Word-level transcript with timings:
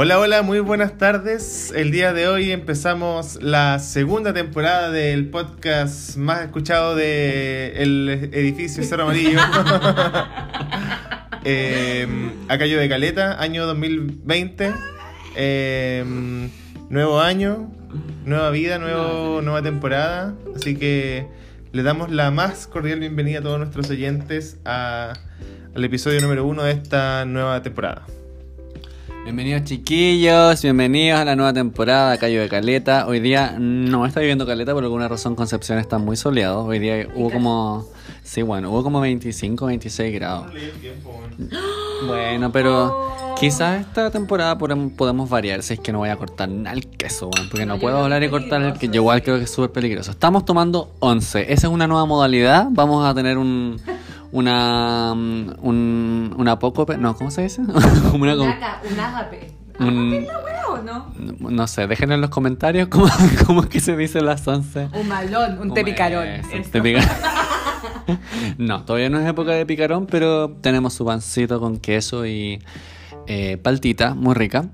Hola, 0.00 0.20
hola, 0.20 0.42
muy 0.42 0.60
buenas 0.60 0.96
tardes. 0.96 1.72
El 1.74 1.90
día 1.90 2.12
de 2.12 2.28
hoy 2.28 2.52
empezamos 2.52 3.42
la 3.42 3.80
segunda 3.80 4.32
temporada 4.32 4.92
del 4.92 5.28
podcast 5.28 6.16
más 6.16 6.42
escuchado 6.42 6.94
de 6.94 7.82
el 7.82 8.30
edificio 8.32 8.84
Cerro 8.84 9.02
Amarillo. 9.02 9.40
eh, 11.44 12.06
acá 12.48 12.66
yo 12.66 12.78
de 12.78 12.88
Caleta, 12.88 13.42
año 13.42 13.66
2020. 13.66 14.72
Eh, 15.34 16.04
nuevo 16.90 17.20
año, 17.20 17.68
nueva 18.24 18.50
vida, 18.50 18.78
nuevo, 18.78 19.42
nueva 19.42 19.62
temporada. 19.62 20.32
Así 20.54 20.76
que 20.76 21.26
le 21.72 21.82
damos 21.82 22.12
la 22.12 22.30
más 22.30 22.68
cordial 22.68 23.00
bienvenida 23.00 23.40
a 23.40 23.42
todos 23.42 23.58
nuestros 23.58 23.90
oyentes 23.90 24.58
a- 24.64 25.14
al 25.74 25.84
episodio 25.84 26.20
número 26.20 26.46
uno 26.46 26.62
de 26.62 26.70
esta 26.70 27.24
nueva 27.24 27.64
temporada. 27.64 28.06
Bienvenidos 29.28 29.64
chiquillos, 29.64 30.62
bienvenidos 30.62 31.20
a 31.20 31.24
la 31.26 31.36
nueva 31.36 31.52
temporada 31.52 32.12
de 32.12 32.18
Cayo 32.18 32.40
de 32.40 32.48
Caleta. 32.48 33.06
Hoy 33.06 33.20
día 33.20 33.56
no 33.58 34.06
está 34.06 34.20
viviendo 34.20 34.46
Caleta 34.46 34.72
por 34.72 34.82
alguna 34.82 35.06
razón 35.06 35.34
Concepción 35.34 35.78
está 35.78 35.98
muy 35.98 36.16
soleado. 36.16 36.64
Hoy 36.64 36.78
día 36.78 37.06
hubo 37.14 37.30
como, 37.30 37.84
sí 38.22 38.40
bueno, 38.40 38.70
hubo 38.70 38.82
como 38.82 39.00
25, 39.02 39.66
26 39.66 40.14
grados. 40.14 40.46
Bueno, 42.06 42.52
pero 42.52 43.34
quizás 43.40 43.80
esta 43.80 44.08
temporada 44.12 44.56
podem- 44.56 44.94
podemos 44.94 45.28
variar 45.28 45.64
si 45.64 45.74
es 45.74 45.80
que 45.80 45.90
no 45.90 45.98
voy 45.98 46.10
a 46.10 46.16
cortar 46.16 46.48
nada 46.48 46.72
el 46.76 46.86
queso, 46.86 47.28
weón, 47.28 47.48
porque 47.50 47.66
no, 47.66 47.76
puedo 47.80 47.98
hablar 47.98 48.22
y 48.22 48.30
cortar 48.30 48.62
el 48.62 48.72
que 48.74 48.86
peligroso, 48.86 48.94
yo 48.94 49.00
igual 49.02 49.22
creo 49.24 49.36
que 49.38 49.44
es 49.44 49.50
súper 49.50 49.72
peligroso. 49.72 50.12
Estamos 50.12 50.44
tomando 50.44 50.92
11, 51.00 51.52
esa 51.52 51.66
es 51.66 51.72
una 51.72 51.88
nueva 51.88 52.06
modalidad. 52.06 52.68
Vamos 52.70 53.04
a 53.04 53.12
tener 53.14 53.36
un 53.36 53.80
una 54.32 55.14
mm, 55.14 55.54
un, 55.62 56.34
una 56.36 56.58
poco, 56.58 56.86
no, 56.96 57.14
¿cómo 57.16 57.30
se 57.30 57.42
dice? 57.42 57.62
Una, 58.14 58.34
Un 58.34 58.48
aga- 58.48 58.80
un 58.90 59.00
ágape. 59.00 59.52
un- 59.80 59.88
¿Ágape 59.88 60.18
es 60.18 60.26
la 60.26 60.38
wea 60.44 60.66
o 60.68 60.82
no? 60.82 61.50
no 61.50 61.66
sé, 61.66 61.86
dejen 61.86 62.12
en 62.12 62.20
los 62.20 62.30
comentarios 62.30 62.88
cómo, 62.88 63.08
cómo 63.46 63.62
es 63.62 63.68
que 63.68 63.80
se 63.80 63.96
dice 63.96 64.20
las 64.20 64.46
11. 64.46 64.90
Un 64.92 65.08
malón, 65.08 65.58
un 65.60 65.74
tepicarón. 65.74 66.26
no, 68.58 68.84
todavía 68.84 69.10
no 69.10 69.18
es 69.20 69.28
época 69.28 69.52
de 69.52 69.66
picarón, 69.66 70.06
pero 70.06 70.50
tenemos 70.60 70.94
su 70.94 71.04
pancito 71.04 71.60
con 71.60 71.78
queso 71.78 72.26
y 72.26 72.62
eh, 73.26 73.56
paltita, 73.58 74.14
muy 74.14 74.34
rica. 74.34 74.66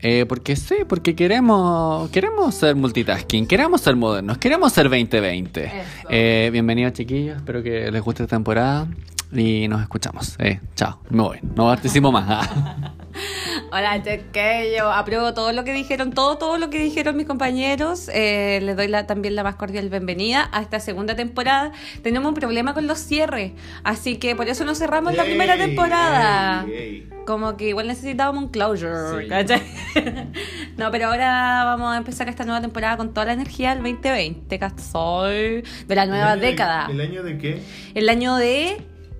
Eh, 0.00 0.26
porque 0.28 0.54
sí, 0.54 0.76
porque 0.88 1.16
queremos 1.16 2.08
queremos 2.10 2.54
ser 2.54 2.76
multitasking, 2.76 3.46
queremos 3.46 3.80
ser 3.80 3.96
modernos, 3.96 4.38
queremos 4.38 4.72
ser 4.72 4.84
2020. 4.84 5.64
Eso. 5.64 5.74
Eh, 6.08 6.50
bienvenidos 6.52 6.92
chiquillos, 6.92 7.38
espero 7.38 7.64
que 7.64 7.90
les 7.90 8.00
guste 8.02 8.22
esta 8.22 8.36
temporada 8.36 8.86
y 9.32 9.66
nos 9.66 9.82
escuchamos. 9.82 10.36
Eh, 10.38 10.60
chao, 10.76 11.00
me 11.10 11.22
voy, 11.22 11.38
no 11.42 11.64
participo 11.64 12.12
más. 12.12 12.48
Hola, 13.72 14.02
que 14.02 14.74
yo 14.76 14.90
apruebo 14.90 15.34
todo 15.34 15.52
lo 15.52 15.64
que 15.64 15.72
dijeron, 15.72 16.12
todo, 16.12 16.38
todo 16.38 16.58
lo 16.58 16.70
que 16.70 16.78
dijeron 16.78 17.16
mis 17.16 17.26
compañeros. 17.26 18.08
Eh, 18.12 18.60
les 18.62 18.76
doy 18.76 18.88
la, 18.88 19.06
también 19.06 19.34
la 19.34 19.42
más 19.42 19.56
cordial 19.56 19.88
bienvenida 19.90 20.48
a 20.52 20.62
esta 20.62 20.80
segunda 20.80 21.14
temporada. 21.16 21.72
Tenemos 22.02 22.28
un 22.28 22.34
problema 22.34 22.74
con 22.74 22.86
los 22.86 22.98
cierres, 22.98 23.52
así 23.84 24.16
que 24.16 24.34
por 24.36 24.48
eso 24.48 24.64
no 24.64 24.74
cerramos 24.74 25.14
la 25.14 25.24
primera 25.24 25.56
temporada. 25.56 26.64
ey, 26.66 26.72
ey. 26.74 27.08
Como 27.26 27.58
que 27.58 27.68
igual 27.68 27.88
necesitábamos 27.88 28.44
un 28.44 28.48
closure, 28.50 29.22
Sí. 29.24 29.28
¿cachai? 29.28 29.62
no, 30.78 30.90
pero 30.90 31.08
ahora 31.08 31.62
vamos 31.64 31.92
a 31.92 31.98
empezar 31.98 32.28
esta 32.28 32.44
nueva 32.44 32.60
temporada 32.62 32.96
con 32.96 33.12
toda 33.12 33.26
la 33.26 33.32
energía 33.34 33.74
del 33.74 33.82
2020, 33.82 34.58
¿cachai? 34.58 35.62
De 35.86 35.94
la 35.94 36.06
nueva 36.06 36.32
¿El 36.32 36.38
año 36.38 36.40
de- 36.40 36.46
década. 36.46 36.88
¿El 36.90 37.00
año 37.02 37.22
de 37.22 37.36
qué? 37.38 37.62
El 37.94 38.08
año 38.08 38.36
de... 38.36 38.78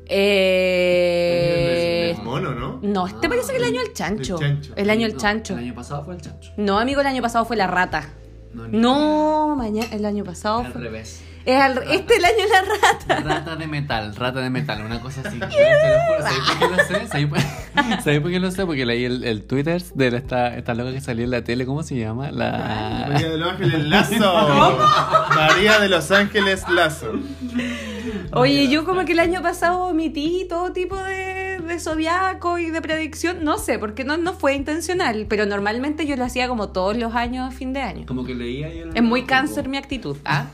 Eh... 0.08 2.14
El 2.16 2.22
mono, 2.24 2.54
¿no? 2.54 2.78
No, 2.82 3.06
este 3.06 3.28
parece 3.28 3.52
que 3.52 3.58
el 3.58 3.64
año 3.64 3.80
del 3.82 3.92
chancho. 3.92 4.38
Del 4.38 4.60
chancho. 4.60 4.72
El 4.76 4.90
año 4.90 5.06
del 5.06 5.14
No, 5.14 5.20
chancho. 5.20 5.52
El 5.54 5.60
año 5.60 5.74
pasado 5.74 6.04
fue 6.04 6.14
el 6.14 6.20
chancho. 6.20 6.52
No, 6.56 6.78
amigo, 6.78 7.00
el 7.00 7.06
año 7.06 7.22
pasado 7.22 7.44
fue 7.44 7.56
la 7.56 7.66
rata. 7.66 8.08
No, 8.54 9.54
mañana, 9.56 9.88
el 9.92 10.04
año 10.04 10.24
pasado 10.24 10.60
Al 10.60 10.72
fue. 10.72 10.82
revés. 10.82 11.22
Es 11.48 11.58
al- 11.58 11.78
este 11.90 12.12
es 12.12 12.18
el 12.18 12.24
año 12.26 12.36
de 12.36 12.48
la 12.48 12.62
rata. 12.62 13.20
Rata 13.20 13.56
de 13.56 13.66
metal, 13.66 14.14
rata 14.14 14.40
de 14.40 14.50
metal, 14.50 14.84
una 14.84 15.00
cosa 15.00 15.22
así. 15.24 15.38
Te 15.40 15.46
lo 15.46 15.48
juro, 15.48 16.22
¿Sabes 16.22 16.38
por 16.46 16.58
qué 16.58 16.76
lo 16.76 16.84
sé? 16.84 17.06
¿Sabes 17.08 17.26
por, 17.26 17.38
¿sabes 18.02 18.20
por 18.20 18.30
qué 18.30 18.38
lo 18.40 18.50
sé? 18.50 18.66
Porque 18.66 18.84
leí 18.84 19.04
el, 19.06 19.24
el 19.24 19.42
Twitter 19.44 19.82
de 19.94 20.10
la- 20.10 20.18
esta, 20.18 20.54
esta 20.58 20.74
loca 20.74 20.92
que 20.92 21.00
salió 21.00 21.24
en 21.24 21.30
la 21.30 21.42
tele, 21.44 21.64
¿cómo 21.64 21.82
se 21.82 21.96
llama? 21.96 22.30
La... 22.32 23.06
María 23.08 23.30
de 23.30 23.38
los 23.38 23.50
Ángeles 23.52 23.84
Lazo. 23.86 24.78
María 25.34 25.78
de 25.80 25.88
los 25.88 26.10
Ángeles 26.10 26.68
Lazo. 26.68 27.12
Oye, 28.32 28.68
yo 28.68 28.84
como 28.84 29.06
que 29.06 29.12
el 29.12 29.20
año 29.20 29.40
pasado 29.40 29.84
omití 29.84 30.46
todo 30.50 30.72
tipo 30.72 30.96
de, 31.02 31.60
de 31.66 31.80
zodiaco 31.80 32.58
y 32.58 32.70
de 32.70 32.82
predicción. 32.82 33.42
No 33.42 33.56
sé, 33.56 33.78
porque 33.78 34.04
no, 34.04 34.18
no 34.18 34.34
fue 34.34 34.54
intencional. 34.54 35.24
Pero 35.30 35.46
normalmente 35.46 36.06
yo 36.06 36.14
lo 36.16 36.24
hacía 36.24 36.46
como 36.46 36.68
todos 36.68 36.94
los 36.96 37.14
años 37.14 37.48
a 37.48 37.56
fin 37.56 37.72
de 37.72 37.80
año. 37.80 38.04
Como 38.06 38.24
que 38.24 38.34
leía 38.34 38.68
Es 38.94 39.02
muy 39.02 39.24
cáncer 39.24 39.68
mi 39.68 39.78
actitud. 39.78 40.18
¿ah? 40.26 40.46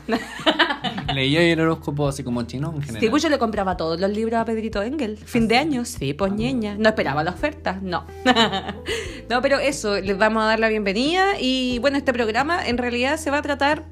Leía 1.13 1.41
el 1.41 1.59
horóscopo 1.59 2.07
así 2.07 2.23
como 2.23 2.43
chino 2.43 2.73
en 2.75 2.81
general. 2.81 3.01
Sí, 3.01 3.09
pues 3.09 3.23
yo 3.23 3.29
le 3.29 3.37
compraba 3.37 3.77
todos 3.77 3.99
los 3.99 4.09
libros 4.09 4.39
a 4.39 4.45
Pedrito 4.45 4.81
Engel. 4.81 5.17
Fin 5.17 5.47
de 5.47 5.57
año, 5.57 5.85
sí, 5.85 6.13
pues 6.13 6.33
ñeña. 6.33 6.75
No 6.77 6.89
esperaba 6.89 7.23
la 7.23 7.31
oferta, 7.31 7.79
no. 7.81 8.05
no, 9.29 9.41
pero 9.41 9.59
eso, 9.59 9.99
les 9.99 10.17
vamos 10.17 10.43
a 10.43 10.47
dar 10.47 10.59
la 10.59 10.69
bienvenida. 10.69 11.39
Y 11.39 11.79
bueno, 11.79 11.97
este 11.97 12.13
programa 12.13 12.65
en 12.67 12.77
realidad 12.77 13.17
se 13.17 13.31
va 13.31 13.37
a 13.37 13.41
tratar 13.41 13.83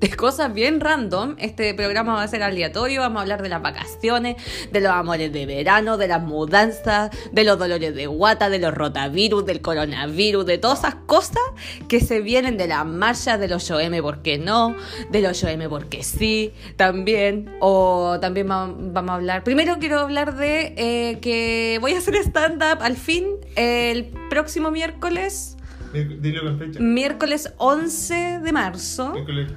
de 0.00 0.16
cosas 0.16 0.52
bien 0.54 0.80
random. 0.80 1.36
Este 1.38 1.74
programa 1.74 2.14
va 2.14 2.22
a 2.22 2.28
ser 2.28 2.42
aleatorio. 2.42 3.00
Vamos 3.02 3.18
a 3.18 3.22
hablar 3.22 3.42
de 3.42 3.48
las 3.50 3.60
vacaciones, 3.62 4.36
de 4.72 4.80
los 4.80 4.90
amores 4.92 5.32
de 5.32 5.44
verano, 5.46 5.96
de 5.98 6.08
las 6.08 6.22
mudanzas, 6.22 7.10
de 7.32 7.44
los 7.44 7.58
dolores 7.58 7.94
de 7.94 8.06
guata, 8.06 8.48
de 8.48 8.58
los 8.58 8.72
rotavirus, 8.72 9.44
del 9.44 9.60
coronavirus, 9.60 10.46
de 10.46 10.58
todas 10.58 10.78
esas 10.80 10.94
cosas 11.06 11.42
que 11.88 12.00
se 12.00 12.20
vienen 12.20 12.56
de 12.56 12.66
las 12.66 12.86
marchas 12.86 13.38
de 13.38 13.48
los 13.48 13.70
8M, 13.70 14.00
¿por 14.00 14.22
qué 14.22 14.38
no? 14.38 14.74
De 15.10 15.20
los 15.20 15.42
8M, 15.44 15.68
porque 15.68 16.02
sí, 16.02 16.52
también. 16.76 17.54
O 17.60 18.18
también 18.20 18.48
va- 18.50 18.72
vamos 18.74 19.10
a 19.10 19.14
hablar. 19.16 19.44
Primero 19.44 19.76
quiero 19.78 20.00
hablar 20.00 20.34
de 20.36 20.74
eh, 20.78 21.18
que 21.20 21.78
voy 21.80 21.92
a 21.92 21.98
hacer 21.98 22.16
stand-up 22.16 22.78
al 22.82 22.96
fin 22.96 23.26
el 23.56 24.06
próximo 24.30 24.70
miércoles. 24.70 25.56
Dilo 25.92 26.42
con 26.44 26.58
fecha. 26.58 26.80
Miércoles 26.80 27.52
11 27.58 28.40
de 28.42 28.52
marzo. 28.52 29.10
Miércoles. 29.12 29.52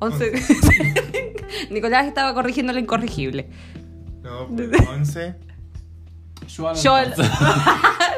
11. 0.00 0.32
Nicolás 1.70 2.06
estaba 2.06 2.34
corrigiendo 2.34 2.72
lo 2.72 2.78
incorregible. 2.78 3.48
No, 4.22 4.48
pues, 4.48 4.70
11. 4.88 5.34
Yo 6.48 6.94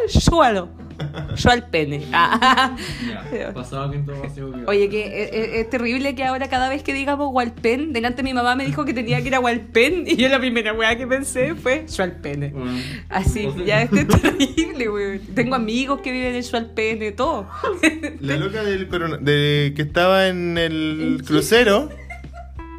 Yo 0.09 0.43
al. 0.43 0.71
Yo 1.01 1.19
al. 1.19 1.37
Yo 1.37 1.51
al 1.51 1.67
pene. 1.69 2.03
Ah. 2.13 2.77
Ya, 3.33 3.53
pasaba 3.55 3.91
Oye, 4.67 4.89
que 4.89 5.23
es, 5.25 5.31
es- 5.33 5.55
es 5.61 5.71
terrible 5.71 6.15
que 6.15 6.25
ahora 6.25 6.49
cada 6.49 6.69
vez 6.69 6.83
que 6.83 6.93
digamos 6.93 7.29
Walpen, 7.33 7.93
delante 7.93 8.23
mi 8.23 8.35
mamá 8.35 8.55
me 8.57 8.65
dijo 8.67 8.85
que 8.85 8.93
tenía 8.95 9.21
que 9.23 9.29
ir 9.29 9.35
a 9.35 9.41
Walpen 9.41 10.05
y 10.07 10.17
yo 10.17 10.29
la 10.29 10.39
primera 10.39 10.73
weá 10.73 10.97
que 10.97 11.07
pensé 11.07 11.55
fue 11.55 11.85
Schwalpene. 11.89 12.49
Bueno, 12.51 12.73
Así, 13.09 13.47
o 13.47 13.55
sea- 13.55 13.65
ya 13.65 13.83
es 13.83 13.91
terrible, 14.23 14.89
weón. 14.91 15.21
Tengo 15.35 15.55
amigos 15.55 16.01
que 16.01 16.13
viven 16.13 16.35
en 16.35 16.43
Schwalpene, 16.43 17.13
todo. 17.13 17.49
La 18.21 18.37
loca 18.37 18.63
del 18.63 18.89
corona, 18.89 19.17
de, 19.19 19.73
que 19.77 19.83
estaba 19.83 20.29
en 20.29 20.59
el 20.59 21.23
crucero. 21.27 21.89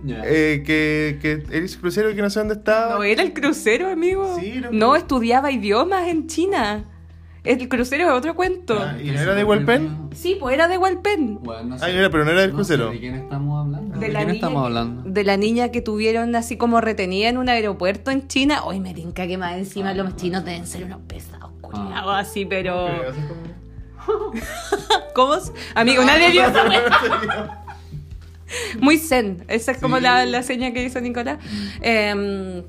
Eh, 0.08 0.64
que, 0.66 1.20
que 1.22 1.44
el 1.56 1.70
crucero 1.78 2.16
que 2.16 2.22
no 2.24 2.30
sé 2.32 2.40
dónde 2.40 2.56
estaba. 2.56 2.96
No 2.96 3.03
era 3.03 3.22
el 3.22 3.34
crucero, 3.34 3.88
amigo. 3.88 4.36
Sí, 4.40 4.59
No, 4.72 4.96
estudiaba 4.96 5.52
idiomas 5.52 6.08
en 6.08 6.26
China. 6.28 6.86
El 7.44 7.68
crucero 7.68 8.03
es 8.06 8.12
otro 8.12 8.35
cuento. 8.35 8.78
Ah, 8.79 8.96
¿Y 9.02 9.09
no 9.09 9.19
era 9.19 9.34
de 9.34 9.44
Hualpén? 9.44 10.09
Sí, 10.13 10.38
pues 10.40 10.53
era 10.53 10.68
de 10.68 10.78
Walpen. 10.78 11.40
Bueno, 11.41 11.63
no 11.69 11.79
sé. 11.79 11.85
Ah, 11.85 11.90
era, 11.90 12.09
pero 12.12 12.24
no 12.24 12.31
era 12.31 12.41
del 12.41 12.52
No 12.52 12.57
crucero. 12.57 12.90
sé 12.90 12.94
¿De 12.94 13.00
quién 13.00 13.16
estamos 13.16 13.66
hablando? 13.66 13.97
De 14.00 14.06
¿De, 14.07 14.13
la, 14.13 14.19
quién 14.19 14.28
niña 14.28 14.35
estamos 14.38 14.62
que- 14.62 14.68
hablando? 14.68 15.03
de 15.09 15.24
la 15.24 15.38
niña 15.38 15.69
que 15.69 15.81
tuvieron 15.81 16.35
así 16.35 16.56
como 16.57 16.81
retenida 16.81 17.29
en 17.29 17.40
un 17.40 17.50
aeropuerto 17.50 18.12
en 18.12 18.28
China. 18.28 18.63
Hoy 18.63 18.79
me 18.79 18.94
tinca 18.94 19.25
que 19.25 19.40
más 19.40 19.53
encima 19.57 19.94
los 19.96 20.16
chinos 20.18 20.46
deben 20.46 20.68
ser 20.68 20.84
unos 20.84 21.02
pesados, 21.07 21.50
culiados, 21.62 22.13
así, 22.16 22.46
pero. 22.46 22.88
¿Cómo? 25.16 25.34
Amigo, 25.76 26.03
nadie 26.03 26.29
vio 26.32 26.46
esa 26.46 26.64
wea. 26.67 27.64
Muy 28.82 28.97
zen. 28.97 29.44
Esa 29.47 29.72
es 29.72 29.78
como 29.78 29.97
Sí. 29.97 30.03
la, 30.03 30.26
la 30.26 30.44
seña 30.44 30.73
que 30.73 30.84
hizo 30.84 30.99
Nicolás. 31.02 31.40
Em, 31.82 32.64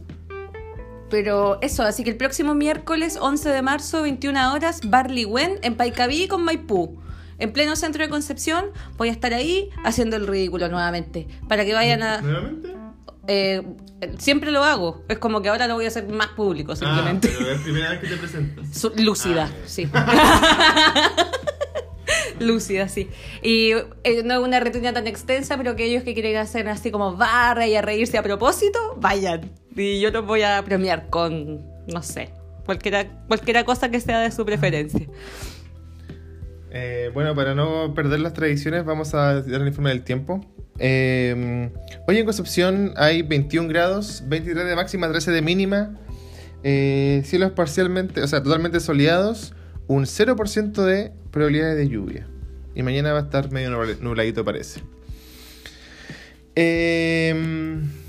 pero 1.13 1.59
eso, 1.61 1.83
así 1.83 2.03
que 2.05 2.11
el 2.11 2.17
próximo 2.17 2.55
miércoles 2.55 3.19
11 3.21 3.51
de 3.51 3.61
marzo, 3.63 4.01
21 4.03 4.53
horas, 4.55 4.81
Barley 4.83 5.27
Wen 5.27 5.59
en 5.63 5.77
Paicaví 5.77 6.27
con 6.27 6.43
Maipú. 6.43 6.99
En 7.39 7.53
pleno 7.53 7.77
centro 7.77 8.03
de 8.03 8.09
Concepción, 8.09 8.67
voy 8.97 9.11
a 9.11 9.13
estar 9.13 9.35
ahí 9.35 9.69
haciendo 9.85 10.17
el 10.17 10.27
ridículo 10.27 10.69
nuevamente. 10.71 11.29
Para 11.49 11.65
que 11.67 11.75
vayan 11.75 12.03
a. 12.03 12.21
¿Nuevamente? 12.23 12.75
eh, 13.27 13.63
siempre 14.19 14.51
lo 14.53 14.65
hago. 14.65 15.05
Es 15.09 15.19
como 15.19 15.43
que 15.43 15.49
ahora 15.51 15.67
lo 15.67 15.75
voy 15.75 15.85
a 15.85 15.89
hacer 15.89 16.09
más 16.09 16.29
público, 16.29 16.75
simplemente. 16.77 17.29
Ah, 17.31 17.35
pero 17.39 17.51
es 17.51 17.59
la 17.59 17.63
primera 17.65 17.91
vez 17.91 18.01
que 18.01 18.07
te 18.09 18.17
presentas. 18.17 18.85
Lúcida, 18.97 19.51
Ah, 19.53 19.57
sí. 19.67 19.87
lúcida, 22.41 22.89
sí. 22.89 23.09
Y 23.43 23.73
eh, 24.05 24.23
no 24.25 24.35
es 24.35 24.41
una 24.41 24.61
rutina 24.61 24.93
tan 24.93 25.07
extensa, 25.07 25.57
pero 25.57 25.71
aquellos 25.73 26.03
que 26.03 26.15
quieren 26.15 26.37
hacer 26.37 26.69
así 26.69 26.91
como 26.91 27.17
barra 27.17 27.67
y 27.67 27.75
a 27.75 27.83
reírse 27.83 28.19
a 28.19 28.23
propósito, 28.23 28.79
vayan. 29.01 29.51
Y 29.75 30.01
yo 30.01 30.11
los 30.11 30.27
voy 30.27 30.43
a 30.43 30.63
premiar 30.65 31.09
con, 31.09 31.65
no 31.87 32.03
sé, 32.03 32.31
Cualquiera, 32.65 33.07
cualquiera 33.27 33.65
cosa 33.65 33.91
que 33.91 33.99
sea 33.99 34.21
de 34.21 34.31
su 34.31 34.45
preferencia. 34.47 35.09
Eh, 36.71 37.11
bueno, 37.13 37.35
para 37.35 37.57
no 37.57 37.93
perder 37.93 38.21
las 38.21 38.35
tradiciones, 38.35 38.85
vamos 38.85 39.15
a 39.15 39.41
dar 39.41 39.61
el 39.63 39.67
informe 39.67 39.91
del 39.91 40.05
tiempo. 40.05 40.41
Eh, 40.79 41.71
hoy 42.07 42.19
en 42.19 42.25
Concepción 42.25 42.95
hay 42.97 43.23
21 43.23 43.69
grados, 43.69 44.23
23 44.27 44.65
de 44.65 44.77
máxima, 44.77 45.11
13 45.11 45.33
de 45.33 45.43
mínima. 45.43 45.99
Cielos 46.63 47.51
parcialmente, 47.51 48.23
o 48.23 48.29
sea, 48.29 48.45
totalmente 48.45 48.79
soleados. 48.79 49.55
Un 49.93 50.05
0% 50.07 50.73
de 50.85 51.13
probabilidades 51.31 51.77
de 51.77 51.87
lluvia. 51.89 52.27
Y 52.75 52.83
mañana 52.83 53.13
va 53.13 53.19
a 53.19 53.23
estar 53.25 53.51
medio 53.53 53.69
nubla- 53.71 53.99
nubladito, 54.01 54.43
parece. 54.43 54.81
Eh, 56.57 57.35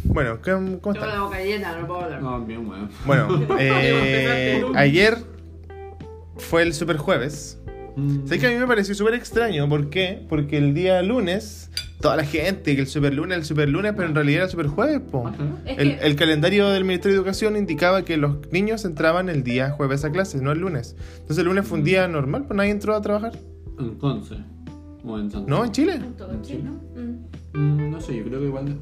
bueno, 0.06 0.40
¿cómo, 0.42 0.80
cómo 0.80 0.96
están? 0.96 1.20
boca 1.20 1.42
llena, 1.44 1.78
no 1.78 1.86
puedo 1.88 2.02
hablar. 2.02 2.22
No, 2.22 2.46
bien, 2.46 2.66
weón. 2.70 2.90
Bueno, 3.06 3.46
eh, 3.60 4.64
ayer 4.76 5.18
fue 6.38 6.62
el 6.64 6.74
super 6.74 6.96
jueves. 6.96 7.60
Mm. 7.98 8.24
¿Sabes 8.28 8.40
que 8.40 8.48
a 8.48 8.50
mí 8.52 8.56
me 8.56 8.66
pareció 8.68 8.96
súper 8.96 9.16
extraño? 9.16 9.68
¿Por 9.68 9.90
qué? 9.90 10.26
Porque 10.30 10.58
el 10.58 10.74
día 10.74 11.02
lunes, 11.02 11.70
toda 12.04 12.18
la 12.18 12.26
gente, 12.26 12.76
que 12.76 12.82
el 12.82 12.88
super 12.88 13.14
lunes, 13.14 13.38
el 13.38 13.46
super 13.46 13.70
lunes, 13.70 13.94
pero 13.96 14.10
en 14.10 14.14
realidad 14.14 14.36
era 14.36 14.46
el 14.46 14.52
super 14.52 14.68
jueves, 14.68 15.00
po. 15.10 15.32
El, 15.66 16.16
calendario 16.18 16.68
del 16.68 16.84
Ministerio 16.84 17.16
de 17.16 17.20
Educación 17.20 17.56
indicaba 17.56 18.04
que 18.04 18.18
los 18.18 18.52
niños 18.52 18.84
entraban 18.84 19.30
el 19.30 19.46
día 19.46 19.72
jueves 19.72 20.04
a 20.04 20.12
clases, 20.12 20.42
no 20.42 20.52
el 20.52 20.60
lunes. 20.60 20.98
Entonces 21.14 21.38
el 21.38 21.46
lunes 21.46 21.66
fue 21.66 21.78
un 21.78 21.86
día 21.86 22.06
normal, 22.10 22.44
pues 22.46 22.58
nadie 22.58 22.72
entró 22.72 22.94
a 22.94 23.02
trabajar. 23.02 23.32
Entonces, 23.80 24.38
o 25.06 25.18
en 25.18 25.32
Santiago. 25.32 25.48
¿No? 25.48 25.66
¿En 25.66 25.72
Chile? 25.72 26.02
Todo 26.18 26.42
chino. 26.42 26.72
Mm. 26.94 27.58
Mm, 27.58 27.92
no 27.92 28.02
sé, 28.02 28.18
yo 28.18 28.26
creo 28.26 28.42
que 28.42 28.48
igual, 28.48 28.66
de- 28.66 28.78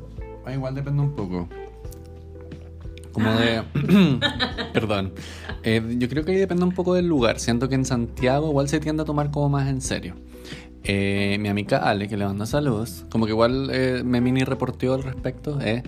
ah, 0.48 0.54
igual 0.54 0.74
depende 0.74 1.04
un 1.04 1.16
poco. 1.16 1.48
Como 3.12 3.32
de. 3.34 3.62
Perdón. 4.74 5.14
Eh, 5.62 5.96
yo 6.00 6.10
creo 6.10 6.26
que 6.26 6.32
ahí 6.32 6.38
depende 6.38 6.64
un 6.64 6.72
poco 6.72 6.96
del 6.96 7.06
lugar. 7.06 7.40
Siento 7.40 7.70
que 7.70 7.76
en 7.76 7.86
Santiago 7.86 8.50
igual 8.50 8.68
se 8.68 8.80
tiende 8.80 9.04
a 9.04 9.06
tomar 9.06 9.30
como 9.30 9.48
más 9.50 9.70
en 9.70 9.80
serio. 9.80 10.16
Eh, 10.84 11.38
mi 11.40 11.48
amiga 11.50 11.78
Ale, 11.78 12.08
que 12.08 12.18
le 12.18 12.26
manda 12.26 12.46
saludos, 12.48 13.06
como 13.12 13.26
que 13.26 13.32
igual 13.32 13.70
eh, 13.72 14.02
me 14.04 14.20
mini 14.20 14.44
reporteó 14.44 14.96
al 14.96 15.04
respecto, 15.04 15.60
eh, 15.62 15.84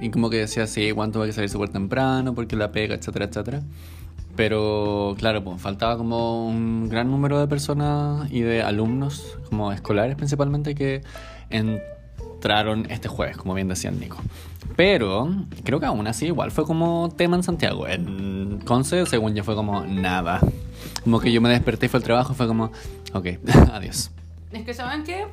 y 0.00 0.10
como 0.10 0.30
que 0.30 0.38
decía, 0.38 0.66
sí, 0.66 0.82
igual 0.82 1.12
tuve 1.12 1.26
que 1.26 1.32
salir 1.32 1.50
súper 1.50 1.68
temprano 1.68 2.34
porque 2.34 2.56
la 2.56 2.72
pega, 2.72 2.94
etcétera, 2.94 3.26
etcétera. 3.26 3.62
Pero 4.36 5.16
claro, 5.18 5.42
pues 5.42 5.60
faltaba 5.60 5.98
como 5.98 6.46
un 6.46 6.88
gran 6.88 7.10
número 7.10 7.40
de 7.40 7.48
personas 7.48 8.30
y 8.30 8.40
de 8.40 8.62
alumnos, 8.62 9.36
como 9.48 9.72
escolares 9.72 10.16
principalmente, 10.16 10.74
que 10.74 11.02
entraron 11.50 12.86
este 12.88 13.08
jueves, 13.08 13.36
como 13.36 13.54
bien 13.54 13.68
decía 13.68 13.90
Nico. 13.90 14.18
Pero 14.76 15.28
creo 15.64 15.80
que 15.80 15.86
aún 15.86 16.06
así 16.06 16.26
igual 16.26 16.52
fue 16.52 16.64
como 16.64 17.08
tema 17.16 17.36
en 17.36 17.42
Santiago. 17.42 17.88
En 17.88 18.60
Conce, 18.64 19.04
según 19.06 19.34
yo, 19.34 19.42
fue 19.42 19.56
como 19.56 19.84
nada. 19.84 20.40
Como 21.02 21.18
que 21.18 21.32
yo 21.32 21.40
me 21.40 21.48
desperté 21.48 21.86
y 21.86 21.88
fue 21.88 21.98
al 21.98 22.04
trabajo 22.04 22.32
fue 22.32 22.46
como, 22.46 22.70
ok, 23.12 23.26
adiós. 23.72 24.12
Es 24.52 24.64
que, 24.64 24.74
¿saben 24.74 25.04
qué? 25.04 25.26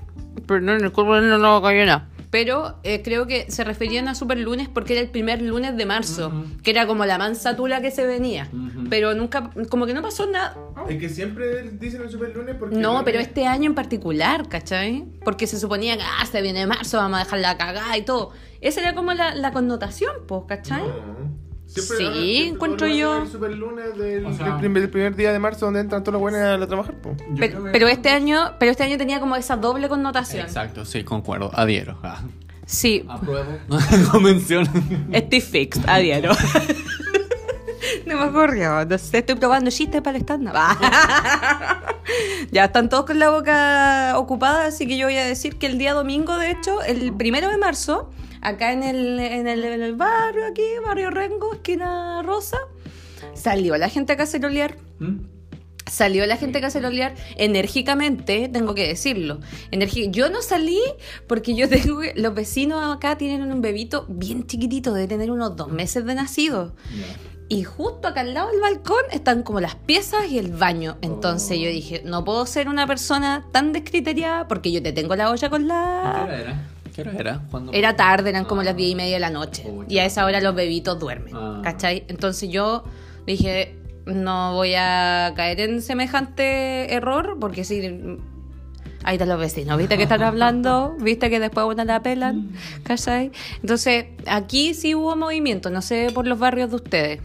Perdón, 0.48 0.84
el 0.84 0.92
cuerpo 0.92 1.20
no 1.20 1.38
lo 1.38 1.62
cayó 1.62 1.86
nada. 1.86 2.10
Pero 2.32 2.80
eh, 2.84 3.02
creo 3.02 3.28
que 3.28 3.50
se 3.50 3.64
referían 3.64 4.10
a 4.10 4.16
Super 4.16 4.38
Lunes 4.38 4.68
porque 4.68 4.92
era 4.94 5.02
el 5.02 5.10
primer 5.10 5.42
lunes 5.42 5.78
de 5.78 5.86
marzo, 5.86 6.34
que 6.64 6.72
era 6.72 6.86
como 6.86 7.06
la 7.06 7.18
mansa 7.18 7.56
tula 7.56 7.82
que 7.82 7.92
se 7.92 8.06
venía. 8.06 8.50
Ujú. 8.52 8.90
Pero 8.90 9.14
nunca, 9.14 9.52
como 9.70 9.86
que 9.86 9.94
no 9.94 10.02
pasó 10.02 10.30
nada. 10.30 10.58
Es 10.90 11.00
que 11.00 11.08
siempre 11.08 11.72
dicen 11.72 12.02
el 12.02 12.10
super 12.10 12.36
lunes 12.36 12.56
porque... 12.60 12.76
No, 12.76 13.06
pero 13.06 13.20
este 13.20 13.48
año 13.48 13.70
en 13.70 13.76
particular, 13.76 14.50
¿cachai? 14.50 15.06
Porque 15.24 15.48
se 15.48 15.58
suponía 15.58 15.96
que 15.96 16.04
ah, 16.04 16.26
se 16.26 16.42
viene 16.42 16.68
marzo, 16.68 16.98
vamos 16.98 17.22
a 17.22 17.24
dejar 17.24 17.40
la 17.40 17.58
cagada 17.58 17.98
y 17.98 18.02
todo. 18.02 18.34
Esa 18.60 18.82
era 18.82 18.96
como 18.96 19.14
la, 19.14 19.34
la 19.34 19.54
connotación, 19.54 20.12
pues, 20.28 20.42
¿cachai? 20.46 20.82
No. 20.82 21.45
Siempre- 21.68 21.98
Sí, 21.98 22.04
siempre 22.04 22.48
encuentro 22.48 22.88
yo. 22.88 23.24
El 23.24 23.28
super 23.30 23.52
lunes 23.52 23.98
del, 23.98 24.26
O 24.26 24.34
sea- 24.34 24.46
del 24.48 24.58
primer, 24.60 24.82
del 24.84 24.92
primer 24.92 25.16
día 25.16 25.34
de 25.34 25.40
marzo 25.40 25.66
donde 25.66 25.82
entran 25.82 26.04
todos 26.04 26.14
los 26.14 26.22
buenos 26.22 26.42
a 26.42 26.68
trabajar. 26.68 26.96
Pero, 27.38 27.66
pero 27.72 27.88
este 27.88 28.10
año, 28.10 28.54
pero 28.60 28.72
este 28.72 28.84
año 28.84 28.98
tenía 28.98 29.20
como 29.20 29.36
esa 29.36 29.56
doble 29.58 29.90
connotación. 29.90 30.46
Exacto, 30.46 30.86
sí, 30.86 31.04
concuerdo, 31.04 31.52
adhiero. 31.54 31.98
Ah. 32.04 32.22
Sí, 32.66 33.06
Apruebo. 33.08 33.60
Convención. 34.12 34.68
estoy 35.12 35.42
fixed, 35.42 35.84
adhiero. 35.88 36.32
No 38.06 38.18
me 38.18 38.24
ocurrió, 38.26 38.86
no 38.86 38.98
sé, 38.98 39.20
estoy 39.20 39.36
probando 39.36 39.70
chistes 39.72 40.02
para 40.02 40.18
el 40.18 40.24
stand 40.24 40.52
ya 42.52 42.66
están 42.66 42.90
todos 42.90 43.06
con 43.06 43.20
la 43.20 43.30
boca 43.30 44.14
ocupada, 44.18 44.68
así 44.68 44.88
que 44.88 44.98
yo 44.98 45.08
voy 45.08 45.18
a 45.18 45.26
decir 45.26 45.58
que 45.58 45.68
el 45.68 45.78
día 45.78 45.94
domingo, 45.94 46.38
de 46.38 46.52
hecho, 46.52 46.82
el 46.84 47.14
primero 47.14 47.50
de 47.50 47.58
marzo, 47.58 48.10
acá 48.48 48.72
en 48.74 48.84
el, 48.84 49.20
en 49.20 49.48
el, 49.48 49.64
en 49.64 49.82
el 49.82 49.96
barrio, 49.96 50.46
aquí, 50.46 50.64
barrio 50.86 51.10
Rengo, 51.12 51.54
esquina 51.54 52.22
Rosa, 52.24 52.58
salió 53.34 53.76
la 53.78 53.90
gente 53.90 54.14
a 54.14 54.18
cacerolear. 54.18 54.78
¿Mm? 55.00 55.18
Salió 55.88 56.26
la 56.26 56.36
gente 56.36 56.58
a 56.58 56.62
cacerolear 56.62 57.14
enérgicamente, 57.38 58.50
tengo 58.52 58.74
que 58.74 58.88
decirlo. 58.88 59.40
Energi- 59.72 60.10
yo 60.12 60.30
no 60.30 60.42
salí 60.42 60.82
porque 61.28 61.56
yo 61.56 61.70
tengo 61.70 62.00
que- 62.02 62.14
los 62.16 62.34
vecinos 62.34 62.96
acá 62.96 63.18
tienen 63.18 63.52
un 63.52 63.62
bebito 63.62 64.06
bien 64.10 64.48
chiquitito, 64.48 64.94
debe 64.94 65.08
tener 65.08 65.32
unos 65.32 65.56
dos 65.56 65.72
meses 65.72 66.06
de 66.06 66.16
nacido. 66.16 66.74
Y 67.48 67.64
justo 67.64 68.08
acá 68.08 68.22
al 68.22 68.34
lado 68.34 68.50
del 68.50 68.60
balcón 68.62 69.04
están 69.12 69.44
como 69.44 69.60
las 69.62 69.76
piezas 69.76 70.28
y 70.32 70.40
el 70.40 70.52
baño. 70.52 70.98
Entonces 71.02 71.60
yo 71.60 71.68
dije, 71.70 72.02
no 72.04 72.24
puedo 72.26 72.46
ser 72.48 72.68
una 72.68 72.88
persona 72.88 73.46
tan 73.52 73.72
descriteriada 73.72 74.48
porque 74.48 74.72
yo 74.72 74.82
te 74.82 74.92
tengo 74.92 75.16
la 75.16 75.30
olla 75.30 75.50
con 75.52 75.62
¿Qué 75.62 75.68
la... 75.68 76.68
¿Qué 76.96 77.02
hora 77.02 77.12
era? 77.20 77.42
¿Cuándo? 77.52 77.74
Era 77.74 77.96
tarde, 77.98 78.30
eran 78.30 78.46
como 78.46 78.62
Ah. 78.62 78.66
las 78.66 78.76
diez 78.78 78.92
y 78.92 78.96
media 78.96 79.16
de 79.16 79.20
la 79.20 79.30
noche. 79.30 79.64
Oh, 79.68 79.84
Y 79.88 79.98
a 80.00 80.06
esa 80.06 80.24
hora 80.26 80.40
los 80.40 80.56
bebitos 80.56 80.98
duermen. 80.98 81.34
Ah. 81.36 81.60
¿Cachai? 81.64 82.06
Entonces 82.08 82.50
yo 82.50 82.86
dije, 83.28 83.76
no 84.06 84.54
voy 84.54 84.76
a 84.76 85.34
caer 85.36 85.60
en 85.60 85.82
semejante 85.82 86.94
error 86.94 87.38
porque 87.40 87.64
si... 87.66 87.82
Ahí 89.04 89.16
están 89.18 89.30
los 89.30 89.40
vecinos, 89.40 89.78
¿viste 89.78 89.98
que 89.98 90.04
están 90.04 90.24
hablando? 90.24 90.96
¿Viste 91.00 91.30
que 91.30 91.40
después 91.40 91.66
una 91.68 91.86
la 91.86 92.02
pelan? 92.02 92.50
¿Cachai? 92.84 93.32
Entonces, 93.62 94.06
aquí 94.26 94.74
sí 94.74 94.96
hubo 94.96 95.16
movimiento, 95.16 95.70
no 95.70 95.84
sé 95.84 96.10
por 96.14 96.26
los 96.26 96.40
barrios 96.40 96.72
de 96.72 96.76
ustedes. 96.78 97.22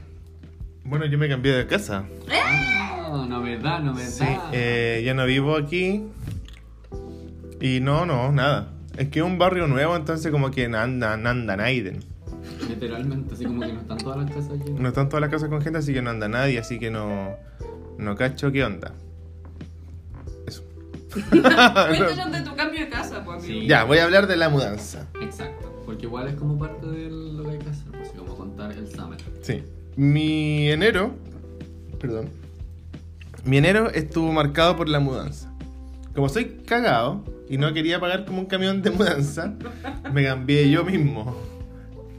Bueno, 0.85 1.07
yo 1.07 1.17
me 1.17 1.27
cambié 1.29 1.53
de 1.53 1.67
casa. 1.67 2.05
Ah, 2.31 3.25
novedad, 3.29 3.81
novedad. 3.81 4.09
Sí, 4.11 4.27
eh, 4.53 5.03
ya 5.07 5.15
no 5.15 5.25
vivo 5.25 5.57
aquí. 5.57 6.05
Y 7.63 7.81
no, 7.81 8.05
no, 8.05 8.31
nada. 8.33 8.73
Es 9.01 9.09
que 9.09 9.21
es 9.21 9.25
un 9.25 9.39
barrio 9.39 9.67
nuevo, 9.67 9.97
entonces 9.97 10.31
como 10.31 10.51
que 10.51 10.67
anda, 10.67 11.15
anda 11.15 11.57
Naiden. 11.57 12.01
Literalmente, 12.69 13.33
así 13.33 13.47
como 13.47 13.63
que 13.63 13.73
no 13.73 13.81
están 13.81 13.97
todas 13.97 14.19
las 14.19 14.31
casas 14.31 14.59
llenas. 14.59 14.79
No 14.79 14.89
están 14.89 15.09
todas 15.09 15.23
las 15.23 15.31
casas 15.31 15.49
con 15.49 15.63
gente, 15.63 15.79
así 15.79 15.95
que 15.95 16.03
no 16.03 16.11
anda 16.11 16.29
nadie, 16.29 16.59
así 16.59 16.79
que 16.79 16.91
no, 16.91 17.35
no 17.97 18.15
cacho 18.15 18.53
qué 18.53 18.63
onda. 18.63 18.93
Eso. 20.47 20.63
Cuéntanos 21.31 22.31
de 22.33 22.43
tu 22.43 22.55
cambio 22.55 22.81
de 22.81 22.91
casa, 22.91 23.25
pues, 23.25 23.43
amigo. 23.43 23.67
ya, 23.67 23.85
voy 23.85 23.97
a 23.97 24.05
hablar 24.05 24.27
de 24.27 24.37
la 24.37 24.51
mudanza. 24.51 25.09
Exacto, 25.23 25.83
porque 25.87 26.05
igual 26.05 26.29
es 26.29 26.35
como 26.35 26.59
parte 26.59 26.87
de 26.87 27.09
lo 27.09 27.43
que 27.45 27.51
hay 27.53 27.59
que 27.59 27.71
hacer, 27.71 27.91
pues, 27.93 28.09
así 28.11 28.19
como 28.19 28.37
contar 28.37 28.71
el 28.71 28.87
summer. 28.87 29.19
Sí. 29.41 29.63
Mi 29.97 30.71
enero, 30.71 31.15
perdón. 31.99 32.29
Mi 33.47 33.57
enero 33.57 33.89
estuvo 33.89 34.31
marcado 34.31 34.77
por 34.77 34.91
la 34.91 35.01
mudanza. 35.01 35.51
Como 36.15 36.29
soy 36.29 36.59
cagado 36.67 37.25
y 37.51 37.59
no 37.59 37.73
quería 37.75 38.01
pagar 38.01 38.25
como 38.25 38.39
un 38.41 38.47
camión 38.47 38.81
de 38.81 38.91
mudanza, 38.93 39.53
me 40.15 40.25
cambié 40.25 40.71
yo 40.71 40.85
mismo 40.85 41.37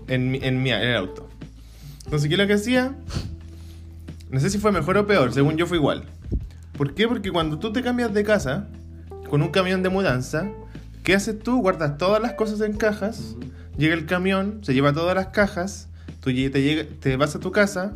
en, 0.07 0.35
en, 0.43 0.61
mi, 0.61 0.69
en 0.71 0.81
el 0.81 0.95
auto. 0.95 1.27
Entonces, 2.05 2.27
¿qué 2.27 2.35
es 2.35 2.39
lo 2.39 2.45
que 2.47 2.53
hacía? 2.53 2.93
No 4.29 4.39
sé 4.39 4.49
si 4.49 4.57
fue 4.59 4.71
mejor 4.71 4.97
o 4.97 5.07
peor, 5.07 5.33
según 5.33 5.57
yo 5.57 5.65
fue 5.65 5.77
igual. 5.77 6.03
¿Por 6.77 6.93
qué? 6.93 7.07
Porque 7.07 7.31
cuando 7.31 7.57
tú 7.59 7.71
te 7.73 7.81
cambias 7.81 8.13
de 8.13 8.23
casa 8.23 8.67
con 9.29 9.41
un 9.41 9.49
camión 9.49 9.81
de 9.83 9.89
mudanza, 9.89 10.49
¿qué 11.03 11.15
haces 11.15 11.39
tú? 11.39 11.61
Guardas 11.61 11.97
todas 11.97 12.21
las 12.21 12.33
cosas 12.33 12.61
en 12.61 12.73
cajas, 12.77 13.35
llega 13.77 13.93
el 13.93 14.05
camión, 14.05 14.59
se 14.63 14.73
lleva 14.73 14.93
todas 14.93 15.15
las 15.15 15.27
cajas, 15.27 15.87
tú 16.19 16.29
te, 16.31 16.61
llega- 16.61 16.85
te 16.99 17.15
vas 17.17 17.35
a 17.35 17.39
tu 17.39 17.51
casa 17.51 17.93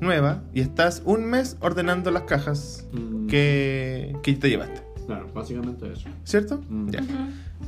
nueva 0.00 0.42
y 0.52 0.60
estás 0.60 1.02
un 1.04 1.24
mes 1.24 1.56
ordenando 1.60 2.10
las 2.10 2.22
cajas 2.22 2.84
Mm, 2.92 3.26
que, 3.28 4.14
que 4.22 4.34
te 4.34 4.48
llevaste. 4.50 4.82
Claro, 5.06 5.28
básicamente 5.34 5.90
eso. 5.92 6.08
¿Cierto? 6.24 6.60
Mm. 6.68 6.90
Ya. 6.90 7.00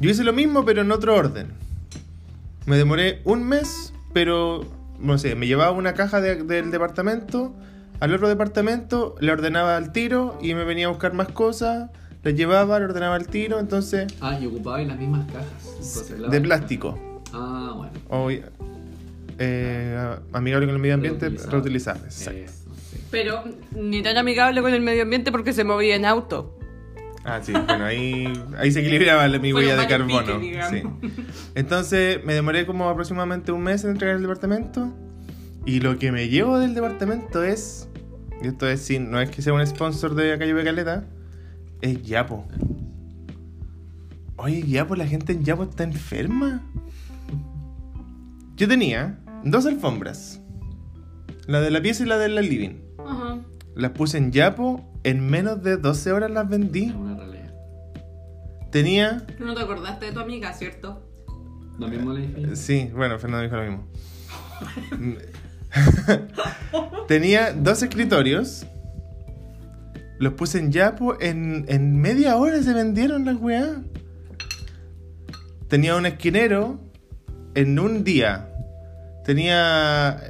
Yo 0.01 0.11
hice 0.11 0.25
lo 0.25 0.33
mismo, 0.33 0.65
pero 0.65 0.83
en 0.83 0.91
otro 0.93 1.15
orden. 1.15 1.49
Me 2.67 2.77
demoré 2.77 3.21
un 3.25 3.45
mes, 3.47 3.93
pero 4.13 4.61
no 4.99 5.17
sé, 5.19 5.35
me 5.35 5.47
llevaba 5.47 5.71
una 5.73 5.95
caja 5.95 6.21
de- 6.21 6.43
del 6.43 6.71
departamento 6.71 7.55
al 8.01 8.15
otro 8.15 8.29
departamento, 8.29 9.15
le 9.21 9.33
ordenaba 9.33 9.77
al 9.77 9.91
tiro 9.93 10.39
y 10.41 10.55
me 10.55 10.65
venía 10.65 10.87
a 10.87 10.89
buscar 10.91 11.15
más 11.15 11.29
cosas, 11.29 11.91
le 12.23 12.35
llevaba, 12.35 12.79
le 12.79 12.85
ordenaba 12.85 13.15
al 13.17 13.27
tiro, 13.27 13.59
entonces 13.59 14.13
Ah, 14.21 14.39
y 14.41 14.47
ocupabais 14.47 14.87
las 14.87 14.99
mismas 14.99 15.27
cajas. 15.33 16.31
de 16.31 16.41
plástico. 16.41 17.23
Ah, 17.33 17.73
bueno. 17.77 17.93
O, 18.09 18.31
eh, 19.39 20.17
amigable 20.33 20.67
con 20.67 20.75
el 20.77 20.81
medio 20.81 20.95
ambiente, 20.95 21.21
Reutilizable. 21.27 21.53
reutilizables. 21.53 22.19
Exacto. 22.19 22.41
Eso, 22.41 22.75
sí. 22.91 22.99
Pero 23.11 23.45
ni 23.75 24.03
tan 24.03 24.17
amigable 24.17 24.61
con 24.63 24.75
el 24.75 24.81
medio 24.81 25.03
ambiente 25.03 25.31
porque 25.33 25.53
se 25.53 25.65
movía 25.65 25.95
en 25.97 26.05
auto. 26.05 26.58
Ah, 27.29 27.41
sí, 27.43 27.53
bueno, 27.53 27.85
ahí, 27.85 28.33
ahí 28.57 28.73
se 28.73 28.81
equilibraba 28.81 29.29
mi 29.39 29.53
huella 29.53 29.77
de 29.77 29.87
carbono. 29.87 30.41
sí. 30.41 30.83
Entonces 31.55 32.25
me 32.25 32.35
demoré 32.35 32.67
como 32.67 32.89
aproximadamente 32.89 33.53
un 33.53 33.63
mes 33.63 33.85
en 33.85 33.91
entregar 33.91 34.17
el 34.17 34.23
departamento. 34.23 34.93
Y 35.67 35.81
lo 35.81 35.99
que 35.99 36.11
me 36.13 36.29
llevo 36.29 36.59
del 36.59 36.75
departamento 36.75 37.43
es 37.43 37.89
y 38.41 38.49
esto 38.49 38.69
es 38.69 38.83
sin, 38.83 39.11
no 39.11 39.21
es 39.21 39.31
que 39.31 39.43
sea 39.43 39.53
un 39.53 39.67
sponsor 39.67 40.15
de 40.15 40.39
Calle 40.39 40.55
de 40.55 40.65
Caleta, 40.65 41.05
es 41.81 42.03
Yapo. 42.03 42.47
Oye, 44.37 44.63
Yapo, 44.63 44.95
la 44.95 45.07
gente 45.07 45.33
en 45.33 45.45
Yapo 45.45 45.65
está 45.65 45.83
enferma. 45.83 46.63
Yo 48.57 48.69
tenía 48.69 49.19
dos 49.45 49.67
alfombras. 49.67 50.41
La 51.47 51.61
de 51.61 51.71
la 51.71 51.83
pieza 51.83 52.05
y 52.05 52.07
la 52.07 52.19
de 52.19 52.29
la 52.29 52.43
living. 52.43 52.77
Ajá. 52.99 53.39
Las 53.75 53.93
puse 53.93 54.19
en 54.19 54.31
Yapo, 54.31 54.89
en 55.03 55.29
menos 55.29 55.63
de 55.63 55.77
12 55.77 56.13
horas 56.13 56.31
las 56.31 56.49
vendí. 56.49 56.95
Tenía 58.71 59.27
no 59.39 59.55
te 59.55 59.63
acordaste 59.63 60.07
de 60.07 60.13
tu 60.13 60.21
amiga, 60.21 60.53
¿cierto? 60.53 61.03
Lo 61.79 61.89
mismo 61.89 62.13
le 62.13 62.27
dije. 62.27 62.57
Sí, 62.57 62.91
bueno, 62.95 63.19
Fernando 63.19 63.45
dijo 63.45 63.57
lo 63.57 63.63
mismo. 63.63 63.87
Tenía 67.09 67.53
dos 67.53 67.83
escritorios. 67.83 68.67
Los 70.19 70.33
puse 70.35 70.59
en 70.59 70.73
Yapo. 70.73 71.21
En, 71.21 71.65
en 71.69 72.01
media 72.01 72.37
hora 72.37 72.61
se 72.63 72.73
vendieron 72.73 73.25
las 73.25 73.37
weá. 73.37 73.81
Tenía 75.69 75.95
un 75.97 76.07
esquinero. 76.07 76.81
En 77.55 77.79
un 77.79 78.03
día. 78.03 78.49
Tenía 79.25 80.21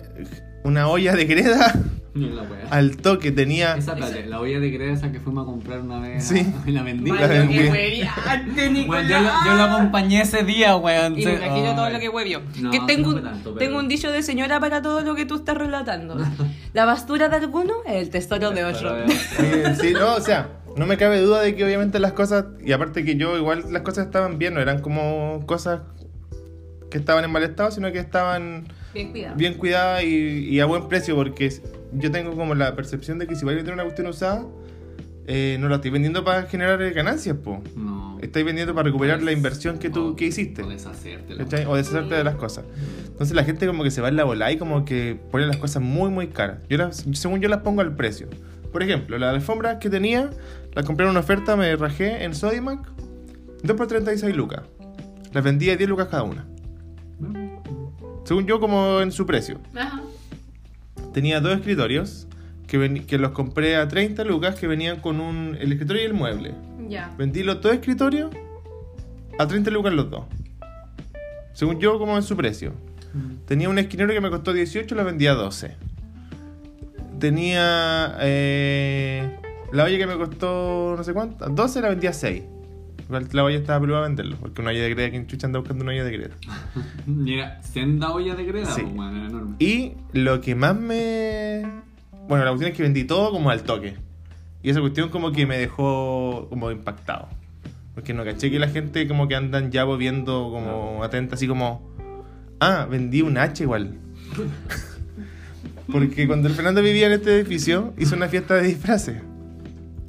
una 0.65 0.89
olla 0.89 1.15
de 1.15 1.25
greda. 1.25 1.75
Ni 2.15 2.31
la 2.31 2.43
wea. 2.43 2.67
Al 2.71 2.97
toque 2.97 3.31
tenía. 3.33 3.77
Esa 3.77 3.93
espérate, 3.93 4.27
la 4.27 4.41
olla 4.41 4.59
de 4.61 4.75
cresa 4.75 5.13
que 5.13 5.21
fuimos 5.21 5.43
a 5.45 5.47
comprar 5.47 5.81
una 5.81 6.01
vez 6.01 6.25
Sí. 6.25 6.47
y 6.67 6.73
la 6.73 6.83
vendí. 6.83 7.11
La 7.11 7.27
vendí. 7.27 7.59
Bueno, 8.87 9.09
yo, 9.09 9.21
lo- 9.21 9.31
yo 9.45 9.55
lo 9.57 9.63
acompañé 9.63 10.23
ese 10.23 10.43
día, 10.43 10.77
weón. 10.77 11.19
Y 11.19 11.25
me 11.25 11.35
imagino 11.35 11.75
todo 11.75 11.91
lo 11.91 11.99
que 12.01 12.09
huevió. 12.09 12.43
No, 12.61 12.71
que 12.71 12.81
tengo, 12.87 13.13
no 13.13 13.23
tanto, 13.23 13.55
pero- 13.55 13.59
tengo 13.59 13.79
un 13.79 13.89
dicho 13.89 14.11
de 14.11 14.23
señora 14.23 14.59
para 14.61 14.83
todo 14.83 15.03
lo 15.03 15.15
que 15.15 15.27
tú 15.27 15.37
estás 15.37 15.57
relatando. 15.57 16.17
La 16.73 16.85
basura 16.85 17.29
de 17.29 17.37
alguno 17.37 17.75
es 17.87 17.95
el 18.03 18.11
tesoro 18.11 18.51
de 18.51 18.65
otro. 18.65 18.95
Sí, 19.81 19.93
no, 19.93 20.15
o 20.15 20.21
sea, 20.21 20.49
no 20.77 20.87
me 20.87 20.97
cabe 20.97 21.21
duda 21.21 21.43
de 21.43 21.55
que 21.55 21.65
obviamente 21.65 21.99
las 21.99 22.13
cosas, 22.13 22.47
y 22.65 22.73
aparte 22.73 23.05
que 23.05 23.17
yo 23.17 23.37
igual 23.37 23.65
las 23.71 23.83
cosas 23.83 24.07
estaban 24.07 24.39
bien, 24.39 24.55
no 24.55 24.61
eran 24.61 24.81
como 24.81 25.43
cosas 25.47 25.81
que 26.91 26.99
estaban 26.99 27.25
en 27.25 27.31
mal 27.31 27.43
estado, 27.43 27.71
sino 27.71 27.93
que 27.93 27.99
estaban 27.99 28.67
Bien 29.37 29.55
cuidadas 29.55 30.03
y, 30.05 30.49
y 30.49 30.61
a 30.61 30.65
buen 30.67 30.89
precio, 30.89 31.15
porque 31.15 31.53
yo 31.93 32.11
tengo 32.11 32.35
como 32.37 32.55
la 32.55 32.75
percepción 32.77 33.19
de 33.19 33.27
que 33.27 33.35
si 33.37 33.45
vais 33.45 33.55
a 33.55 33.59
vender 33.59 33.75
una 33.75 33.83
cuestión 33.85 34.07
usada, 34.09 34.45
eh, 35.27 35.57
no 35.61 35.69
la 35.69 35.77
estoy 35.77 35.91
vendiendo 35.91 36.25
para 36.25 36.45
generar 36.45 36.81
eh, 36.83 36.91
ganancias, 36.93 37.37
po. 37.37 37.63
No. 37.77 38.19
Estáis 38.23 38.45
vendiendo 38.47 38.75
para 38.75 38.87
recuperar 38.87 39.23
la 39.23 39.31
inversión 39.33 39.79
que 39.79 39.91
tú 39.91 40.09
O- 40.09 40.17
que 40.17 40.27
hiciste. 40.27 40.63
O 40.63 40.69
deshacerte. 40.69 41.37
¿cachai? 41.37 41.67
O 41.67 41.77
deshacerte 41.77 42.15
de 42.15 42.25
las 42.25 42.35
cosas. 42.37 42.65
Entonces 43.07 43.37
la 43.37 43.45
gente 43.45 43.67
como 43.67 43.85
que 43.85 43.91
se 43.91 44.01
va 44.01 44.09
en 44.09 44.17
la 44.17 44.25
bola 44.25 44.51
y 44.51 44.57
como 44.59 44.85
que 44.85 45.21
pone 45.31 45.47
las 45.47 45.57
cosas 45.59 45.83
muy 45.83 46.11
muy 46.11 46.29
caras. 46.29 46.59
Yo 46.69 46.79
las, 46.79 47.05
según 47.13 47.41
yo 47.41 47.49
las 47.49 47.61
pongo 47.61 47.81
al 47.83 47.95
precio. 47.95 48.27
Por 48.73 48.83
ejemplo, 48.83 49.17
las 49.19 49.35
alfombras 49.35 49.77
que 49.79 49.89
tenía, 49.91 50.31
las 50.75 50.85
compré 50.85 51.05
en 51.07 51.11
una 51.11 51.21
oferta, 51.21 51.57
me 51.57 51.75
rajé 51.77 52.25
en 52.25 52.35
Sodimac, 52.35 52.81
2 53.63 53.77
por 53.77 53.87
36 53.87 54.35
lucas. 54.37 54.63
Las 55.33 55.45
vendí 55.45 55.71
a 55.71 55.77
10 55.77 55.89
lucas 55.89 56.09
cada 56.11 56.23
una. 56.23 56.47
Según 58.25 58.47
yo, 58.47 58.61
como 58.61 59.01
en 59.01 59.11
su 59.13 59.25
precio. 59.27 59.59
Ajá. 59.75 60.03
Tenía 61.19 61.41
dos 61.41 61.53
escritorios 61.59 62.29
que, 62.69 62.79
ven- 62.79 63.05
que 63.05 63.19
los 63.19 63.33
compré 63.33 63.75
a 63.75 63.89
30 63.89 64.23
lucas 64.23 64.55
que 64.55 64.69
venían 64.69 65.01
con 65.01 65.19
un, 65.21 65.57
el 65.61 65.73
escritorio 65.73 66.03
y 66.03 66.05
el 66.07 66.15
mueble. 66.15 66.55
Ya. 66.89 67.13
Vendí 67.19 67.43
los 67.43 67.61
dos 67.61 67.73
escritorios 67.73 68.31
a 69.37 69.45
30 69.49 69.69
lucas 69.73 69.93
los 69.95 70.09
dos. 70.11 70.27
Según 71.55 71.81
yo, 71.81 71.99
como 71.99 72.17
en 72.17 72.23
su 72.23 72.37
precio. 72.37 72.73
Tenía 73.47 73.69
un 73.69 73.81
esquinero 73.81 74.13
que 74.13 74.21
me 74.21 74.31
costó 74.31 74.53
18, 74.53 74.95
la 74.95 75.03
vendía 75.03 75.33
a 75.33 75.35
12. 75.35 75.75
Tenía 77.19 78.17
eh, 78.21 79.29
la 79.73 79.83
olla 79.83 79.99
que 79.99 80.07
me 80.07 80.17
costó 80.17 80.95
no 80.97 81.03
sé 81.03 81.13
cuánto, 81.13 81.49
12 81.49 81.81
la 81.81 81.89
vendía 81.89 82.11
a 82.11 82.13
6. 82.13 82.45
Igual 83.09 83.27
la 83.33 83.45
olla 83.45 83.57
estaba 83.57 83.81
peluda 83.81 83.99
a 83.99 84.03
venderlo, 84.03 84.37
porque 84.37 84.61
una 84.61 84.71
olla 84.71 84.83
de 84.83 84.91
greda, 84.91 85.11
que 85.11 85.27
chucha 85.27 85.47
anda 85.47 85.59
buscando 85.59 85.83
una 85.83 85.93
olla 85.93 86.05
de 86.05 86.13
greda. 86.13 86.35
Mira, 87.07 87.63
senda 87.63 88.13
olla 88.13 88.35
de 88.35 88.45
greda, 88.45 88.67
Sí. 88.67 88.83
pues, 88.83 89.11
era 89.15 89.27
enorme. 89.27 89.57
Y 89.59 89.93
lo 90.13 90.41
que 90.43 90.55
más 90.55 90.77
me... 90.79 91.63
Bueno, 92.29 92.45
la 92.45 92.51
cuestión 92.51 92.71
es 92.73 92.77
que 92.77 92.83
vendí 92.83 93.05
todo 93.05 93.31
como 93.33 93.51
al 93.51 93.63
toque. 93.63 93.97
Y 94.63 94.69
esa 94.71 94.81
cuestión 94.81 95.09
como 95.09 95.33
que 95.33 95.47
me 95.47 95.57
dejó 95.57 96.49
como 96.51 96.71
impactado. 96.71 97.29
Porque 97.95 98.13
no 98.13 98.25
caché 98.25 98.51
que 98.51 98.59
la 98.59 98.69
gente 98.69 99.09
como 99.09 99.27
que 99.27 99.35
andan 99.37 99.71
ya 99.71 99.85
viendo 99.87 100.51
como 100.53 101.03
atenta, 101.03 101.37
así 101.37 101.49
como... 101.49 101.89
Ah, 102.61 102.87
vendí 102.91 103.23
un 103.23 103.39
H 103.39 103.63
igual. 103.63 103.95
Porque 105.91 106.27
cuando 106.27 106.49
el 106.49 106.55
Fernando 106.55 106.83
vivía 106.83 107.07
en 107.07 107.13
este 107.13 107.35
edificio, 107.41 107.95
hizo 107.97 108.15
una 108.15 108.29
fiesta 108.29 108.55
de 108.57 108.65
disfraces. 108.65 109.23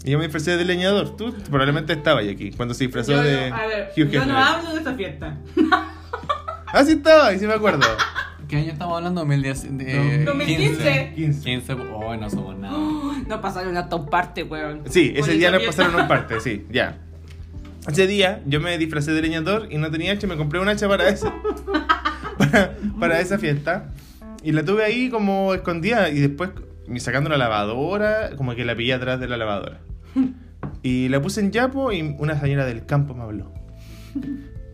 Y 0.04 0.12
yo 0.12 0.18
me 0.18 0.26
disfracé 0.26 0.56
de 0.58 0.66
leñador. 0.66 1.16
Tú 1.18 1.34
probablemente 1.50 1.94
estabas 1.94 2.24
ahí 2.24 2.30
aquí, 2.30 2.52
cuando 2.52 2.74
se 2.74 2.86
disfrazó 2.86 3.12
Yo 3.12 3.22
de 3.22 3.50
no, 3.50 3.56
a 3.56 3.68
ver, 3.68 3.92
Hugh 3.96 4.10
yo 4.10 4.26
no 4.26 4.38
hablo 4.38 4.72
de 4.72 4.78
esta 4.78 4.94
fiesta. 4.94 5.38
Ah, 6.72 6.84
sí 6.86 6.92
estaba, 6.92 7.34
y 7.34 7.40
sí 7.40 7.48
me 7.48 7.54
acuerdo. 7.54 7.80
¿Qué 8.48 8.58
año 8.58 8.72
estamos 8.72 8.98
hablando? 8.98 9.22
2010, 9.22 9.68
eh, 9.80 10.24
2015. 10.26 11.14
15. 11.16 11.44
15. 11.44 11.74
Oh, 11.94 12.16
no 12.16 12.30
somos 12.30 12.58
nada. 12.58 12.78
No 13.28 13.42
pasaron 13.42 13.76
a 13.78 13.90
top 13.90 14.10
parte, 14.10 14.44
weón. 14.44 14.84
Sí, 14.88 15.14
ese 15.16 15.34
día 15.34 15.50
esa 15.50 15.58
nos 15.58 15.66
pasaron 15.68 15.96
un 15.96 16.08
parte, 16.08 16.40
sí, 16.40 16.66
ya. 16.72 16.98
Ese 17.88 18.08
día 18.08 18.42
yo 18.46 18.60
me 18.60 18.78
disfracé 18.78 19.12
de 19.14 19.22
leñador 19.22 19.68
y 19.72 19.78
no 19.78 19.90
tenía 19.90 20.14
hacha, 20.14 20.28
me 20.28 20.38
compré 20.38 20.60
un 20.60 20.70
hacha 20.70 20.88
para 20.88 21.10
esa, 21.10 21.34
para, 22.38 22.76
para 23.00 23.20
esa 23.20 23.40
fiesta. 23.40 23.90
Y 24.44 24.52
la 24.52 24.64
tuve 24.64 24.84
ahí 24.84 25.10
como 25.10 25.54
escondida 25.54 26.10
y 26.10 26.20
después 26.20 26.52
me 26.88 27.00
sacando 27.00 27.30
la 27.30 27.38
lavadora, 27.38 28.32
como 28.36 28.56
que 28.56 28.66
la 28.66 28.76
pillé 28.76 28.94
atrás 28.94 29.20
de 29.20 29.28
la 29.28 29.38
lavadora. 29.38 29.80
Y 30.82 31.10
la 31.10 31.22
puse 31.22 31.42
en 31.42 31.52
Yapo 31.52 31.92
y 31.92 32.16
una 32.20 32.40
señora 32.40 32.66
del 32.66 32.86
campo 32.86 33.14
me 33.14 33.24
habló. 33.24 33.52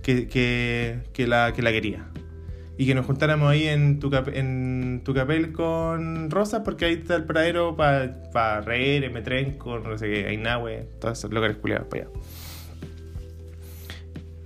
Que, 0.03 0.27
que, 0.27 0.99
que, 1.13 1.25
la, 1.25 1.51
que 1.53 1.63
la 1.63 1.71
quería. 1.71 2.05
Y 2.77 2.85
que 2.85 2.93
nos 2.93 3.05
juntáramos 3.05 3.49
ahí 3.49 3.67
en 3.67 3.99
tu, 3.99 4.11
en 4.33 5.01
tu 5.03 5.13
capel 5.15 5.51
con 5.51 6.29
Rosa, 6.29 6.63
porque 6.63 6.85
ahí 6.85 6.93
está 6.93 7.15
el 7.15 7.23
pradero 7.23 7.75
para 7.75 8.21
pa 8.31 8.61
reír, 8.61 9.09
Metrenco, 9.11 9.79
no 9.79 9.97
sé 9.97 10.07
qué, 10.07 10.27
Ainahue, 10.27 10.87
todos 10.99 11.17
esos 11.17 11.31
lugares 11.31 11.57
culiados 11.57 11.87
para 11.87 12.03
allá. 12.03 12.11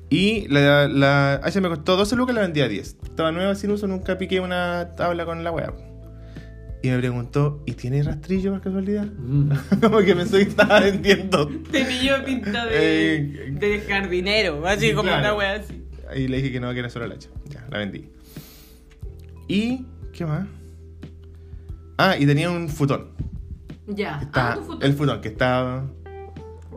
Y 0.09 0.47
la, 0.47 0.87
la 0.87 1.35
hacha 1.43 1.59
me 1.59 1.69
costó 1.69 1.97
12 1.97 2.15
lucas, 2.15 2.35
la 2.35 2.41
vendía 2.41 2.65
a 2.65 2.67
10. 2.67 2.97
Estaba 3.03 3.31
nueva 3.31 3.53
sin 3.55 3.71
uso, 3.71 3.85
nunca 3.85 4.17
piqué 4.17 4.39
una 4.39 4.91
tabla 4.95 5.25
con 5.25 5.43
la 5.43 5.51
wea. 5.51 5.73
Y 6.81 6.87
me 6.89 6.97
preguntó, 6.99 7.61
¿y 7.65 7.73
tiene 7.73 8.01
rastrillo 8.03 8.51
por 8.53 8.61
casualidad? 8.61 9.05
Mm. 9.05 9.51
Como 9.81 9.99
que 9.99 10.15
pensó 10.15 10.37
que 10.37 10.43
estaba 10.43 10.79
vendiendo. 10.79 11.47
Tenía 11.71 12.23
pinta 12.23 12.65
de, 12.67 13.15
Eh, 13.15 13.51
de 13.51 13.79
jardinero, 13.81 14.65
así 14.65 14.87
sí, 14.89 14.93
como 14.93 15.09
claro. 15.09 15.19
una 15.21 15.33
wea 15.35 15.55
así. 15.55 15.83
Y 16.15 16.27
le 16.29 16.37
dije 16.37 16.51
que 16.53 16.59
no, 16.59 16.71
que 16.73 16.79
era 16.79 16.89
solo 16.89 17.05
el 17.05 17.11
hacha. 17.11 17.29
Ya, 17.49 17.65
la 17.69 17.79
vendí. 17.79 18.09
¿Y 19.47 19.85
qué 20.13 20.25
más? 20.25 20.47
Ah, 21.97 22.15
y 22.17 22.25
tenía 22.25 22.49
un 22.49 22.69
futón. 22.69 23.09
Ya. 23.87 24.19
Está, 24.21 24.53
ah, 24.53 24.55
tu 24.55 24.61
foto. 24.63 24.85
el 24.85 24.93
futón 24.93 25.21
que 25.21 25.27
estaba. 25.27 25.85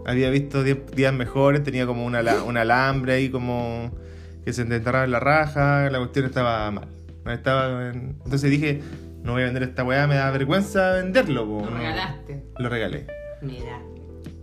Había 0.05 0.31
visto 0.31 0.65
días 0.65 1.15
mejores, 1.15 1.63
tenía 1.63 1.87
como 1.87 2.05
una, 2.05 2.23
un 2.45 2.57
alambre 2.57 3.13
ahí 3.15 3.31
como 3.31 3.93
que 4.45 4.53
se 4.53 4.63
enterraba 4.63 5.05
en 5.05 5.13
la 5.13 5.21
raja, 5.21 5.89
la 5.91 5.99
cuestión 5.99 6.25
estaba 6.27 6.69
mal. 6.73 6.89
Estaba 7.27 7.91
en- 7.91 8.17
Entonces 8.25 8.51
dije, 8.51 8.81
no 9.23 9.33
voy 9.33 9.43
a 9.43 9.45
vender 9.47 9.63
esta 9.63 9.85
weá, 9.85 10.07
me 10.07 10.17
da 10.17 10.31
vergüenza 10.31 10.93
venderlo. 10.93 11.47
po, 11.47 11.65
Lo 11.65 11.71
no. 11.71 11.77
regalaste. 11.79 12.43
Lo 12.59 12.69
regalé. 12.69 13.07
Mira. 13.41 13.81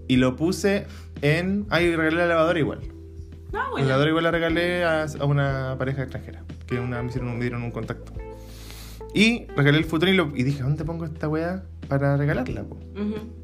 Y 0.08 0.18
lo 0.18 0.36
puse 0.36 0.86
en... 1.22 1.66
Ah, 1.70 1.82
y 1.82 1.96
regalé 1.96 2.18
la 2.18 2.26
lavadora 2.28 2.60
igual. 2.60 2.80
No, 3.52 3.60
La 3.64 3.70
bueno. 3.70 3.88
lavadora 3.88 4.10
igual 4.10 4.24
la 4.24 4.32
regalé 4.32 4.84
a, 4.84 5.04
a 5.20 5.26
una 5.26 5.76
pareja 5.78 6.02
extranjera, 6.04 6.44
que 6.68 6.80
una, 6.80 7.02
me, 7.02 7.10
hicieron, 7.10 7.34
me 7.38 7.42
dieron 7.42 7.64
un 7.64 7.72
contacto. 7.72 8.14
Y 9.14 9.46
regalé 9.56 9.78
el 9.80 9.86
futón 9.86 10.10
y, 10.10 10.14
lo, 10.14 10.32
y 10.36 10.44
dije, 10.44 10.62
¿dónde 10.62 10.86
pongo 10.86 11.06
esta 11.06 11.28
weá 11.28 11.64
para 11.88 12.16
regalarla? 12.16 12.64
po? 12.64 12.78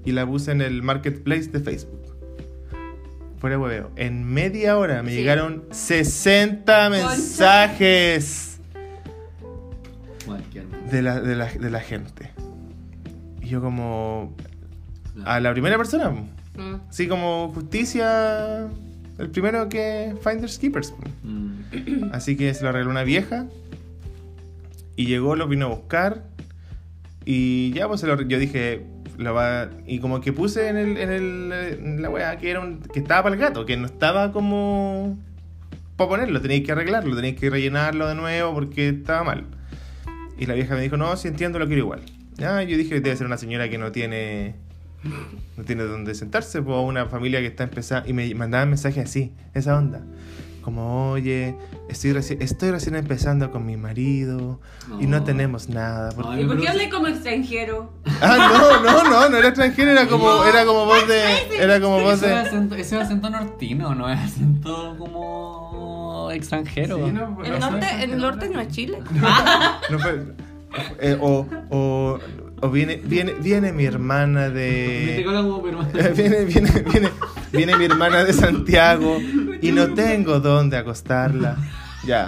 Y 0.06 0.12
la 0.12 0.26
puse 0.28 0.52
en 0.52 0.62
el 0.62 0.84
marketplace 0.84 1.48
de 1.50 1.60
Facebook. 1.60 2.02
Fuera 3.38 3.58
hueveo. 3.60 3.92
En 3.96 4.24
media 4.26 4.78
hora 4.78 5.02
me 5.04 5.10
Sí. 5.12 5.18
llegaron 5.18 5.66
60 5.72 6.90
mensajes 6.92 8.55
Cualquier 10.26 10.66
de 10.92 11.02
la, 11.02 11.20
de, 11.22 11.36
la, 11.36 11.46
de 11.52 11.70
la 11.70 11.80
gente. 11.80 12.32
Y 13.42 13.48
yo 13.50 13.62
como... 13.62 14.36
A 15.26 15.40
la 15.40 15.52
primera 15.54 15.78
persona. 15.78 16.10
Mm. 16.10 16.76
Así 16.90 17.08
como 17.08 17.50
justicia... 17.54 18.68
El 19.18 19.30
primero 19.30 19.70
que 19.70 20.14
Finders 20.22 20.60
Keepers. 20.60 20.94
Mm. 21.24 22.10
Así 22.12 22.36
que 22.36 22.54
se 22.54 22.64
lo 22.66 22.72
regaló 22.74 22.92
una 22.92 23.04
vieja. 23.04 23.46
Y 24.98 25.06
llegó, 25.06 25.36
lo 25.36 25.48
vino 25.48 25.68
a 25.68 25.70
buscar. 25.70 26.24
Y 27.24 27.72
ya, 27.72 27.88
pues 27.88 28.02
se 28.02 28.08
lo- 28.08 28.22
yo 28.22 28.38
dije. 28.40 28.86
Lo 29.18 29.34
va, 29.34 29.70
y 29.88 30.00
como 30.00 30.20
que 30.20 30.34
puse 30.34 30.68
en, 30.68 30.76
el, 30.76 30.98
en, 30.98 31.10
el, 31.10 31.52
en 31.54 32.02
la 32.02 32.10
weá 32.10 32.38
que, 32.38 32.52
era 32.52 32.60
un- 32.60 32.82
que 32.82 33.00
estaba 33.00 33.24
para 33.24 33.36
el 33.36 33.42
gato, 33.42 33.66
que 33.66 33.78
no 33.78 33.86
estaba 33.86 34.34
como. 34.34 35.18
Para 35.96 36.10
ponerlo, 36.10 36.42
tenéis 36.42 36.66
que 36.66 36.74
arreglarlo, 36.74 37.16
tenéis 37.16 37.40
que 37.40 37.50
rellenarlo 37.50 38.10
de 38.10 38.16
nuevo 38.16 38.54
porque 38.54 38.90
estaba 38.90 39.24
mal. 39.24 39.46
Y 40.38 40.46
la 40.46 40.54
vieja 40.54 40.76
me 40.76 40.82
dijo: 40.82 40.98
No, 40.98 41.16
si 41.18 41.28
entiendo, 41.28 41.60
lo 41.60 41.68
quiero 41.68 41.82
igual. 41.82 42.02
Ah, 42.44 42.62
yo 42.64 42.78
dije 42.78 42.90
que 42.90 43.02
debe 43.02 43.16
ser 43.16 43.28
una 43.28 43.38
señora 43.38 43.70
que 43.70 43.78
no 43.78 43.92
tiene 43.92 44.56
no 45.56 45.64
tiene 45.64 45.84
dónde 45.84 46.16
sentarse, 46.16 46.62
pues 46.64 46.78
una 46.84 47.06
familia 47.06 47.40
que 47.40 47.46
está 47.48 47.64
empezando 47.64 48.10
y 48.10 48.14
me 48.14 48.34
mandaban 48.34 48.70
mensajes 48.70 49.06
así, 49.06 49.32
esa 49.54 49.78
onda. 49.78 50.02
Como, 50.64 51.12
oye, 51.12 51.56
estoy 51.90 52.12
recién, 52.12 52.42
estoy 52.42 52.72
recién 52.72 52.96
empezando 52.96 53.52
con 53.52 53.68
mi 53.68 53.78
marido 53.78 54.60
y 55.00 55.06
no 55.06 55.20
No. 55.20 55.24
tenemos 55.24 55.70
nada. 55.70 56.12
porque- 56.12 56.32
Ay, 56.34 56.42
¿Y 56.44 56.46
por 56.48 56.60
qué 56.60 56.68
hablé 56.70 56.90
como 56.90 57.06
extranjero? 57.08 57.94
Ah, 58.20 58.82
no, 58.82 58.82
no, 58.84 59.04
no, 59.12 59.30
no 59.30 59.38
era 59.38 59.50
extranjero, 59.50 59.92
era 59.92 60.08
como, 60.08 60.44
era 60.44 60.66
como 60.66 60.86
voz 60.86 61.08
de, 61.08 61.22
era 61.64 61.80
como 61.80 62.00
voz 62.02 62.16
Ese 62.16 62.28
de. 62.30 62.34
acento, 62.34 62.74
ese 62.76 62.96
es 62.96 63.02
acento 63.04 63.30
nortino, 63.30 63.94
no 63.94 64.10
es 64.10 64.20
acento 64.20 64.96
como 64.98 65.95
extranjero. 66.36 66.98
Sí, 66.98 67.12
no, 67.12 67.44
¿El 67.44 67.60
no 67.60 67.72
norte, 67.72 67.88
el 68.02 68.18
norte 68.18 68.50
no 68.50 68.60
es 68.62 68.68
Chile? 68.70 69.00
No 69.90 70.00
fue- 70.00 70.26
eh, 71.00 71.18
o, 71.22 71.48
o, 71.70 72.20
o 72.62 72.70
viene, 72.70 72.98
viene, 73.04 73.34
viene 73.34 73.72
mi 73.72 73.86
hermana 73.86 74.50
de. 74.50 75.24
Viene, 76.16 76.44
viene, 76.46 76.70
viene, 76.92 77.10
viene 77.52 77.78
mi 77.78 77.86
hermana 77.86 78.24
de 78.26 78.34
Santiago 78.34 79.18
y 79.62 79.72
no 79.72 79.94
tengo 79.94 80.40
dónde 80.40 80.78
acostarla. 80.78 81.56
Ya. 82.06 82.28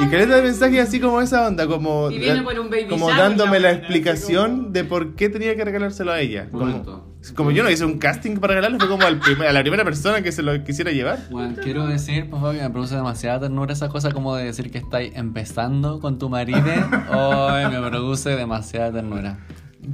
Y 0.00 0.06
caleta 0.08 0.36
de 0.36 0.42
mensaje 0.42 0.80
así 0.80 1.00
como 1.00 1.22
esa 1.22 1.46
onda, 1.46 1.66
como, 1.66 2.10
Y 2.10 2.18
viene 2.18 2.42
por 2.42 2.58
un 2.58 2.68
baby 2.68 2.86
como 2.88 3.08
dándome 3.08 3.60
la 3.60 3.70
explicación 3.72 4.72
de 4.72 4.84
por 4.84 5.14
qué 5.14 5.28
tenía 5.30 5.56
que 5.56 5.64
regalárselo 5.64 6.12
a 6.12 6.20
ella. 6.20 6.48
Como. 6.50 7.05
Como 7.34 7.50
yo 7.50 7.62
no 7.62 7.70
hice 7.70 7.84
un 7.84 7.98
casting 7.98 8.36
para 8.36 8.54
regalarle, 8.54 8.78
fue 8.78 8.88
como 8.88 9.06
al 9.06 9.18
primer- 9.18 9.48
a 9.48 9.52
la 9.52 9.60
primera 9.62 9.84
persona 9.84 10.22
que 10.22 10.32
se 10.32 10.42
lo 10.42 10.62
quisiera 10.64 10.92
llevar. 10.92 11.18
Bueno, 11.30 11.54
quiero 11.62 11.86
decir, 11.86 12.28
por 12.30 12.40
favor, 12.40 12.56
que 12.56 12.62
me 12.62 12.70
produce 12.70 12.94
demasiada 12.94 13.40
ternura 13.40 13.72
esa 13.72 13.88
cosa 13.88 14.10
como 14.12 14.36
de 14.36 14.44
decir 14.44 14.70
que 14.70 14.78
estáis 14.78 15.12
empezando 15.16 16.00
con 16.00 16.18
tu 16.18 16.28
marido. 16.28 16.60
Hoy 17.10 17.66
me 17.70 17.80
produce 17.88 18.30
demasiada 18.30 18.92
ternura. 18.92 19.38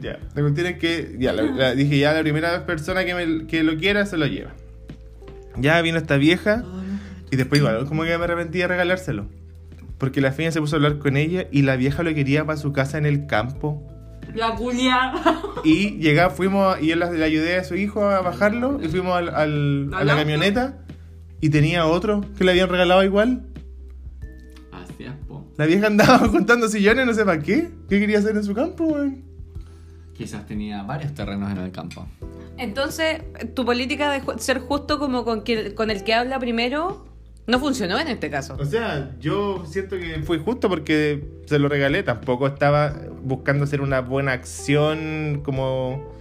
Ya, 0.01 0.19
la 0.35 0.43
cuestión 0.43 0.67
es 0.69 0.79
que, 0.79 1.17
ya, 1.19 1.33
la- 1.33 1.43
la- 1.43 1.75
dije, 1.75 1.99
ya 1.99 2.13
la 2.13 2.21
primera 2.23 2.65
persona 2.67 3.05
que, 3.05 3.15
me- 3.15 3.47
que 3.47 3.63
lo 3.63 3.77
quiera 3.77 4.07
se 4.07 4.17
lo 4.17 4.27
lleva. 4.27 4.53
Ya 5.57 5.81
vino 5.83 5.99
esta 5.99 6.17
vieja 6.17 6.65
y 7.31 7.37
después 7.37 7.61
igual, 7.61 7.85
como 7.87 8.03
que 8.05 8.17
me 8.17 8.25
arrepentí 8.25 8.59
de 8.59 8.69
regalárselo. 8.69 9.27
Porque 9.99 10.21
la 10.21 10.33
fina 10.33 10.51
se 10.51 10.61
puso 10.61 10.75
a 10.75 10.79
hablar 10.79 10.99
con 10.99 11.17
ella 11.17 11.47
y 11.53 11.63
la 11.63 11.77
vieja 11.77 12.03
lo 12.03 12.13
quería 12.15 12.45
para 12.45 12.59
su 12.59 12.73
casa 12.73 12.99
en 12.99 13.07
el 13.07 13.27
campo. 13.27 13.87
La 14.35 14.55
culia. 14.55 15.13
Y 15.65 15.99
llegaba, 15.99 16.31
fuimos, 16.31 16.81
y 16.81 16.89
yo 16.89 16.97
la- 16.97 17.11
le 17.13 17.25
ayudé 17.25 17.57
a 17.57 17.65
su 17.65 17.77
hijo 17.77 18.05
a 18.05 18.21
bajarlo 18.21 18.81
y 18.83 18.89
fuimos 18.89 19.15
al- 19.17 19.29
al- 19.29 19.91
a 19.95 19.99
¿Al 19.99 20.07
la 20.09 20.17
camioneta 20.17 20.79
y 21.41 21.51
tenía 21.51 21.87
otro 21.87 22.23
que 22.37 22.43
le 22.45 22.51
habían 22.51 22.69
regalado 22.69 23.05
igual. 23.05 23.47
Así 24.73 25.05
es, 25.05 25.13
po. 25.29 25.47
La 25.57 25.67
vieja 25.67 25.87
andaba 25.87 26.29
contando 26.33 26.69
sillones, 26.69 27.07
no 27.07 27.15
sé 27.15 27.25
para 27.25 27.41
qué. 27.43 27.71
¿Qué 27.89 28.01
quería 28.01 28.19
hacer 28.19 28.37
en 28.37 28.43
su 28.45 28.55
campo, 28.55 28.85
weón? 28.85 29.23
Quizás 30.15 30.47
tenía 30.47 30.83
varios 30.83 31.15
terrenos 31.15 31.51
en 31.53 31.59
el 31.59 31.71
campo. 31.71 32.07
Entonces, 32.59 33.23
tu 33.55 33.65
política 33.65 34.11
de 34.11 34.23
ser 34.39 34.59
justo 34.61 34.99
como 34.99 35.25
con, 35.25 35.43
quien- 35.43 35.75
con 35.75 35.91
el 35.91 36.03
que 36.05 36.15
habla 36.15 36.39
primero 36.39 37.07
no 37.47 37.59
funcionó 37.59 37.99
en 37.99 38.09
este 38.09 38.31
caso. 38.31 38.57
O 38.59 38.65
sea, 38.65 39.11
yo 39.21 39.65
siento 39.67 39.97
que 39.99 40.21
fue 40.25 40.39
justo 40.39 40.69
porque 40.69 41.25
se 41.47 41.59
lo 41.59 41.69
regalé. 41.69 42.03
Tampoco 42.03 42.47
estaba 42.47 42.95
buscando 43.23 43.65
hacer 43.65 43.81
una 43.81 44.01
buena 44.01 44.33
acción 44.33 45.41
como... 45.45 46.13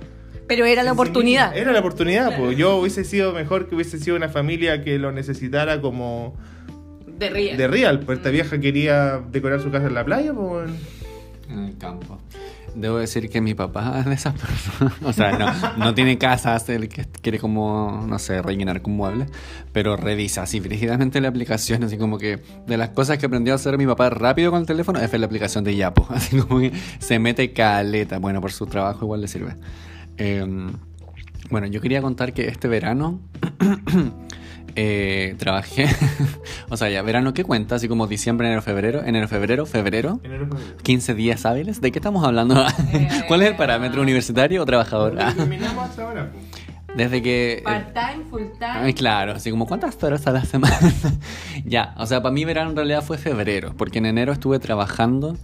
Pero 0.48 0.66
era 0.66 0.84
la 0.84 0.92
oportunidad. 0.92 1.56
Era 1.56 1.72
la 1.72 1.80
oportunidad, 1.80 2.38
pues. 2.38 2.58
Yo 2.58 2.78
hubiese 2.78 3.04
sido 3.06 3.32
mejor 3.34 3.70
que 3.70 3.75
hubiese 3.75 4.00
sido 4.00 4.18
una 4.18 4.28
familia 4.30 4.84
que 4.84 4.98
lo 5.00 5.12
necesitara 5.12 5.80
como 5.80 6.36
De 7.08 7.30
ría. 7.30 7.56
de 7.56 7.68
real. 7.68 8.00
Pues 8.01 8.18
esta 8.18 8.32
vieja 8.32 8.60
quería 8.60 9.22
decorar 9.32 9.62
su 9.62 9.72
casa 9.72 9.88
en 9.88 9.94
la 9.94 10.04
playa, 10.04 10.34
pues. 10.34 10.70
En 11.50 11.60
el 11.60 11.78
campo. 11.78 12.20
Debo 12.75 12.98
decir 12.98 13.30
que 13.30 13.42
mi 13.42 13.54
papá 13.54 14.00
es 14.00 14.06
de 14.06 14.13
esas 14.13 14.34
personas. 14.34 14.94
O 15.04 15.13
sea, 15.13 15.38
no, 15.38 15.78
no 15.78 15.94
tiene 15.94 16.18
casas, 16.18 16.68
él 16.70 16.88
que 16.88 17.06
quiere 17.22 17.40
como, 17.40 18.06
no 18.08 18.20
sé, 18.20 18.42
rellenar 18.42 18.82
con 18.82 18.94
muebles, 18.94 19.30
pero 19.74 19.98
revisa 19.98 20.44
así 20.44 20.60
rígidamente 20.60 21.19
la 21.22 21.28
aplicación, 21.28 21.84
así 21.84 21.98
como 21.98 22.17
que 22.17 22.41
de 22.67 22.78
las 22.78 22.89
cosas 22.89 23.17
que 23.17 23.26
aprendió 23.26 23.54
a 23.54 23.56
hacer 23.56 23.78
mi 23.78 23.86
papá 23.86 24.10
rápido 24.10 24.52
con 24.52 24.62
el 24.62 24.65
teléfono 24.65 25.00
es 25.00 25.12
la 25.12 25.26
aplicación 25.26 25.63
de 25.63 25.76
Yapo. 25.76 26.08
Así 26.12 26.38
como 26.38 26.60
que 26.60 26.72
se 27.00 27.19
mete 27.19 27.54
caleta. 27.54 28.19
Bueno, 28.19 28.41
por 28.41 28.52
su 28.52 28.65
trabajo 28.65 29.06
igual 29.06 29.22
le 29.22 29.28
sirve. 29.28 29.56
Eh, 30.17 30.45
bueno, 31.50 31.67
yo 31.67 31.82
quería 31.82 32.02
contar 32.02 32.34
que 32.34 32.48
este 32.48 32.67
verano 32.67 33.19
eh, 34.75 35.36
trabajé. 35.38 35.88
o 36.69 36.77
sea, 36.77 36.89
ya, 36.89 37.01
verano, 37.01 37.34
¿qué 37.34 37.43
cuenta? 37.43 37.75
Así 37.75 37.88
como 37.88 38.07
diciembre, 38.07 38.47
enero, 38.47 38.62
febrero, 38.62 39.03
enero, 39.03 39.27
febrero, 39.27 39.65
febrero. 39.65 40.19
15 40.84 41.13
días 41.13 41.45
hábiles. 41.45 41.81
¿De 41.81 41.91
qué 41.91 41.99
estamos 41.99 42.25
hablando? 42.25 42.55
¿Cuál 43.27 43.41
es 43.41 43.49
el 43.49 43.55
parámetro 43.55 44.01
universitario 44.01 44.62
o 44.63 44.65
trabajador? 44.65 45.17
Ah, 45.19 45.34
Terminamos 45.36 45.89
hasta 45.89 46.03
ahora. 46.03 46.31
Desde 46.95 47.21
que... 47.21 47.62
Part-time, 47.63 48.25
full-time. 48.29 48.93
Claro, 48.93 49.34
así 49.34 49.49
como 49.49 49.65
cuántas 49.65 50.01
horas 50.03 50.27
a 50.27 50.31
la 50.31 50.43
semana. 50.43 50.77
ya, 51.65 51.95
o 51.97 52.05
sea, 52.05 52.21
para 52.21 52.34
mí 52.34 52.43
verano 52.43 52.71
en 52.71 52.75
realidad 52.75 53.01
fue 53.01 53.17
febrero, 53.17 53.73
porque 53.77 53.99
en 53.99 54.07
enero 54.07 54.34
estuve 54.34 54.60
trabajando 54.60 55.38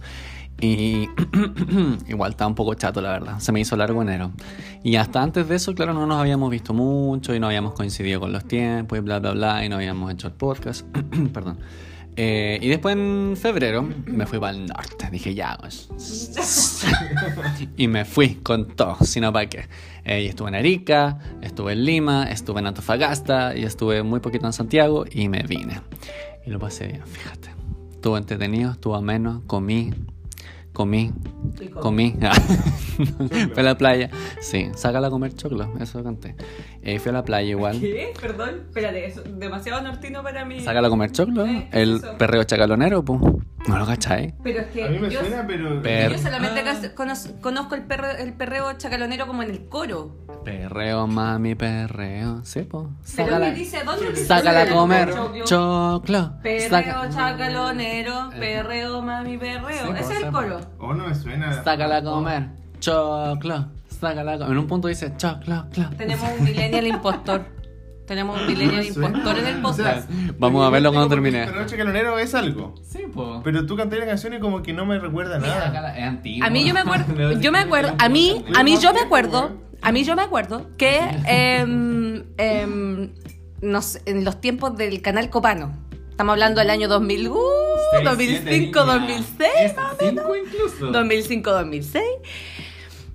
y 0.60 1.08
igual 2.08 2.32
estaba 2.32 2.48
un 2.48 2.54
poco 2.54 2.74
chato, 2.74 3.00
la 3.00 3.12
verdad. 3.12 3.38
Se 3.38 3.52
me 3.52 3.60
hizo 3.60 3.76
largo 3.76 4.02
enero. 4.02 4.32
Y 4.82 4.96
hasta 4.96 5.22
antes 5.22 5.48
de 5.48 5.56
eso, 5.56 5.74
claro, 5.74 5.94
no 5.94 6.06
nos 6.06 6.18
habíamos 6.18 6.50
visto 6.50 6.74
mucho 6.74 7.34
y 7.34 7.40
no 7.40 7.46
habíamos 7.46 7.74
coincidido 7.74 8.20
con 8.20 8.32
los 8.32 8.44
tiempos 8.44 8.98
y 8.98 9.00
bla, 9.00 9.20
bla, 9.20 9.32
bla, 9.32 9.64
y 9.64 9.68
no 9.68 9.76
habíamos 9.76 10.12
hecho 10.12 10.26
el 10.26 10.34
podcast. 10.34 10.86
Perdón. 11.32 11.58
Eh, 12.20 12.58
y 12.60 12.66
después 12.66 12.96
en 12.96 13.36
febrero 13.40 13.88
me 14.06 14.26
fui 14.26 14.40
para 14.40 14.56
el 14.56 14.66
norte. 14.66 15.08
Dije, 15.12 15.34
ya, 15.34 15.56
pues. 15.60 15.88
y 17.76 17.86
me 17.86 18.04
fui 18.04 18.34
con 18.36 18.66
todo, 18.74 18.96
sino 19.02 19.32
para 19.32 19.48
qué. 19.48 19.68
Eh, 20.04 20.22
y 20.22 20.26
estuve 20.26 20.48
en 20.48 20.56
Arica, 20.56 21.20
estuve 21.42 21.74
en 21.74 21.84
Lima, 21.84 22.24
estuve 22.24 22.58
en 22.58 22.66
Antofagasta 22.66 23.56
y 23.56 23.62
estuve 23.62 24.02
muy 24.02 24.18
poquito 24.18 24.46
en 24.46 24.52
Santiago 24.52 25.04
y 25.08 25.28
me 25.28 25.44
vine. 25.44 25.80
Y 26.44 26.50
lo 26.50 26.58
pasé 26.58 26.88
bien, 26.88 27.06
fíjate. 27.06 27.50
Estuvo 27.92 28.16
entretenido, 28.18 28.72
estuvo 28.72 28.96
ameno, 28.96 29.44
comí, 29.46 29.92
comí, 30.78 31.12
Y 31.60 31.66
comí. 31.70 32.14
fui 32.96 33.58
a 33.58 33.62
la 33.62 33.76
playa. 33.76 34.08
Sí, 34.40 34.70
sácala 34.76 35.08
a 35.08 35.10
comer 35.10 35.34
choclo, 35.34 35.72
eso 35.80 36.02
canté. 36.04 36.36
Eh, 36.82 36.98
fui 37.00 37.10
a 37.10 37.12
la 37.14 37.24
playa 37.24 37.48
igual. 37.50 37.80
¿Qué? 37.80 38.12
Perdón, 38.20 38.50
espérate, 38.68 39.12
demasiado 39.34 39.82
nortino 39.82 40.22
para 40.22 40.44
mí. 40.44 40.60
Sácala 40.60 40.86
a 40.86 40.90
comer 40.90 41.10
choclo, 41.10 41.44
Eh, 41.46 41.68
¿qué 41.72 41.82
el 41.82 41.96
eso? 41.96 42.16
perreo 42.16 42.44
chacalonero, 42.44 43.04
pues. 43.04 43.20
No 43.66 43.76
lo 43.76 43.84
cachai. 43.84 44.34
Pero 44.42 44.60
es 44.60 44.66
que 44.68 44.84
A 44.84 44.88
mí 44.88 44.98
me 45.00 45.10
yo, 45.10 45.20
suena, 45.20 45.44
pero. 45.46 45.82
Per- 45.82 46.12
yo 46.12 46.18
solamente 46.18 46.60
Ah. 46.64 46.80
conozco 47.40 47.74
el, 47.74 47.82
perro, 47.82 48.08
el 48.10 48.32
perreo 48.34 48.72
chacalonero 48.78 49.26
como 49.26 49.42
en 49.42 49.50
el 49.50 49.68
coro. 49.68 50.16
Perreo, 50.44 51.06
mami, 51.08 51.54
perreo. 51.56 52.40
Sí, 52.44 52.60
po. 52.62 52.90
Pero 53.16 53.28
Sácala, 53.28 53.48
me 53.50 53.54
dice, 53.54 53.78
¿dónde 53.84 54.16
sácala 54.16 54.60
a 54.60 54.64
perreo, 54.64 54.78
comer 54.80 55.12
choclo? 55.12 55.44
choclo. 55.44 56.32
Perreo 56.42 56.70
Saca- 56.70 57.08
chacalonero, 57.10 58.30
perreo 58.38 59.02
mami 59.02 59.36
perreo. 59.36 59.68
Sí, 59.68 59.74
Ese 59.74 59.86
pues, 59.90 60.00
es 60.10 60.16
el 60.18 60.24
sí, 60.24 60.30
coro. 60.32 60.60
Oh, 60.78 60.94
no 60.94 61.08
me 61.08 61.14
suena. 61.14 61.62
Sácala 61.62 61.98
a 61.98 62.02
comer 62.02 62.58
choclo. 62.80 63.66
Sácala 63.88 64.34
a 64.34 64.38
comer. 64.38 64.52
En 64.52 64.58
un 64.58 64.66
punto 64.66 64.88
dice 64.88 65.12
choclo, 65.16 65.66
clo. 65.72 65.90
Tenemos 65.96 66.28
un 66.38 66.44
millennial 66.44 66.86
impostor. 66.94 67.46
Tenemos 68.06 68.40
un 68.40 68.46
millennial 68.46 68.84
suena. 68.86 69.08
impostor 69.08 69.38
en 69.38 69.46
el 69.46 69.64
O 69.64 69.72
sea, 69.72 69.84
podcast. 69.94 70.10
Vamos 70.38 70.66
a 70.66 70.70
verlo 70.70 70.92
cuando 70.92 71.08
termine. 71.10 71.44
Pero 71.46 71.60
Noche 71.60 71.76
Calonero 71.76 72.18
es 72.18 72.34
algo. 72.34 72.74
Sí, 72.82 73.00
po. 73.12 73.42
Pero 73.44 73.66
tú 73.66 73.76
cantas 73.76 73.98
la 73.98 74.06
canción 74.06 74.32
y 74.34 74.38
como 74.38 74.62
que 74.62 74.72
no 74.72 74.86
me 74.86 74.98
recuerda 74.98 75.38
nada. 75.38 75.96
Es 75.96 76.04
antiguo. 76.04 76.46
A 76.46 76.50
mí 76.50 76.66
yo 76.66 76.72
me 76.72 76.80
acuerdo, 76.80 77.32
yo 77.40 77.52
me 77.52 77.58
acuerdo, 77.58 77.94
a 77.98 78.08
mí, 78.08 78.44
a 78.54 78.62
mí 78.62 78.78
yo 78.80 78.94
me 78.94 79.00
acuerdo, 79.00 79.50
a 79.82 79.92
mí 79.92 80.04
yo 80.04 80.16
me 80.16 80.22
acuerdo 80.22 80.70
que 80.78 81.00
em, 81.26 82.24
em, 82.38 83.10
no 83.60 83.82
sé, 83.82 84.00
en 84.06 84.24
los 84.24 84.40
tiempos 84.40 84.74
del 84.76 85.02
canal 85.02 85.28
Copano, 85.28 85.72
estamos 86.08 86.32
hablando 86.32 86.60
del 86.60 86.70
año 86.70 86.88
2000, 86.88 87.28
uh, 87.28 87.36
2005, 88.04 88.84
2006, 88.84 89.76
más 89.76 89.92
o 90.00 90.04
menos. 90.04 90.24
5 90.26 90.36
incluso. 90.36 90.86
2005, 90.92 91.50
2006. 91.50 92.04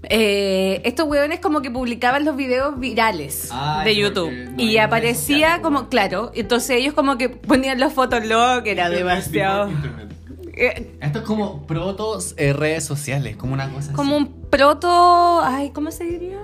Eh, 0.09 0.81
estos 0.83 1.07
hueones 1.07 1.39
como 1.39 1.61
que 1.61 1.71
publicaban 1.71 2.25
los 2.25 2.35
videos 2.35 2.77
virales 2.77 3.47
Ay, 3.53 3.85
de 3.85 3.95
YouTube 3.95 4.31
no 4.51 4.61
y 4.61 4.77
aparecía 4.77 5.61
como, 5.61 5.87
claro, 5.87 6.29
entonces 6.35 6.71
ellos 6.71 6.93
como 6.93 7.17
que 7.17 7.29
ponían 7.29 7.79
las 7.79 7.93
fotos 7.93 8.25
luego 8.25 8.63
que 8.63 8.71
era 8.71 8.89
demasiado... 8.89 9.69
Internet. 9.69 10.11
eh, 10.57 10.91
Esto 10.99 11.19
es 11.19 11.23
como 11.25 11.65
protos 11.65 12.33
eh, 12.35 12.51
redes 12.51 12.83
sociales, 12.83 13.37
como 13.37 13.53
una 13.53 13.69
cosa 13.71 13.93
como 13.93 14.17
así. 14.17 14.25
un 14.25 14.49
proto... 14.49 15.41
Ay, 15.41 15.69
¿cómo 15.69 15.89
se 15.89 16.03
diría? 16.03 16.37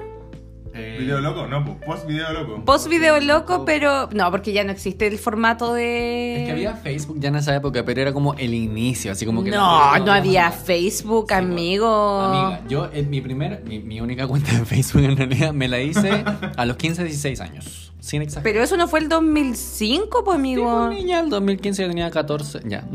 Eh, 0.73 0.97
Video 0.99 1.19
loco, 1.19 1.47
no, 1.47 1.79
post 1.85 2.05
video 2.05 2.31
loco. 2.31 2.63
Post 2.63 2.87
video 2.89 3.19
loco, 3.19 3.65
pero 3.65 4.07
no, 4.11 4.29
porque 4.31 4.51
ya 4.53 4.63
no 4.63 4.71
existe 4.71 5.07
el 5.07 5.17
formato 5.17 5.73
de. 5.73 6.41
Es 6.41 6.45
que 6.45 6.51
había 6.51 6.73
Facebook 6.75 7.19
ya 7.19 7.29
en 7.29 7.35
esa 7.37 7.55
época, 7.55 7.83
pero 7.83 8.01
era 8.01 8.13
como 8.13 8.33
el 8.35 8.53
inicio, 8.53 9.11
así 9.11 9.25
como 9.25 9.43
que... 9.43 9.49
No, 9.51 9.97
no 9.99 10.11
había 10.11 10.51
Facebook, 10.51 11.27
Sí, 11.29 11.33
amigo. 11.35 12.21
Amiga, 12.21 12.61
yo 12.67 12.89
en 12.93 13.09
mi 13.09 13.19
primer, 13.21 13.63
mi, 13.65 13.79
mi 13.79 13.99
única 13.99 14.27
cuenta 14.27 14.51
de 14.57 14.63
Facebook 14.65 15.03
en 15.03 15.17
realidad 15.17 15.53
me 15.53 15.67
la 15.67 15.79
hice 15.81 16.23
a 16.55 16.65
los 16.65 16.77
15, 16.77 17.03
16 17.03 17.41
años. 17.41 17.91
Sin 17.99 18.21
exagerar. 18.21 18.43
Pero 18.43 18.63
eso 18.63 18.77
no 18.77 18.87
fue 18.87 18.99
el 18.99 19.09
2005, 19.09 20.23
pues, 20.23 20.35
Sí, 20.35 20.39
amigo. 20.39 20.85
pues, 20.87 20.97
niña, 20.99 21.19
el 21.19 21.29
2015 21.29 21.81
yo 21.81 21.87
tenía 21.89 22.09
14, 22.11 22.61
ya. 22.65 22.83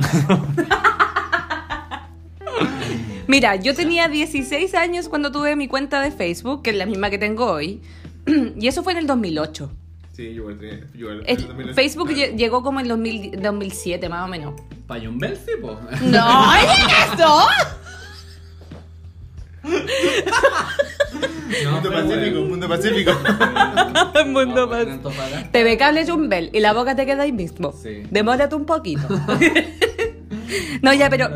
Mira, 3.26 3.56
yo 3.56 3.74
tenía 3.74 4.08
16 4.08 4.74
años 4.74 5.08
cuando 5.08 5.32
tuve 5.32 5.56
mi 5.56 5.68
cuenta 5.68 6.00
de 6.00 6.10
Facebook, 6.10 6.62
que 6.62 6.70
es 6.70 6.76
la 6.76 6.87
misma 6.87 7.10
que 7.10 7.18
tengo 7.18 7.46
hoy. 7.46 7.80
Y 8.58 8.68
eso 8.68 8.82
fue 8.82 8.92
en 8.92 8.98
el 8.98 9.06
2008. 9.06 9.70
Sí, 10.14 10.24
yo 10.26 10.30
igual 10.42 10.58
tenía- 10.58 10.80
yo 10.94 11.10
igual- 11.10 11.24
El- 11.26 11.26
en 11.26 11.38
el 11.40 11.46
2008, 11.48 11.74
Facebook 11.74 12.08
claro. 12.14 12.37
llegó 12.37 12.62
como 12.62 12.80
en 12.80 12.88
2000 12.88 13.42
2007, 13.42 14.08
más 14.08 14.24
o 14.24 14.28
menos. 14.28 14.54
Payón 14.87 15.18
Belfi, 15.18 15.52
po. 15.60 15.78
¡No! 16.02 16.54
¿es 16.54 17.14
eso? 17.14 17.38
Mundo 21.70 21.90
Pacífico, 21.90 22.40
Mundo 22.42 22.68
Pacífico. 22.68 23.12
Mundo 24.26 24.68
más. 24.68 24.87
TV 25.52 25.76
Cable 25.78 26.06
Jumbel 26.06 26.50
y 26.52 26.60
la 26.60 26.72
boca 26.72 26.94
te 26.96 27.06
queda 27.06 27.22
ahí 27.22 27.32
mismo. 27.32 27.72
Sí. 27.72 28.02
Demórate 28.10 28.54
un 28.54 28.66
poquito. 28.66 29.06
no, 30.83 30.92
ya, 30.94 31.11
pero 31.11 31.28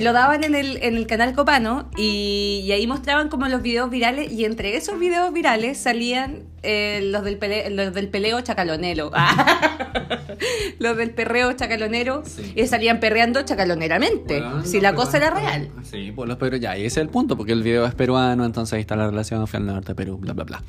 lo 0.00 0.12
daban 0.12 0.44
en 0.44 0.54
el, 0.54 0.78
en 0.82 0.96
el 0.96 1.06
canal 1.06 1.32
Copano 1.34 1.88
y, 1.96 2.62
y 2.64 2.72
ahí 2.72 2.86
mostraban 2.86 3.28
como 3.28 3.46
los 3.48 3.62
videos 3.62 3.90
virales 3.90 4.30
y 4.32 4.44
entre 4.44 4.76
esos 4.76 4.98
videos 4.98 5.32
virales 5.32 5.78
salían 5.78 6.44
eh, 6.62 7.00
los, 7.04 7.22
del 7.24 7.38
pele- 7.38 7.70
los 7.70 7.94
del 7.94 8.08
peleo 8.08 8.40
chacalonero. 8.40 9.10
los 10.78 10.96
del 10.96 11.10
perreo 11.10 11.52
chacalonero 11.52 12.22
Sí. 12.24 12.52
y 12.56 12.66
salían 12.66 13.00
perreando 13.00 13.42
chacaloneramente. 13.42 14.42
si 14.64 14.80
la 14.80 14.94
cosa 14.94 15.16
era 15.18 15.30
real. 15.30 15.70
Sí, 15.82 16.12
pues 16.14 16.28
los 16.28 16.36
peruanos, 16.38 16.60
ya, 16.60 16.76
y 16.76 16.80
ese 16.84 17.00
es 17.00 17.04
el 17.04 17.08
punto, 17.08 17.36
porque 17.36 17.52
el 17.52 17.62
video 17.62 17.86
es 17.86 17.94
peruano, 17.94 18.44
entonces 18.44 18.72
ahí 18.74 18.80
está 18.80 18.96
la 18.96 19.06
relación, 19.06 19.46
fui 19.46 19.58
al 19.58 19.66
norte 19.66 19.88
de 19.88 19.94
Perú, 19.94 20.18
bla, 20.18 20.32
bla, 20.32 20.44
bla. 20.44 20.62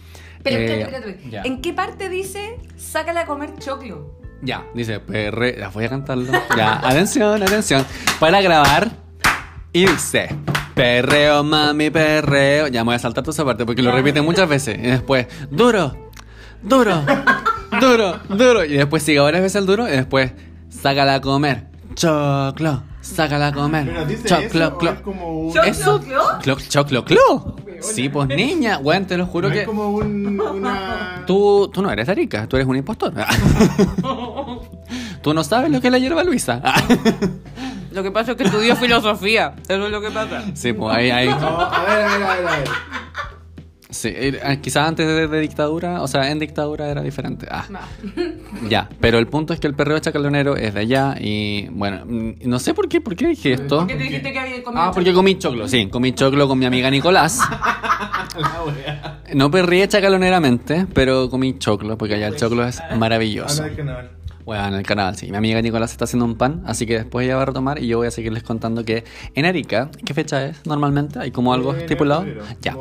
Pero 0.43 0.57
Eh, 0.57 0.65
espérate, 0.81 1.10
espérate. 1.12 1.47
¿En 1.47 1.62
qué 1.62 1.73
parte 1.73 2.10
dice 2.10 2.57
sácala 2.77 3.21
a 3.21 3.25
comer 3.25 3.51
choclo? 3.60 4.15
Ya, 4.41 4.65
dice, 4.73 5.00
perre, 5.00 5.56
ya 5.60 5.69
voy 5.69 5.86
a 5.86 5.89
cantarlo. 5.89 6.32
Ya, 6.56 6.80
atención, 6.88 7.41
atención. 7.41 7.86
Para 8.19 8.41
grabar, 8.41 8.89
y 9.73 9.86
dice, 9.86 10.36
perreo, 10.73 11.43
mami, 11.43 11.89
perreo. 11.89 12.67
Ya 12.67 12.82
me 12.84 12.88
voy 12.89 12.95
a 12.95 13.00
saltar 13.00 13.23
toda 13.23 13.34
esa 13.34 13.45
parte 13.45 13.65
porque 13.65 13.82
lo 13.82 13.91
repite 13.91 14.21
muchas 14.21 14.47
veces. 14.50 14.78
Y 14.78 14.88
después, 14.88 15.28
duro, 15.52 16.10
duro, 16.62 17.04
duro, 17.82 18.19
duro. 18.30 18.63
Y 18.65 18.73
después 18.78 19.04
sigue 19.04 19.19
varias 19.19 19.41
veces 19.43 19.56
el 19.58 19.65
duro 19.65 19.88
y 19.88 19.91
después, 19.91 20.32
sácala 20.69 21.15
a 21.15 21.21
comer, 21.21 21.65
choclo, 21.95 22.84
sácala 23.02 23.47
a 23.47 23.52
comer, 23.54 23.86
Pero 23.88 24.06
dice 24.06 24.28
choclo, 24.28 24.65
eso, 24.65 24.76
o 24.76 24.78
clo. 24.78 24.91
es 24.91 25.00
como 25.02 25.39
un... 25.41 25.54
Choclo, 25.54 25.69
Eso. 25.71 26.00
clo. 26.02 26.23
Clo- 26.41 26.67
Choclo, 26.69 27.06
clo. 27.06 27.56
Sí, 27.81 28.09
pues 28.09 28.27
niña, 28.27 28.79
weón, 28.79 29.05
te 29.05 29.17
lo 29.17 29.25
juro 29.25 29.49
no 29.49 29.53
que. 29.53 29.61
es 29.61 29.65
como 29.65 29.89
un, 29.89 30.39
una... 30.39 31.23
Tú, 31.27 31.69
tú 31.73 31.81
no 31.81 31.91
eres 31.91 32.07
Arica, 32.09 32.47
tú 32.47 32.55
eres 32.55 32.67
un 32.67 32.77
impostor. 32.77 33.13
tú 35.21 35.33
no 35.33 35.43
sabes 35.43 35.71
lo 35.71 35.81
que 35.81 35.87
es 35.87 35.91
la 35.91 35.99
hierba 35.99 36.23
Luisa. 36.23 36.61
Lo 37.91 38.03
que 38.03 38.11
pasa 38.11 38.31
es 38.31 38.37
que 38.37 38.43
estudió 38.43 38.75
filosofía. 38.75 39.55
Eso 39.63 39.85
es 39.87 39.91
lo 39.91 39.99
que 39.99 40.11
pasa. 40.11 40.43
sí, 40.53 40.71
pues 40.71 40.95
ahí, 40.95 41.09
ahí. 41.09 41.27
No, 41.29 41.61
a 41.61 41.83
ver, 41.83 42.03
a 42.03 42.17
ver, 42.17 42.23
a 42.23 42.35
ver, 42.35 42.47
a 42.47 42.57
ver. 42.57 42.67
Sí, 43.89 44.10
eh, 44.13 44.60
quizás 44.62 44.88
antes 44.88 45.08
de, 45.08 45.28
de 45.28 45.39
dictadura, 45.39 46.02
o 46.02 46.08
sea, 46.08 46.30
en 46.30 46.39
dictadura 46.39 46.89
era 46.89 47.02
diferente. 47.02 47.47
Ah, 47.50 47.65
ya, 48.69 48.89
pero 49.00 49.17
el 49.17 49.28
punto 49.28 49.54
es 49.54 49.60
que 49.60 49.67
el 49.67 49.76
perreo 49.76 50.00
chacalonero 50.00 50.58
es 50.58 50.73
de 50.73 50.80
allá 50.82 51.15
y 51.19 51.67
bueno, 51.69 52.06
mm, 52.06 52.32
no 52.45 52.60
sé 52.60 52.73
por 52.73 52.89
qué, 52.89 53.00
por 53.00 53.15
qué 53.15 53.28
dije 53.28 53.54
esto. 53.54 53.80
¿Por 53.80 53.88
qué 53.88 53.95
te 53.95 54.04
dijiste 54.04 54.34
que 54.34 54.39
había 54.39 54.63
comido 54.63 54.84
Ah, 54.84 54.91
porque 54.93 55.13
comí 55.13 55.38
choclo, 55.38 55.67
sí, 55.67 55.88
comí 55.88 56.12
choclo 56.13 56.47
con 56.47 56.60
mi 56.60 56.65
amiga 56.65 56.89
Nicolás. 56.89 57.39
No 59.34 59.50
perreé 59.52 59.88
chacaloneramente, 59.88 60.86
pero 60.93 61.30
comí 61.30 61.58
choclo, 61.58 61.97
porque 61.97 62.15
allá 62.15 62.28
el 62.28 62.36
choclo 62.36 62.65
es 62.65 62.80
maravilloso. 62.95 63.63
Carnaval. 64.47 64.62
Bueno, 64.62 64.67
en 64.67 64.73
el 64.79 64.86
canal, 64.86 65.15
sí. 65.17 65.29
Mi 65.31 65.38
amiga 65.38 65.62
Nicolás 65.62 65.91
está 65.91 66.05
haciendo 66.05 66.25
un 66.25 66.36
pan, 66.36 66.63
así 66.65 66.86
que 66.86 66.95
después 66.95 67.25
ella 67.25 67.36
va 67.36 67.43
a 67.43 67.45
retomar 67.45 67.81
y 67.81 67.88
yo 67.88 67.97
voy 67.97 68.07
a 68.07 68.12
seguirles 68.12 68.43
contando 68.43 68.83
que 68.86 69.03
en 69.36 69.45
Arica, 69.45 69.89
¿qué 70.05 70.13
fecha 70.13 70.45
es 70.45 70.65
normalmente? 70.65 71.19
¿Hay 71.19 71.31
como 71.31 71.53
algo 71.53 71.71
Enero, 71.71 71.83
estipulado? 71.86 72.21
febrero, 72.23 72.43
Ya. 72.62 72.75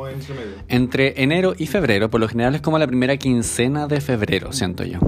Entre 0.69 1.21
enero 1.21 1.53
y 1.57 1.67
febrero, 1.67 2.09
por 2.09 2.21
lo 2.21 2.27
general 2.27 2.55
es 2.55 2.61
como 2.61 2.79
la 2.79 2.87
primera 2.87 3.17
quincena 3.17 3.87
de 3.87 4.01
febrero, 4.01 4.51
siento 4.53 4.83
yo. 4.83 4.99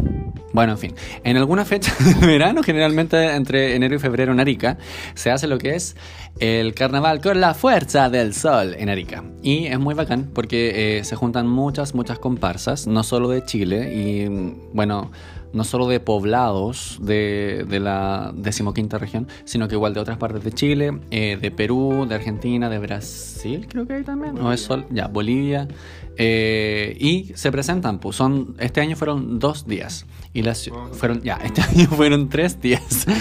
Bueno, 0.52 0.72
en 0.74 0.78
fin, 0.80 0.95
en 1.24 1.38
alguna 1.38 1.63
fecha 1.63 1.93
de 2.22 2.26
verano, 2.26 2.63
generalmente 2.63 3.36
entre 3.36 3.76
enero 3.76 3.95
y 3.95 4.00
febrero 4.00 4.32
en 4.32 4.39
Arica, 4.39 4.78
se 5.13 5.30
hace 5.30 5.48
lo 5.48 5.60
que 5.60 5.76
es 5.76 5.95
el 6.39 6.74
carnaval 6.74 7.22
con 7.22 7.39
la 7.39 7.54
fuerza 7.54 8.10
del 8.10 8.34
sol 8.34 8.76
en 8.78 8.89
Arica. 8.89 9.24
Y 9.43 9.67
es 9.67 9.80
muy 9.80 9.93
bacán 9.93 10.30
porque 10.34 10.98
eh, 10.98 11.04
se 11.04 11.15
juntan 11.15 11.48
muchas, 11.48 11.93
muchas 11.93 12.17
comparsas, 12.17 12.88
no 12.88 13.04
solo 13.04 13.30
de 13.30 13.43
Chile 13.43 13.93
y, 13.93 14.28
mm, 14.28 14.54
bueno, 14.74 15.12
no 15.54 15.64
solo 15.64 15.88
de 15.88 16.00
poblados 16.00 16.98
de, 17.02 17.66
de 17.68 17.80
la 17.80 18.32
decimoquinta 18.36 18.98
región, 18.98 19.28
sino 19.46 19.68
que 19.68 19.76
igual 19.76 19.94
de 19.94 20.00
otras 20.00 20.18
partes 20.18 20.44
de 20.44 20.52
Chile, 20.52 21.00
eh, 21.12 21.38
de 21.42 21.52
Perú, 21.52 22.06
de 22.08 22.16
Argentina, 22.16 22.70
de 22.70 22.80
Brasil, 22.80 23.66
creo 23.70 23.88
que 23.88 23.94
hay 23.94 24.04
también, 24.04 24.36
no 24.36 24.54
es 24.54 24.62
sol, 24.62 24.86
ya, 24.92 25.08
Bolivia. 25.08 25.68
eh, 26.18 26.96
y 27.00 27.32
se 27.36 27.52
presentan, 27.52 28.00
pues 28.00 28.16
son, 28.16 28.56
este 28.60 28.82
año 28.82 28.96
fueron 28.96 29.40
dos 29.40 29.66
días. 29.68 30.06
Y 30.34 30.44
las 30.44 30.70
fueron, 30.94 31.22
ya, 31.22 31.40
este 31.44 31.62
año 31.76 31.88
fueron 31.88 32.30
tres 32.30 32.60
días. 32.62 33.06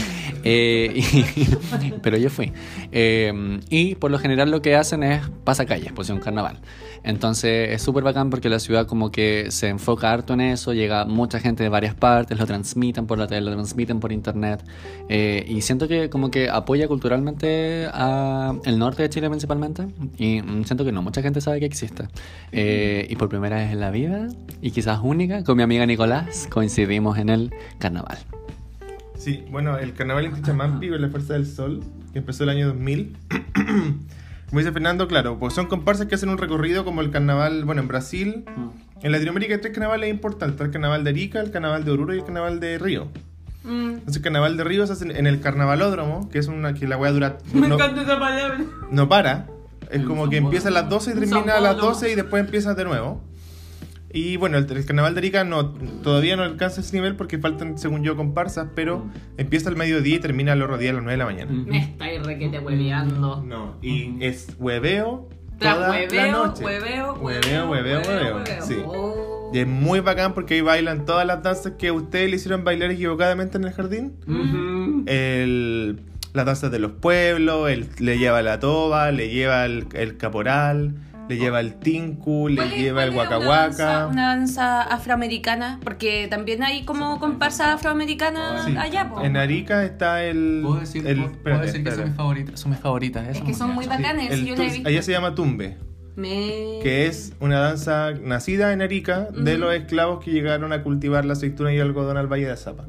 Eh, 0.45 1.03
pero 2.03 2.17
yo 2.17 2.31
fui. 2.31 2.53
Y 2.93 3.95
por 3.97 4.11
lo 4.13 4.19
general 4.21 4.53
lo 4.53 4.63
que 4.63 4.77
hacen 4.77 5.03
es 5.03 5.29
pasacalles, 5.43 5.93
pues 5.93 6.09
es 6.09 6.15
un 6.15 6.21
carnaval. 6.21 6.61
Entonces 7.03 7.71
es 7.71 7.83
súper 7.83 8.05
bacán 8.05 8.31
porque 8.31 8.49
la 8.49 8.59
ciudad 8.59 8.87
como 8.87 9.11
que 9.11 9.51
se 9.51 9.69
enfoca 9.69 10.13
harto 10.13 10.35
en 10.35 10.41
eso, 10.41 10.73
llega 10.73 11.05
mucha 11.05 11.41
gente 11.41 11.63
de 11.63 11.69
varias 11.69 11.95
partes, 11.95 12.39
lo 12.39 12.47
transmiten 12.47 13.07
por 13.07 13.19
la 13.19 13.27
tele, 13.27 13.51
lo 13.51 13.53
transmiten 13.53 14.01
por 14.01 14.13
internet. 14.13 14.65
eh, 15.09 15.45
y 15.49 15.63
siento 15.63 15.89
que 15.89 16.11
como 16.11 16.31
que 16.31 16.51
apoya 16.51 16.89
culturalmente 16.89 17.89
a 17.93 18.55
el 18.65 18.79
norte 18.79 19.03
de 19.03 19.11
Chile 19.11 19.29
principalmente. 19.29 19.87
Y 20.17 20.43
mm, 20.43 20.65
siento 20.65 20.85
que 20.85 20.93
no 20.93 21.03
mucha 21.03 21.23
gente 21.23 21.41
sabe 21.41 21.61
que 21.61 21.67
existe. 21.67 22.09
Eh, 22.53 23.07
y 23.09 23.17
por 23.17 23.29
primera 23.29 23.57
vez 23.57 23.73
en 23.73 23.81
la 23.81 23.91
vida, 23.91 24.29
y 24.61 24.71
quizás 24.71 25.01
única, 25.03 25.45
con 25.45 25.57
mi 25.57 25.63
amiga 25.63 25.87
Nicolás, 25.87 26.49
coincidimos 26.51 27.19
en 27.19 27.29
el 27.29 27.55
carnaval. 27.79 28.19
Sí, 29.17 29.45
bueno, 29.51 29.79
el 29.79 29.95
carnaval 29.95 30.27
en 30.27 30.35
Tichamampi 30.35 30.89
con 30.89 31.03
la 31.03 31.09
Fuerza 31.09 31.33
del 31.35 31.47
Sol, 31.47 31.83
que 32.13 32.21
empezó 32.21 32.45
el 32.45 32.51
año 32.51 32.69
2000. 32.69 33.17
Como 34.49 34.61
dice 34.61 34.73
Fernando, 34.73 35.09
claro, 35.09 35.39
pues 35.39 35.53
son 35.53 35.67
comparsas 35.67 36.07
que 36.07 36.15
hacen 36.15 36.31
un 36.31 36.39
recorrido 36.39 36.85
como 36.85 37.03
el 37.03 37.11
carnaval, 37.11 37.65
bueno, 37.65 37.83
en 37.83 37.89
Brasil. 37.89 38.45
En 39.03 39.13
Latinoamérica 39.13 39.55
hay 39.55 39.61
tres 39.61 39.75
carnavales 39.75 40.09
importantes. 40.11 40.55
Está 40.55 40.65
el 40.65 40.71
carnaval 40.71 41.05
de 41.05 41.11
Arica, 41.11 41.41
el 41.41 41.51
carnaval 41.51 41.85
de 41.85 41.91
Oruro 41.91 42.15
y 42.15 42.19
el 42.19 42.25
carnaval 42.25 42.59
de 42.59 42.79
Río. 42.79 43.09
Mm. 43.65 43.91
Entonces 43.91 44.17
el 44.17 44.23
carnaval 44.23 44.57
de 44.57 44.65
Río 44.65 44.87
se 44.87 44.95
hace 44.95 45.05
en 45.05 45.27
el 45.27 45.41
carnavalódromo, 45.41 46.31
que 46.31 46.39
es 46.39 46.49
una 46.49 46.73
que 46.73 46.89
la 46.89 46.97
weá 46.97 47.13
dura... 47.13 47.39
Me 47.53 47.69
no, 47.69 47.75
encanta 47.75 48.03
esa 48.03 48.19
palabra. 48.19 48.61
no 48.91 49.09
para. 49.09 49.47
Es 49.91 50.03
como 50.05 50.29
que 50.31 50.39
empieza 50.39 50.69
a 50.69 50.71
las 50.71 50.85
Paulo. 50.85 50.97
12 50.97 51.11
y 51.11 51.15
termina 51.15 51.57
a 51.57 51.61
las 51.61 51.75
Paulo. 51.75 51.89
12 51.89 52.11
y 52.11 52.15
después 52.15 52.43
empieza 52.43 52.75
de 52.75 52.85
nuevo. 52.85 53.23
Y 54.13 54.37
bueno, 54.37 54.57
el, 54.59 54.71
el 54.71 54.87
carnaval 54.87 55.15
de 55.15 55.19
Arica 55.21 55.45
no, 55.45 55.71
todavía 56.03 56.37
no 56.37 56.43
alcanza 56.43 56.81
ese 56.81 56.97
nivel 56.97 57.15
porque 57.17 57.39
faltan, 57.39 57.77
según 57.79 58.03
yo, 58.05 58.17
comparsas, 58.17 58.69
pero 58.75 59.05
empieza 59.37 59.69
al 59.69 59.77
mediodía 59.77 60.17
y 60.17 60.19
termina 60.19 60.53
al 60.53 60.63
otro 60.63 60.79
día 60.79 60.91
a 60.91 60.95
las 60.95 61.03
9 61.03 61.13
de 61.13 61.19
la 61.19 61.25
mañana. 61.27 61.53
Mm. 61.53 61.67
Me 61.69 61.79
estáis 61.79 62.23
requete 62.23 62.59
hueveando. 62.61 63.43
No, 63.47 63.77
y 63.83 64.17
es 64.21 64.57
hueveo 64.59 65.29
Tras 65.59 65.75
toda 65.75 65.89
la 65.89 65.95
hueveo, 65.95 66.33
noche. 66.47 66.65
hueveo, 66.65 67.15
hueveo, 67.21 67.71
hueveo, 67.71 68.01
hueveo. 68.01 68.45
Sí. 68.63 68.77
Oh. 68.87 69.51
Y 69.53 69.61
es 69.61 69.67
muy 69.67 70.01
bacán 70.01 70.35
porque 70.35 70.55
ahí 70.55 70.61
bailan 70.61 71.05
todas 71.07 71.27
las 71.27 71.43
danzas 71.43 71.73
que 71.79 71.91
ustedes 71.91 72.31
le 72.31 72.37
hicieron 72.37 72.65
bailar 72.65 72.91
equivocadamente 72.91 73.57
en 73.59 73.65
el 73.65 73.73
jardín. 73.73 74.13
Ujú. 74.27 75.05
El, 75.07 76.01
las 76.35 76.47
danzas 76.47 76.71
de 76.71 76.79
los 76.79 76.93
pueblos, 76.93 77.69
el, 77.71 77.89
le 77.99 78.19
lleva 78.19 78.43
la 78.43 78.61
toba, 78.61 79.11
le 79.11 79.31
lleva 79.31 79.65
el, 79.65 79.87
el 79.95 80.17
caporal, 80.19 80.95
le 81.29 81.37
lleva 81.37 81.61
el 81.61 81.75
tinku, 81.75 82.49
le 82.49 82.57
¿Cuál 82.57 82.73
es- 82.73 82.79
lleva 82.79 83.05
el 83.05 83.11
waka 83.15 83.39
una. 83.39 84.07
Una 84.09 84.29
danza 84.37 84.83
afroamericana, 84.83 85.79
porque 85.85 86.27
también 86.29 86.63
hay 86.63 86.85
como 86.85 87.19
comparsas 87.21 87.69
afroamericanas 87.69 88.65
Sí. 88.65 88.77
allá, 88.77 89.09
po. 89.11 89.21
En 89.23 89.37
Arica 89.37 89.85
está 89.85 90.25
el. 90.25 90.61
Puedo 90.65 90.81
decir, 90.81 91.07
el- 91.07 91.17
puedo- 91.17 91.27
puedo 91.29 91.37
espérate, 91.39 91.67
decir 91.67 91.85
que 91.85 91.91
son 91.93 92.05
mis 92.07 92.15
favoritas. 92.17 92.61
Son 92.61 92.71
mis 92.71 92.81
favoritas. 92.81 93.29
Es 93.29 93.43
que 93.43 93.55
son 93.55 93.75
muy 93.75 93.87
bacanes, 93.87 94.31
El 94.31 94.47
yo 94.47 94.55
he 94.55 94.71
visto. 94.71 94.89
allá 94.89 95.03
se 95.03 95.13
llama 95.13 95.35
tumbe, 95.35 95.77
Me- 96.19 96.81
que 96.83 97.07
es 97.07 97.33
una 97.39 97.61
danza 97.61 98.11
nacida 98.11 98.73
en 98.73 98.83
Arica 98.83 99.29
de 99.31 99.57
los 99.57 99.73
esclavos 99.73 100.25
que 100.25 100.33
llegaron 100.33 100.73
a 100.73 100.83
cultivar 100.83 101.25
la 101.25 101.35
aceituna 101.35 101.73
y 101.73 101.77
el 101.77 101.83
algodón 101.83 102.17
al 102.17 102.27
Valle 102.27 102.49
de 102.49 102.57
Zapa. 102.57 102.87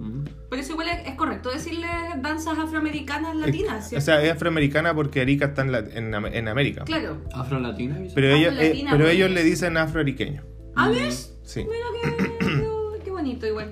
Pero 0.49 0.61
eso 0.61 0.71
igual 0.71 0.87
es, 0.89 1.07
es 1.07 1.13
correcto 1.15 1.51
decirle 1.51 1.87
danzas 2.23 2.57
afroamericanas 2.57 3.35
latinas, 3.35 3.85
o 3.85 3.89
¿cierto? 3.89 4.05
sea, 4.05 4.23
es 4.23 4.31
afroamericana 4.31 4.95
porque 4.95 5.21
Arica 5.21 5.45
está 5.45 5.61
en, 5.61 5.71
la- 5.71 5.79
en 5.79 6.15
Am- 6.15 6.25
en 6.25 6.47
América. 6.47 6.83
claro. 6.85 7.17
Afro-latina. 7.33 7.99
Pero, 8.15 8.27
ellos, 8.35 8.53
eh, 8.59 8.83
pero 8.89 9.03
pues. 9.03 9.13
ellos 9.15 9.29
le 9.29 9.43
dicen 9.43 9.77
afroariqueño. 9.77 10.41
¿Ah, 10.75 10.89
ves? 10.89 11.37
Sí. 11.43 11.65
Mira 11.65 12.99
qué, 13.03 13.11
bonito 13.11 13.45
igual. 13.45 13.69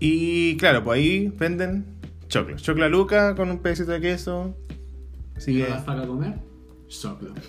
Y 0.00 0.56
claro, 0.56 0.82
pues 0.82 0.98
ahí 0.98 1.32
venden 1.38 1.84
choclo. 2.28 2.56
Chocla 2.56 2.88
luca 2.88 3.34
con 3.36 3.50
un 3.50 3.58
pedacito 3.60 3.92
de 3.92 4.00
queso. 4.00 4.56
Así 5.36 5.58
que, 5.58 5.64
para 5.84 6.06
comer? 6.06 6.34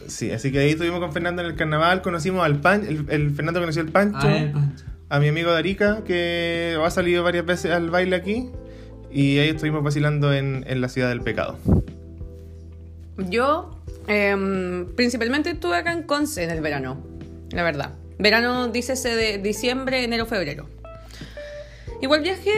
Sí, 0.07 0.31
así 0.31 0.51
que 0.51 0.59
ahí 0.59 0.71
estuvimos 0.71 0.99
con 0.99 1.13
Fernando 1.13 1.41
en 1.41 1.49
el 1.49 1.55
carnaval. 1.55 2.01
Conocimos 2.01 2.43
al 2.43 2.59
pan, 2.59 2.85
el, 2.87 3.05
el 3.09 3.31
Fernando 3.31 3.59
conoció 3.59 3.81
al 3.83 3.89
Pancho, 3.89 4.27
Ah, 4.27 4.37
el 4.37 4.51
pancho. 4.51 4.85
a 5.09 5.19
mi 5.19 5.27
amigo 5.27 5.51
de 5.51 5.57
Arica, 5.59 6.03
que 6.05 6.77
ha 6.83 6.89
salido 6.89 7.23
varias 7.23 7.45
veces 7.45 7.71
al 7.71 7.89
baile 7.89 8.15
aquí. 8.15 8.49
Y 9.11 9.37
ahí 9.39 9.49
estuvimos 9.49 9.83
vacilando 9.83 10.33
en, 10.33 10.65
en 10.67 10.81
la 10.81 10.89
ciudad 10.89 11.09
del 11.09 11.21
pecado. 11.21 11.57
Yo 13.29 13.73
Em, 14.09 14.85
principalmente 14.95 15.49
estuve 15.49 15.75
acá 15.75 15.91
en 15.91 16.03
Conce 16.03 16.41
en 16.45 16.49
el 16.49 16.61
verano, 16.61 16.97
la 17.51 17.61
verdad. 17.63 17.95
Verano, 18.19 18.69
dícese 18.69 19.09
de 19.17 19.37
diciembre, 19.37 20.01
enero, 20.05 20.25
febrero. 20.25 20.65
Igual 22.01 22.21
viajé, 22.21 22.53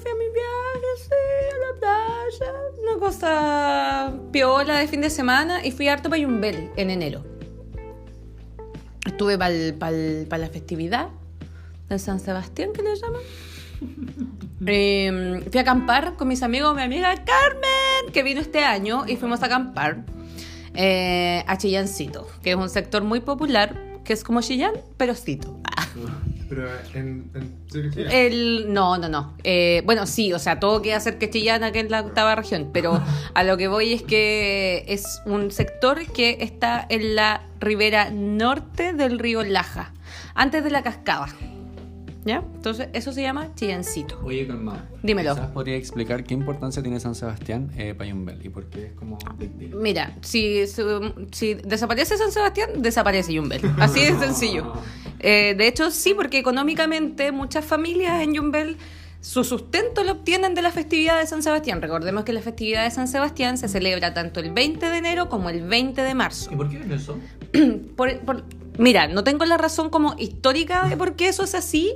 fui 0.00 0.10
a 0.10 0.14
mi 0.14 0.24
viaje, 0.32 0.86
sí, 0.98 1.10
a 1.50 1.58
la 1.58 1.80
playa, 1.80 2.52
una 2.80 3.00
cosa 3.00 3.83
piola 4.32 4.78
de 4.78 4.88
fin 4.88 5.00
de 5.00 5.10
semana 5.10 5.64
y 5.64 5.70
fui 5.70 5.88
harto 5.88 6.08
para 6.08 6.20
Yumbel 6.20 6.70
en 6.76 6.90
enero. 6.90 7.24
Estuve 9.06 9.38
para 9.38 10.38
la 10.38 10.48
festividad 10.48 11.08
de 11.88 11.98
San 11.98 12.20
Sebastián, 12.20 12.70
que 12.72 12.82
le 12.82 12.96
llaman. 12.96 13.20
Eh, 14.66 15.44
fui 15.50 15.58
a 15.58 15.60
acampar 15.60 16.16
con 16.16 16.26
mis 16.26 16.42
amigos, 16.42 16.74
mi 16.74 16.80
amiga 16.80 17.14
Carmen, 17.16 18.12
que 18.14 18.22
vino 18.22 18.40
este 18.40 18.64
año, 18.64 19.04
y 19.06 19.16
fuimos 19.16 19.42
a 19.42 19.46
acampar 19.46 20.06
eh, 20.74 21.44
a 21.46 21.58
Chillancito, 21.58 22.26
que 22.42 22.52
es 22.52 22.56
un 22.56 22.70
sector 22.70 23.04
muy 23.04 23.20
popular, 23.20 23.83
que 24.04 24.12
es 24.12 24.22
como 24.22 24.40
Chillán, 24.42 24.74
pero 24.96 25.14
cito. 25.14 25.58
Pero 26.46 26.68
en, 26.92 27.30
en 27.34 28.10
El, 28.10 28.66
no, 28.72 28.98
no, 28.98 29.08
no. 29.08 29.34
Eh, 29.44 29.82
bueno, 29.86 30.06
sí, 30.06 30.34
o 30.34 30.38
sea, 30.38 30.60
todo 30.60 30.82
queda 30.82 31.00
cerca 31.00 31.20
de 31.20 31.30
Chillán, 31.30 31.72
que 31.72 31.80
es 31.80 31.90
la 31.90 32.02
octava 32.02 32.34
región, 32.34 32.68
pero 32.70 33.02
a 33.34 33.44
lo 33.44 33.56
que 33.56 33.66
voy 33.66 33.94
es 33.94 34.02
que 34.02 34.84
es 34.86 35.22
un 35.24 35.50
sector 35.50 36.04
que 36.12 36.36
está 36.40 36.86
en 36.90 37.16
la 37.16 37.46
ribera 37.60 38.10
norte 38.10 38.92
del 38.92 39.18
río 39.18 39.42
Laja, 39.42 39.94
antes 40.34 40.62
de 40.62 40.70
la 40.70 40.82
cascada. 40.82 41.28
¿Ya? 42.24 42.42
Entonces, 42.54 42.88
eso 42.94 43.12
se 43.12 43.20
llama 43.22 43.54
Chillancito. 43.54 44.18
Oye, 44.24 44.46
calma. 44.46 44.88
Dímelo. 45.02 45.34
Quizás 45.34 45.50
podría 45.50 45.76
explicar 45.76 46.24
qué 46.24 46.32
importancia 46.32 46.82
tiene 46.82 46.98
San 46.98 47.14
Sebastián 47.14 47.70
eh, 47.76 47.94
para 47.94 48.08
Yumbel 48.08 48.44
y 48.44 48.48
por 48.48 48.64
qué 48.70 48.86
es 48.86 48.92
como. 48.92 49.18
Mira, 49.74 50.16
si, 50.22 50.64
si 51.32 51.54
desaparece 51.54 52.16
San 52.16 52.32
Sebastián, 52.32 52.70
desaparece 52.80 53.34
Yumbel. 53.34 53.60
Así 53.78 54.00
de 54.00 54.18
sencillo. 54.18 54.72
Eh, 55.26 55.54
de 55.56 55.68
hecho, 55.68 55.90
sí, 55.90 56.12
porque 56.12 56.36
económicamente 56.38 57.32
muchas 57.32 57.64
familias 57.64 58.20
en 58.22 58.34
Yumbel 58.34 58.76
su 59.22 59.42
sustento 59.42 60.04
lo 60.04 60.12
obtienen 60.12 60.54
de 60.54 60.60
la 60.60 60.70
festividad 60.70 61.18
de 61.18 61.26
San 61.26 61.42
Sebastián. 61.42 61.80
Recordemos 61.80 62.24
que 62.24 62.34
la 62.34 62.42
festividad 62.42 62.84
de 62.84 62.90
San 62.90 63.08
Sebastián 63.08 63.56
se 63.56 63.68
celebra 63.68 64.12
tanto 64.12 64.40
el 64.40 64.50
20 64.52 64.84
de 64.90 64.98
enero 64.98 65.30
como 65.30 65.48
el 65.48 65.62
20 65.62 66.02
de 66.02 66.14
marzo. 66.14 66.50
¿Y 66.52 66.56
por 66.56 66.68
qué 66.68 66.80
es 66.80 66.90
eso? 66.90 67.16
Por- 67.96 68.18
por- 68.20 68.44
mira, 68.78 69.08
no 69.08 69.24
tengo 69.24 69.44
la 69.44 69.56
razón 69.56 69.90
como 69.90 70.14
histórica 70.18 70.88
de 70.88 70.96
por 70.96 71.16
qué 71.16 71.28
eso 71.28 71.44
es 71.44 71.54
así, 71.54 71.94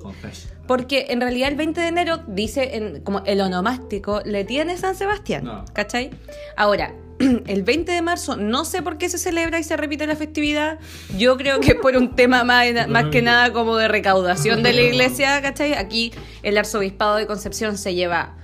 porque 0.66 1.06
en 1.10 1.20
realidad 1.20 1.48
el 1.48 1.56
20 1.56 1.80
de 1.80 1.86
enero 1.88 2.20
dice 2.26 2.76
en, 2.76 3.00
como 3.02 3.22
el 3.24 3.40
onomástico 3.40 4.20
le 4.24 4.44
tiene 4.44 4.76
San 4.76 4.94
Sebastián, 4.94 5.44
No. 5.44 5.64
¿cachai? 5.72 6.10
Ahora, 6.56 6.94
el 7.46 7.62
20 7.62 7.90
de 7.90 8.02
marzo 8.02 8.36
no 8.36 8.64
sé 8.64 8.82
por 8.82 8.98
qué 8.98 9.08
se 9.08 9.18
celebra 9.18 9.58
y 9.58 9.64
se 9.64 9.76
repite 9.76 10.06
la 10.06 10.14
festividad. 10.16 10.78
Yo 11.16 11.36
creo 11.36 11.58
que 11.60 11.68
es 11.72 11.74
por 11.74 11.96
un 11.96 12.14
tema 12.14 12.44
más, 12.44 12.66
más 12.88 13.06
que 13.06 13.22
nada 13.22 13.52
como 13.52 13.76
de 13.76 13.88
recaudación 13.88 14.62
de 14.62 14.72
la 14.72 14.82
iglesia, 14.90 15.40
¿cachai? 15.42 15.74
Aquí 15.74 16.12
el 16.42 16.56
arzobispado 16.58 17.16
de 17.16 17.26
Concepción 17.26 17.76
se 17.76 17.94
lleva... 17.94 18.34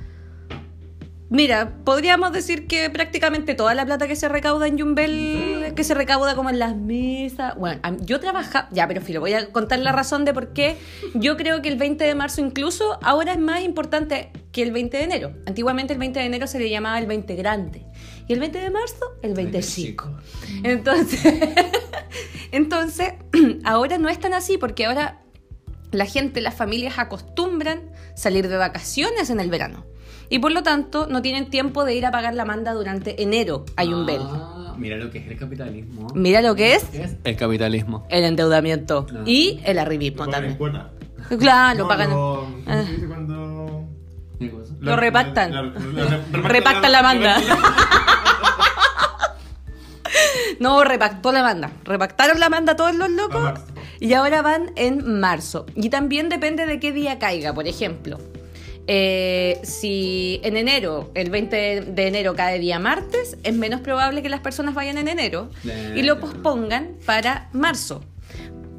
Mira, 1.34 1.72
podríamos 1.82 2.32
decir 2.32 2.68
que 2.68 2.88
prácticamente 2.90 3.56
toda 3.56 3.74
la 3.74 3.84
plata 3.84 4.06
que 4.06 4.14
se 4.14 4.28
recauda 4.28 4.68
en 4.68 4.78
Yumbel, 4.78 5.72
que 5.74 5.82
se 5.82 5.92
recauda 5.92 6.36
como 6.36 6.48
en 6.48 6.60
las 6.60 6.76
misas. 6.76 7.56
Bueno, 7.56 7.80
yo 8.02 8.20
trabajaba, 8.20 8.68
ya, 8.70 8.86
pero 8.86 9.00
filo, 9.00 9.18
voy 9.18 9.32
a 9.32 9.50
contar 9.50 9.80
la 9.80 9.90
razón 9.90 10.24
de 10.24 10.32
por 10.32 10.52
qué 10.52 10.76
yo 11.14 11.36
creo 11.36 11.60
que 11.60 11.70
el 11.70 11.76
20 11.76 12.04
de 12.04 12.14
marzo 12.14 12.40
incluso 12.40 13.00
ahora 13.02 13.32
es 13.32 13.40
más 13.40 13.62
importante 13.62 14.30
que 14.52 14.62
el 14.62 14.70
20 14.70 14.96
de 14.96 15.02
enero. 15.02 15.32
Antiguamente 15.44 15.92
el 15.92 15.98
20 15.98 16.20
de 16.20 16.26
enero 16.26 16.46
se 16.46 16.60
le 16.60 16.70
llamaba 16.70 17.00
el 17.00 17.06
20 17.06 17.34
grande 17.34 17.84
y 18.28 18.32
el 18.32 18.38
20 18.38 18.60
de 18.60 18.70
marzo 18.70 19.16
el 19.22 19.34
25. 19.34 20.08
Entonces, 20.62 21.20
entonces 22.52 23.14
ahora 23.64 23.98
no 23.98 24.08
es 24.08 24.20
tan 24.20 24.34
así 24.34 24.56
porque 24.56 24.84
ahora 24.84 25.20
la 25.90 26.06
gente, 26.06 26.40
las 26.40 26.54
familias 26.54 27.00
acostumbran 27.00 27.90
salir 28.14 28.46
de 28.46 28.56
vacaciones 28.56 29.30
en 29.30 29.40
el 29.40 29.50
verano. 29.50 29.84
Y 30.28 30.38
por 30.38 30.52
lo 30.52 30.62
tanto 30.62 31.06
no 31.08 31.22
tienen 31.22 31.50
tiempo 31.50 31.84
de 31.84 31.94
ir 31.94 32.06
a 32.06 32.10
pagar 32.10 32.34
la 32.34 32.44
manda 32.44 32.72
durante 32.72 33.22
enero 33.22 33.64
a 33.76 33.84
Yumbel. 33.84 34.20
Ah, 34.22 34.74
mira 34.78 34.96
lo 34.96 35.10
que 35.10 35.18
es 35.18 35.26
el 35.28 35.38
capitalismo. 35.38 36.08
Mira 36.14 36.40
lo 36.40 36.54
que 36.54 36.74
es. 36.74 36.86
El 37.24 37.36
capitalismo. 37.36 38.06
el 38.10 38.24
endeudamiento 38.24 39.06
Ah. 39.14 39.22
y 39.26 39.60
el 39.64 39.78
arribismo 39.78 40.26
también. 40.28 40.56
Claro, 41.38 41.78
lo 41.78 41.84
No, 41.84 41.88
pagan. 41.88 42.10
lo- 42.10 42.16
¿cómo 42.16 42.62
Ah. 42.66 42.82
se 42.84 42.92
dice 42.92 43.06
cuando- 43.06 43.84
¿Qué 44.38 44.50
cosa? 44.50 44.74
Lo 44.80 44.96
repactan. 44.96 45.52
la- 45.52 45.62
la- 45.62 45.70
la- 46.04 46.20
la- 46.32 46.48
Repactan 46.48 46.92
la 46.92 47.02
manda. 47.02 47.36
No, 50.60 50.84
repactó 50.84 51.32
la 51.32 51.42
manda. 51.42 51.70
Repactaron 51.84 52.38
la 52.38 52.48
manda 52.48 52.76
todos 52.76 52.94
los 52.94 53.10
locos 53.10 53.52
y 54.00 54.12
ahora 54.14 54.42
van 54.42 54.70
en 54.76 55.18
marzo. 55.20 55.66
Y 55.74 55.90
también 55.90 56.28
depende 56.28 56.66
de 56.66 56.78
qué 56.78 56.92
día 56.92 57.18
caiga, 57.18 57.52
por 57.52 57.66
ejemplo. 57.66 58.18
Eh, 58.86 59.60
si 59.62 60.40
en 60.42 60.56
enero, 60.56 61.10
el 61.14 61.30
20 61.30 61.80
de 61.82 62.06
enero 62.06 62.34
cae 62.34 62.58
día 62.58 62.78
martes, 62.78 63.36
es 63.42 63.54
menos 63.54 63.80
probable 63.80 64.22
que 64.22 64.28
las 64.28 64.40
personas 64.40 64.74
vayan 64.74 64.98
en 64.98 65.08
enero 65.08 65.50
y 65.94 66.02
lo 66.02 66.20
pospongan 66.20 66.96
para 67.06 67.48
marzo. 67.52 68.02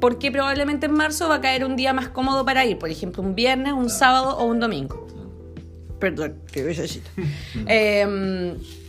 Porque 0.00 0.30
probablemente 0.30 0.86
en 0.86 0.92
marzo 0.92 1.28
va 1.28 1.36
a 1.36 1.40
caer 1.40 1.64
un 1.64 1.74
día 1.74 1.92
más 1.92 2.08
cómodo 2.08 2.44
para 2.44 2.66
ir, 2.66 2.78
por 2.78 2.90
ejemplo, 2.90 3.22
un 3.22 3.34
viernes, 3.34 3.72
un 3.72 3.88
sábado 3.88 4.36
o 4.36 4.44
un 4.44 4.60
domingo. 4.60 5.06
Perdón, 5.98 6.36
qué. 6.52 6.90
Eh, 7.66 8.56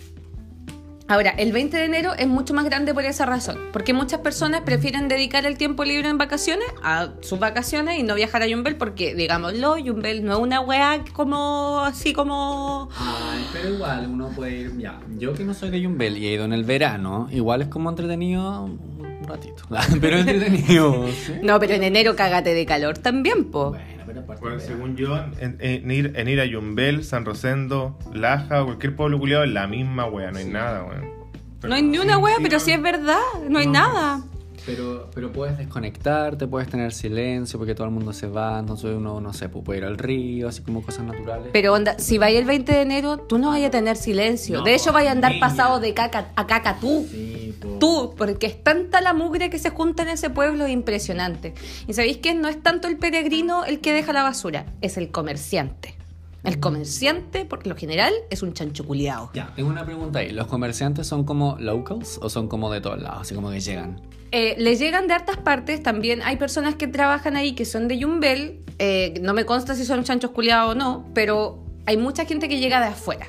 ahora, 1.08 1.32
el 1.32 1.52
20 1.52 1.78
de 1.78 1.86
enero 1.86 2.14
es 2.18 2.28
mucho 2.28 2.54
más 2.54 2.66
grande 2.66 2.94
por 2.94 3.06
esa 3.06 3.26
razón, 3.26 3.58
porque 3.72 3.94
muchas 3.94 4.20
personas 4.22 4.62
prefieren 4.62 5.08
dedicar 5.08 5.46
el 5.46 5.58
tiempo 5.58 5.84
libre 5.84 6.10
en 6.10 6.18
vacaciones 6.18 6.68
a 6.84 7.10
sus 7.22 7.40
vacaciones 7.40 8.00
y 8.00 8.04
no 8.04 8.16
viajar 8.16 8.42
a 8.42 8.48
Yumbel 8.48 8.76
porque, 8.76 9.16
digámoslo, 9.16 9.78
Yumbel 9.78 10.24
no 10.24 10.34
es 10.34 10.40
una 10.40 10.62
weá 10.62 11.04
como 11.14 11.82
así 11.82 12.14
como... 12.14 12.90
Ay, 12.98 13.46
pero 13.54 13.74
igual 13.74 14.10
uno 14.12 14.30
puede 14.30 14.58
ir. 14.58 14.78
Ya, 14.78 15.00
yo 15.18 15.34
que 15.34 15.44
no 15.44 15.54
soy 15.54 15.70
de 15.70 15.82
Yumbel 15.82 16.18
y 16.18 16.28
he 16.28 16.34
ido 16.34 16.46
en 16.46 16.54
el 16.54 16.64
verano, 16.64 17.28
igual 17.32 17.62
es 17.62 17.68
como 17.68 17.90
entretenido 17.90 18.64
un 18.64 19.24
ratito. 19.28 19.64
pero 20.02 20.18
entretenido. 20.18 21.08
¿sí? 21.26 21.34
No, 21.42 21.60
pero 21.60 21.74
en 21.74 21.84
enero 21.84 22.16
cágate 22.16 22.54
de 22.54 22.66
calor 22.66 22.98
también, 22.98 23.46
po. 23.46 23.72
Bueno, 23.72 23.97
pero. 24.40 24.56
Bueno, 24.56 24.60
según 24.60 24.96
yo, 24.96 25.18
en, 25.40 25.58
en 25.60 25.92
ir, 25.92 26.14
en 26.16 26.28
ir 26.28 26.40
a 26.40 26.46
Yumbel, 26.46 27.04
San 27.04 27.26
Rosendo, 27.26 27.98
Laja 28.14 28.64
o 28.64 28.66
cualquier 28.66 28.96
pueblo 28.96 29.20
culiado 29.20 29.44
es 29.44 29.52
la 29.52 29.68
misma 29.68 30.06
wea, 30.06 30.32
no 30.32 30.40
hay 30.40 30.46
nada, 30.46 30.84
weón. 30.84 31.18
No 31.64 31.76
hay 31.76 31.82
ni 31.82 31.98
una 31.98 32.18
wea, 32.18 32.38
pero 32.42 32.60
si 32.60 32.72
es 32.72 32.82
verdad, 32.82 33.20
no 33.50 33.60
hay 33.60 33.68
nada. 33.68 34.24
Pero, 34.68 35.10
pero 35.16 35.32
puedes 35.32 35.58
desconectarte, 35.58 36.46
puedes 36.46 36.70
tener 36.70 36.92
silencio 36.92 37.58
porque 37.58 37.74
todo 37.74 37.88
el 37.88 37.94
mundo 37.94 38.12
se 38.12 38.28
va, 38.28 38.60
entonces 38.60 38.94
uno, 38.94 39.22
no 39.22 39.32
sé, 39.32 39.48
pues 39.48 39.64
puede 39.64 39.80
ir 39.80 39.86
al 39.86 39.98
río, 39.98 40.50
así 40.50 40.62
como 40.62 40.82
cosas 40.82 41.06
naturales. 41.06 41.52
Pero 41.54 41.74
onda, 41.74 41.98
si 42.00 42.18
vaya 42.18 42.38
el 42.38 42.44
20 42.44 42.70
de 42.70 42.82
enero, 42.82 43.18
tú 43.18 43.38
no 43.38 43.52
vayas 43.52 43.70
a 43.70 43.72
tener 43.72 43.96
silencio. 43.96 44.58
No, 44.58 44.66
de 44.66 44.76
hecho, 44.76 44.92
vaya 44.92 45.12
a 45.12 45.14
andar 45.14 45.32
niña. 45.32 45.48
pasado 45.48 45.80
de 45.80 45.94
caca 45.94 46.34
a 46.36 46.48
caca 46.48 46.82
tú. 46.82 47.08
Sí, 47.10 47.56
po. 47.62 47.80
Tú, 47.80 48.14
porque 48.18 48.48
es 48.48 48.62
tanta 48.62 49.00
la 49.00 49.14
mugre 49.14 49.50
que 49.50 49.58
se 49.58 49.70
junta 49.70 50.04
en 50.04 50.10
ese 50.10 50.30
pueblo 50.30 50.66
es 50.66 50.72
impresionante. 50.72 51.54
Y 51.88 51.94
sabéis 51.94 52.18
que 52.18 52.36
no 52.36 52.50
es 52.50 52.62
tanto 52.62 52.90
el 52.90 52.98
peregrino 52.98 53.64
el 53.64 53.80
que 53.80 53.94
deja 53.94 54.12
la 54.12 54.24
basura, 54.24 54.66
es 54.82 54.98
el 54.98 55.12
comerciante. 55.12 55.96
El 56.44 56.60
comerciante, 56.60 57.46
por 57.46 57.66
lo 57.68 57.76
general, 57.76 58.14
es 58.30 58.42
un 58.44 58.54
chancho 58.54 58.86
culiao. 58.86 59.32
Ya, 59.34 59.54
tengo 59.56 59.70
una 59.70 59.86
pregunta 59.86 60.20
ahí. 60.20 60.32
¿Los 60.32 60.48
comerciantes 60.48 61.08
son 61.08 61.24
como 61.24 61.58
locals 61.60 62.20
o 62.22 62.30
son 62.30 62.48
como 62.48 62.72
de 62.72 62.82
todos 62.82 63.02
lados, 63.02 63.22
así 63.22 63.36
como 63.36 63.50
que 63.50 63.60
llegan? 63.60 64.02
Eh, 64.32 64.56
les 64.58 64.80
llegan 64.80 65.08
de 65.08 65.14
hartas 65.14 65.38
partes, 65.38 65.82
también 65.82 66.22
hay 66.22 66.38
personas 66.38 66.76
que 66.76 66.88
trabajan 66.88 67.36
ahí 67.38 67.54
que 67.54 67.66
son 67.66 67.88
de 67.88 67.98
Yumbel, 67.98 68.62
eh, 68.80 69.14
no 69.22 69.34
me 69.34 69.46
consta 69.46 69.74
si 69.76 69.86
son 69.86 70.04
chanchos 70.04 70.32
culiados 70.32 70.72
o 70.72 70.76
no, 70.76 71.10
pero 71.14 71.64
hay 71.86 71.98
mucha 71.98 72.26
gente 72.26 72.50
que 72.50 72.60
llega 72.60 72.80
de 72.82 72.88
afuera. 72.88 73.28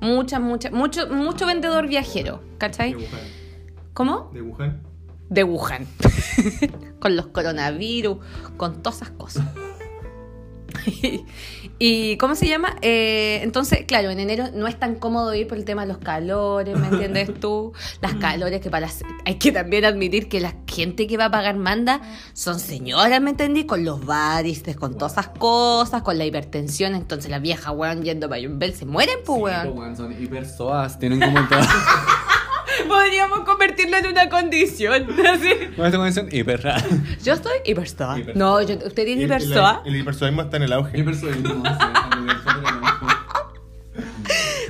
Mucha, 0.00 0.38
mucha, 0.38 0.70
mucho, 0.70 1.08
mucho 1.08 1.46
vendedor 1.46 1.88
viajero, 1.88 2.42
¿cachai? 2.58 2.92
De 2.92 2.98
Wuhan. 2.98 3.20
¿Cómo? 3.94 4.30
De 4.32 4.42
Wuhan. 4.42 4.82
De 5.28 5.44
Wuhan. 5.44 5.86
con 7.00 7.16
los 7.16 7.26
coronavirus, 7.28 8.18
con 8.56 8.82
todas 8.82 9.02
esas 9.02 9.10
cosas. 9.10 9.44
¿Y 11.80 12.16
cómo 12.16 12.34
se 12.34 12.48
llama? 12.48 12.74
Eh, 12.82 13.38
entonces, 13.44 13.84
claro, 13.86 14.10
en 14.10 14.18
enero 14.18 14.46
no 14.52 14.66
es 14.66 14.76
tan 14.80 14.96
cómodo 14.96 15.32
ir 15.34 15.46
por 15.46 15.56
el 15.58 15.64
tema 15.64 15.82
de 15.82 15.88
los 15.88 15.98
calores, 15.98 16.76
¿me 16.76 16.88
entiendes 16.88 17.38
tú? 17.38 17.72
Las 18.00 18.14
calores 18.16 18.60
que 18.60 18.68
para 18.68 18.86
las- 18.86 19.02
Hay 19.24 19.36
que 19.36 19.52
también 19.52 19.84
admitir 19.84 20.28
que 20.28 20.40
la 20.40 20.54
gente 20.66 21.06
que 21.06 21.16
va 21.16 21.26
a 21.26 21.30
pagar 21.30 21.56
manda 21.56 22.00
son 22.32 22.58
señoras, 22.58 23.20
¿me 23.20 23.30
entendí? 23.30 23.64
Con 23.64 23.84
los 23.84 24.04
varices, 24.04 24.74
con 24.76 24.94
todas 24.98 25.12
esas 25.12 25.28
cosas, 25.28 26.02
con 26.02 26.18
la 26.18 26.24
hipertensión. 26.24 26.96
Entonces 26.96 27.30
las 27.30 27.40
viejas, 27.42 27.72
weón, 27.76 28.02
yendo 28.02 28.28
para 28.28 28.40
Yumbel 28.40 28.74
se 28.74 28.84
mueren, 28.84 29.18
pues, 29.24 29.38
Sí, 29.38 29.42
weón. 29.44 29.68
po, 29.74 29.80
weón, 29.80 29.96
son 29.96 30.12
hiper 30.20 30.48
soas, 30.48 30.98
tienen 30.98 31.20
como 31.20 31.46
todas. 31.48 31.68
Podríamos 32.88 33.40
convertirlo 33.40 33.96
en 33.98 34.06
una 34.06 34.28
condición, 34.28 35.06
así. 35.26 35.50
Con 35.76 35.86
esta 35.86 35.98
condición 35.98 36.28
hiper 36.32 36.62
rara. 36.62 36.84
Yo 37.22 37.34
estoy 37.34 37.52
hipersoa. 37.64 38.18
Hipersoa. 38.18 38.38
No, 38.38 38.60
yo- 38.62 38.76
usted 38.76 39.04
tiene 39.04 39.24
El- 39.24 39.30
el-. 39.32 39.52
El, 39.84 39.96
hipersoaísmo 39.96 40.42
está 40.42 40.56
en 40.56 40.62
el 40.64 40.72
auge. 40.72 40.96
Sí. 41.14 41.26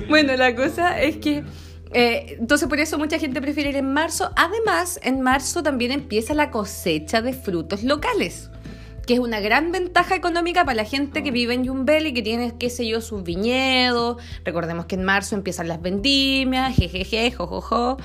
Bueno, 0.09 0.37
la 0.37 0.55
cosa 0.55 1.01
es 1.01 1.17
que 1.19 1.45
Eh, 1.93 2.37
entonces 2.39 2.69
por 2.69 2.79
eso 2.81 2.99
mucha 2.99 3.19
gente 3.19 3.41
prefiere 3.41 3.71
ir 3.71 3.77
en 3.77 3.93
marzo. 3.95 4.31
Además, 4.37 5.01
en 5.03 5.23
marzo 5.23 5.63
también 5.63 5.91
empieza 5.91 6.35
la 6.35 6.51
cosecha 6.51 7.23
de 7.23 7.33
frutos 7.33 7.83
locales 7.83 8.51
que 9.09 9.15
es 9.15 9.21
una 9.21 9.41
gran 9.41 9.73
ventaja 9.73 10.15
económica 10.15 10.67
para 10.67 10.77
la 10.77 10.85
gente 10.85 11.23
que 11.23 11.31
vive 11.31 11.55
en 11.55 11.65
Yumbel 11.65 12.09
y 12.09 12.13
que 12.13 12.21
tiene, 12.21 12.53
qué 12.59 12.69
sé 12.69 12.87
yo, 12.87 13.01
sus 13.01 13.23
viñedos. 13.23 14.19
Recordemos 14.45 14.85
que 14.85 14.97
en 14.97 15.05
marzo 15.05 15.35
empiezan 15.35 15.67
las 15.67 15.81
vendimias, 15.81 16.77
jejeje, 16.77 17.31
jojojo, 17.31 17.97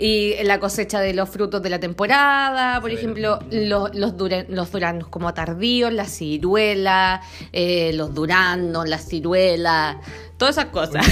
y 0.00 0.34
la 0.42 0.58
cosecha 0.58 0.98
de 0.98 1.14
los 1.14 1.28
frutos 1.28 1.62
de 1.62 1.70
la 1.70 1.78
temporada, 1.78 2.80
por 2.80 2.90
ejemplo, 2.90 3.38
los, 3.52 3.94
los, 3.94 4.14
los 4.48 4.72
duranos 4.72 5.06
como 5.06 5.32
tardíos, 5.34 5.92
la 5.92 6.06
ciruela, 6.06 7.22
eh, 7.52 7.92
los 7.94 8.12
duranos, 8.12 8.88
la 8.88 8.98
ciruela, 8.98 10.00
todas 10.36 10.56
esas 10.56 10.70
cosas. 10.72 11.06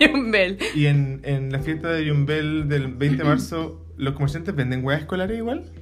Yumbel. 0.00 0.58
Y 0.76 0.86
en, 0.86 1.22
en 1.24 1.50
la 1.50 1.58
fiesta 1.58 1.88
de 1.88 2.04
Yumbel 2.04 2.68
del 2.68 2.86
20 2.86 3.16
de 3.16 3.24
marzo, 3.28 3.84
¿los 3.96 4.14
comerciantes 4.14 4.54
venden 4.54 4.84
huevas 4.84 5.02
escolares 5.02 5.36
igual? 5.36 5.72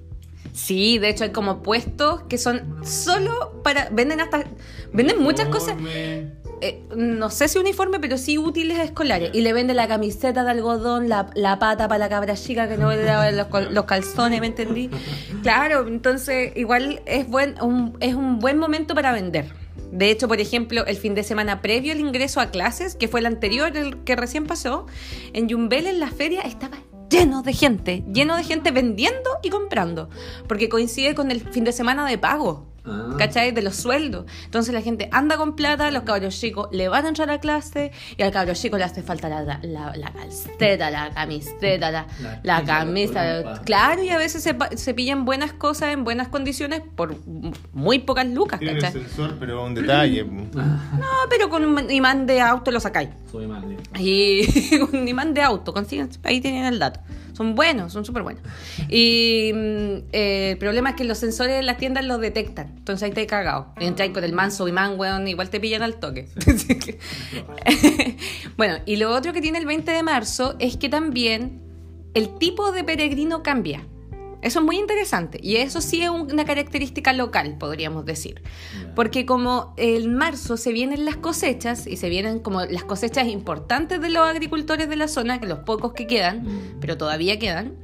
Sí, 0.58 0.98
de 0.98 1.08
hecho 1.08 1.22
hay 1.22 1.30
como 1.30 1.62
puestos 1.62 2.22
que 2.22 2.36
son 2.36 2.84
solo 2.84 3.62
para... 3.62 3.90
Venden 3.90 4.20
hasta... 4.20 4.44
Venden 4.92 5.22
muchas 5.22 5.48
cosas. 5.50 5.76
Eh, 6.60 6.82
no 6.96 7.30
sé 7.30 7.46
si 7.46 7.60
uniforme, 7.60 8.00
pero 8.00 8.18
sí 8.18 8.38
útiles 8.38 8.80
escolares. 8.80 9.30
Y 9.34 9.42
le 9.42 9.52
vende 9.52 9.72
la 9.72 9.86
camiseta 9.86 10.42
de 10.42 10.50
algodón, 10.50 11.08
la, 11.08 11.30
la 11.36 11.60
pata 11.60 11.86
para 11.86 11.98
la 11.98 12.08
cabra 12.08 12.34
chica 12.34 12.68
que 12.68 12.76
no 12.76 12.90
le 12.90 13.04
daba 13.04 13.30
los, 13.30 13.46
los 13.70 13.84
calzones, 13.84 14.40
¿me 14.40 14.48
entendí? 14.48 14.90
Claro, 15.44 15.86
entonces 15.86 16.52
igual 16.56 17.02
es, 17.06 17.28
buen, 17.28 17.54
un, 17.62 17.96
es 18.00 18.14
un 18.14 18.40
buen 18.40 18.58
momento 18.58 18.96
para 18.96 19.12
vender. 19.12 19.46
De 19.92 20.10
hecho, 20.10 20.26
por 20.26 20.40
ejemplo, 20.40 20.84
el 20.86 20.96
fin 20.96 21.14
de 21.14 21.22
semana 21.22 21.62
previo 21.62 21.92
al 21.92 22.00
ingreso 22.00 22.40
a 22.40 22.50
clases, 22.50 22.96
que 22.96 23.06
fue 23.06 23.20
el 23.20 23.26
anterior, 23.26 23.76
el 23.76 23.98
que 23.98 24.16
recién 24.16 24.44
pasó, 24.44 24.86
en 25.34 25.48
Yumbel 25.48 25.86
en 25.86 26.00
la 26.00 26.08
feria 26.08 26.40
estaba 26.40 26.78
lleno 27.08 27.42
de 27.42 27.52
gente, 27.52 28.04
lleno 28.12 28.36
de 28.36 28.44
gente 28.44 28.70
vendiendo 28.70 29.30
y 29.42 29.50
comprando, 29.50 30.08
porque 30.46 30.68
coincide 30.68 31.14
con 31.14 31.30
el 31.30 31.40
fin 31.40 31.64
de 31.64 31.72
semana 31.72 32.06
de 32.06 32.18
pago. 32.18 32.66
Ah. 32.88 33.14
¿Cachai? 33.18 33.52
De 33.52 33.62
los 33.62 33.76
sueldos. 33.76 34.24
Entonces 34.44 34.72
la 34.72 34.80
gente 34.80 35.08
anda 35.12 35.36
con 35.36 35.56
plata, 35.56 35.90
los 35.90 36.04
cabros 36.04 36.38
chicos 36.38 36.68
le 36.72 36.88
van 36.88 37.04
a 37.04 37.08
entrar 37.08 37.30
a 37.30 37.38
clase 37.38 37.92
y 38.16 38.22
al 38.22 38.30
cabro 38.32 38.54
chico 38.54 38.78
le 38.78 38.84
hace 38.84 39.02
falta 39.02 39.28
la, 39.28 39.42
la, 39.42 39.60
la, 39.62 39.96
la 39.96 40.12
calceta, 40.12 40.90
la 40.90 41.10
camiseta, 41.10 41.90
la, 41.90 42.06
La 42.42 42.64
camisa. 42.64 43.60
Claro, 43.64 44.02
y 44.02 44.10
a 44.10 44.18
veces 44.18 44.42
se, 44.42 44.56
se 44.76 44.94
pillan 44.94 45.24
buenas 45.24 45.52
cosas 45.52 45.92
en 45.92 46.04
buenas 46.04 46.28
condiciones 46.28 46.82
por 46.96 47.16
muy 47.72 47.98
pocas 48.00 48.26
lucas, 48.26 48.58
Tiene 48.60 48.74
el 48.76 48.80
¿cachai? 48.82 49.02
sensor, 49.02 49.36
pero 49.38 49.64
un 49.64 49.74
detalle. 49.74 50.24
No, 50.98 51.06
pero 51.30 51.48
con 51.48 51.64
un 51.64 51.90
imán 51.90 52.26
de 52.26 52.40
auto 52.40 52.70
lo 52.70 52.80
sacáis. 52.80 53.10
Soy 53.30 53.46
mal, 53.46 53.62
tío. 53.66 53.76
Y 54.00 54.76
un 54.92 55.06
imán 55.06 55.34
de 55.34 55.42
auto, 55.42 55.72
consiguen, 55.72 56.08
ahí 56.24 56.40
tienen 56.40 56.64
el 56.64 56.78
dato. 56.78 57.00
Son 57.32 57.54
buenos, 57.54 57.92
son 57.92 58.04
súper 58.04 58.22
buenos. 58.24 58.42
Y 58.88 59.52
mm, 59.54 60.08
eh, 60.12 60.50
el 60.52 60.58
problema 60.58 60.90
es 60.90 60.96
que 60.96 61.04
los 61.04 61.18
sensores 61.18 61.54
de 61.54 61.62
las 61.62 61.76
tiendas 61.76 62.04
los 62.04 62.20
detectan. 62.20 62.77
Entonces 62.78 63.02
ahí 63.06 63.12
te 63.12 63.22
he 63.22 63.26
cagado. 63.26 63.72
Entras 63.78 64.08
con 64.10 64.24
el 64.24 64.32
manso 64.32 64.66
imán, 64.66 64.98
weón, 64.98 65.28
igual 65.28 65.50
te 65.50 65.60
pillan 65.60 65.82
al 65.82 65.96
toque. 66.00 66.28
bueno, 68.56 68.76
y 68.86 68.96
lo 68.96 69.10
otro 69.14 69.32
que 69.32 69.40
tiene 69.40 69.58
el 69.58 69.66
20 69.66 69.90
de 69.92 70.02
marzo 70.02 70.56
es 70.58 70.76
que 70.76 70.88
también 70.88 71.60
el 72.14 72.38
tipo 72.38 72.72
de 72.72 72.84
peregrino 72.84 73.42
cambia. 73.42 73.86
Eso 74.40 74.60
es 74.60 74.64
muy 74.64 74.76
interesante 74.78 75.40
y 75.42 75.56
eso 75.56 75.80
sí 75.80 76.00
es 76.02 76.10
un- 76.10 76.30
una 76.32 76.44
característica 76.44 77.12
local, 77.12 77.56
podríamos 77.58 78.04
decir. 78.06 78.40
Porque 78.94 79.26
como 79.26 79.74
en 79.76 80.14
marzo 80.14 80.56
se 80.56 80.72
vienen 80.72 81.04
las 81.04 81.16
cosechas 81.16 81.88
y 81.88 81.96
se 81.96 82.08
vienen 82.08 82.38
como 82.38 82.64
las 82.64 82.84
cosechas 82.84 83.26
importantes 83.26 84.00
de 84.00 84.10
los 84.10 84.22
agricultores 84.28 84.88
de 84.88 84.94
la 84.96 85.08
zona, 85.08 85.40
que 85.40 85.46
los 85.48 85.58
pocos 85.60 85.92
que 85.92 86.06
quedan, 86.06 86.44
Mm. 86.44 86.80
pero 86.80 86.96
todavía 86.96 87.38
quedan, 87.40 87.74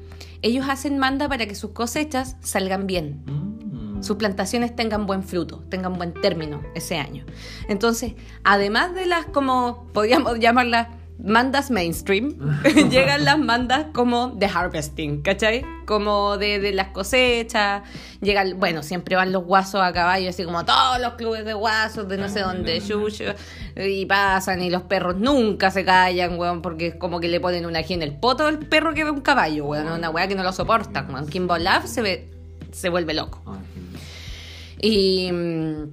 ellos 0.43 0.67
hacen 0.69 0.97
manda 0.99 1.29
para 1.29 1.47
que 1.47 1.57
sus 1.57 1.73
cosechas 1.73 2.37
salgan 2.41 2.87
bien 2.87 3.23
Mm. 3.27 3.54
Sus 4.05 4.17
plantaciones 4.17 4.77
tengan 4.77 5.07
buen 5.07 5.23
fruto, 5.23 5.64
tengan 5.69 5.95
buen 5.95 6.14
término 6.14 6.62
ese 6.75 6.99
año. 6.99 7.25
Entonces, 7.69 8.14
además 8.45 8.95
de 8.95 9.07
las 9.07 9.27
como 9.27 9.87
podríamos 9.93 10.38
llamarlas 10.38 10.88
mandas 11.19 11.71
mainstream, 11.71 12.37
llegan 12.90 13.25
las 13.25 13.38
mandas 13.38 13.87
como 13.93 14.29
de 14.29 14.47
harvesting, 14.47 15.23
¿cachai? 15.23 15.64
Como 15.87 16.37
de, 16.38 16.59
de 16.59 16.73
las 16.73 16.88
cosechas, 16.88 17.83
llegan, 18.21 18.59
bueno, 18.59 18.83
siempre 18.83 19.17
van 19.17 19.33
los 19.33 19.45
guasos 19.45 19.81
a 19.81 19.93
caballo, 19.93 20.29
así 20.31 20.45
como 20.45 20.64
todos 20.64 21.01
los 21.01 21.14
clubes 21.14 21.45
de 21.45 21.55
guasos 21.55 22.09
de 22.09 22.19
no 22.19 22.29
sé 22.29 22.40
dónde, 22.40 22.81
yuyo, 22.81 23.35
y 23.77 24.07
pasan 24.07 24.62
y 24.62 24.71
los 24.71 24.83
perros 24.83 25.17
nunca 25.17 25.71
se 25.71 25.85
callan, 25.85 26.38
weón, 26.38 26.62
porque 26.62 26.88
es 26.88 26.95
como 26.97 27.21
que 27.21 27.29
le 27.29 27.40
ponen 27.40 27.67
una 27.67 27.81
ají 27.81 27.95
en 27.95 28.03
el 28.03 28.17
poto 28.17 28.47
al 28.47 28.59
perro 28.59 28.95
que 28.95 29.05
ve 29.05 29.11
un 29.11 29.21
caballo, 29.21 29.67
weón, 29.67 29.88
una 29.88 30.11
weá 30.11 30.27
que 30.27 30.35
no 30.35 30.43
lo 30.43 30.53
soporta, 30.53 31.07
weón. 31.09 31.27
Kimbo 31.27 31.57
Love 31.59 31.87
se 31.87 32.03
ve, 32.03 32.29
se 32.73 32.88
vuelve 32.88 33.14
loco. 33.14 33.40
Y 34.81 35.31
mm, 35.33 35.93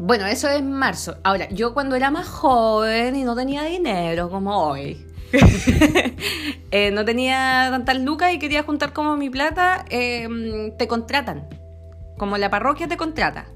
bueno, 0.00 0.26
eso 0.26 0.48
es 0.48 0.62
marzo. 0.62 1.16
Ahora, 1.22 1.48
yo 1.50 1.72
cuando 1.72 1.94
era 1.94 2.10
más 2.10 2.28
joven 2.28 3.14
y 3.14 3.22
no 3.22 3.36
tenía 3.36 3.62
dinero 3.62 4.28
como 4.28 4.68
hoy, 4.68 5.06
eh, 6.70 6.90
no 6.90 7.04
tenía 7.04 7.68
tantas 7.70 8.00
lucas 8.00 8.32
y 8.32 8.38
quería 8.38 8.64
juntar 8.64 8.92
como 8.92 9.16
mi 9.16 9.30
plata, 9.30 9.84
eh, 9.90 10.28
mm, 10.28 10.76
te 10.76 10.88
contratan. 10.88 11.48
Como 12.18 12.38
la 12.38 12.50
parroquia 12.50 12.88
te 12.88 12.96
contrata. 12.96 13.46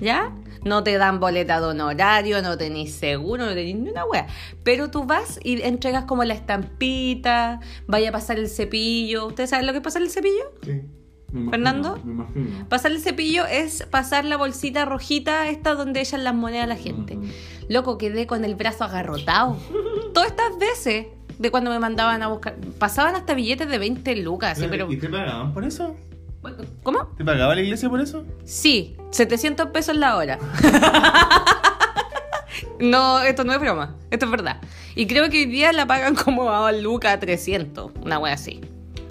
¿Ya? 0.00 0.32
No 0.64 0.84
te 0.84 0.96
dan 0.96 1.18
boleta 1.20 1.60
de 1.60 1.66
honorario, 1.66 2.40
no 2.40 2.56
tenés 2.56 2.94
seguro, 2.94 3.46
no 3.46 3.54
tenés 3.54 3.74
ni 3.74 3.90
una 3.90 4.04
wea. 4.04 4.26
Pero 4.62 4.90
tú 4.90 5.04
vas 5.04 5.40
y 5.42 5.60
entregas 5.62 6.04
como 6.04 6.22
la 6.24 6.34
estampita, 6.34 7.60
vaya 7.86 8.10
a 8.10 8.12
pasar 8.12 8.38
el 8.38 8.48
cepillo. 8.48 9.26
¿Ustedes 9.26 9.50
saben 9.50 9.66
lo 9.66 9.72
que 9.72 9.78
es 9.78 9.84
pasar 9.84 10.02
el 10.02 10.10
cepillo? 10.10 10.52
Sí. 10.62 10.82
Me 11.32 11.50
¿Fernando? 11.50 11.98
Me 12.04 12.12
imagino. 12.12 12.68
Pasar 12.68 12.92
el 12.92 13.00
cepillo 13.00 13.46
es 13.46 13.84
pasar 13.90 14.24
la 14.24 14.36
bolsita 14.36 14.84
rojita, 14.84 15.48
esta 15.48 15.74
donde 15.74 16.00
echan 16.00 16.24
las 16.24 16.34
monedas 16.34 16.64
a 16.64 16.68
la 16.68 16.76
gente. 16.76 17.16
Ujú. 17.16 17.26
Loco, 17.68 17.98
quedé 17.98 18.26
con 18.26 18.44
el 18.44 18.54
brazo 18.54 18.84
agarrotado. 18.84 19.56
Todas 20.14 20.28
estas 20.28 20.58
veces 20.58 21.06
de 21.38 21.50
cuando 21.50 21.70
me 21.70 21.78
mandaban 21.78 22.22
a 22.22 22.28
buscar. 22.28 22.56
Pasaban 22.78 23.16
hasta 23.16 23.34
billetes 23.34 23.68
de 23.68 23.78
20 23.78 24.16
lucas. 24.16 24.58
así, 24.58 24.66
pero... 24.70 24.90
¿Y 24.90 24.96
te 24.96 25.08
pagaban 25.08 25.52
por 25.52 25.64
eso? 25.64 25.96
¿Cómo? 26.82 27.06
¿Te 27.16 27.24
pagaba 27.24 27.54
la 27.54 27.60
iglesia 27.60 27.88
por 27.88 28.00
eso? 28.00 28.24
Sí, 28.44 28.96
700 29.10 29.68
pesos 29.68 29.96
la 29.96 30.16
hora. 30.16 30.38
no, 32.80 33.20
esto 33.20 33.44
no 33.44 33.52
es 33.52 33.60
broma, 33.60 33.94
esto 34.10 34.24
es 34.24 34.30
verdad. 34.30 34.60
Y 34.96 35.06
creo 35.06 35.30
que 35.30 35.38
hoy 35.38 35.46
día 35.46 35.72
la 35.72 35.86
pagan 35.86 36.16
como 36.16 36.50
a 36.50 36.72
Luca 36.72 37.18
300, 37.18 37.92
una 38.02 38.18
wea 38.18 38.34
así. 38.34 38.60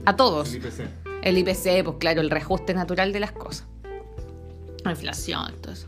A 0.05 0.15
todos. 0.15 0.53
El 0.53 0.57
IPC. 0.57 1.00
El 1.21 1.37
IPC, 1.37 1.83
pues 1.83 1.97
claro, 1.99 2.21
el 2.21 2.29
reajuste 2.29 2.73
natural 2.73 3.13
de 3.13 3.19
las 3.19 3.31
cosas. 3.31 3.67
La 4.83 4.91
inflación, 4.91 5.53
todo 5.61 5.73
eso. 5.73 5.87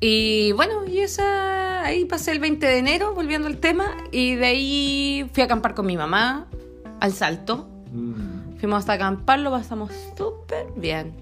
Y 0.00 0.52
bueno, 0.52 0.86
y 0.86 1.00
esa 1.00 1.84
ahí 1.84 2.04
pasé 2.04 2.32
el 2.32 2.38
20 2.38 2.66
de 2.66 2.78
enero, 2.78 3.14
volviendo 3.14 3.48
al 3.48 3.58
tema, 3.58 3.96
y 4.12 4.34
de 4.34 4.46
ahí 4.46 5.30
fui 5.32 5.42
a 5.42 5.46
acampar 5.46 5.74
con 5.74 5.86
mi 5.86 5.96
mamá 5.96 6.48
al 7.00 7.12
Salto. 7.12 7.68
Mm. 7.92 8.58
Fuimos 8.58 8.88
a 8.88 8.94
acampar, 8.94 9.38
lo 9.38 9.50
pasamos 9.50 9.92
súper 10.16 10.66
bien. 10.76 11.14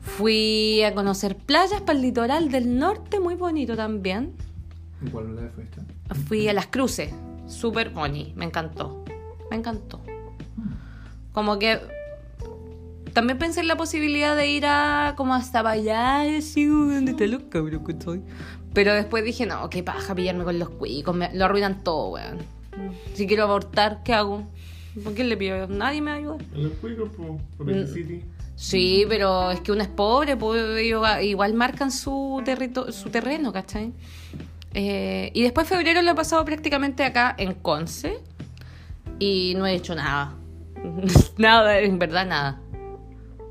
Fui 0.00 0.82
a 0.82 0.94
conocer 0.94 1.36
playas 1.36 1.80
para 1.80 1.98
el 1.98 2.02
litoral 2.02 2.50
del 2.50 2.78
norte, 2.78 3.20
muy 3.20 3.34
bonito 3.34 3.76
también. 3.76 4.34
¿Y 5.04 5.10
¿Cuál 5.10 5.34
la 5.36 5.50
fuiste? 5.50 5.80
Fui 6.26 6.48
a 6.48 6.52
las 6.52 6.68
cruces, 6.68 7.12
súper 7.46 7.90
bonito, 7.90 8.32
me 8.36 8.44
encantó. 8.44 9.04
Me 9.50 9.56
encantó. 9.56 10.00
Como 11.32 11.58
que 11.58 11.80
también 13.16 13.38
pensé 13.38 13.60
en 13.60 13.68
la 13.68 13.76
posibilidad 13.78 14.36
de 14.36 14.46
ir 14.46 14.66
a 14.66 15.14
como 15.16 15.34
hasta 15.34 15.60
allá, 15.68 16.20
así, 16.36 16.66
donde 16.66 17.12
está 17.12 17.26
los 17.26 17.44
cabros 17.44 17.80
que 17.86 17.92
estoy. 17.92 18.20
Pero 18.74 18.92
después 18.92 19.24
dije, 19.24 19.46
no, 19.46 19.70
qué 19.70 19.82
paja 19.82 20.14
pillarme 20.14 20.44
con 20.44 20.58
los 20.58 20.68
cuicos, 20.68 21.16
me- 21.16 21.34
lo 21.34 21.46
arruinan 21.46 21.82
todo, 21.82 22.10
weón. 22.10 22.38
Si 23.14 23.26
quiero 23.26 23.44
abortar, 23.44 24.02
¿qué 24.04 24.12
hago? 24.12 24.42
¿Por 25.02 25.14
qué 25.14 25.24
le 25.24 25.34
pido? 25.38 25.66
Nadie 25.66 26.02
me 26.02 26.10
ayuda. 26.10 26.36
En 26.54 26.64
los 26.64 26.72
cuicos, 26.74 27.08
po, 27.16 27.40
por 27.56 27.64
Mm. 27.66 27.70
Petit 27.70 27.88
City. 27.94 28.22
Sí, 28.54 29.06
pero 29.08 29.50
es 29.50 29.60
que 29.60 29.72
uno 29.72 29.80
es 29.82 29.88
pobre, 29.88 30.36
pues 30.36 30.62
ellos 30.78 31.02
igual 31.22 31.54
marcan 31.54 31.90
su, 31.90 32.42
su 32.90 33.08
terreno, 33.08 33.50
¿cachai? 33.50 33.94
Eh, 34.74 35.30
y 35.32 35.42
después 35.42 35.66
febrero 35.66 36.02
lo 36.02 36.10
he 36.10 36.14
pasado 36.14 36.44
prácticamente 36.44 37.02
acá 37.02 37.34
en 37.38 37.54
Conce 37.54 38.18
y 39.18 39.54
no 39.56 39.66
he 39.66 39.74
hecho 39.74 39.94
nada. 39.94 40.34
nada, 41.38 41.78
en 41.80 41.98
verdad 41.98 42.26
nada. 42.26 42.60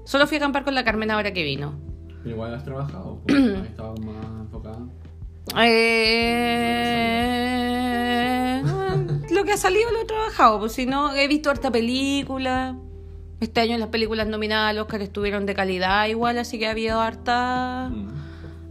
Solo 0.05 0.25
fui 0.27 0.37
a 0.37 0.39
acampar 0.39 0.63
con 0.63 0.73
la 0.75 0.83
Carmen 0.85 1.11
ahora 1.11 1.33
que 1.33 1.43
vino. 1.43 1.73
Pero 2.23 2.29
igual 2.35 2.53
has 2.55 2.63
trabajado, 2.63 3.19
pues, 3.27 3.37
ahí 3.37 3.67
estaba 3.67 3.93
más 3.97 4.25
enfocada. 4.41 4.79
Eh, 7.65 8.61
lo 9.31 9.43
que 9.43 9.51
ha 9.53 9.57
salido 9.57 9.91
lo 9.91 10.01
he 10.01 10.05
trabajado, 10.05 10.59
pues 10.59 10.71
si 10.73 10.85
no, 10.85 11.13
he 11.13 11.27
visto 11.27 11.49
harta 11.49 11.71
película. 11.71 12.75
Este 13.41 13.61
año 13.61 13.77
las 13.77 13.89
películas 13.89 14.27
nominadas 14.27 14.69
al 14.71 14.79
Oscar 14.79 15.01
estuvieron 15.01 15.45
de 15.45 15.53
calidad 15.53 16.07
igual, 16.07 16.37
así 16.37 16.57
que 16.57 16.67
ha 16.67 16.71
habido 16.71 17.01
harta, 17.01 17.89
Mm. 17.91 18.07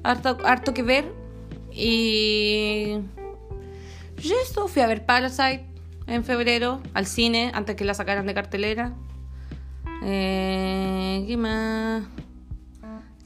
harto, 0.02 0.38
harto 0.44 0.72
que 0.74 0.82
ver. 0.82 1.12
Y... 1.72 2.98
y 4.22 4.32
eso, 4.42 4.68
fui 4.68 4.82
a 4.82 4.86
ver 4.86 5.04
Parasite, 5.04 5.66
en 6.06 6.24
febrero 6.24 6.80
al 6.94 7.06
cine 7.06 7.50
antes 7.54 7.76
que 7.76 7.84
la 7.84 7.94
sacaran 7.94 8.26
de 8.26 8.34
cartelera. 8.34 8.94
Eh, 10.04 11.24
¿Qué 11.26 11.36
más? 11.36 12.04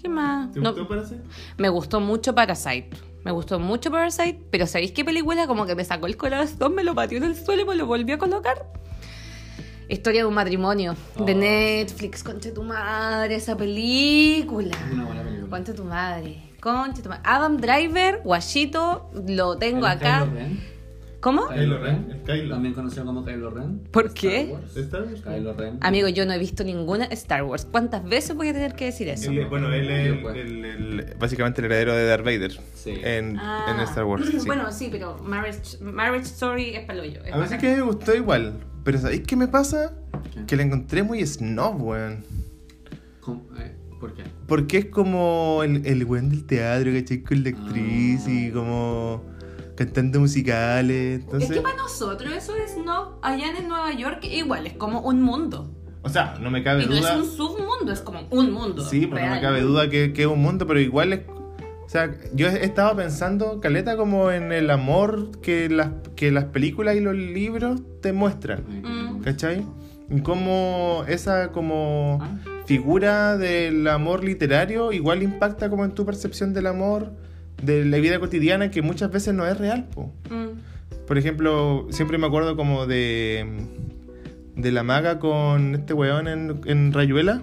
¿Qué 0.01 0.09
más? 0.09 0.53
¿Te 0.53 0.61
No, 0.61 0.71
gustó 0.73 0.89
Parasite? 0.89 1.23
me 1.57 1.69
gustó 1.69 2.01
mucho 2.01 2.35
Parasite. 2.35 2.91
Me 3.25 3.33
gustó 3.33 3.59
mucho 3.59 3.91
Parasite, 3.91 4.39
pero 4.51 4.67
¿sabéis 4.67 4.93
qué 4.93 5.05
película? 5.05 5.47
Como 5.49 5.67
que 5.67 5.75
me 5.75 5.85
sacó 5.85 6.07
el 6.07 6.17
corazón, 6.17 6.75
me 6.75 6.85
lo 6.85 6.95
pateó 6.95 7.19
en 7.19 7.25
el 7.25 7.35
suelo 7.37 7.63
y 7.63 7.65
me 7.67 7.75
lo 7.75 7.87
volvió 7.87 8.15
a 8.15 8.19
colocar. 8.19 8.65
Historia 9.89 10.21
de 10.21 10.27
un 10.27 10.35
matrimonio 10.35 10.95
de 11.27 11.35
Oh. 11.35 11.39
Netflix. 11.39 12.23
Conche 12.23 12.53
tu 12.53 12.63
madre, 12.63 13.35
esa 13.35 13.57
película. 13.57 14.77
Una 14.93 15.05
buena 15.07 15.23
película. 15.23 15.49
Conche 15.51 15.73
tu 15.73 15.85
madre. 15.85 16.43
Conche 16.61 17.03
tu 17.03 17.09
madre. 17.09 17.23
Adam 17.25 17.57
Driver, 17.57 18.21
Guachito, 18.23 19.11
lo 19.27 19.57
tengo 19.59 19.87
¿El 19.87 19.93
acá. 19.93 20.21
Kylo 20.25 20.35
Ren? 20.35 20.78
¿Cómo? 21.21 21.49
Kylo 21.49 21.79
Ren, 21.83 22.07
el 22.13 22.23
Kylo. 22.23 22.55
También 22.55 22.75
conocido 22.75 23.05
como 23.05 23.25
Kylo 23.25 23.51
Ren. 23.51 23.81
¿Por 23.91 24.07
Star 24.07 24.21
qué? 24.21 24.51
Wars. 24.53 24.77
¿Star 24.77 25.03
Wars? 25.03 25.21
Kylo 25.23 25.53
Ren. 25.55 25.79
Amigo, 25.81 26.07
yo 26.09 26.25
no 26.25 26.33
he 26.33 26.39
visto 26.39 26.63
ninguna 26.63 27.07
Star 27.07 27.43
Wars. 27.43 27.67
¿Cuántas 27.69 28.05
veces 28.09 28.37
voy 28.37 28.49
a 28.49 28.53
tener 28.53 28.75
que 28.75 28.85
decir 28.87 29.09
eso? 29.09 29.31
Él 29.33 29.47
bueno, 29.47 29.73
él 29.73 29.91
es 29.91 30.07
el- 30.07 30.23
Pues. 30.23 30.37
el- 30.37 30.65
el- 30.65 31.15
básicamente 31.19 31.61
el 31.61 31.65
heredero 31.67 31.95
de 31.97 32.07
Darth 32.07 32.25
Vader 32.25 32.53
Sí. 32.75 32.93
en, 33.03 33.37
Ah. 33.37 33.67
en 33.75 33.81
Star 33.81 34.05
Wars. 34.05 34.27
sí. 34.31 34.47
Bueno, 34.47 34.71
sí, 34.71 34.89
pero 34.93 35.19
Marriage, 35.19 35.79
Marriage 35.81 36.27
Story 36.27 36.77
es 36.77 36.85
paloyo. 36.85 37.25
es 37.25 37.33
a 37.33 37.39
veces 37.39 37.59
que 37.59 37.75
me 37.75 37.83
gustó 37.83 38.15
igual, 38.15 38.55
pero 38.85 38.99
¿sabéis 38.99 39.23
qué 39.27 39.35
me 39.35 39.49
pasa? 39.49 39.95
¿Qué? 40.33 40.47
Que 40.47 40.57
la 40.57 40.63
encontré 40.63 41.03
muy 41.03 41.27
snob, 41.27 41.83
weón. 41.83 42.25
¿Cómo? 43.21 43.45
Eh, 43.59 43.75
¿Por 43.99 44.15
qué? 44.15 44.23
Porque 44.47 44.79
es 44.79 44.85
como 44.87 45.63
el, 45.65 45.85
el 45.85 46.05
weón 46.05 46.31
del 46.31 46.45
teatro, 46.47 46.93
¿cachai? 46.93 47.23
Con 47.23 47.43
la 47.43 47.51
actriz 47.51 48.23
Ah. 48.27 48.31
y 48.31 48.51
como 48.53 49.25
cantando 49.79 50.19
musicales. 50.21 51.21
Entonces, 51.21 51.51
Es 51.51 51.57
que 51.57 51.63
para 51.63 51.77
nosotros 51.77 52.33
eso 52.33 52.53
es 52.57 52.77
no. 52.85 53.19
Allá 53.23 53.57
en 53.57 53.69
Nueva 53.69 53.93
York 53.93 54.19
igual 54.25 54.67
es 54.67 54.73
como 54.75 55.01
un 55.01 55.23
mundo. 55.23 55.71
o 56.03 56.09
sea, 56.09 56.35
no 56.41 56.51
me 56.51 56.63
cabe 56.65 56.83
Y 56.83 56.87
no 56.87 56.97
duda. 56.97 57.15
es 57.15 57.21
un 57.21 57.31
submundo, 57.31 57.93
es 57.93 58.01
como 58.01 58.21
un 58.31 58.53
mundo. 58.53 58.85
Sí, 58.85 59.07
porque 59.07 59.25
no 59.27 59.35
me 59.35 59.41
cabe 59.41 59.61
duda 59.63 59.89
que, 59.89 60.13
que 60.13 60.23
es 60.23 60.29
un 60.29 60.43
mundo, 60.43 60.67
pero 60.67 60.81
igual 60.81 61.13
es. 61.13 61.21
O 61.85 61.89
sea, 61.91 62.15
yo 62.35 62.49
he 62.49 62.65
estado 62.65 62.95
pensando, 62.97 63.61
Caleta, 63.61 63.97
como 63.97 64.31
en 64.31 64.53
el 64.53 64.69
amor 64.71 65.41
que 65.41 65.71
las, 65.71 65.89
que 66.17 66.31
las 66.31 66.45
películas 66.45 66.97
y 66.97 67.01
los 67.01 67.15
libros 67.17 67.81
te 68.03 68.13
muestran. 68.13 68.63
Mm. 68.83 69.21
¿Cachai? 69.23 69.65
Y 70.11 70.21
cómo 70.21 71.05
esa 71.09 71.51
como 71.53 72.19
Ah. 72.21 72.29
figura 72.67 73.39
del 73.39 73.87
amor 73.89 74.23
literario 74.25 74.93
igual 74.93 75.23
impacta 75.23 75.71
como 75.71 75.85
en 75.87 75.93
tu 75.93 76.05
percepción 76.05 76.53
del 76.53 76.67
amor, 76.67 77.13
de 77.63 77.85
la 77.85 77.99
vida 77.99 78.19
cotidiana, 78.21 78.71
que 78.71 78.83
muchas 78.83 79.11
veces 79.11 79.35
no 79.35 79.47
es 79.47 79.57
real, 79.59 79.87
po. 79.95 80.13
Mm. 80.31 81.07
Por 81.07 81.19
ejemplo, 81.19 81.87
siempre 81.91 82.19
me 82.19 82.27
acuerdo 82.27 82.57
como 82.57 82.87
de. 82.87 83.47
de 84.57 84.73
la 84.73 84.83
maga 84.83 85.19
con 85.19 85.75
este 85.75 85.95
weón 85.95 86.29
en, 86.29 86.61
en 86.67 86.93
Rayuela. 86.93 87.43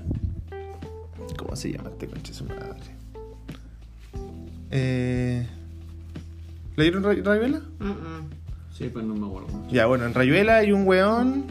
¿Cómo 1.37 1.55
se 1.55 1.71
llama 1.71 1.89
este 1.89 2.07
conche 2.07 2.33
su 2.33 2.45
madre? 2.45 2.95
Eh, 4.71 5.45
¿Leyeron 6.75 7.03
Ray- 7.03 7.21
Rayuela? 7.21 7.61
Mm, 7.79 7.85
mm. 7.89 8.29
Sí, 8.77 8.89
pero 8.93 9.05
no 9.05 9.15
me 9.15 9.25
acuerdo. 9.27 9.47
Ya, 9.71 9.85
bueno, 9.85 10.05
en 10.05 10.13
Rayuela 10.13 10.57
hay 10.57 10.71
un 10.73 10.85
weón 10.85 11.45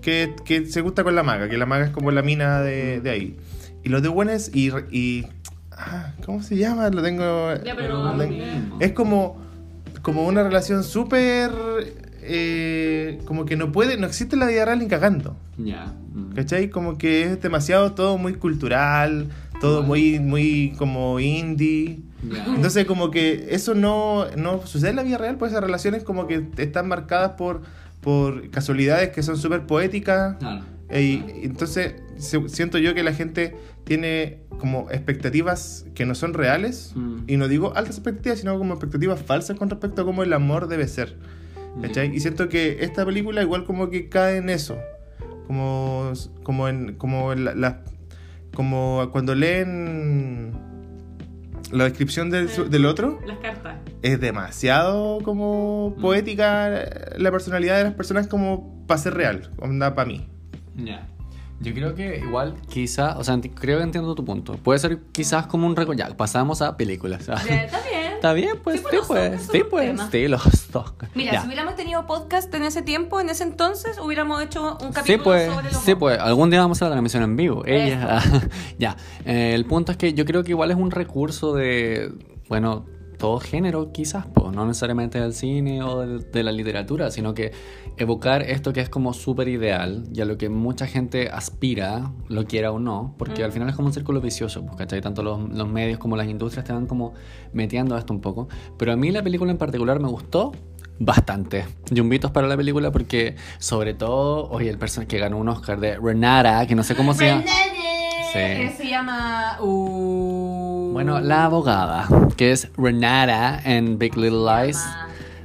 que, 0.00 0.34
que 0.44 0.66
se 0.66 0.80
gusta 0.80 1.02
con 1.02 1.14
la 1.16 1.22
maga, 1.24 1.48
que 1.48 1.56
la 1.58 1.66
maga 1.66 1.86
es 1.86 1.90
como 1.90 2.10
la 2.12 2.22
mina 2.22 2.60
de, 2.60 3.00
de 3.00 3.10
ahí. 3.10 3.36
Y 3.82 3.88
los 3.88 4.02
de 4.02 4.08
buenos 4.08 4.54
y, 4.54 4.70
y 4.90 5.26
ah, 5.76 6.12
¿cómo 6.24 6.42
se 6.42 6.56
llama? 6.56 6.88
Lo 6.90 7.02
tengo. 7.02 7.54
Ya, 7.64 7.74
pero 7.76 8.02
lo 8.04 8.16
tengo- 8.16 8.76
es 8.80 8.92
como, 8.92 9.36
como 10.02 10.26
una 10.26 10.42
relación 10.42 10.82
súper. 10.84 11.50
eh, 12.28 13.20
como 13.24 13.44
que 13.44 13.56
no 13.56 13.70
puede, 13.70 13.96
no 13.98 14.06
existe 14.06 14.36
la 14.36 14.46
vida 14.46 14.64
real 14.64 14.80
ni 14.80 14.88
cagando. 14.88 15.36
Ya. 15.58 15.92
mm. 16.12 16.32
¿Cachai? 16.34 16.70
Como 16.70 16.98
que 16.98 17.22
es 17.22 17.40
demasiado 17.40 17.92
todo 17.92 18.18
muy 18.18 18.34
cultural, 18.34 19.28
todo 19.60 19.84
muy, 19.84 20.18
muy 20.18 20.74
como 20.76 21.20
indie. 21.20 22.00
Ya. 22.28 22.44
Entonces 22.46 22.84
como 22.86 23.12
que 23.12 23.46
eso 23.50 23.74
no, 23.76 24.26
no 24.36 24.66
sucede 24.66 24.90
en 24.90 24.96
la 24.96 25.02
vida 25.04 25.18
real, 25.18 25.36
pues 25.36 25.52
esas 25.52 25.62
relaciones 25.62 26.02
como 26.02 26.26
que 26.26 26.44
están 26.58 26.88
marcadas 26.88 27.32
por, 27.32 27.62
por 28.00 28.50
casualidades 28.50 29.10
que 29.10 29.22
son 29.22 29.36
súper 29.36 29.66
poéticas. 29.66 30.36
Claro. 30.38 30.64
E- 30.88 31.02
y 31.02 31.24
entonces 31.44 31.94
siento 32.18 32.78
yo 32.78 32.94
que 32.94 33.02
la 33.02 33.12
gente 33.12 33.56
tiene 33.84 34.40
como 34.58 34.90
expectativas 34.90 35.86
que 35.94 36.06
no 36.06 36.14
son 36.14 36.34
reales. 36.34 36.92
Mm. 36.94 37.18
Y 37.26 37.36
no 37.36 37.48
digo 37.48 37.72
altas 37.76 37.96
expectativas, 37.96 38.38
sino 38.40 38.56
como 38.58 38.74
expectativas 38.74 39.20
falsas 39.22 39.56
con 39.58 39.68
respecto 39.70 40.02
a 40.02 40.04
cómo 40.04 40.22
el 40.22 40.32
amor 40.32 40.68
debe 40.68 40.88
ser. 40.88 41.16
¿Cachai? 41.82 42.14
Y 42.14 42.20
siento 42.20 42.48
que 42.48 42.78
esta 42.80 43.04
película 43.04 43.42
igual 43.42 43.64
como 43.64 43.90
que 43.90 44.08
cae 44.08 44.38
en 44.38 44.48
eso. 44.48 44.78
Como, 45.46 46.12
como 46.42 46.68
en. 46.68 46.94
como 46.94 47.32
en 47.32 47.44
la, 47.44 47.54
la- 47.54 47.82
como 48.54 49.10
cuando 49.12 49.34
leen 49.34 50.52
la 51.72 51.84
descripción 51.84 52.30
del, 52.30 52.48
su- 52.48 52.70
del 52.70 52.86
otro, 52.86 53.20
Las 53.26 53.38
cartas. 53.38 53.76
es 54.02 54.18
demasiado 54.20 55.18
como 55.22 55.94
Mm. 55.96 56.00
poética 56.00 56.70
la 57.18 57.30
personalidad 57.30 57.76
de 57.76 57.84
las 57.84 57.94
personas 57.94 58.26
como 58.28 58.86
para 58.86 58.98
ser 58.98 59.12
real, 59.14 59.50
onda 59.58 59.94
para 59.94 60.08
mí. 60.08 60.26
Ya. 60.76 61.06
Yo 61.60 61.72
creo 61.72 61.94
que 61.94 62.18
igual, 62.18 62.54
quizá, 62.68 63.16
o 63.18 63.24
sea, 63.24 63.38
creo 63.54 63.78
que 63.78 63.84
entiendo 63.84 64.14
tu 64.14 64.24
punto. 64.24 64.54
Puede 64.56 64.78
ser 64.78 64.98
quizás 65.12 65.46
como 65.46 65.66
un 65.66 65.74
récord. 65.74 65.96
Ya, 65.96 66.14
pasamos 66.16 66.60
a 66.62 66.76
películas. 66.76 67.20
Está 67.20 67.42
bien. 67.42 67.60
Está 68.16 68.32
bien, 68.32 68.56
pues, 68.62 68.80
Sí, 68.80 68.82
pues, 68.86 69.00
sí, 69.02 69.06
pues, 69.08 69.42
sí, 69.52 69.62
pues, 69.70 70.00
sí, 70.10 70.28
los 70.28 70.44
Oscars. 70.74 71.12
Mira, 71.14 71.32
Ya. 71.32 71.40
si 71.42 71.46
hubiéramos 71.46 71.76
tenido 71.76 72.06
podcast 72.06 72.52
en 72.54 72.62
ese 72.64 72.82
tiempo, 72.82 73.20
en 73.20 73.28
ese 73.30 73.44
entonces, 73.44 73.98
hubiéramos 73.98 74.42
hecho 74.42 74.78
un 74.82 74.92
capítulo 74.92 75.04
Sí, 75.04 75.16
pues, 75.22 75.52
sobre 75.52 75.72
los 75.72 75.82
sí, 75.82 75.94
pues, 75.94 76.18
algún 76.18 76.50
día 76.50 76.60
vamos 76.60 76.76
a 76.76 76.78
hacer 76.78 76.88
la 76.88 76.94
transmisión 76.94 77.22
en 77.22 77.36
vivo. 77.36 77.62
Ella, 77.66 78.20
ya, 78.78 78.96
Eh, 79.24 79.52
el 79.54 79.64
punto 79.66 79.92
es 79.92 79.98
que 79.98 80.12
yo 80.14 80.24
creo 80.24 80.44
que 80.44 80.50
igual 80.52 80.70
es 80.70 80.76
un 80.76 80.90
recurso 80.90 81.54
de, 81.54 82.12
bueno, 82.48 82.86
todo 83.16 83.40
género 83.40 83.92
quizás, 83.92 84.26
pues, 84.32 84.52
no 84.54 84.66
necesariamente 84.66 85.20
del 85.20 85.32
cine 85.32 85.82
o 85.82 86.00
del- 86.00 86.30
de, 86.30 86.42
la 86.42 86.52
literatura, 86.52 87.10
sino 87.10 87.34
que 87.34 87.52
evocar 87.96 88.42
esto 88.42 88.72
que 88.72 88.80
es 88.80 88.88
como 88.88 89.12
súper 89.14 89.48
ideal 89.48 90.04
y 90.14 90.20
a 90.20 90.24
lo 90.24 90.36
que 90.38 90.48
mucha 90.48 90.86
gente 90.86 91.28
aspira, 91.30 92.12
lo 92.28 92.44
quiera 92.46 92.70
o 92.72 92.78
no, 92.78 93.14
porque 93.18 93.42
al 93.44 93.52
final 93.52 93.68
es 93.70 93.76
como 93.76 93.88
un 93.88 93.94
círculo 93.94 94.20
vicioso, 94.20 94.64
pues, 94.64 94.76
¿cachai? 94.76 95.00
Tanto 95.00 95.22
los, 95.22 95.40
los 95.50 95.68
medios 95.68 95.98
como 95.98 96.16
las 96.16 96.28
industrias 96.28 96.64
te 96.64 96.72
van 96.72 96.86
como 96.86 97.14
metiendo 97.52 97.96
esto 97.96 98.12
un 98.12 98.20
poco. 98.20 98.48
Pero 98.76 98.92
a 98.92 98.96
mí 98.96 99.10
la 99.10 99.22
película 99.22 99.50
en 99.50 99.58
particular 99.58 99.98
me 100.00 100.08
gustó 100.08 100.52
bastante. 100.98 101.66
Yumbitos 101.90 102.30
para 102.30 102.46
la 102.46 102.56
película 102.56 102.90
porque, 102.90 103.36
sobre 103.58 103.94
todo, 103.94 104.48
oye, 104.50 104.70
el 104.70 104.78
personaje 104.78 105.08
que 105.08 105.18
ganó 105.18 105.38
un 105.38 105.48
Oscar 105.48 105.78
de 105.80 105.96
Renata, 105.98 106.66
que 106.66 106.74
no 106.74 106.82
sé 106.82 106.94
cómo 106.94 107.12
se 107.14 107.26
llama. 107.26 107.44
Sí. 108.36 108.60
Que 108.60 108.74
se 108.76 108.88
llama. 108.88 109.58
uh, 109.60 110.90
Bueno, 110.92 111.20
la 111.20 111.44
abogada, 111.44 112.08
que 112.36 112.52
es 112.52 112.68
Renata 112.76 113.60
en 113.64 113.98
Big 113.98 114.16
Little 114.16 114.40
Lies. 114.64 114.84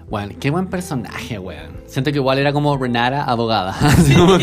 Bueno, 0.10 0.34
qué 0.42 0.50
buen 0.52 0.68
personaje, 0.68 1.39
weón. 1.39 1.72
Siento 1.88 2.12
que 2.12 2.18
igual 2.18 2.38
era 2.38 2.52
como 2.52 2.78
Renata, 2.78 3.24
abogada. 3.24 3.74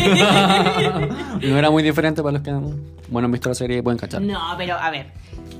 No 1.41 1.57
era 1.57 1.69
muy 1.71 1.83
diferente 1.83 2.21
para 2.21 2.33
los 2.33 2.41
que 2.41 2.51
bueno, 3.09 3.25
han 3.25 3.31
visto 3.31 3.49
la 3.49 3.55
serie 3.55 3.77
y 3.77 3.81
pueden 3.81 3.97
cachar. 3.99 4.21
No, 4.21 4.39
pero 4.57 4.75
a 4.75 4.89
ver. 4.91 5.07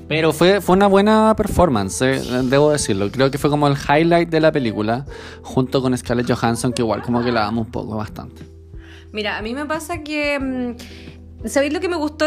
Pero 0.08 0.32
fue, 0.32 0.60
fue 0.60 0.76
una 0.76 0.88
buena 0.88 1.34
performance, 1.36 2.02
eh, 2.02 2.20
debo 2.44 2.72
decirlo. 2.72 3.10
Creo 3.12 3.30
que 3.30 3.38
fue 3.38 3.48
como 3.48 3.68
el 3.68 3.76
highlight 3.76 4.28
de 4.28 4.40
la 4.40 4.50
película, 4.50 5.04
junto 5.42 5.80
con 5.80 5.96
Scarlett 5.96 6.28
Johansson, 6.30 6.72
que 6.72 6.82
igual 6.82 7.02
como 7.02 7.22
que 7.22 7.30
la 7.30 7.46
amo 7.46 7.60
un 7.62 7.70
poco, 7.70 7.96
bastante. 7.96 8.42
Mira, 9.12 9.38
a 9.38 9.42
mí 9.42 9.54
me 9.54 9.66
pasa 9.66 10.02
que. 10.02 10.38
mm, 10.40 11.46
¿Sabéis 11.48 11.72
lo 11.72 11.80
que 11.80 11.88
me 11.88 11.96
gustó? 11.96 12.26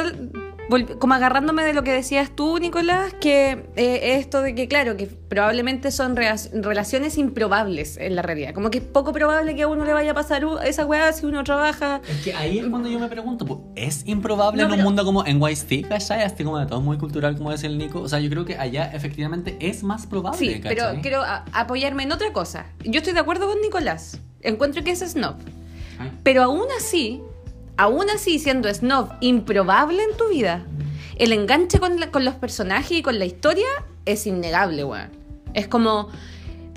Como 1.00 1.14
agarrándome 1.14 1.64
de 1.64 1.74
lo 1.74 1.84
que 1.84 1.92
decías 1.92 2.32
tú, 2.36 2.58
Nicolás, 2.58 3.14
que 3.20 3.66
eh, 3.76 4.16
esto 4.18 4.42
de 4.42 4.56
que, 4.56 4.68
claro, 4.68 4.98
que 4.98 5.06
probablemente 5.08 5.92
son 5.92 6.16
relaciones 6.16 7.18
improbables 7.18 7.98
en 7.98 8.16
la 8.16 8.22
realidad. 8.22 8.54
Como 8.54 8.72
que 8.72 8.80
es 8.80 8.84
poco 8.84 9.12
probable 9.14 9.56
que 9.56 9.64
a 9.64 9.68
uno 9.68 9.86
le 9.86 9.94
vaya 9.94 10.12
a 10.12 10.14
pasar 10.14 10.44
esa 10.66 10.86
weá 10.86 11.12
si 11.14 11.26
uno 11.26 11.44
trabaja. 11.44 12.02
Es 12.10 12.24
que 12.24 12.34
ahí 12.34 12.60
es 12.60 12.66
cuando 12.68 12.90
yo 12.90 12.98
me 13.00 13.08
pregunto, 13.08 13.46
pues, 13.46 13.60
¿es 13.76 14.08
improbable 14.08 14.62
No, 14.62 14.68
en 14.68 14.72
un 14.72 14.78
pero- 14.78 14.88
mundo 14.90 15.06
como 15.06 15.24
NYC, 15.26 15.88
¿cachai? 15.88 16.24
Así 16.24 16.44
como 16.44 16.58
de 16.58 16.66
todo 16.66 16.82
muy 16.82 16.98
cultural, 16.98 17.38
como 17.38 17.52
decía 17.52 17.70
el 17.70 17.78
Nico. 17.78 18.00
O 18.02 18.10
sea, 18.10 18.20
yo 18.20 18.30
creo 18.30 18.46
que 18.46 18.58
allá 18.58 18.86
efectivamente 18.94 19.58
es 19.60 19.84
más 19.84 20.08
probable, 20.08 20.40
Sí, 20.40 20.60
pero 20.64 20.76
¿cachai? 20.86 21.02
quiero 21.02 21.22
a- 21.22 21.46
apoyarme 21.52 22.04
en 22.04 22.12
otra 22.14 22.32
cosa. 22.34 22.66
Yo 22.84 23.00
estoy 23.00 23.14
de 23.14 23.20
acuerdo 23.20 23.48
con 23.48 23.62
Nicolás. 23.62 24.20
Encuentro 24.42 24.84
que 24.84 24.92
es 24.92 25.00
snob. 25.00 25.36
Ay. 26.00 26.12
Pero 26.24 26.44
aún 26.44 26.66
así, 26.78 27.22
aún 27.78 28.10
así 28.10 28.40
siendo 28.40 28.74
snob 28.74 29.10
improbable 29.22 30.04
en 30.04 30.18
tu 30.18 30.30
vida, 30.30 30.66
el 31.18 31.34
enganche 31.34 31.80
con, 31.80 32.00
los 32.00 32.36
personajes 32.36 32.92
y 32.92 33.02
con 33.02 33.20
la 33.20 33.26
historia 33.26 33.68
es 34.06 34.26
innegable, 34.28 34.84
weón. 34.84 35.10
Es 35.54 35.68
como 35.68 36.10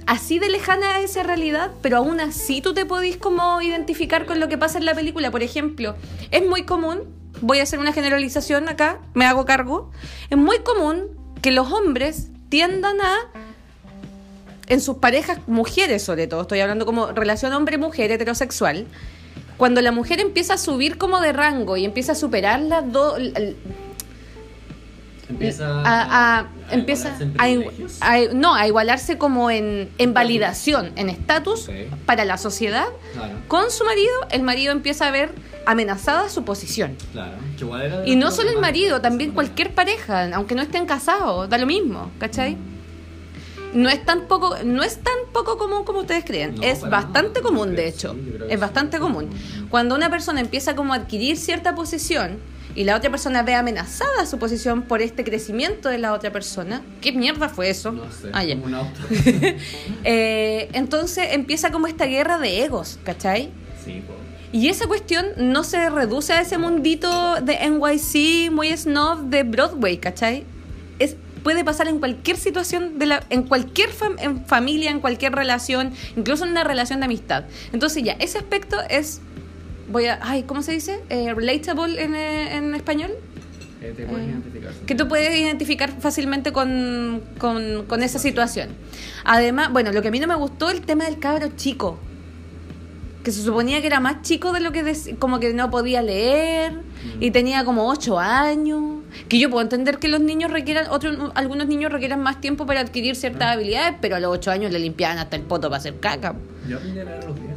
así 0.07 0.39
de 0.39 0.49
lejana 0.49 1.01
esa 1.01 1.23
realidad, 1.23 1.71
pero 1.83 1.99
aún 1.99 2.21
así 2.21 2.61
tú 2.61 2.75
te 2.75 2.85
podís 2.85 3.17
como 3.17 3.61
identificar 3.63 4.27
con 4.27 4.41
lo 4.41 4.49
que 4.49 4.59
pasa 4.59 4.79
en 4.79 4.85
la 4.85 4.95
película. 4.95 5.31
Por 5.31 5.43
ejemplo, 5.43 5.97
es 6.31 6.47
muy 6.47 6.65
común, 6.65 7.03
voy 7.41 7.61
a 7.61 7.63
hacer 7.63 7.79
una 7.79 7.93
generalización 7.93 8.69
acá, 8.69 9.01
me 9.15 9.25
hago 9.25 9.45
cargo, 9.45 9.91
es 10.31 10.39
muy 10.39 10.59
común 10.59 11.09
que 11.43 11.51
los 11.51 11.73
hombres 11.73 12.29
tiendan 12.49 13.01
a 13.01 13.17
en 14.69 14.81
sus 14.81 14.97
parejas, 14.97 15.39
mujeres 15.47 16.03
sobre 16.03 16.27
todo, 16.27 16.43
estoy 16.43 16.61
hablando 16.61 16.87
como 16.87 17.07
relación 17.13 17.53
hombre-mujer 17.53 18.11
heterosexual, 18.11 18.87
cuando 19.57 19.81
la 19.83 19.93
mujer 19.93 20.21
empieza 20.21 20.55
a 20.55 20.59
subir 20.59 20.99
como 20.99 21.21
de 21.21 21.33
rango 21.33 21.77
y 21.77 21.85
empieza 21.85 22.13
a 22.13 22.15
superar 22.15 22.61
las 22.61 22.91
dos... 22.93 23.19
Empieza 25.29 25.83
a, 25.85 26.39
a- 26.39 26.47
empieza 26.71 27.17
a, 28.01 28.19
no 28.33 28.55
a 28.55 28.67
igualarse 28.69 29.19
como 29.19 29.51
en, 29.51 29.91
en 29.99 30.15
validación 30.15 30.93
en 30.95 31.09
estatus 31.09 31.69
para 32.07 32.25
la 32.25 32.39
sociedad. 32.39 32.87
Claro, 33.13 33.35
con 33.49 33.73
su 33.73 33.85
marido 33.85 34.13
el 34.31 34.43
marido 34.43 34.71
empieza 34.71 35.09
a 35.09 35.11
ver 35.11 35.31
amenazada 35.67 36.29
su 36.29 36.45
posición. 36.45 36.97
Claro. 37.13 37.33
Y 38.07 38.15
no 38.15 38.31
solo 38.31 38.51
el 38.51 38.59
marido 38.61 39.01
también 39.01 39.33
cualquier 39.33 39.75
pareja 39.75 40.33
aunque 40.33 40.55
no 40.55 40.63
estén 40.63 40.87
casados 40.87 41.49
da 41.51 41.59
lo 41.59 41.67
mismo 41.67 42.13
¿cachai? 42.21 42.57
No 43.77 43.89
es 43.89 44.05
tan 44.05 44.23
poco 44.27 44.57
no 44.65 44.83
es 44.83 44.97
tan 44.99 45.15
poco 45.33 45.57
común 45.59 45.85
como 45.85 46.01
ustedes 46.01 46.25
creen 46.25 46.57
No, 46.57 46.63
es 46.63 46.81
bastante 46.81 47.41
común 47.43 47.77
de 47.77 47.89
hecho 47.89 48.15
sí, 48.15 48.33
es 48.49 48.51
sí. 48.51 48.57
bastante 48.57 48.99
común 48.99 49.29
cuando 49.71 49.95
una 49.95 50.11
persona 50.11 50.41
empieza 50.41 50.75
como 50.75 50.93
a 50.93 50.97
adquirir 50.97 51.37
cierta 51.37 51.75
posición 51.75 52.39
y 52.75 52.85
la 52.85 52.97
otra 52.97 53.11
persona 53.11 53.43
ve 53.43 53.55
amenazada 53.55 54.27
su 54.27 54.39
posición 54.39 54.83
por 54.83 55.01
este 55.01 55.25
crecimiento 55.25 55.89
de 55.89 55.99
la 55.99 56.13
otra 56.13 56.31
persona 56.33 56.83
¿qué 57.01 57.13
mierda 57.13 57.49
fue 57.49 57.71
eso? 57.71 57.93
No 57.93 58.05
sé, 58.13 58.29
Ah, 58.33 58.43
como 58.47 58.65
un 58.67 58.75
auto. 58.75 59.01
Eh, 60.05 60.69
entonces 60.73 61.29
empieza 61.33 61.71
como 61.71 61.87
esta 61.87 62.07
guerra 62.07 62.39
de 62.39 62.65
egos 62.65 62.99
¿cachai? 63.05 63.51
sí, 63.85 64.03
po. 64.07 64.15
Y 64.53 64.69
esa 64.69 64.87
cuestión 64.87 65.27
no 65.37 65.65
se 65.65 65.91
reduce 65.91 66.33
a 66.33 66.41
ese 66.41 66.57
mundito 66.57 67.35
de 67.43 67.59
NYC 67.69 68.51
muy 68.53 68.75
snob 68.77 69.25
de 69.25 69.43
Broadway, 69.43 69.99
¿cachai? 69.99 70.45
Es, 70.99 71.17
puede 71.47 71.63
pasar 71.63 71.87
en 71.87 72.01
cualquier 72.01 72.37
situación, 72.39 72.99
de 72.99 73.07
la, 73.07 73.23
en 73.31 73.45
cualquier 73.45 73.91
fam- 73.91 74.17
en 74.19 74.45
familia, 74.47 74.91
en 74.91 74.99
cualquier 74.99 75.33
relación, 75.33 75.93
incluso 76.17 76.45
en 76.45 76.51
una 76.51 76.65
relación 76.65 76.99
de 76.99 77.05
amistad. 77.07 77.45
Entonces 77.73 78.03
ya, 78.03 78.15
ese 78.19 78.37
aspecto 78.39 78.77
es, 78.91 79.21
voy 79.89 80.07
a, 80.07 80.19
ay, 80.23 80.43
¿cómo 80.43 80.61
se 80.63 80.73
dice? 80.73 80.99
Eh, 81.09 81.33
relatable 81.35 82.03
en, 82.03 82.17
eh, 82.17 82.57
en 82.57 82.75
español. 82.75 83.13
Eh, 83.81 83.95
te 83.97 84.07
puedes 84.07 84.27
Eh, 84.27 84.31
identificar. 84.33 84.73
Que 84.87 84.95
tú 84.97 85.07
puedes 85.07 85.39
identificar 85.39 85.93
fácilmente 86.01 86.51
con, 86.53 87.23
con, 87.39 87.85
con 87.87 88.03
esa 88.03 88.19
situación. 88.19 88.71
Además, 89.23 89.71
bueno, 89.73 89.93
lo 89.93 90.03
que 90.03 90.09
a 90.09 90.11
mí 90.11 90.19
no 90.19 90.27
me 90.27 90.35
gustó 90.35 90.69
el 90.71 90.81
tema 90.81 91.05
del 91.05 91.21
cabro 91.21 91.47
chico. 91.55 92.01
Que 93.23 93.31
se 93.31 93.43
suponía 93.45 93.81
que 93.81 93.87
era 93.87 94.01
más 94.01 94.23
chico 94.23 94.53
de 94.53 94.59
lo 94.59 94.73
que 94.73 94.83
como 95.21 95.39
que 95.39 95.53
no 95.55 95.71
podía 95.71 96.03
leer 96.03 96.73
y 97.21 97.31
tenía 97.31 97.65
como 97.65 97.89
8 97.89 98.19
años. 98.19 99.03
Que 99.29 99.39
yo 99.39 99.51
puedo 99.51 99.63
entender 99.63 99.99
que 99.99 100.09
los 100.09 100.21
niños 100.21 100.51
requieran, 100.51 100.87
otros, 100.91 101.33
algunos 101.35 101.67
niños 101.67 101.93
requieran 101.93 102.23
más 102.23 102.41
tiempo 102.41 102.67
para 102.67 102.81
adquirir 102.81 103.17
ciertas 103.17 103.53
habilidades, 103.53 103.97
pero 104.01 104.17
a 104.17 104.21
los 104.21 104.31
8 104.33 104.51
años 104.51 104.73
le 104.73 104.79
limpiaban 104.79 105.19
hasta 105.19 105.37
el 105.37 105.43
poto 105.43 105.69
para 105.69 105.79
hacer 105.79 105.99
caca. 105.99 106.35
Yo 106.69 106.77
aprendí 106.77 107.01
a 107.01 107.05
leer 107.05 107.21
a 107.23 107.27
los 107.27 107.41
10. 107.41 107.57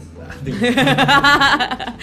Ah, 1.08 1.96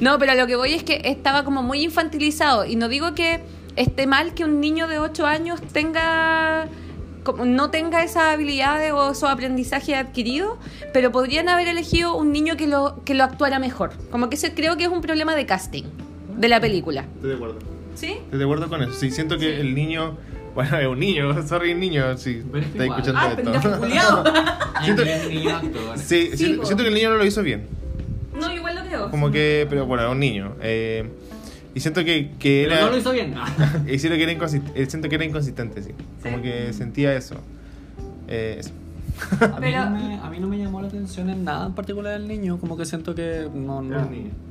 no, 0.00 0.18
pero 0.18 0.32
a 0.32 0.34
lo 0.34 0.46
que 0.46 0.56
voy 0.56 0.74
es 0.74 0.82
que 0.82 1.02
estaba 1.04 1.44
como 1.44 1.62
muy 1.62 1.82
infantilizado. 1.82 2.64
Y 2.64 2.76
no 2.76 2.88
digo 2.88 3.14
que 3.14 3.40
esté 3.76 4.06
mal 4.06 4.34
que 4.34 4.44
un 4.44 4.60
niño 4.60 4.88
de 4.88 4.98
8 4.98 5.26
años 5.26 5.60
tenga 5.72 6.68
como 7.24 7.44
no 7.44 7.70
tenga 7.70 8.02
esas 8.02 8.34
habilidades 8.34 8.92
o 8.92 9.12
esos 9.12 9.30
aprendizajes 9.30 9.96
adquiridos, 9.96 10.58
pero 10.92 11.12
podrían 11.12 11.48
haber 11.48 11.68
elegido 11.68 12.16
un 12.16 12.32
niño 12.32 12.56
que 12.56 12.66
lo, 12.66 13.02
que 13.04 13.14
lo 13.14 13.24
actuara 13.24 13.58
mejor. 13.58 13.92
Como 14.10 14.28
que 14.28 14.36
ese 14.36 14.54
creo 14.54 14.76
que 14.76 14.84
es 14.84 14.90
un 14.90 15.00
problema 15.00 15.34
de 15.34 15.46
casting 15.46 15.84
de 16.36 16.48
la 16.48 16.60
película. 16.60 17.02
Estoy 17.16 17.30
de 17.30 17.36
acuerdo. 17.36 17.71
¿Sí? 18.02 18.16
Estoy 18.24 18.38
de 18.38 18.44
acuerdo 18.44 18.68
con 18.68 18.82
eso. 18.82 18.92
Sí, 18.94 19.10
siento 19.10 19.38
que 19.38 19.60
el 19.60 19.74
niño. 19.74 20.18
Bueno, 20.54 20.76
es 20.78 20.86
un 20.86 20.98
niño, 20.98 21.42
sorry, 21.48 21.72
niño, 21.74 22.02
Pero 22.02 22.14
es 22.14 22.66
está 22.66 22.84
igual. 22.84 23.00
escuchando 23.00 23.20
Ah, 23.20 23.32
pendejo 23.36 23.68
esto. 23.68 23.78
culiao. 23.80 24.24
Siento- 24.82 25.02
Siento 25.04 25.28
niño 25.30 25.56
actor. 25.56 25.98
Sí, 25.98 26.28
Sí, 26.32 26.36
siento, 26.36 26.60
po. 26.62 26.66
siento 26.66 26.82
que 26.82 26.88
el 26.88 26.94
niño 26.94 27.10
no 27.10 27.16
lo 27.16 27.24
hizo 27.24 27.42
bien. 27.42 27.66
No, 28.38 28.52
igual 28.52 28.74
lo 28.74 28.82
creo. 28.84 29.10
Como 29.10 29.30
que, 29.30 29.66
pero 29.70 29.86
bueno, 29.86 30.02
era 30.02 30.10
un 30.12 30.18
niño. 30.20 30.56
Eh, 30.60 31.08
y 31.74 31.80
siento 31.80 32.04
que, 32.04 32.32
que 32.38 32.64
Pero 32.66 32.74
era. 32.76 32.84
no 32.86 32.90
lo 32.92 32.98
hizo 32.98 33.12
bien. 33.12 33.34
y 33.86 33.98
siento 33.98 34.16
que 34.18 34.22
era 34.24 34.32
inconsistente, 34.32 34.86
siento 34.90 35.08
que 35.08 35.14
era 35.14 35.24
inconsistente, 35.24 35.82
sí. 35.82 35.90
Como 36.22 36.38
Sí. 36.38 36.42
que 36.42 36.72
sentía 36.72 37.14
eso. 37.14 37.36
Eh, 38.28 38.56
eso. 38.58 38.72
A 39.40 39.46
mí, 39.46 39.52
Pero- 39.60 39.84
no 39.84 39.90
me, 39.90 40.14
a 40.16 40.30
mí 40.30 40.38
no 40.40 40.48
me 40.48 40.58
llamó 40.58 40.80
la 40.80 40.88
atención 40.88 41.30
en 41.30 41.44
nada 41.44 41.66
en 41.66 41.74
particular 41.74 42.14
el 42.14 42.28
niño, 42.28 42.58
como 42.58 42.76
que 42.76 42.84
siento 42.84 43.14
que 43.14 43.48
no, 43.52 43.82
no 43.82 44.08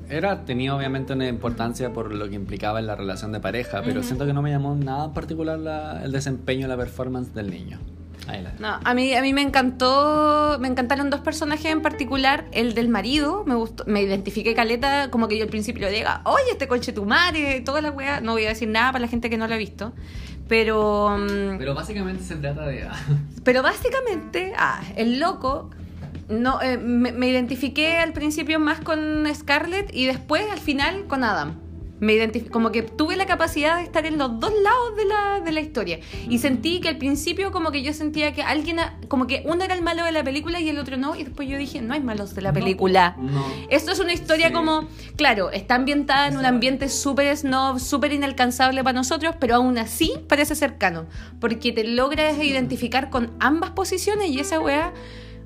Era 0.09 0.43
tenía 0.45 0.75
obviamente 0.75 1.13
una 1.13 1.27
importancia 1.27 1.93
por 1.93 2.13
lo 2.13 2.27
que 2.29 2.35
implicaba 2.35 2.79
en 2.79 2.87
la 2.87 2.95
relación 2.95 3.31
de 3.31 3.39
pareja, 3.39 3.81
pero 3.83 3.99
Ujú. 3.99 4.07
siento 4.07 4.25
que 4.25 4.33
no 4.33 4.41
me 4.41 4.51
llamó 4.51 4.75
nada 4.75 5.05
en 5.05 5.13
particular 5.13 5.57
la- 5.59 6.03
el 6.03 6.11
desempeño, 6.11 6.67
la 6.67 6.77
performance 6.77 7.33
del 7.33 7.49
niño. 7.49 7.79
Ahí 8.27 8.43
la- 8.43 8.53
No, 8.59 8.79
a 8.83 8.93
mí, 8.93 9.13
a 9.15 9.21
mí 9.21 9.33
me 9.33 9.41
encantó, 9.41 10.57
me 10.59 10.67
encantaron 10.67 11.09
dos 11.09 11.21
personajes 11.21 11.65
en 11.65 11.81
particular, 11.81 12.45
el 12.51 12.75
del 12.75 12.87
marido, 12.87 13.43
me 13.47 13.55
gustó, 13.55 13.83
me 13.87 14.01
identifiqué 14.03 14.53
caleta, 14.53 15.09
como 15.09 15.27
que 15.27 15.37
yo 15.37 15.43
al 15.43 15.49
principio 15.49 15.89
diga, 15.89 16.21
oye, 16.25 16.51
este 16.51 16.67
coche 16.67 16.93
tu 16.93 17.05
madre, 17.05 17.61
toda 17.61 17.81
la 17.81 17.89
weá, 17.91 18.21
no 18.21 18.33
voy 18.33 18.45
a 18.45 18.49
decir 18.49 18.69
nada 18.69 18.91
para 18.91 19.01
la 19.01 19.07
gente 19.07 19.29
que 19.29 19.37
no 19.37 19.47
lo 19.47 19.55
ha 19.55 19.57
visto, 19.57 19.91
pero, 20.51 21.17
mm, 21.17 21.59
Pero 21.59 21.73
básicamente 21.73 22.23
se 22.25 22.35
trata 22.35 22.67
de 22.67 22.85
pero 23.45 23.63
básicamente, 23.63 24.51
ah, 24.57 24.81
el 24.97 25.17
loco, 25.17 25.69
no, 26.27 26.61
eh, 26.61 26.77
me, 26.77 27.13
me 27.13 27.29
identifiqué 27.29 27.99
al 27.99 28.11
principio 28.11 28.59
más 28.59 28.81
con 28.81 29.25
Scarlett 29.33 29.95
y 29.95 30.07
después 30.07 30.43
al 30.51 30.59
final 30.59 31.07
con 31.07 31.23
Adam. 31.23 31.55
Me 32.01 32.31
como 32.49 32.71
que 32.71 32.81
tuve 32.81 33.15
la 33.15 33.27
capacidad 33.27 33.77
de 33.77 33.83
estar 33.83 34.07
en 34.07 34.17
los 34.17 34.39
dos 34.39 34.51
lados 34.63 34.95
de 34.97 35.05
la, 35.05 35.39
de 35.39 35.51
la 35.51 35.61
historia. 35.61 35.99
Y 36.27 36.39
sentí 36.39 36.81
que 36.81 36.89
al 36.89 36.97
principio 36.97 37.51
como 37.51 37.71
que 37.71 37.83
yo 37.83 37.93
sentía 37.93 38.33
que 38.33 38.41
alguien, 38.41 38.79
como 39.07 39.27
que 39.27 39.43
uno 39.45 39.63
era 39.63 39.75
el 39.75 39.83
malo 39.83 40.03
de 40.03 40.11
la 40.11 40.23
película 40.23 40.59
y 40.59 40.67
el 40.67 40.79
otro 40.79 40.97
no. 40.97 41.15
Y 41.15 41.23
después 41.23 41.47
yo 41.47 41.59
dije, 41.59 41.79
no 41.79 41.93
hay 41.93 42.01
malos 42.01 42.33
de 42.33 42.41
la 42.41 42.51
película. 42.51 43.15
No. 43.19 43.45
Esto 43.69 43.91
es 43.91 43.99
una 43.99 44.13
historia 44.13 44.47
Sí. 44.47 44.53
como, 44.53 44.87
claro, 45.15 45.51
está 45.51 45.75
ambientada 45.75 46.27
en 46.27 46.37
un 46.37 46.45
ambiente 46.45 46.89
súper 46.89 47.37
snob, 47.37 47.79
súper 47.79 48.11
inalcanzable 48.13 48.83
para 48.83 48.93
nosotros, 48.93 49.35
pero 49.39 49.55
aún 49.55 49.77
así 49.77 50.13
parece 50.27 50.55
cercano, 50.55 51.05
porque 51.39 51.71
te 51.71 51.83
logras 51.83 52.37
identificar 52.43 53.11
con 53.11 53.31
ambas 53.39 53.69
posiciones 53.71 54.29
y 54.29 54.39
esa 54.39 54.59
weá, 54.59 54.91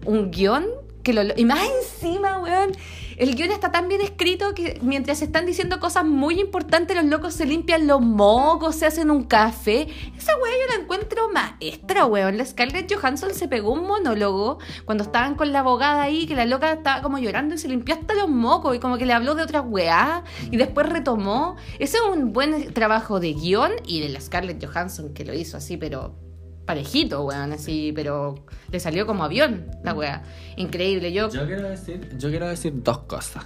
un 0.06 0.32
guion 0.32 0.66
que 1.03 1.14
lo... 1.14 1.22
Y 1.36 1.43
más 1.43 1.60
encima, 1.84 2.39
weón, 2.39 2.72
el 3.18 3.36
guion 3.36 3.51
está 3.51 3.72
tan 3.72 3.88
bien 3.88 4.01
escrito 4.01 4.53
que 4.53 4.80
mientras 4.82 5.22
están 5.22 5.45
diciendo 5.45 5.80
cosas 5.80 6.05
muy 6.05 6.39
importantes, 6.39 6.95
los 6.95 7.05
locos 7.05 7.34
se 7.34 7.45
limpian 7.45 7.88
los 7.88 8.01
mocos, 8.01 8.76
se 8.76 8.86
hacen 8.86 9.09
un 9.09 9.24
café. 9.24 9.88
Esa 10.18 10.34
weá 10.38 10.53
yo 10.53 10.76
la 10.76 10.84
encuentro 10.84 11.30
maestra, 11.30 12.05
weón. 12.05 12.38
La 12.38 12.45
Scarlett 12.45 12.93
Johansson 12.93 13.34
se 13.34 13.47
pegó 13.47 13.72
un 13.72 13.88
monólogo 13.88 14.59
cuando 14.86 15.03
estaban 15.03 15.36
con 15.36 15.51
la 15.51 15.59
abogada 15.59 16.01
ahí, 16.01 16.26
que 16.26 16.36
la 16.36 16.45
loca 16.45 16.74
estaba 16.74 17.01
como 17.01 17.18
llorando 17.18 17.55
y 17.55 17.57
se 17.57 17.68
limpió 17.68 17.95
hasta 17.95 18.13
los 18.13 18.30
mocos 18.30 18.76
y 18.76 18.80
como 18.80 18.97
que 18.97 19.05
le 19.05 19.13
habló 19.13 19.36
de 19.36 19.43
otra 19.43 19.61
weá 19.61 20.24
y 20.51 20.57
después 20.57 20.88
retomó. 20.89 21.55
Ese 21.80 21.97
es 21.97 22.03
un 22.03 22.34
buen 22.34 22.74
trabajo 22.74 23.20
de 23.20 23.34
guion 23.34 23.72
y 23.86 24.01
de 24.01 24.09
la 24.09 24.20
Scarlett 24.20 24.66
Johansson 24.66 25.13
que 25.13 25.26
lo 25.26 25.34
hizo 25.34 25.57
así, 25.57 25.78
pero 25.78 26.25
parejito, 26.66 27.24
weón, 27.24 27.53
así, 27.53 27.91
pero 27.95 28.36
le 28.72 28.80
salió 28.80 29.05
como 29.05 29.24
avión 29.24 29.66
la 29.84 29.93
weá. 29.93 30.24
Increíble, 30.57 31.13
yo... 31.13 31.30
Yo 31.30 31.45
quiero 31.45 31.70
decir, 31.70 32.18
yo 32.18 32.30
quiero 32.30 32.47
decir 32.47 32.74
dos 32.76 32.99
cosas. 32.99 33.45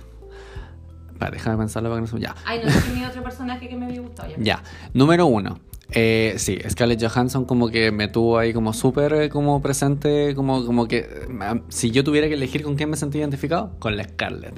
Déjame 1.31 1.57
pensarlo 1.57 1.89
para 1.89 2.01
que 2.01 2.09
no 2.09 2.17
se... 2.17 2.19
Ya. 2.19 2.35
Ay, 2.45 2.61
no 2.63 2.71
sé 2.71 2.79
si 2.81 2.91
mi 2.91 3.05
otro 3.05 3.21
personaje 3.21 3.67
que 3.67 3.75
me 3.75 3.85
había 3.87 4.01
gustado 4.01 4.29
ya. 4.29 4.35
Ya, 4.39 4.63
número 4.93 5.25
uno. 5.25 5.59
Eh, 5.91 6.35
sí, 6.37 6.59
Scarlett 6.69 7.03
Johansson 7.03 7.45
como 7.45 7.69
que 7.69 7.91
me 7.91 8.07
tuvo 8.07 8.37
ahí 8.37 8.53
como 8.53 8.73
súper 8.73 9.13
eh, 9.13 9.29
como 9.29 9.61
presente, 9.61 10.35
como, 10.35 10.65
como 10.65 10.87
que 10.87 10.99
eh, 10.99 11.61
si 11.69 11.89
yo 11.89 12.03
tuviera 12.03 12.27
que 12.27 12.35
elegir 12.35 12.61
con 12.61 12.75
quién 12.75 12.89
me 12.89 12.97
sentí 12.97 13.17
identificado, 13.17 13.71
con 13.79 13.97
la 13.97 14.03
Scarlett. 14.03 14.53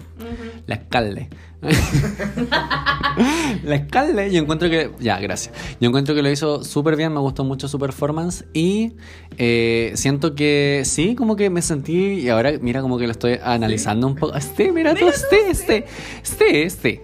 La 0.68 0.76
Scarlett. 0.76 1.34
la 3.64 3.86
Scarlett, 3.86 4.32
yo 4.32 4.42
encuentro 4.42 4.70
que... 4.70 4.92
Ya, 5.00 5.20
gracias. 5.20 5.54
Yo 5.80 5.90
encuentro 5.90 6.16
que 6.16 6.24
lo 6.24 6.32
hizo 6.32 6.64
súper 6.64 6.96
bien, 6.96 7.14
me 7.14 7.20
gustó 7.20 7.44
mucho 7.44 7.68
su 7.68 7.78
performance 7.78 8.46
y 8.54 8.94
eh, 9.38 9.92
siento 9.96 10.34
que 10.34 10.82
sí, 10.86 11.16
como 11.16 11.36
que 11.36 11.50
me 11.50 11.62
sentí... 11.62 12.22
Y 12.22 12.30
ahora 12.30 12.54
mira 12.60 12.82
como 12.82 12.98
que 12.98 13.06
lo 13.06 13.12
estoy 13.12 13.38
analizando 13.44 14.08
un 14.08 14.16
poco. 14.16 14.36
Este, 14.36 14.72
mira 14.72 14.96
tú, 14.96 15.08
este, 15.08 15.52
este, 15.52 15.86
este, 16.24 16.64
este. 16.64 17.02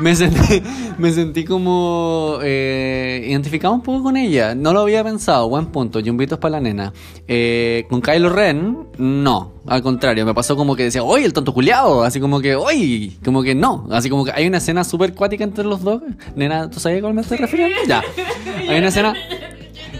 me, 0.00 0.14
sentí, 0.14 0.62
me 0.98 1.12
sentí 1.12 1.44
como 1.44 2.38
eh, 2.42 3.24
identificado 3.26 3.49
un 3.70 3.82
poco 3.82 4.02
con 4.04 4.16
ella. 4.16 4.54
No 4.54 4.72
lo 4.72 4.80
había 4.80 5.02
pensado, 5.04 5.48
buen 5.48 5.66
punto. 5.66 6.00
Jumbitos 6.04 6.38
para 6.38 6.52
la 6.52 6.60
nena. 6.60 6.92
Eh, 7.26 7.84
con 7.88 8.00
Kylo 8.00 8.28
Ren, 8.30 8.88
no. 8.98 9.52
Al 9.66 9.82
contrario, 9.82 10.24
me 10.24 10.34
pasó 10.34 10.56
como 10.56 10.74
que 10.76 10.84
decía, 10.84 11.02
¡oye, 11.02 11.24
el 11.24 11.32
tonto 11.32 11.52
culiao! 11.52 12.02
Así 12.02 12.20
como 12.20 12.40
que, 12.40 12.54
¡oye! 12.56 13.12
Como 13.24 13.42
que 13.42 13.54
no. 13.54 13.86
Así 13.90 14.08
como 14.10 14.24
que 14.24 14.32
hay 14.32 14.46
una 14.46 14.58
escena 14.58 14.84
súper 14.84 15.14
cuática 15.14 15.44
entre 15.44 15.64
los 15.64 15.82
dos. 15.82 16.02
Nena, 16.34 16.70
¿tú 16.70 16.80
sabes 16.80 16.98
a 16.98 17.02
cuál 17.02 17.14
me 17.14 17.20
estoy 17.22 17.38
refiriendo? 17.38 17.76
Ya. 17.86 18.02
Hay 18.68 18.78
una 18.78 18.88
escena. 18.88 19.14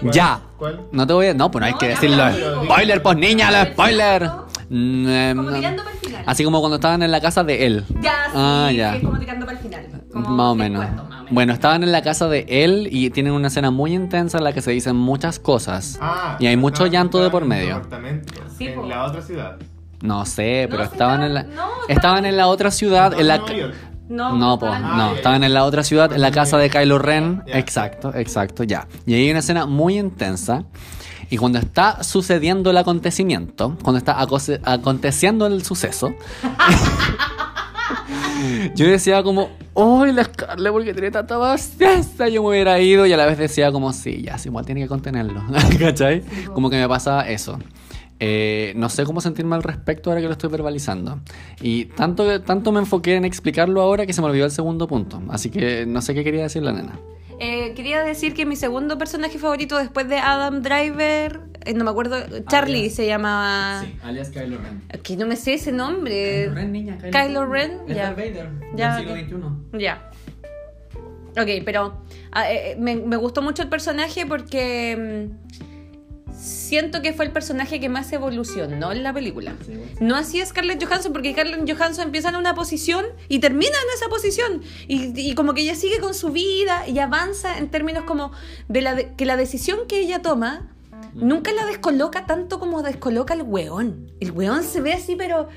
¿Cuál? 0.01 0.13
Ya. 0.15 0.41
¿Cuál? 0.57 0.81
No 0.93 1.07
te 1.07 1.13
voy 1.13 1.27
a. 1.27 1.35
No, 1.35 1.51
pues 1.51 1.61
no 1.61 1.67
hay 1.67 1.73
No, 1.73 1.79
que 1.79 1.87
ya, 1.89 1.91
decirlo. 1.95 2.65
Spoiler, 2.65 3.03
pues 3.03 3.17
niña, 3.19 3.51
la 3.51 3.67
spoiler. 3.67 4.31
Mm, 4.71 5.09
em, 5.09 5.37
Como 5.37 5.53
tirando 5.53 5.83
para 5.83 5.95
el 5.95 6.01
final. 6.01 6.23
Así 6.27 6.45
como 6.45 6.61
cuando 6.61 6.77
estaban 6.77 7.03
en 7.03 7.11
la 7.11 7.21
casa 7.21 7.45
de 7.45 7.67
él. 7.67 7.85
Ya, 8.01 8.13
sí, 8.27 8.33
Ah, 8.35 8.71
ya. 8.75 8.93
que 8.93 8.99
es 8.99 9.05
como 9.05 9.19
tirando 9.19 9.45
para 9.47 9.59
el 9.59 9.65
final. 9.65 10.00
Como 10.13 10.29
Más 10.31 10.47
o 10.47 10.55
menos. 10.55 10.85
Bueno, 11.31 11.53
estaban 11.53 11.83
en 11.85 11.93
la 11.93 12.03
casa 12.03 12.27
de 12.29 12.45
él 12.49 12.89
y 12.91 13.11
tienen 13.11 13.33
una 13.33 13.47
escena 13.49 13.71
muy 13.71 13.95
intensa 13.95 14.39
en 14.39 14.45
la 14.45 14.53
que 14.53 14.61
se 14.63 14.73
dicen 14.73 14.97
muchas 14.97 15.39
cosas. 15.39 15.99
Ah, 16.01 16.37
y 16.41 16.47
hay 16.47 16.57
mucho 16.57 16.87
llanto 16.87 17.23
de 17.23 17.31
por 17.31 17.43
en 17.45 17.49
medio. 17.49 17.77
apartamento. 17.77 18.35
Sí, 18.59 18.67
en 18.67 18.89
la 18.89 19.05
otra 19.05 19.23
ciudad. 19.23 19.57
No 20.03 20.25
sé, 20.27 20.67
pero 20.71 20.85
No, 20.85 20.91
estaban 20.91 21.23
en 21.23 21.35
la. 21.35 21.43
no, 21.45 21.69
Estaban 21.89 22.25
en 22.27 22.37
la 22.37 22.49
otra 22.49 22.71
ciudad, 22.71 23.13
en 23.19 23.29
la. 23.29 23.39
No, 24.09 24.35
No, 24.37 24.59
po, 24.59 24.67
estaban- 24.67 24.97
no, 24.97 25.13
estaban 25.15 25.45
en 25.45 25.55
la 25.55 25.65
otra 25.65 25.85
ciudad, 25.85 26.13
en 26.13 26.21
la 26.21 26.33
casa 26.33 26.59
de 26.59 26.69
Kylo 26.69 26.99
Ren. 26.99 27.43
Exacto, 27.47 28.13
exacto, 28.15 28.65
ya. 28.65 28.89
Y 29.07 29.15
ahí 29.15 29.25
hay 29.27 29.31
una 29.31 29.39
escena 29.39 29.67
muy 29.67 29.99
intensa. 29.99 30.65
Y 31.29 31.37
cuando 31.37 31.61
está 31.61 32.03
sucediendo 32.03 32.71
el 32.71 32.77
acontecimiento, 32.79 33.77
cuando 33.85 33.99
está 33.99 34.17
aconteciendo 34.65 35.47
el 35.47 35.63
suceso, 35.65 36.13
yo 38.74 38.86
decía 38.86 39.22
como, 39.22 39.51
¡Uy, 39.74 40.12
la 40.12 40.24
Scarlett, 40.24 40.72
porque 40.72 40.93
tiene 40.93 41.11
tanta 41.11 41.38
paciencia! 41.38 42.28
Yo 42.28 42.43
me 42.43 42.51
hubiera 42.51 42.78
ido 42.80 43.07
y 43.07 43.12
a 43.12 43.16
la 43.16 43.26
vez 43.26 43.38
decía 43.38 43.72
como, 43.72 43.93
sí, 43.93 44.22
ya, 44.22 44.38
sí, 44.38 44.49
igual 44.49 44.66
tiene 44.66 44.82
que 44.82 44.88
contenerlo. 44.88 45.43
¿Cachai? 45.78 46.22
Como 46.53 46.70
que 46.70 46.76
me 46.76 46.88
pasaba 46.88 47.28
eso. 47.28 47.59
Eh, 48.22 48.74
no 48.76 48.91
sé 48.91 49.05
cómo 49.05 49.22
sentirme 49.22 49.57
al 49.57 49.62
respecto 49.62 50.11
ahora 50.11 50.20
que 50.20 50.26
lo 50.26 50.32
estoy 50.32 50.51
verbalizando. 50.51 51.20
Y 51.62 51.86
tanto, 51.86 52.43
tanto 52.43 52.70
me 52.70 52.80
enfoqué 52.80 53.16
en 53.16 53.24
explicarlo 53.24 53.80
ahora 53.80 54.05
que 54.05 54.12
se 54.12 54.20
me 54.20 54.26
olvidó 54.28 54.45
el 54.45 54.51
segundo 54.51 54.86
punto. 54.86 55.22
Así 55.30 55.49
que 55.51 55.86
no 55.86 56.03
sé 56.03 56.14
qué 56.14 56.22
quería 56.22 56.43
decir 56.43 56.62
la 56.62 56.72
nena. 56.72 56.99
Eh, 57.38 57.72
quería 57.74 58.05
decir 58.05 58.34
que 58.34 58.45
mi 58.45 58.55
segundo 58.57 58.99
personaje 58.99 59.38
favorito 59.38 59.78
después 59.78 60.07
de 60.11 60.18
Adam 60.18 60.61
Driver, 60.61 61.41
no 61.75 61.85
me 61.85 61.91
acuerdo, 61.91 62.17
Charlie 62.49 62.79
Alias. 62.81 62.95
se 62.95 63.07
llamaba. 63.07 63.85
alias 64.03 64.31
Kylo 64.31 64.59
Ren. 64.59 64.83
Que 65.03 65.17
no 65.17 65.27
me 65.27 65.37
sé 65.37 65.55
ese 65.55 65.73
nombre. 65.73 66.49
niña, 66.67 66.99
Kylo 66.99 67.47
Ren, 67.47 67.81
Es 67.89 67.97
ya. 67.97 68.11
Vader, 68.11 68.49
Ya, 68.75 68.99
siglo 68.99 69.13
ok. 69.15 69.79
Ya. 69.79 70.11
Ok, 71.39 71.49
pero 71.65 72.03
ah, 72.33 72.51
eh, 72.51 72.73
eh, 72.73 72.77
me, 72.79 72.97
me 72.97 73.17
gustó 73.17 73.41
mucho 73.41 73.63
el 73.63 73.69
personaje 73.69 74.27
porque 74.27 75.29
mm, 76.27 76.33
siento 76.35 77.03
que 77.03 77.13
fue 77.13 77.25
el 77.27 77.31
personaje 77.31 77.79
que 77.79 77.89
más 77.89 78.13
evolucionó 78.13 78.91
en 78.91 79.03
la 79.05 79.13
película. 79.13 79.55
No 80.01 80.17
así 80.17 80.45
Scarlett 80.45 80.83
Johansson, 80.85 81.13
porque 81.13 81.33
Scarlett 81.33 81.71
Johansson 81.71 82.07
empieza 82.07 82.31
en 82.31 82.37
una 82.37 82.55
posición 82.55 83.05
y 83.29 83.39
termina 83.39 83.71
en 83.71 83.97
esa 83.97 84.09
posición. 84.09 84.63
Y, 84.89 85.13
y 85.21 85.35
como 85.37 85.55
que 85.55 85.61
ella 85.63 85.75
sigue 85.77 85.99
con 86.01 86.15
su 86.15 86.31
vida 86.31 86.89
y 86.89 86.99
avanza 86.99 87.59
en 87.59 87.69
términos 87.69 88.05
como 88.05 88.33
de 88.69 88.81
la 88.83 88.95
de- 88.95 89.15
que 89.15 89.25
la 89.25 89.37
decisión 89.37 89.81
que 89.87 90.01
ella 90.01 90.23
toma 90.23 90.69
nunca 91.15 91.53
la 91.53 91.67
descoloca 91.67 92.27
tanto 92.27 92.59
como 92.59 92.83
descoloca 92.83 93.35
el 93.35 93.43
weón. 93.43 94.13
El 94.21 94.33
weón 94.33 94.63
se 94.65 94.81
ve 94.81 94.93
así, 94.93 95.17
pero 95.17 95.49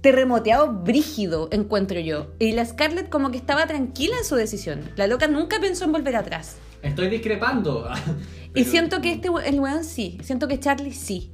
terremoteado 0.00 0.72
brígido, 0.72 1.48
encuentro 1.52 2.00
yo. 2.00 2.32
Y 2.38 2.52
la 2.52 2.64
Scarlett 2.66 3.08
como 3.08 3.30
que 3.30 3.36
estaba 3.38 3.66
tranquila 3.66 4.16
en 4.18 4.24
su 4.24 4.34
decisión. 4.34 4.90
La 4.96 5.06
loca 5.06 5.28
nunca 5.28 5.60
pensó 5.60 5.84
en 5.84 5.92
volver 5.92 6.16
atrás. 6.16 6.56
Estoy 6.82 7.08
discrepando. 7.08 7.88
Y 8.54 8.64
siento 8.64 9.00
que 9.00 9.12
este 9.12 9.30
el 9.46 9.60
weón 9.60 9.82
sí, 9.82 10.18
siento 10.22 10.46
que 10.46 10.60
Charlie 10.60 10.92
sí. 10.92 11.32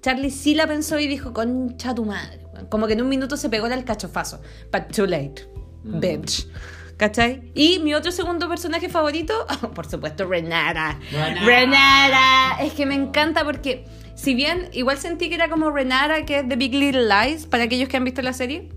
Charlie 0.00 0.30
sí 0.30 0.54
la 0.54 0.66
pensó 0.66 0.98
y 0.98 1.06
dijo, 1.06 1.34
concha 1.34 1.94
tu 1.94 2.06
madre. 2.06 2.46
weón". 2.54 2.66
Como 2.68 2.86
que 2.86 2.94
en 2.94 3.02
un 3.02 3.10
minuto 3.10 3.36
se 3.36 3.50
pegó 3.50 3.66
el 3.66 3.84
cachofazo. 3.84 4.40
But 4.72 4.90
too 4.90 5.04
late. 5.04 5.46
Mm. 5.84 6.00
Bitch. 6.00 6.48
¿Cachai? 6.96 7.52
Y 7.54 7.78
mi 7.80 7.92
otro 7.94 8.10
segundo 8.10 8.48
personaje 8.48 8.88
favorito, 8.88 9.46
por 9.74 9.86
supuesto, 9.86 10.26
Renata. 10.26 10.98
Renata. 11.12 11.44
Renata. 11.44 12.64
Es 12.64 12.72
que 12.72 12.86
me 12.86 12.94
encanta 12.94 13.44
porque, 13.44 13.84
si 14.14 14.34
bien 14.34 14.70
igual 14.72 14.96
sentí 14.96 15.28
que 15.28 15.34
era 15.34 15.48
como 15.48 15.70
Renata, 15.70 16.24
que 16.24 16.38
es 16.38 16.48
de 16.48 16.56
Big 16.56 16.72
Little 16.72 17.06
Lies, 17.06 17.46
para 17.46 17.64
aquellos 17.64 17.88
que 17.88 17.98
han 17.98 18.04
visto 18.04 18.22
la 18.22 18.32
serie. 18.32 18.70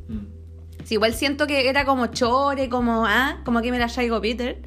Sí, 0.89 0.95
igual 0.95 1.13
siento 1.13 1.45
que 1.45 1.69
era 1.69 1.85
como 1.85 2.07
chore, 2.07 2.67
como, 2.67 3.05
ah, 3.05 3.41
como 3.45 3.61
que 3.61 3.69
me 3.71 3.77
la 3.77 3.85
traigo 3.85 4.19
Peter. 4.21 4.59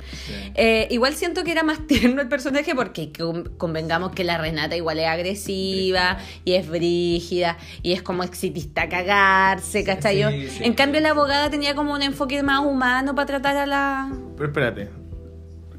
Eh, 0.54 0.86
igual 0.92 1.14
siento 1.14 1.42
que 1.42 1.50
era 1.50 1.64
más 1.64 1.84
tierno 1.88 2.20
el 2.22 2.28
personaje 2.28 2.76
porque 2.76 3.10
con- 3.12 3.48
convengamos 3.58 4.12
que 4.12 4.22
la 4.22 4.38
Renata 4.38 4.76
igual 4.76 5.00
es 5.00 5.08
agresiva 5.08 6.18
y 6.44 6.52
es 6.52 6.68
brígida 6.68 7.58
y 7.82 7.92
es 7.92 8.02
como 8.02 8.22
exitista 8.22 8.82
a 8.82 8.88
cagarse, 8.88 9.82
¿cachai? 9.82 10.20
Yo- 10.20 10.30
sí, 10.30 10.46
sí. 10.48 10.62
en 10.62 10.74
cambio 10.74 11.00
la 11.00 11.10
abogada 11.10 11.50
tenía 11.50 11.74
como 11.74 11.92
un 11.92 12.02
enfoque 12.02 12.40
más 12.44 12.60
humano 12.64 13.16
para 13.16 13.26
tratar 13.26 13.56
a 13.56 13.66
la... 13.66 14.12
Pero 14.36 14.46
espérate. 14.48 14.90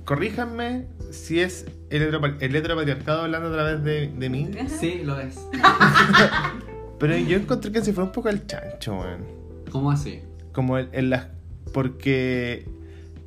Corríjanme 0.03 0.87
si 1.11 1.39
es 1.39 1.67
el, 1.89 2.01
heteropa- 2.01 2.35
el 2.41 2.53
heteropatriarcado 2.53 3.21
hablando 3.21 3.47
a 3.47 3.53
través 3.53 3.81
de, 3.85 4.07
de 4.09 4.29
mí. 4.29 4.49
Sí, 4.67 5.03
lo 5.05 5.17
es. 5.21 5.39
Pero 6.99 7.15
yo 7.17 7.37
encontré 7.37 7.71
que 7.71 7.81
se 7.81 7.93
fue 7.93 8.03
un 8.03 8.11
poco 8.11 8.27
al 8.27 8.45
chancho, 8.45 8.95
weón. 8.99 9.25
¿Cómo 9.71 9.89
así? 9.89 10.21
Como 10.53 10.77
en, 10.77 10.87
en 10.93 11.09
las. 11.09 11.27
Porque 11.73 12.65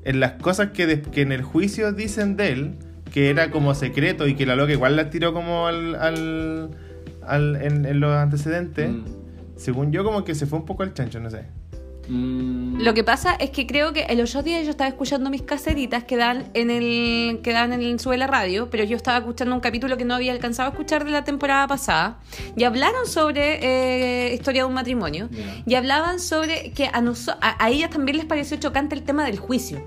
en 0.04 0.20
las 0.20 0.32
cosas 0.32 0.70
que, 0.70 0.86
de- 0.86 1.02
que 1.02 1.22
en 1.22 1.32
el 1.32 1.42
juicio 1.42 1.92
dicen 1.92 2.36
de 2.36 2.52
él, 2.52 2.72
que 3.12 3.28
era 3.30 3.50
como 3.50 3.74
secreto 3.74 4.26
y 4.26 4.34
que 4.34 4.46
la 4.46 4.56
loca 4.56 4.72
igual 4.72 4.96
la 4.96 5.10
tiró 5.10 5.32
como 5.34 5.66
al. 5.66 5.94
al, 5.96 6.70
al- 7.26 7.56
en, 7.56 7.84
en 7.84 8.00
los 8.00 8.14
antecedentes. 8.14 8.90
Mm. 8.90 9.04
Según 9.56 9.90
yo, 9.90 10.04
como 10.04 10.22
que 10.24 10.34
se 10.34 10.46
fue 10.46 10.58
un 10.58 10.66
poco 10.66 10.82
al 10.82 10.92
chancho, 10.94 11.18
no 11.18 11.30
sé. 11.30 11.42
Mm. 12.08 12.80
Lo 12.80 12.94
que 12.94 13.04
pasa 13.04 13.34
es 13.34 13.50
que 13.50 13.66
creo 13.66 13.92
que 13.92 14.02
el 14.02 14.20
otro 14.20 14.42
día 14.42 14.62
yo 14.62 14.70
estaba 14.70 14.88
escuchando 14.88 15.30
mis 15.30 15.42
caseritas 15.42 16.04
que 16.04 16.16
dan 16.16 16.50
en 16.54 16.70
el 16.70 17.40
que 17.42 17.52
dan 17.52 17.72
en 17.72 17.80
el 17.80 17.98
Sube 17.98 18.16
la 18.16 18.26
Radio, 18.26 18.68
pero 18.70 18.84
yo 18.84 18.96
estaba 18.96 19.18
escuchando 19.18 19.54
un 19.54 19.60
capítulo 19.60 19.96
que 19.96 20.04
no 20.04 20.14
había 20.14 20.32
alcanzado 20.32 20.68
a 20.68 20.72
escuchar 20.72 21.04
de 21.04 21.10
la 21.10 21.24
temporada 21.24 21.66
pasada 21.66 22.18
y 22.56 22.64
hablaron 22.64 23.06
sobre 23.06 23.58
eh, 23.62 24.34
historia 24.34 24.62
de 24.62 24.68
un 24.68 24.74
matrimonio 24.74 25.28
y 25.66 25.74
hablaban 25.74 26.20
sobre 26.20 26.72
que 26.72 26.86
a, 26.86 27.02
a, 27.40 27.64
a 27.64 27.70
ellas 27.70 27.90
también 27.90 28.18
les 28.18 28.26
pareció 28.26 28.56
chocante 28.58 28.94
el 28.94 29.02
tema 29.02 29.24
del 29.24 29.38
juicio. 29.38 29.82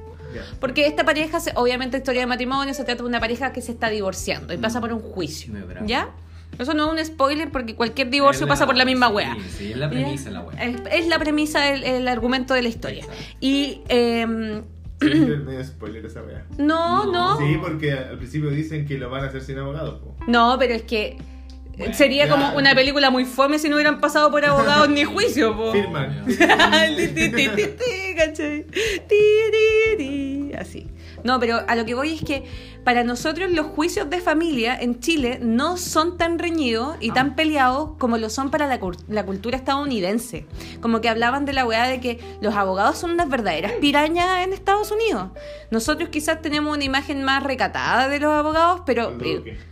Porque 0.59 0.85
esta 0.85 1.03
pareja, 1.03 1.39
obviamente 1.55 1.97
historia 1.97 2.21
de 2.21 2.27
matrimonio, 2.27 2.73
se 2.73 2.83
trata 2.83 3.03
de 3.03 3.09
una 3.09 3.19
pareja 3.19 3.51
que 3.51 3.61
se 3.61 3.71
está 3.71 3.89
divorciando 3.89 4.53
y 4.53 4.57
pasa 4.57 4.79
por 4.79 4.93
un 4.93 5.01
juicio. 5.01 5.53
¿Ya? 5.85 6.09
Eso 6.57 6.73
no 6.73 6.93
es 6.93 6.99
un 6.99 7.05
spoiler 7.05 7.49
porque 7.51 7.75
cualquier 7.75 8.09
divorcio 8.09 8.45
la- 8.45 8.49
pasa 8.49 8.65
por 8.65 8.75
la 8.75 8.83
misma 8.85 9.07
sí, 9.07 9.13
wea. 9.13 9.37
sí, 9.57 9.71
es 9.71 9.77
la 9.77 9.89
premisa 9.89 10.29
la 10.31 10.41
wea. 10.41 10.61
Es, 10.65 10.81
es 10.91 11.07
la 11.07 11.19
premisa, 11.19 11.69
el, 11.73 11.83
el 11.83 12.07
argumento 12.07 12.53
de 12.53 12.61
la 12.63 12.69
historia. 12.69 13.03
Exacto. 13.05 13.23
Y 13.39 13.81
Sí, 13.81 13.81
es 13.87 14.27
medio 15.45 15.63
spoiler 15.63 16.05
esa 16.05 16.21
wea. 16.23 16.45
no, 16.57 17.05
no, 17.11 17.37
Sí, 17.37 17.57
porque 17.61 17.93
al 17.93 18.17
principio 18.17 18.49
dicen 18.49 18.85
que 18.85 18.97
lo 18.97 19.09
van 19.09 19.23
a 19.23 19.27
hacer 19.27 19.41
sin 19.41 19.57
abogados. 19.57 19.99
po. 20.01 20.15
no, 20.27 20.57
pero 20.59 20.73
es 20.73 20.81
que 20.83 21.15
Bueno, 21.77 21.93
sería 21.93 22.25
ya. 22.25 22.31
como 22.33 22.57
una 22.57 22.75
película 22.75 23.09
muy 23.09 23.23
fome 23.23 23.57
si 23.59 23.69
no 23.69 23.75
hubieran 23.77 24.01
pasado 24.01 24.29
por 24.29 24.43
abogados 24.43 24.89
ni 24.89 25.03
juicio, 25.05 25.55
po. 25.55 25.71
Firman. 25.71 26.25
Así. 30.59 30.87
No, 31.23 31.39
pero 31.39 31.61
a 31.67 31.75
lo 31.75 31.85
que 31.85 31.95
voy 31.95 32.13
es 32.13 32.23
que 32.23 32.45
para 32.83 33.03
nosotros 33.03 33.51
los 33.51 33.67
juicios 33.67 34.09
de 34.09 34.19
familia 34.21 34.79
en 34.79 34.99
Chile 34.99 35.39
no 35.41 35.77
son 35.77 36.17
tan 36.17 36.39
reñidos 36.39 36.95
y 36.99 37.11
tan 37.11 37.35
peleados 37.35 37.91
como 37.97 38.17
lo 38.17 38.29
son 38.29 38.51
para 38.51 38.67
la, 38.67 38.79
cultura 39.25 39.57
estadounidense. 39.57 40.45
Como 40.81 41.01
que 41.01 41.09
hablaban 41.09 41.45
de 41.45 41.53
la 41.53 41.65
weá 41.65 41.87
de 41.87 41.99
que 41.99 42.19
los 42.41 42.55
abogados 42.55 42.97
son 42.97 43.11
unas 43.11 43.29
verdaderas 43.29 43.73
pirañas 43.73 44.43
en 44.43 44.53
Estados 44.53 44.91
Unidos. 44.91 45.29
Nosotros 45.71 46.09
quizás 46.09 46.41
tenemos 46.41 46.75
una 46.75 46.83
imagen 46.83 47.23
más 47.23 47.43
recatada 47.43 48.07
de 48.07 48.19
los 48.19 48.33
abogados, 48.33 48.81
pero... 48.85 49.11
Duque. 49.11 49.69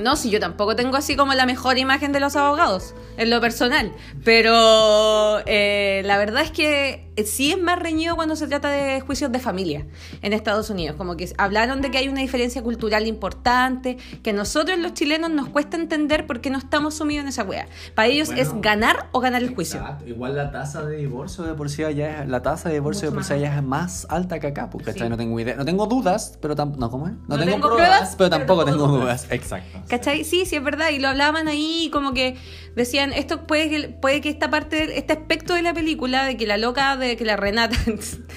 No, 0.00 0.16
si 0.16 0.30
yo 0.30 0.40
tampoco 0.40 0.74
tengo 0.74 0.96
así 0.96 1.16
como 1.16 1.34
la 1.34 1.44
mejor 1.44 1.76
imagen 1.76 2.12
de 2.12 2.20
los 2.20 2.34
abogados, 2.34 2.94
en 3.18 3.28
lo 3.28 3.40
personal. 3.40 3.92
Pero 4.24 5.40
eh, 5.46 6.02
la 6.04 6.16
verdad 6.16 6.42
es 6.42 6.50
que 6.50 7.11
sí 7.24 7.52
es 7.52 7.60
más 7.60 7.78
reñido 7.78 8.16
cuando 8.16 8.36
se 8.36 8.46
trata 8.46 8.68
de 8.70 9.00
juicios 9.00 9.30
de 9.32 9.38
familia 9.38 9.86
en 10.22 10.32
Estados 10.32 10.70
Unidos. 10.70 10.96
Como 10.96 11.16
que 11.16 11.32
hablaron 11.38 11.80
de 11.82 11.90
que 11.90 11.98
hay 11.98 12.08
una 12.08 12.20
diferencia 12.20 12.62
cultural 12.62 13.06
importante, 13.06 13.98
que 14.22 14.30
a 14.30 14.32
nosotros 14.32 14.78
los 14.78 14.94
chilenos 14.94 15.30
nos 15.30 15.48
cuesta 15.48 15.76
entender 15.76 16.26
por 16.26 16.40
qué 16.40 16.50
no 16.50 16.58
estamos 16.58 16.94
sumidos 16.94 17.22
en 17.24 17.28
esa 17.28 17.44
wea. 17.44 17.66
Para 17.94 18.08
ellos 18.08 18.28
Bueno, 18.28 18.42
es 18.42 18.60
ganar 18.60 19.08
o 19.12 19.20
ganar 19.20 19.42
el 19.42 19.54
juicio. 19.54 19.80
Exacto. 19.80 20.06
Igual 20.06 20.36
la 20.36 20.50
tasa 20.50 20.84
de 20.84 20.96
divorcio 20.96 21.44
de 21.44 21.54
por 21.54 21.68
sí 21.70 21.84
allá 21.84 22.22
es, 22.22 22.28
la 22.28 22.42
tasa 22.42 22.68
de 22.68 22.76
divorcio 22.76 23.10
Mucho 23.10 23.10
de 23.12 23.14
por 23.16 23.24
sí 23.24 23.32
más 23.32 23.38
allá 23.38 23.56
es 23.56 23.62
más 23.62 24.06
alta 24.10 24.38
que 24.40 24.48
acá, 24.48 24.70
porque 24.70 24.92
Sí. 24.92 25.00
no 25.08 25.16
tengo 25.16 25.38
idea, 25.40 25.56
no 25.56 25.64
tengo 25.64 25.86
dudas, 25.86 26.38
pero 26.40 26.54
tampoco, 26.54 26.80
no, 26.80 26.90
¿cómo 26.90 27.06
es? 27.08 27.12
No, 27.12 27.20
No 27.28 27.38
tengo, 27.38 27.52
tengo 27.52 27.68
pruebas, 27.68 27.88
pruebas, 27.88 28.14
pero 28.16 28.30
tampoco 28.30 28.64
tengo 28.64 28.86
dudas. 28.86 29.22
dudas. 29.22 29.26
Exacto. 29.30 29.78
¿Cachai? 29.88 30.24
Sí, 30.24 30.44
sí, 30.46 30.56
es 30.56 30.62
verdad. 30.64 30.90
Y 30.90 30.98
lo 30.98 31.08
hablaban 31.08 31.48
ahí 31.48 31.90
como 31.92 32.12
que 32.14 32.36
decían, 32.76 33.12
esto 33.12 33.46
puede 33.46 33.68
que, 33.70 33.88
puede 33.88 34.20
que 34.20 34.28
esta 34.28 34.50
parte, 34.50 34.98
este 34.98 35.12
aspecto 35.12 35.54
de 35.54 35.62
la 35.62 35.74
película, 35.74 36.24
de 36.24 36.36
que 36.36 36.46
la 36.46 36.56
loca, 36.56 36.96
de 37.06 37.16
que 37.16 37.24
la 37.24 37.36
Renata, 37.36 37.76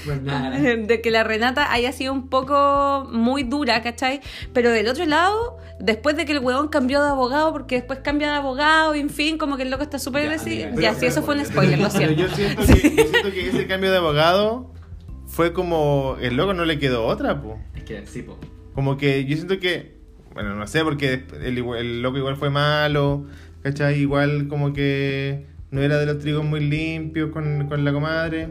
de 0.08 1.02
que 1.02 1.12
la 1.12 1.24
Renata 1.24 1.72
haya 1.72 1.92
sido 1.92 2.14
un 2.14 2.28
poco 2.30 3.08
muy 3.12 3.44
dura, 3.44 3.82
¿cachai? 3.82 4.22
Pero 4.54 4.72
del 4.72 4.88
otro 4.88 5.06
lado, 5.06 5.58
después 5.80 6.16
de 6.18 6.26
que 6.26 6.34
el 6.34 6.40
huevón 6.40 6.68
cambió 6.70 7.02
de 7.04 7.10
abogado, 7.10 7.52
porque 7.52 7.76
después 7.76 8.00
cambia 8.00 8.30
de 8.32 8.38
abogado, 8.38 8.96
y 8.96 9.00
en 9.00 9.10
fin, 9.10 9.38
como 9.38 9.58
que 9.58 9.64
el 9.64 9.72
loco 9.72 9.84
está 9.84 10.00
súper... 10.00 10.30
Ya, 10.30 10.42
amiga, 10.68 10.82
Ya, 10.82 10.94
sí, 10.96 11.06
eso 11.06 11.22
fue 11.24 11.36
un 11.36 11.46
spoiler, 11.46 11.80
lo 11.80 11.90
Pero 11.90 11.98
siento. 12.16 12.22
yo 12.22 12.30
siento, 12.36 12.62
que, 12.66 12.68
yo 12.96 13.04
siento 13.08 13.32
que 13.34 13.50
ese 13.50 13.68
cambio 13.68 13.92
de 13.92 13.98
abogado 13.98 14.74
fue 15.28 15.52
como. 15.54 16.18
El 16.22 16.38
loco 16.38 16.54
no 16.54 16.66
le 16.66 16.80
quedó 16.80 17.06
otra, 17.06 17.42
po. 17.42 17.60
Es 17.76 17.84
que 17.84 18.06
sí, 18.06 18.22
po. 18.22 18.38
Como 18.74 18.96
que 18.98 19.26
yo 19.26 19.36
siento 19.36 19.60
que. 19.60 19.96
Bueno, 20.34 20.56
no 20.56 20.68
sé, 20.68 20.84
porque 20.84 21.26
el, 21.42 21.58
igual- 21.58 21.80
el 21.80 22.02
loco 22.02 22.18
igual 22.18 22.36
fue 22.38 22.50
malo. 22.50 23.26
¿Cachai? 23.64 24.00
Igual 24.00 24.48
como 24.48 24.74
que 24.74 25.46
no 25.76 25.82
era 25.82 25.98
de 26.00 26.06
los 26.06 26.20
trigos 26.20 26.44
muy 26.46 26.62
limpios 26.62 27.32
con, 27.32 27.68
con 27.68 27.84
la 27.84 27.92
comadre. 27.94 28.48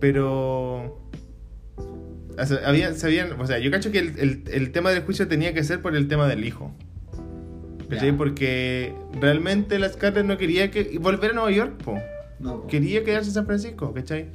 Pero. 0.00 0.98
había, 2.64 2.94
sabían, 2.94 3.32
o 3.40 3.46
sea, 3.46 3.58
yo 3.58 3.70
cacho 3.70 3.90
que 3.90 3.98
el, 3.98 4.18
el- 4.18 4.42
el 4.52 4.70
tema 4.72 4.90
del 4.90 5.02
juicio 5.02 5.26
tenía 5.28 5.54
que 5.54 5.64
ser 5.64 5.80
por 5.82 5.96
el 5.96 6.08
tema 6.08 6.26
del 6.28 6.44
hijo. 6.44 6.72
¿Cachai? 7.88 8.10
Ya. 8.10 8.16
Porque 8.16 8.92
realmente 9.20 9.78
la 9.78 9.88
Scarlett 9.88 10.26
no 10.26 10.36
quería 10.36 10.70
que 10.70 10.98
volver 11.00 11.30
a 11.30 11.34
Nueva 11.34 11.50
York, 11.52 11.82
po. 11.84 11.98
No, 12.40 12.62
po. 12.62 12.66
Quería 12.66 13.04
quedarse 13.04 13.28
en 13.30 13.34
San 13.34 13.46
Francisco, 13.46 13.92
¿cachai? 13.94 14.26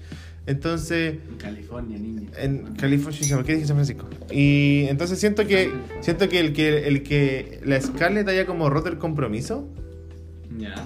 Entonces, 0.48 1.18
En 1.30 1.38
California, 1.38 2.00
niña. 2.00 2.30
en 2.40 2.74
California, 2.76 3.36
¿por 3.36 3.46
qué 3.46 3.54
dije 3.56 3.68
San 3.68 3.76
Francisco? 3.76 4.08
Y 4.32 4.86
entonces 4.90 5.20
siento 5.20 5.46
que 5.46 5.70
siento 6.00 6.28
que 6.30 6.40
el 6.40 6.54
que 6.54 6.88
el 6.88 7.04
que 7.04 7.60
la 7.64 7.80
Scarlett 7.80 8.28
haya 8.28 8.46
como 8.48 8.70
roto 8.70 8.90
el 8.90 8.98
compromiso 8.98 9.68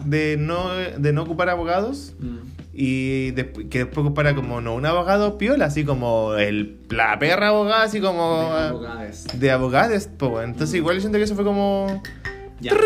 De 0.06 0.38
no 0.38 0.70
de 0.70 1.14
no 1.14 1.24
ocupar 1.24 1.50
abogados 1.50 2.14
Mm. 2.20 2.38
y 2.74 3.32
que 3.34 3.80
después 3.80 4.06
ocupara 4.06 4.36
como 4.36 4.62
no 4.62 4.76
un 4.76 4.86
abogado 4.86 5.38
piola, 5.38 5.66
así 5.66 5.84
como 5.84 6.36
el 6.36 6.78
la 6.90 7.18
perra 7.20 7.50
abogada, 7.50 7.84
así 7.84 8.00
como 8.00 8.42
De 8.44 8.50
ah, 8.52 8.68
abogados. 8.70 9.26
de 9.34 9.52
abogados, 9.52 10.08
po, 10.18 10.42
entonces 10.42 10.76
igual 10.76 10.96
yo 10.96 11.02
siento 11.02 11.18
que 11.18 11.24
eso 11.24 11.36
fue 11.36 11.44
como 11.44 12.02
Ya, 12.60 12.72
como 12.72 12.82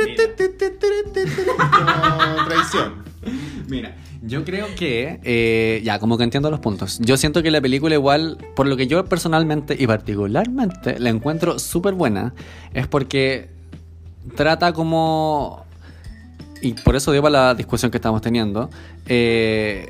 traición. 2.47 3.03
Mira, 3.67 3.95
yo 4.21 4.43
creo 4.43 4.67
que, 4.75 5.19
eh, 5.23 5.81
ya, 5.83 5.99
como 5.99 6.17
que 6.17 6.23
entiendo 6.23 6.49
los 6.49 6.59
puntos. 6.59 6.99
Yo 6.99 7.17
siento 7.17 7.43
que 7.43 7.51
la 7.51 7.61
película 7.61 7.95
igual, 7.95 8.37
por 8.55 8.67
lo 8.67 8.75
que 8.77 8.87
yo 8.87 9.05
personalmente 9.05 9.75
y 9.77 9.87
particularmente 9.87 10.99
la 10.99 11.09
encuentro 11.09 11.59
súper 11.59 11.93
buena, 11.93 12.33
es 12.73 12.87
porque 12.87 13.49
trata 14.35 14.73
como, 14.73 15.65
y 16.61 16.73
por 16.73 16.95
eso 16.95 17.11
para 17.21 17.29
la 17.29 17.55
discusión 17.55 17.91
que 17.91 17.97
estamos 17.97 18.21
teniendo, 18.21 18.69
eh, 19.07 19.89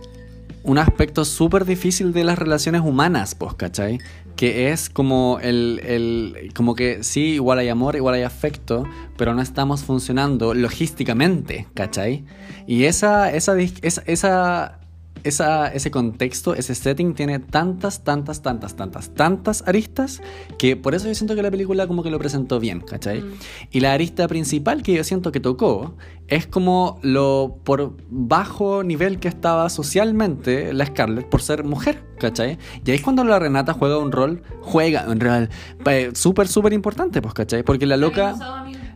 un 0.63 0.77
aspecto 0.77 1.23
súper 1.25 1.65
difícil 1.65 2.11
de 2.13 2.23
las 2.23 2.37
relaciones 2.37 2.81
humanas, 2.81 3.33
pues, 3.33 3.53
¿cachai? 3.55 3.99
Que 4.35 4.71
es 4.71 4.89
como 4.89 5.39
el, 5.41 5.81
el- 5.85 6.53
como 6.53 6.75
que 6.75 7.03
sí, 7.03 7.21
igual 7.35 7.59
hay 7.59 7.69
amor, 7.69 7.95
igual 7.95 8.15
hay 8.15 8.23
afecto, 8.23 8.83
pero 9.17 9.33
no 9.33 9.41
estamos 9.41 9.83
funcionando 9.83 10.53
logísticamente, 10.53 11.67
¿cachai? 11.73 12.25
Y 12.67 12.83
esa, 12.83 13.31
esa, 13.31 14.78
esa- 15.23 15.67
ese 15.73 15.91
contexto, 15.91 16.53
ese 16.55 16.75
setting 16.75 17.13
tiene 17.13 17.39
tantas, 17.39 18.03
tantas, 18.03 18.41
tantas, 18.41 18.75
tantas, 18.75 19.13
tantas 19.13 19.63
aristas 19.67 20.21
que 20.57 20.75
por 20.75 20.95
eso 20.95 21.07
yo 21.07 21.15
siento 21.15 21.35
que 21.35 21.43
la 21.43 21.51
película 21.51 21.87
como 21.87 22.03
que 22.03 22.09
lo 22.11 22.19
presentó 22.19 22.59
bien, 22.59 22.81
¿cachai? 22.81 23.21
Mm. 23.21 23.33
Y 23.71 23.79
la 23.79 23.93
arista 23.93 24.27
principal 24.27 24.83
que 24.83 24.93
yo 24.93 25.03
siento 25.03 25.31
que 25.31 25.39
tocó 25.39 25.95
es 26.27 26.45
como 26.45 26.99
lo 27.01 27.57
por 27.63 27.95
bajo 28.09 28.83
nivel 28.83 29.19
que 29.19 29.27
estaba 29.27 29.69
socialmente 29.69 30.73
la 30.73 30.85
Scarlett 30.85 31.27
por 31.27 31.41
ser 31.41 31.63
mujer, 31.63 32.03
¿cachai? 32.19 32.57
Y 32.85 32.91
ahí 32.91 32.97
es 32.97 33.01
cuando 33.03 33.23
la 33.23 33.39
Renata 33.39 33.73
juega 33.73 33.97
un 33.97 34.11
rol, 34.11 34.43
juega 34.61 35.05
un 35.07 35.19
rol 35.19 35.49
eh, 35.87 36.11
súper, 36.13 36.47
súper 36.47 36.73
importante, 36.73 37.21
pues, 37.21 37.33
¿cachai? 37.33 37.63
Porque 37.63 37.85
la 37.85 37.97
loca... 37.97 38.35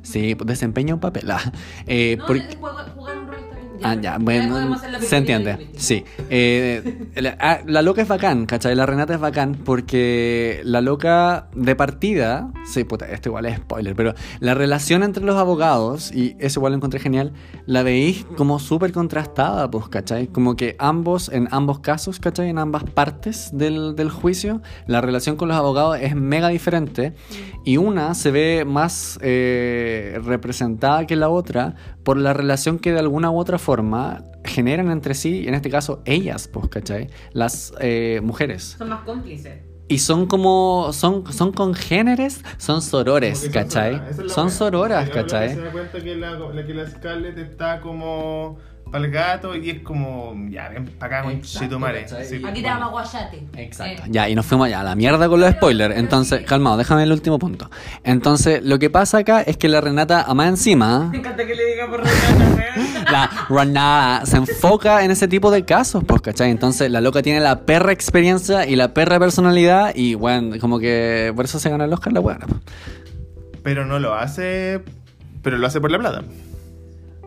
Sí, 0.03 0.35
pues, 0.35 0.47
desempeña 0.47 0.93
un 0.93 0.99
papel. 0.99 1.31
ah. 1.31 1.39
Eh, 1.87 2.17
porque- 2.27 2.57
Ah, 3.83 3.95
ya, 3.95 4.17
bueno, 4.19 4.77
se 4.99 5.17
entiende. 5.17 5.69
Sí. 5.77 6.03
Eh, 6.29 7.09
la, 7.15 7.37
ah, 7.39 7.59
la 7.65 7.81
loca 7.81 8.01
es 8.01 8.07
bacán, 8.07 8.45
¿cachai? 8.45 8.75
La 8.75 8.85
Renata 8.85 9.13
es 9.13 9.19
bacán 9.19 9.55
porque 9.55 10.61
la 10.63 10.81
loca 10.81 11.47
de 11.55 11.75
partida, 11.75 12.51
sí, 12.65 12.83
puta, 12.83 13.09
esto 13.09 13.29
igual 13.29 13.45
es 13.45 13.57
spoiler, 13.57 13.95
pero 13.95 14.13
la 14.39 14.53
relación 14.53 15.03
entre 15.03 15.23
los 15.23 15.35
abogados, 15.35 16.11
y 16.13 16.35
eso 16.39 16.59
igual 16.59 16.73
lo 16.73 16.77
encontré 16.77 16.99
genial, 16.99 17.33
la 17.65 17.83
veis 17.83 18.25
como 18.37 18.59
súper 18.59 18.91
contrastada, 18.91 19.69
pues, 19.69 19.87
¿cachai? 19.89 20.27
Como 20.27 20.55
que 20.55 20.75
ambos, 20.79 21.29
en 21.29 21.47
ambos 21.51 21.79
casos, 21.79 22.19
¿cachai? 22.19 22.49
En 22.49 22.57
ambas 22.57 22.83
partes 22.83 23.49
del, 23.53 23.95
del 23.95 24.09
juicio, 24.09 24.61
la 24.87 25.01
relación 25.01 25.35
con 25.35 25.47
los 25.47 25.57
abogados 25.57 25.97
es 26.01 26.15
mega 26.15 26.49
diferente 26.49 27.13
y 27.65 27.77
una 27.77 28.13
se 28.13 28.31
ve 28.31 28.65
más 28.65 29.19
eh, 29.21 30.19
representada 30.23 31.05
que 31.05 31.15
la 31.15 31.29
otra 31.29 31.75
por 32.03 32.17
la 32.17 32.33
relación 32.33 32.79
que 32.79 32.91
de 32.91 32.99
alguna 32.99 33.31
u 33.31 33.37
otra 33.39 33.57
forma 33.57 34.23
generan 34.43 34.91
entre 34.91 35.13
sí, 35.13 35.45
en 35.47 35.53
este 35.53 35.69
caso 35.69 36.01
ellas, 36.05 36.47
pues, 36.47 36.67
¿cachai? 36.67 37.09
Las 37.31 37.73
eh, 37.79 38.19
mujeres. 38.23 38.75
Son 38.77 38.89
más 38.89 39.03
cómplices. 39.03 39.61
Y 39.89 39.99
son 39.99 40.25
como, 40.27 40.91
son, 40.93 41.31
son 41.31 41.51
congéneres, 41.51 42.43
son 42.57 42.81
sorores, 42.81 43.39
son 43.39 43.51
¿cachai? 43.51 43.93
sororas, 43.95 44.19
es 44.19 44.31
Son 44.31 44.49
sororas, 44.51 45.09
¿cachai? 45.09 45.53
Se 45.55 45.61
da 45.61 45.71
cuenta 45.71 46.01
que 46.01 46.15
la, 46.15 46.31
la- 46.39 46.65
que 46.65 46.73
la 46.73 46.89
Scarlett 46.89 47.37
está 47.37 47.79
como 47.81 48.57
para 48.93 49.05
el 49.05 49.11
gato 49.11 49.55
y 49.55 49.71
es 49.71 49.79
como, 49.81 50.35
ya, 50.51 50.69
ven 50.69 50.85
para 50.85 51.17
acá, 51.17 51.25
con 51.25 51.33
Exacto, 51.33 51.65
Chitumare. 51.65 52.01
¿cachai? 52.03 52.25
Sí, 52.27 52.35
Aquí 52.35 52.41
te 52.43 52.49
bueno. 52.51 52.67
llama 52.67 52.87
guayate. 52.89 53.43
Exacto. 53.57 54.03
Eh. 54.03 54.09
Ya, 54.09 54.29
y 54.29 54.35
nos 54.35 54.45
fuimos 54.45 54.69
ya 54.69 54.81
a 54.81 54.83
la 54.83 54.93
mierda 54.95 55.27
con 55.27 55.39
los 55.39 55.49
spoilers. 55.49 55.97
Entonces, 55.97 56.43
calmado, 56.45 56.77
déjame 56.77 57.01
el 57.01 57.11
último 57.11 57.39
punto. 57.39 57.71
Entonces, 58.03 58.63
lo 58.63 58.77
que 58.77 58.91
pasa 58.91 59.17
acá 59.17 59.41
es 59.41 59.57
que 59.57 59.67
la 59.67 59.81
Renata, 59.81 60.21
a 60.21 60.35
más 60.35 60.47
encima, 60.47 61.09
Me 61.11 61.17
encanta 61.17 61.43
que 61.43 61.55
le 61.55 61.65
diga 61.65 61.89
por 61.89 62.03
Renata, 62.03 63.11
la 63.11 63.29
Renata 63.49 64.27
se 64.27 64.37
enfoca 64.37 65.03
en 65.03 65.09
ese 65.09 65.27
tipo 65.27 65.49
de 65.49 65.65
casos, 65.65 66.03
pues, 66.05 66.21
¿cachai? 66.21 66.51
Entonces, 66.51 66.91
la 66.91 67.01
loca 67.01 67.23
tiene 67.23 67.39
la 67.39 67.61
perra 67.61 67.91
experiencia 67.93 68.67
y 68.67 68.75
la 68.75 68.93
perra 68.93 69.17
personalidad 69.17 69.95
y, 69.95 70.13
bueno, 70.13 70.55
como 70.61 70.77
que 70.77 71.33
por 71.35 71.45
eso 71.45 71.57
se 71.57 71.67
gana 71.71 71.85
el 71.85 71.93
Oscar 71.93 72.13
la 72.13 72.19
buena. 72.19 72.45
Pero 73.63 73.87
no 73.87 73.97
lo 73.97 74.13
hace, 74.13 74.81
pero 75.41 75.57
lo 75.57 75.65
hace 75.65 75.81
por 75.81 75.89
la 75.89 75.97
plata. 75.97 76.21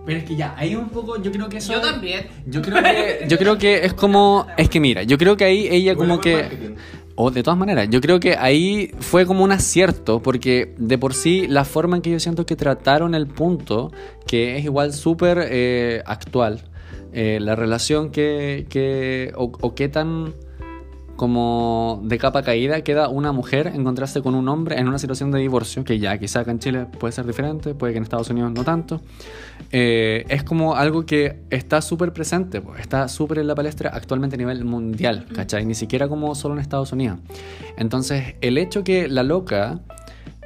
Pero 0.07 0.21
es 0.21 0.25
que 0.25 0.37
ya, 0.37 0.55
ahí 0.57 0.77
un 0.77 0.89
poco, 0.89 1.21
yo 1.21 1.33
creo 1.33 1.49
que 1.49 1.57
eso... 1.57 1.73
Yo 1.73 1.81
también. 1.81 2.29
Yo 2.47 2.63
creo 2.63 2.81
que, 2.81 3.27
yo 3.29 3.39
creo 3.39 3.59
que 3.59 3.85
es 3.85 3.93
como, 3.93 4.47
es 4.57 4.71
que 4.71 4.79
mira, 4.79 5.03
yo 5.03 5.19
creo 5.19 5.37
que 5.37 5.45
ahí 5.45 5.67
ella 5.69 5.97
como 5.97 6.21
que... 6.21 6.77
O 7.19 7.31
de 7.31 7.43
todas 7.43 7.59
maneras, 7.59 7.89
yo 7.91 8.03
creo 8.03 8.21
que 8.21 8.37
ahí 8.37 8.93
fue 9.01 9.25
como 9.25 9.43
un 9.43 9.51
acierto, 9.51 10.21
porque 10.23 10.75
de 10.77 10.99
por 10.99 11.15
sí 11.15 11.47
la 11.49 11.65
forma 11.65 11.97
en 11.97 12.03
que 12.03 12.11
yo 12.11 12.21
siento 12.21 12.45
que 12.45 12.57
trataron 12.57 13.15
el 13.15 13.27
punto, 13.27 13.91
que 14.27 14.59
es 14.59 14.65
igual 14.65 14.93
súper 14.93 15.49
eh, 15.51 16.03
actual, 16.05 16.61
eh, 17.15 17.39
la 17.41 17.57
relación 17.57 18.11
que, 18.11 18.67
que 18.69 19.33
o, 19.35 19.51
o 19.61 19.75
qué 19.75 19.89
tan 19.89 20.35
como 21.17 22.01
de 22.05 22.19
capa 22.19 22.43
caída 22.43 22.83
queda 22.83 23.09
una 23.09 23.33
mujer 23.33 23.73
encontrarse 23.75 24.23
con 24.23 24.35
un 24.35 24.49
hombre 24.49 24.79
en 24.79 24.89
una 24.89 24.99
situación 24.99 25.31
de 25.31 25.41
divorcio, 25.41 25.85
que 25.85 25.99
ya 25.99 26.17
quizá 26.19 26.41
acá 26.41 26.51
en 26.51 26.59
Chile 26.59 26.87
puede 26.99 27.13
ser 27.13 27.27
diferente, 27.27 27.75
puede 27.75 27.93
que 27.93 27.99
en 27.99 28.05
Estados 28.05 28.31
Unidos 28.31 28.53
no 28.53 28.65
tanto, 28.65 29.01
eh, 29.73 30.25
es 30.29 30.45
como 30.45 30.77
algo 30.77 31.07
que 31.07 31.41
está 31.51 31.81
súper 31.83 32.13
presente, 32.13 32.63
está 32.79 33.09
súper 33.09 33.39
en 33.39 33.47
la 33.47 33.55
palestra 33.55 33.91
actualmente 33.91 34.37
a 34.37 34.39
nivel 34.39 34.65
mundial, 34.65 35.27
¿cachai? 35.35 35.65
Ni 35.65 35.75
siquiera 35.75 36.09
como 36.09 36.35
solo 36.35 36.55
en 36.55 36.61
Estados 36.61 36.93
Unidos. 36.93 37.19
Entonces, 37.77 38.35
el 38.41 38.59
hecho 38.59 38.85
que 38.85 39.09
la 39.09 39.23
loca 39.23 39.81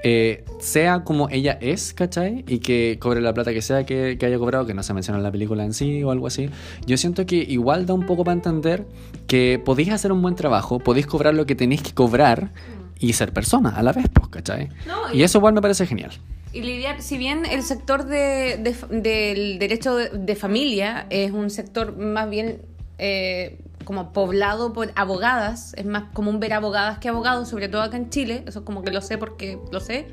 eh, 0.03 0.45
sea 0.61 1.05
como 1.05 1.29
ella 1.29 1.59
es, 1.61 1.93
¿cachai? 1.93 2.45
Y 2.49 2.59
que 2.61 2.99
cobre 3.01 3.21
la 3.21 3.35
plata 3.35 3.53
que 3.53 3.63
sea 3.63 3.85
que, 3.85 4.17
que 4.19 4.27
haya 4.27 4.39
cobrado, 4.39 4.67
que 4.67 4.75
no 4.75 4.83
se 4.83 4.95
menciona 4.95 5.19
en 5.19 5.23
la 5.25 5.31
película 5.33 5.65
en 5.65 5.73
sí 5.75 6.03
o 6.03 6.11
algo 6.11 6.27
así, 6.27 6.49
yo 6.87 6.97
siento 6.97 7.27
que 7.27 7.37
igual 7.37 7.87
da 7.87 7.95
un 7.95 8.07
poco 8.07 8.25
para 8.25 8.35
entender 8.35 8.87
que 9.27 9.61
podéis 9.65 9.91
hacer 9.91 10.13
un 10.13 10.23
buen 10.23 10.35
trabajo, 10.37 10.79
podéis 10.79 11.07
cobrar 11.07 11.35
lo 11.35 11.47
que 11.47 11.55
tenéis 11.55 11.83
que 11.83 11.93
cobrar 11.93 12.51
y 12.99 13.13
ser 13.15 13.33
persona 13.33 13.71
a 13.71 13.83
la 13.83 13.93
vez, 13.93 14.07
pues, 14.13 14.29
¿cachai? 14.29 14.69
No, 14.87 15.13
Y 15.15 15.23
eso 15.23 15.39
igual 15.39 15.55
me 15.55 15.63
parece 15.63 15.87
genial. 15.87 16.11
Y 16.53 16.63
lidiar, 16.63 17.01
si 17.01 17.17
bien 17.17 17.47
el 17.47 17.63
sector 17.63 18.05
de, 18.07 18.57
de- 18.59 19.01
del 19.01 19.59
derecho 19.59 19.95
de, 19.97 20.09
de 20.11 20.35
familia 20.37 21.07
es 21.09 21.31
un 21.31 21.49
sector 21.51 21.97
más 21.97 22.29
bien 22.29 22.63
eh, 22.99 23.59
como 23.85 24.13
poblado 24.13 24.73
por 24.73 24.93
abogadas, 24.95 25.75
es 25.77 25.87
más 25.87 26.05
común 26.13 26.41
ver 26.41 26.53
abogadas 26.53 26.99
que 26.99 27.09
abogados, 27.09 27.49
sobre 27.49 27.69
todo 27.69 27.83
acá 27.83 27.97
en 27.97 28.11
Chile, 28.11 28.45
eso 28.47 28.65
como 28.65 28.83
que 28.83 28.91
lo 28.91 29.01
sé 29.01 29.19
porque 29.19 29.59
lo 29.71 29.81
sé, 29.81 30.09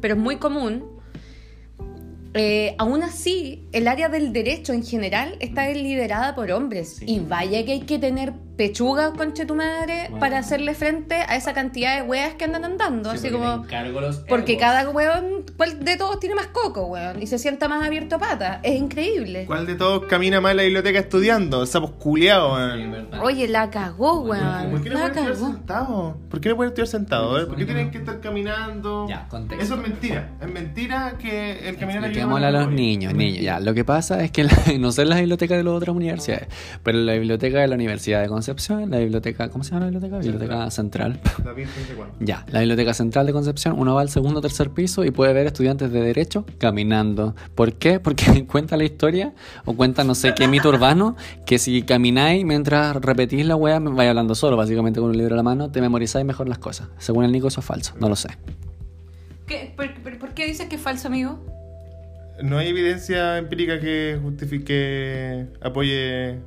pero 0.00 0.14
es 0.14 0.20
muy 0.20 0.36
común. 0.36 0.94
Eh, 2.36 2.74
aún 2.78 3.04
así, 3.04 3.68
el 3.70 3.86
área 3.86 4.08
del 4.08 4.32
derecho 4.32 4.72
en 4.72 4.84
general 4.84 5.36
está 5.38 5.68
liderada 5.70 6.34
por 6.34 6.50
hombres. 6.50 6.96
Sí. 6.96 7.04
Y 7.06 7.20
vaya 7.20 7.64
que 7.64 7.72
hay 7.72 7.82
que 7.82 8.00
tener 8.00 8.32
pechuga, 8.56 9.12
conche 9.12 9.44
tu 9.46 9.54
madre, 9.54 10.04
Bueno. 10.10 10.20
para 10.20 10.38
hacerle 10.38 10.74
frente 10.74 11.14
a 11.16 11.36
esa 11.36 11.52
cantidad 11.54 11.96
de 11.96 12.02
weas 12.02 12.34
que 12.34 12.44
andan 12.44 12.64
andando. 12.64 13.10
así 13.10 13.30
como. 13.30 13.64
Porque 14.28 14.56
cada 14.56 14.88
weón, 14.90 15.44
¿cuál 15.56 15.84
de 15.84 15.96
todos 15.96 16.20
tiene 16.20 16.34
más 16.34 16.46
coco, 16.48 16.86
weón? 16.86 17.22
Y 17.22 17.26
se 17.26 17.38
sienta 17.38 17.68
más 17.68 17.84
abierto 17.86 18.16
a 18.16 18.18
pata. 18.18 18.60
Es 18.62 18.74
increíble. 18.80 19.44
¿Cuál 19.46 19.66
de 19.66 19.74
todos 19.74 20.04
camina 20.06 20.40
más 20.40 20.52
en 20.52 20.56
la 20.58 20.62
biblioteca 20.64 20.98
estudiando? 20.98 21.66
Sapos 21.66 21.92
culiados, 21.92 22.52
weón. 22.52 23.08
Oye, 23.22 23.48
la 23.48 23.70
cagó, 23.70 24.20
weón. 24.20 24.70
¿Por 24.70 24.82
qué 24.82 24.90
no 24.90 24.94
La 24.98 25.00
pueden 25.12 25.18
estudiar 25.18 25.32
cagó. 25.34 25.46
sentados? 25.52 26.16
¿Por 26.30 26.40
qué 26.40 26.48
no 26.48 26.56
pueden 26.56 26.70
estudiar 26.70 26.88
sentados? 26.88 27.44
¿Por 27.46 27.56
qué 27.56 27.64
tienen 27.64 27.90
que 27.90 27.98
estar 27.98 28.20
caminando? 28.20 29.06
Ya, 29.08 29.26
contexto. 29.28 29.64
Eso 29.64 29.74
es 29.74 29.80
mentira. 29.88 30.30
Es 30.40 30.48
mentira 30.50 31.14
que 31.18 31.68
el 31.68 31.76
caminar 31.76 32.04
Expliquémosle 32.04 32.46
a 32.46 32.50
los 32.50 32.70
niños, 32.70 33.14
niños. 33.14 33.42
Ya, 33.42 33.58
lo 33.60 33.74
que 33.74 33.84
pasa 33.84 34.22
es 34.22 34.30
que 34.30 34.44
la- 34.44 34.52
no 34.78 34.92
sé 34.92 35.02
en 35.02 35.08
las 35.08 35.18
bibliotecas 35.18 35.58
de 35.58 35.64
las 35.64 35.72
otras 35.74 35.94
universidades, 35.94 36.46
pero 36.82 36.98
en 36.98 37.06
la 37.06 37.14
biblioteca 37.14 37.58
de 37.60 37.66
la 37.68 37.74
Universidad 37.74 38.20
de 38.22 38.28
Concepción, 38.28 38.43
la 38.88 38.98
biblioteca, 38.98 39.48
¿cómo 39.48 39.64
se 39.64 39.70
llama 39.70 39.86
la 39.86 39.90
biblioteca? 39.90 40.18
Biblioteca 40.18 40.70
Central. 40.70 41.20
David, 41.44 41.66
no 41.66 41.86
sé 41.86 41.94
cuándo. 41.94 42.14
Ya, 42.20 42.44
la 42.50 42.60
Biblioteca 42.60 42.94
Central 42.94 43.26
de 43.26 43.32
Concepción, 43.32 43.74
uno 43.78 43.94
va 43.94 44.00
al 44.02 44.08
segundo 44.10 44.38
o 44.38 44.42
tercer 44.42 44.70
piso 44.70 45.04
y 45.04 45.10
puede 45.10 45.32
ver 45.32 45.46
estudiantes 45.46 45.90
de 45.92 46.00
Derecho 46.00 46.44
caminando. 46.58 47.34
¿Por 47.54 47.74
qué? 47.74 48.00
Porque 48.00 48.46
cuenta 48.50 48.76
la 48.76 48.84
historia 48.84 49.32
o 49.64 49.74
cuenta 49.74 50.04
no 50.04 50.14
sé 50.14 50.34
qué 50.34 50.48
mito 50.48 50.68
urbano 50.68 51.16
que 51.46 51.58
si 51.58 51.82
camináis 51.82 52.44
mientras 52.44 52.96
repetís 52.96 53.46
la 53.46 53.56
wea, 53.56 53.78
vais 53.80 54.08
hablando 54.10 54.34
solo, 54.34 54.56
básicamente 54.56 55.00
con 55.00 55.10
un 55.10 55.16
libro 55.16 55.34
a 55.34 55.36
la 55.36 55.42
mano, 55.42 55.70
te 55.70 55.80
memorizáis 55.80 56.24
mejor 56.24 56.48
las 56.48 56.58
cosas. 56.58 56.88
Según 56.98 57.24
el 57.24 57.32
Nico, 57.32 57.48
eso 57.48 57.60
es 57.60 57.66
falso, 57.66 57.94
no 58.00 58.08
lo 58.08 58.16
sé. 58.16 58.28
¿Qué? 59.46 59.72
¿Por, 59.76 59.92
por- 60.02 60.18
por 60.18 60.34
qué 60.34 60.46
dices 60.46 60.68
que 60.68 60.76
es 60.76 60.82
falso, 60.82 61.08
amigo? 61.08 61.38
no 62.42 62.58
hay 62.58 62.66
evidencia 62.68 63.38
empírica 63.38 63.78
que 63.78 64.18
justifique, 64.20 65.46
apoye 65.60 66.40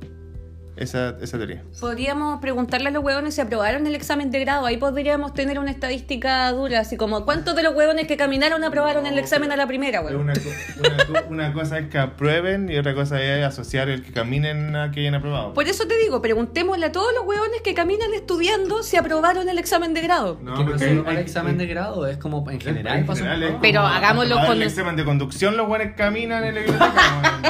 esa, 0.78 1.16
esa 1.20 1.36
teoría. 1.38 1.62
Podríamos 1.80 2.40
preguntarle 2.40 2.88
a 2.88 2.90
los 2.92 3.02
huevones 3.04 3.34
si 3.34 3.40
aprobaron 3.40 3.86
el 3.86 3.94
examen 3.94 4.30
de 4.30 4.40
grado. 4.40 4.66
Ahí 4.66 4.76
podríamos 4.76 5.34
tener 5.34 5.58
una 5.58 5.70
estadística 5.70 6.50
dura, 6.52 6.80
así 6.80 6.96
como 6.96 7.24
¿cuántos 7.24 7.54
de 7.56 7.62
los 7.62 7.74
huevones 7.74 8.06
que 8.06 8.16
caminaron 8.16 8.62
aprobaron 8.64 9.06
el 9.06 9.18
examen 9.18 9.52
a 9.52 9.56
la 9.56 9.66
primera, 9.66 10.00
huevón? 10.00 10.22
Una, 10.22 10.32
co- 10.34 10.40
una 10.80 11.20
co- 11.20 11.28
una 11.28 11.52
cosa 11.52 11.78
es 11.78 11.88
que 11.88 11.98
aprueben 11.98 12.70
y 12.70 12.76
otra 12.78 12.94
cosa 12.94 13.20
es 13.22 13.44
asociar 13.44 13.88
el 13.88 14.02
que 14.02 14.12
caminen 14.12 14.74
a 14.76 14.90
que 14.90 15.00
hayan 15.00 15.14
aprobado. 15.14 15.54
Por 15.54 15.66
eso 15.68 15.86
te 15.86 15.96
digo, 15.98 16.22
preguntémosle 16.22 16.86
a 16.86 16.92
todos 16.92 17.12
los 17.14 17.24
huevones 17.26 17.60
que 17.62 17.74
caminan 17.74 18.12
estudiando 18.14 18.82
si 18.82 18.96
aprobaron 18.96 19.48
el 19.48 19.58
examen 19.58 19.94
de 19.94 20.00
grado. 20.02 20.38
No, 20.42 20.54
que 20.56 20.64
no 20.64 20.74
es 20.74 20.80
solo 20.82 20.92
hay- 20.92 20.98
para 21.00 21.12
el 21.12 21.18
examen 21.18 21.58
de 21.58 21.66
grado, 21.66 22.06
es 22.06 22.18
como 22.18 22.48
en 22.50 22.60
general. 22.60 22.98
en 22.98 23.06
general, 23.08 23.42
es 23.42 23.54
Pero 23.60 23.80
como 23.82 23.92
hagámoslo 23.94 24.36
con- 24.46 24.56
el 24.56 24.62
examen 24.62 24.96
de 24.96 25.04
conducción, 25.04 25.56
los 25.56 25.66
buenos 25.68 25.94
caminan 25.96 26.44
en 26.44 26.54
la 26.54 26.60
biblioteca. 26.62 27.40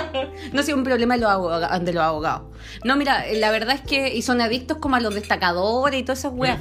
No 0.53 0.62
sé, 0.62 0.74
un 0.74 0.85
problema 0.85 1.14
de 1.14 1.20
los 1.20 1.31
abogados. 1.31 2.43
No, 2.85 2.97
mira, 2.97 3.18
la 3.35 3.51
verdad 3.51 3.75
es 3.75 3.81
que 3.81 4.14
y 4.14 4.23
son 4.23 4.41
adictos 4.41 4.79
como 4.79 4.97
a 4.97 5.01
los 5.01 5.14
destacadores 5.14 6.01
y 6.01 6.03
todas 6.03 6.21
esas 6.21 6.33
weas. 6.35 6.59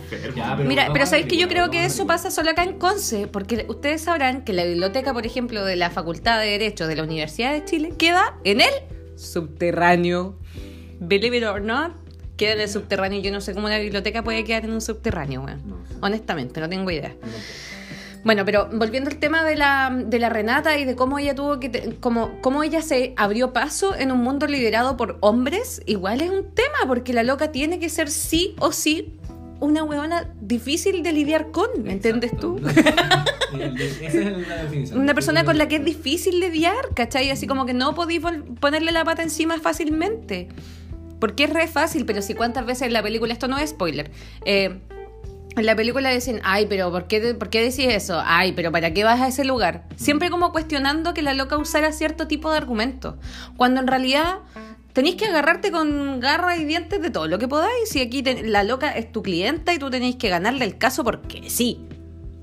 Mira, 0.65 0.89
pero 0.93 1.05
sabéis 1.05 1.27
que 1.27 1.37
yo 1.37 1.47
creo 1.47 1.69
que 1.69 1.85
eso 1.85 2.07
pasa 2.07 2.31
solo 2.31 2.51
acá 2.51 2.63
en 2.63 2.77
Conce, 2.77 3.27
porque 3.27 3.65
ustedes 3.69 4.01
sabrán 4.01 4.43
que 4.43 4.53
la 4.53 4.63
biblioteca, 4.63 5.13
por 5.13 5.25
ejemplo, 5.25 5.63
de 5.65 5.75
la 5.75 5.89
Facultad 5.89 6.39
de 6.39 6.47
Derecho 6.47 6.87
de 6.87 6.95
la 6.95 7.03
Universidad 7.03 7.53
de 7.53 7.65
Chile 7.65 7.93
queda 7.97 8.37
en 8.43 8.61
el 8.61 8.71
subterráneo. 9.15 10.37
Believe 10.99 11.37
it 11.37 11.43
or 11.43 11.61
not, 11.61 11.93
queda 12.37 12.53
en 12.53 12.61
el 12.61 12.69
subterráneo. 12.69 13.21
Yo 13.21 13.31
no 13.31 13.41
sé 13.41 13.53
cómo 13.53 13.69
la 13.69 13.79
biblioteca 13.79 14.23
puede 14.23 14.43
quedar 14.43 14.65
en 14.65 14.71
un 14.71 14.81
subterráneo, 14.81 15.41
weón. 15.41 15.61
Honestamente, 16.01 16.59
no 16.59 16.69
tengo 16.69 16.89
idea. 16.91 17.15
Bueno, 18.23 18.43
pero 18.45 18.67
volviendo 18.73 19.09
al 19.09 19.17
tema 19.17 19.43
de 19.43 19.55
la, 19.55 19.89
de 20.05 20.19
la 20.19 20.29
Renata 20.29 20.77
y 20.77 20.85
de 20.85 20.95
cómo 20.95 21.17
ella 21.19 21.33
tuvo 21.35 21.59
que, 21.59 21.69
te- 21.69 21.95
cómo, 21.99 22.39
cómo 22.41 22.63
ella 22.63 22.81
se 22.81 23.13
abrió 23.15 23.53
paso 23.53 23.95
en 23.95 24.11
un 24.11 24.21
mundo 24.21 24.47
liderado 24.47 24.97
por 24.97 25.17
hombres, 25.21 25.81
igual 25.85 26.21
es 26.21 26.29
un 26.29 26.53
tema, 26.53 26.77
porque 26.87 27.13
la 27.13 27.23
loca 27.23 27.51
tiene 27.51 27.79
que 27.79 27.89
ser 27.89 28.09
sí 28.09 28.55
o 28.59 28.71
sí 28.71 29.13
una 29.59 29.83
huevona 29.83 30.29
difícil 30.41 31.03
de 31.03 31.13
lidiar 31.13 31.51
con, 31.51 31.67
¿me 31.83 31.93
entiendes 31.93 32.35
tú? 32.37 32.59
Esa 32.67 34.19
es 34.21 34.47
la 34.47 34.55
definición. 34.63 34.99
Una 34.99 35.13
persona 35.13 35.45
con 35.45 35.57
la 35.57 35.67
que 35.67 35.77
es 35.77 35.85
difícil 35.85 36.39
lidiar, 36.39 36.75
¿cachai? 36.93 37.29
Así 37.31 37.47
como 37.47 37.65
que 37.65 37.73
no 37.73 37.95
podéis 37.95 38.21
ponerle 38.59 38.91
la 38.91 39.03
pata 39.05 39.23
encima 39.23 39.57
fácilmente. 39.59 40.49
Porque 41.19 41.45
es 41.45 41.49
re 41.49 41.67
fácil, 41.67 42.05
pero 42.05 42.21
si 42.21 42.35
cuántas 42.35 42.65
veces 42.67 42.83
en 42.87 42.93
la 42.93 43.01
película, 43.01 43.33
esto 43.33 43.47
no 43.47 43.57
es 43.57 43.71
spoiler, 43.71 44.11
eh, 44.45 44.79
en 45.57 45.65
la 45.65 45.75
película 45.75 46.11
dicen, 46.11 46.39
ay, 46.43 46.67
pero 46.67 46.91
¿por 46.91 47.07
qué, 47.07 47.33
¿por 47.33 47.49
qué 47.49 47.61
decís 47.61 47.87
eso? 47.89 48.21
Ay, 48.23 48.53
pero 48.53 48.71
¿para 48.71 48.93
qué 48.93 49.03
vas 49.03 49.19
a 49.21 49.27
ese 49.27 49.43
lugar? 49.43 49.85
Siempre 49.95 50.29
como 50.29 50.51
cuestionando 50.51 51.13
que 51.13 51.21
la 51.21 51.33
loca 51.33 51.57
usara 51.57 51.91
cierto 51.91 52.27
tipo 52.27 52.51
de 52.51 52.57
argumentos. 52.57 53.15
Cuando 53.57 53.79
en 53.81 53.87
realidad 53.87 54.39
tenéis 54.93 55.15
que 55.15 55.25
agarrarte 55.25 55.71
con 55.71 56.19
garra 56.19 56.57
y 56.57 56.65
dientes 56.65 57.01
de 57.01 57.09
todo 57.09 57.27
lo 57.27 57.39
que 57.39 57.47
podáis. 57.47 57.89
Si 57.89 58.01
aquí 58.01 58.23
la 58.23 58.63
loca 58.63 58.91
es 58.91 59.11
tu 59.11 59.21
clienta 59.23 59.73
y 59.73 59.79
tú 59.79 59.89
tenéis 59.89 60.15
que 60.15 60.29
ganarle 60.29 60.65
el 60.65 60.77
caso 60.77 61.03
porque 61.03 61.49
sí. 61.49 61.85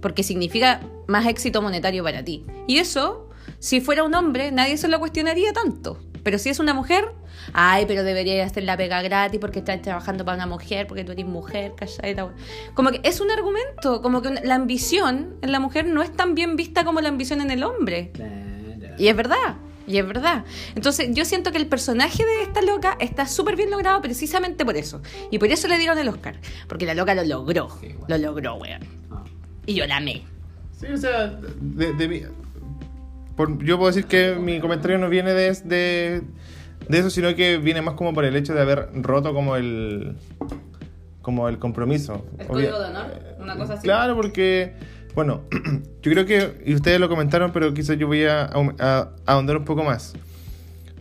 Porque 0.01 0.23
significa 0.23 0.81
más 1.07 1.27
éxito 1.27 1.63
monetario 1.63 2.05
para 2.05 2.25
ti. 2.25 2.45
Y 2.67 2.79
eso, 2.79 3.29
si 3.59 3.81
fuera 3.81 4.05
un 4.05 4.15
hombre, 4.15 4.53
nadie 4.53 4.77
se 4.77 4.89
lo 4.89 4.99
cuestionaría 4.99 5.53
tanto. 5.53 5.99
Pero 6.25 6.39
si 6.39 6.49
es 6.49 6.59
una 6.59 6.75
mujer, 6.75 7.05
ay, 7.53 7.85
pero 7.87 8.03
debería 8.03 8.45
hacer 8.45 8.65
la 8.65 8.77
pega 8.77 9.03
gratis 9.03 9.39
porque 9.39 9.61
estás 9.61 9.81
trabajando 9.83 10.25
para 10.25 10.37
una 10.37 10.47
mujer, 10.47 10.87
porque 10.87 11.05
tú 11.05 11.13
eres 11.13 11.27
mujer, 11.27 11.75
wea. 12.03 12.33
Como 12.73 12.91
que 12.91 13.01
es 13.05 13.21
un 13.21 13.31
argumento, 13.31 14.03
como 14.03 14.23
que 14.23 14.31
la 14.43 14.55
ambición 14.55 15.37
en 15.43 15.53
la 15.53 15.61
mujer 15.61 15.87
no 15.87 16.03
es 16.03 16.11
tan 16.13 16.35
bien 16.35 16.57
vista 16.57 16.85
como 16.85 17.01
la 17.01 17.11
ambición 17.11 17.41
en 17.43 17.51
el 17.51 17.63
hombre. 17.63 18.11
Y 18.99 19.09
es 19.09 19.17
verdad, 19.17 19.57
y 19.87 19.99
es 19.99 20.07
verdad. 20.07 20.45
Entonces 20.75 21.11
yo 21.13 21.27
siento 21.27 21.53
que 21.53 21.59
el 21.59 21.67
personaje 21.67 22.25
de 22.25 22.43
esta 22.43 22.63
loca 22.63 22.97
está 23.01 23.27
súper 23.27 23.55
bien 23.55 23.71
logrado 23.71 24.01
precisamente 24.01 24.65
por 24.65 24.77
eso. 24.77 25.03
Y 25.31 25.39
por 25.39 25.49
eso 25.49 25.69
le 25.69 25.77
dieron 25.77 25.99
el 25.99 26.09
Oscar. 26.09 26.37
Porque 26.69 26.87
la 26.87 26.95
loca 26.95 27.15
lo 27.15 27.25
logró. 27.25 27.69
Sí, 27.81 27.89
bueno. 27.89 28.07
Lo 28.09 28.19
logró, 28.19 28.55
weón. 28.55 28.83
Ah. 29.11 29.25
Y 29.67 29.75
yo 29.75 29.87
la 29.87 29.99
amé. 29.99 30.23
Sí, 30.81 30.87
o 30.87 30.97
sea, 30.97 31.39
de, 31.61 31.93
de 31.93 32.29
por- 33.37 33.63
yo 33.65 33.77
puedo 33.79 33.89
decir 33.91 34.07
que 34.07 34.35
mi 34.35 34.61
comentario 34.61 34.99
no 34.99 35.09
viene 35.09 35.33
de, 35.33 35.53
de, 35.65 36.23
de 36.89 36.99
eso, 36.99 37.11
sino 37.11 37.35
que 37.35 37.59
viene 37.59 37.83
más 37.83 37.95
como 37.95 38.13
por 38.15 38.25
el 38.25 38.37
hecho 38.37 38.55
de 38.55 38.61
haber 38.61 38.89
roto 38.95 39.33
como 39.35 39.57
el 39.57 40.17
como 41.23 41.49
el 41.49 41.59
compromiso. 41.59 42.25
¿El 42.39 42.47
código 42.47 42.79
de 42.79 42.85
honor? 42.91 43.07
¿Una 43.41 43.57
cosa 43.57 43.75
así? 43.75 43.83
Claro, 43.85 44.15
porque, 44.15 44.75
bueno, 45.15 45.41
yo 46.03 46.13
creo 46.13 46.27
que, 46.27 46.63
y 46.67 46.75
ustedes 46.75 47.01
lo 47.01 47.09
comentaron, 47.09 47.51
pero 47.51 47.73
quizás 47.73 47.97
yo 47.97 48.07
voy 48.07 48.25
a 48.25 48.51
ahondar 49.25 49.57
un 49.57 49.65
poco 49.65 49.85
más. 49.85 50.13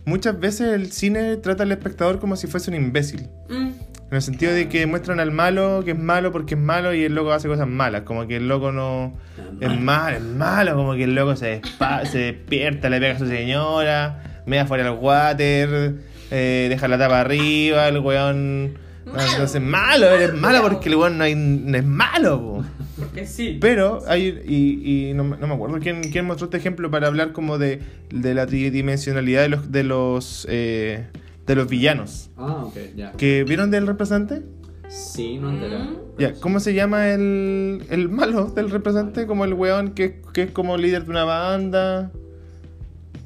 Muchas 0.06 0.38
veces 0.40 0.68
el 0.72 0.92
cine 0.92 1.36
trata 1.36 1.62
al 1.64 1.72
espectador 1.72 2.18
como 2.20 2.36
si 2.36 2.46
fuese 2.46 2.70
un 2.70 2.76
imbécil. 2.76 3.28
Mm. 3.50 3.70
En 4.10 4.16
el 4.16 4.22
sentido 4.22 4.52
de 4.52 4.68
que 4.68 4.86
muestran 4.86 5.18
al 5.18 5.32
malo 5.32 5.82
que 5.84 5.92
es 5.92 5.98
malo 5.98 6.30
porque 6.30 6.54
es 6.54 6.60
malo 6.60 6.94
y 6.94 7.02
el 7.04 7.14
loco 7.14 7.32
hace 7.32 7.48
cosas 7.48 7.66
malas. 7.66 8.02
Como 8.02 8.26
que 8.28 8.36
el 8.36 8.46
loco 8.48 8.70
no. 8.70 9.16
Es 9.60 9.80
malo, 9.80 10.16
es 10.18 10.22
malo. 10.22 10.76
Como 10.76 10.94
que 10.94 11.04
el 11.04 11.14
loco 11.14 11.34
se, 11.36 11.60
despa- 11.62 12.04
se 12.10 12.18
despierta, 12.18 12.88
le 12.90 13.00
pega 13.00 13.14
a 13.14 13.18
su 13.18 13.26
señora, 13.26 14.42
me 14.46 14.56
da 14.56 14.66
fuera 14.66 14.86
al 14.88 14.98
water, 14.98 15.94
eh, 16.30 16.66
deja 16.68 16.86
la 16.88 16.98
tapa 16.98 17.20
arriba, 17.20 17.88
el 17.88 17.98
weón. 17.98 18.78
Entonces, 19.06 19.60
malo, 19.60 20.06
eres 20.10 20.32
malo 20.40 20.62
porque 20.62 20.88
el 20.88 20.96
weón 20.96 21.18
no, 21.18 21.24
hay- 21.24 21.34
no 21.34 21.76
es 21.76 21.84
malo. 21.84 22.40
po. 22.40 22.64
Porque 22.98 23.26
sí. 23.26 23.58
Pero 23.60 24.00
hay, 24.06 24.40
y, 24.46 25.08
y 25.10 25.14
no, 25.14 25.24
me- 25.24 25.36
no 25.38 25.46
me 25.48 25.54
acuerdo 25.54 25.78
quién, 25.80 26.02
quién 26.12 26.24
mostró 26.26 26.44
este 26.46 26.58
ejemplo 26.58 26.90
para 26.90 27.08
hablar 27.08 27.32
como 27.32 27.58
de, 27.58 27.80
de 28.10 28.34
la 28.34 28.46
tridimensionalidad 28.46 29.42
de 29.42 29.48
los, 29.48 29.72
de 29.72 29.82
los, 29.84 30.46
eh, 30.48 31.04
de 31.46 31.54
los 31.54 31.68
villanos. 31.68 32.30
Ah, 32.36 32.64
ok, 32.64 32.76
ya. 32.96 33.12
¿Que 33.12 33.44
vieron 33.44 33.70
del 33.70 33.86
representante? 33.86 34.42
Sí, 34.88 35.38
no 35.38 35.50
entera. 35.50 35.78
Mm. 35.78 35.98
Ya, 36.18 36.34
¿cómo 36.34 36.60
se 36.60 36.74
llama 36.74 37.08
el, 37.08 37.84
el 37.90 38.08
malo 38.08 38.46
del 38.46 38.70
representante? 38.70 39.26
Como 39.26 39.44
el 39.44 39.54
weón 39.54 39.92
que, 39.92 40.22
que 40.32 40.42
es 40.44 40.50
como 40.50 40.76
líder 40.76 41.04
de 41.04 41.10
una 41.10 41.24
banda. 41.24 42.12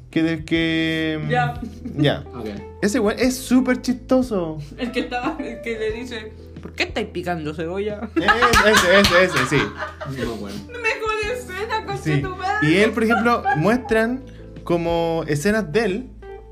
Que 0.09 0.23
de 0.23 0.43
que. 0.45 1.21
Ya. 1.29 1.59
Ya. 1.95 2.23
Ok. 2.33 2.47
Ese 2.81 2.99
weón 2.99 3.19
es 3.19 3.37
súper 3.37 3.81
chistoso. 3.81 4.57
El 4.77 4.91
que 4.91 5.01
estaba, 5.01 5.37
el 5.39 5.61
que 5.61 5.77
le 5.77 5.91
dice, 5.91 6.31
¿por 6.61 6.73
qué 6.73 6.83
estáis 6.83 7.07
picando 7.07 7.53
cebolla? 7.53 8.09
Ese, 8.15 8.99
ese, 8.99 9.23
ese, 9.25 9.45
sí. 9.49 9.57
No 9.57 10.11
me 10.11 10.33
acuerdo. 10.33 10.57
Mejor 10.67 11.31
escena, 11.33 11.85
con 11.85 11.97
Sí. 11.97 12.23
Y 12.63 12.77
él, 12.77 12.91
por 12.91 13.03
ejemplo, 13.03 13.43
muestran 13.57 14.23
como 14.63 15.23
escenas 15.27 15.71
de 15.71 15.85
él, 15.85 16.09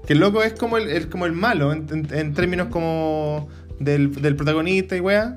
que 0.08 0.14
el 0.14 0.20
loco 0.20 0.42
es 0.42 0.54
como 0.54 0.78
el, 0.78 0.90
el- 0.90 1.10
como 1.10 1.26
el 1.28 1.34
malo, 1.34 1.72
en, 1.74 1.86
en- 1.92 2.08
en 2.12 2.34
términos 2.34 2.70
como 2.72 3.48
del, 3.80 4.12
del 4.22 4.36
protagonista 4.36 4.96
y 4.98 5.00
weá. 5.02 5.36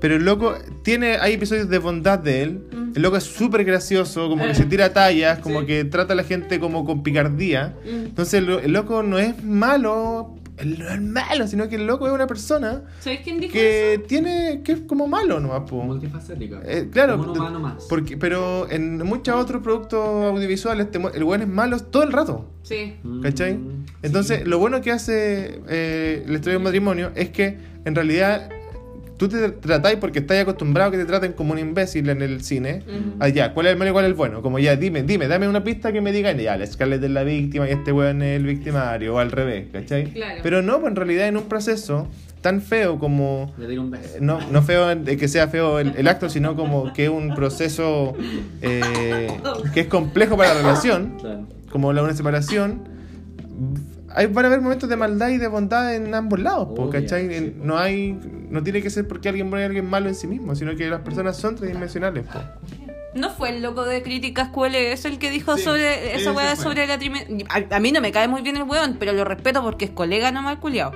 Pero 0.00 0.14
el 0.14 0.24
loco 0.24 0.54
tiene, 0.84 1.16
hay 1.16 1.34
episodios 1.34 1.68
de 1.68 1.78
bondad 1.78 2.18
de 2.20 2.42
él. 2.44 2.60
Mm. 2.72 2.92
El 2.96 3.02
loco 3.02 3.16
es 3.16 3.24
súper 3.24 3.64
gracioso, 3.64 4.28
como 4.28 4.44
que 4.46 4.54
se 4.54 4.64
tira 4.64 4.92
tallas, 4.92 5.40
como 5.40 5.60
Sí. 5.60 5.66
que 5.66 5.84
trata 5.84 6.12
a 6.12 6.16
la 6.16 6.22
gente 6.22 6.60
como 6.60 6.84
con 6.84 7.02
picardía. 7.02 7.74
Mm. 7.84 8.06
Entonces 8.06 8.34
el, 8.34 8.48
el 8.48 8.72
loco 8.72 9.02
no 9.02 9.18
es 9.18 9.42
malo, 9.42 10.36
no 10.64 10.88
es 10.88 11.00
malo, 11.00 11.46
sino 11.46 11.68
que 11.68 11.76
el 11.76 11.86
loco 11.86 12.06
es 12.06 12.12
una 12.12 12.26
persona 12.26 12.82
¿Sabéis 13.00 13.20
quién 13.22 13.40
dijo 13.40 13.52
que 13.52 13.94
eso? 13.94 14.02
tiene, 14.06 14.62
que 14.64 14.72
es 14.72 14.80
como 14.80 15.06
malo 15.06 15.40
po. 15.66 15.82
Multifacética. 15.82 16.60
Eh, 16.64 16.88
claro, 16.92 17.16
Como 17.18 17.32
un 17.32 17.38
humano 17.38 17.60
más. 17.60 17.86
porque, 17.88 18.16
pero 18.16 18.70
en 18.70 18.98
muchos 18.98 19.34
otros 19.36 19.62
productos 19.62 20.00
audiovisuales 20.00 20.90
te 20.90 20.98
el 20.98 21.24
weón 21.24 21.42
es 21.42 21.48
malo 21.48 21.78
todo 21.78 22.02
el 22.02 22.12
rato. 22.12 22.50
Sí. 22.62 22.96
Mm, 23.02 23.22
¿Cachai? 23.22 23.58
Entonces, 24.02 24.40
sí. 24.40 24.44
lo 24.48 24.58
bueno 24.58 24.80
que 24.80 24.90
hace 24.92 25.60
eh, 25.68 26.24
la 26.26 26.34
historia 26.34 26.54
del 26.54 26.62
matrimonio 26.64 27.12
es 27.14 27.30
que 27.30 27.58
en 27.84 27.94
realidad 27.94 28.50
tú 29.18 29.28
te 29.28 29.50
tratáis 29.50 29.98
porque 29.98 30.20
estás 30.20 30.38
acostumbrado 30.40 30.88
a 30.88 30.92
que 30.92 30.96
te 30.98 31.04
traten 31.04 31.32
como 31.34 31.52
un 31.52 31.58
imbécil 31.58 32.08
en 32.08 32.22
el 32.22 32.42
cine. 32.42 32.82
Ujú. 32.86 33.16
Ah, 33.20 33.52
¿cuál 33.52 33.66
es 33.66 33.72
el 33.72 33.78
malo 33.78 33.90
y 33.90 33.92
cuál 33.92 34.04
es 34.06 34.08
el 34.10 34.14
bueno? 34.14 34.40
Como 34.40 34.58
ya, 34.58 34.76
dime, 34.76 35.02
dime, 35.02 35.28
dame 35.28 35.46
una 35.48 35.62
pista 35.62 35.92
que 35.92 36.00
me 36.00 36.12
digan, 36.12 36.38
ya, 36.38 36.56
la 36.56 36.66
Scarlett 36.66 37.02
es 37.04 37.10
la 37.10 37.24
víctima 37.24 37.68
y 37.68 37.72
este 37.72 37.92
weón 37.92 38.22
es 38.22 38.36
el 38.38 38.46
victimario, 38.46 39.14
o 39.16 39.18
al 39.18 39.30
revés, 39.30 39.66
¿cachai? 39.72 40.12
Claro. 40.12 40.40
Pero 40.42 40.62
no, 40.62 40.78
pues 40.80 40.90
en 40.90 40.96
realidad 40.96 41.28
en 41.28 41.36
un 41.36 41.44
proceso 41.44 42.08
tan 42.40 42.62
feo 42.62 42.98
como 43.00 43.52
Le 43.58 43.66
tiro 43.66 43.82
un 43.82 43.90
beso. 43.90 44.14
no, 44.20 44.38
no 44.52 44.62
feo 44.62 44.94
de 44.94 45.16
que 45.16 45.26
sea 45.26 45.48
feo 45.48 45.80
el, 45.80 45.92
el 45.96 46.06
acto, 46.06 46.28
sino 46.30 46.54
como 46.54 46.92
que 46.92 47.04
es 47.04 47.10
un 47.10 47.34
proceso 47.34 48.14
eh, 48.62 49.26
que 49.74 49.80
es 49.80 49.86
complejo 49.88 50.36
para 50.36 50.54
la 50.54 50.60
relación, 50.62 51.16
Claro. 51.20 51.46
como 51.70 51.92
la 51.92 52.02
una 52.02 52.14
separación. 52.14 52.82
Hay, 54.18 54.26
van 54.26 54.44
a 54.44 54.48
haber 54.48 54.60
momentos 54.60 54.88
de 54.88 54.96
maldad 54.96 55.28
y 55.28 55.38
de 55.38 55.46
bondad 55.46 55.94
en 55.94 56.12
ambos 56.12 56.40
lados, 56.40 56.68
Obvio, 56.70 56.90
¿cachai? 56.90 57.28
sí, 57.38 57.54
no 57.62 57.78
hay, 57.78 58.18
no 58.50 58.62
tiene 58.64 58.82
que 58.82 58.90
ser 58.90 59.06
porque 59.06 59.28
alguien 59.28 59.48
bueno 59.48 59.62
y 59.62 59.66
alguien 59.66 59.86
malo 59.88 60.08
en 60.08 60.16
sí 60.16 60.26
mismo, 60.26 60.56
sino 60.56 60.74
que 60.74 60.88
las 60.90 61.02
personas 61.02 61.36
son 61.36 61.54
tridimensionales. 61.54 62.26
po. 62.26 62.40
¿No 63.14 63.30
fue 63.30 63.50
el 63.50 63.62
loco 63.62 63.84
de 63.84 64.02
críticas 64.02 64.48
QLS 64.48 65.04
el 65.06 65.18
que 65.18 65.30
dijo 65.30 65.56
Sí, 65.56 65.62
sobre 65.62 66.16
esa 66.16 66.32
weá 66.32 66.56
sobre 66.56 66.86
la. 66.86 66.94
A, 67.48 67.76
a 67.76 67.80
mí 67.80 67.92
no 67.92 68.00
me 68.00 68.10
cae 68.12 68.26
muy 68.28 68.42
bien 68.42 68.56
el 68.56 68.64
weón, 68.64 68.96
pero 68.98 69.12
lo 69.12 69.24
respeto 69.24 69.62
porque 69.62 69.84
es 69.86 69.90
colega 69.92 70.32
nomás 70.32 70.58
culiao. 70.58 70.92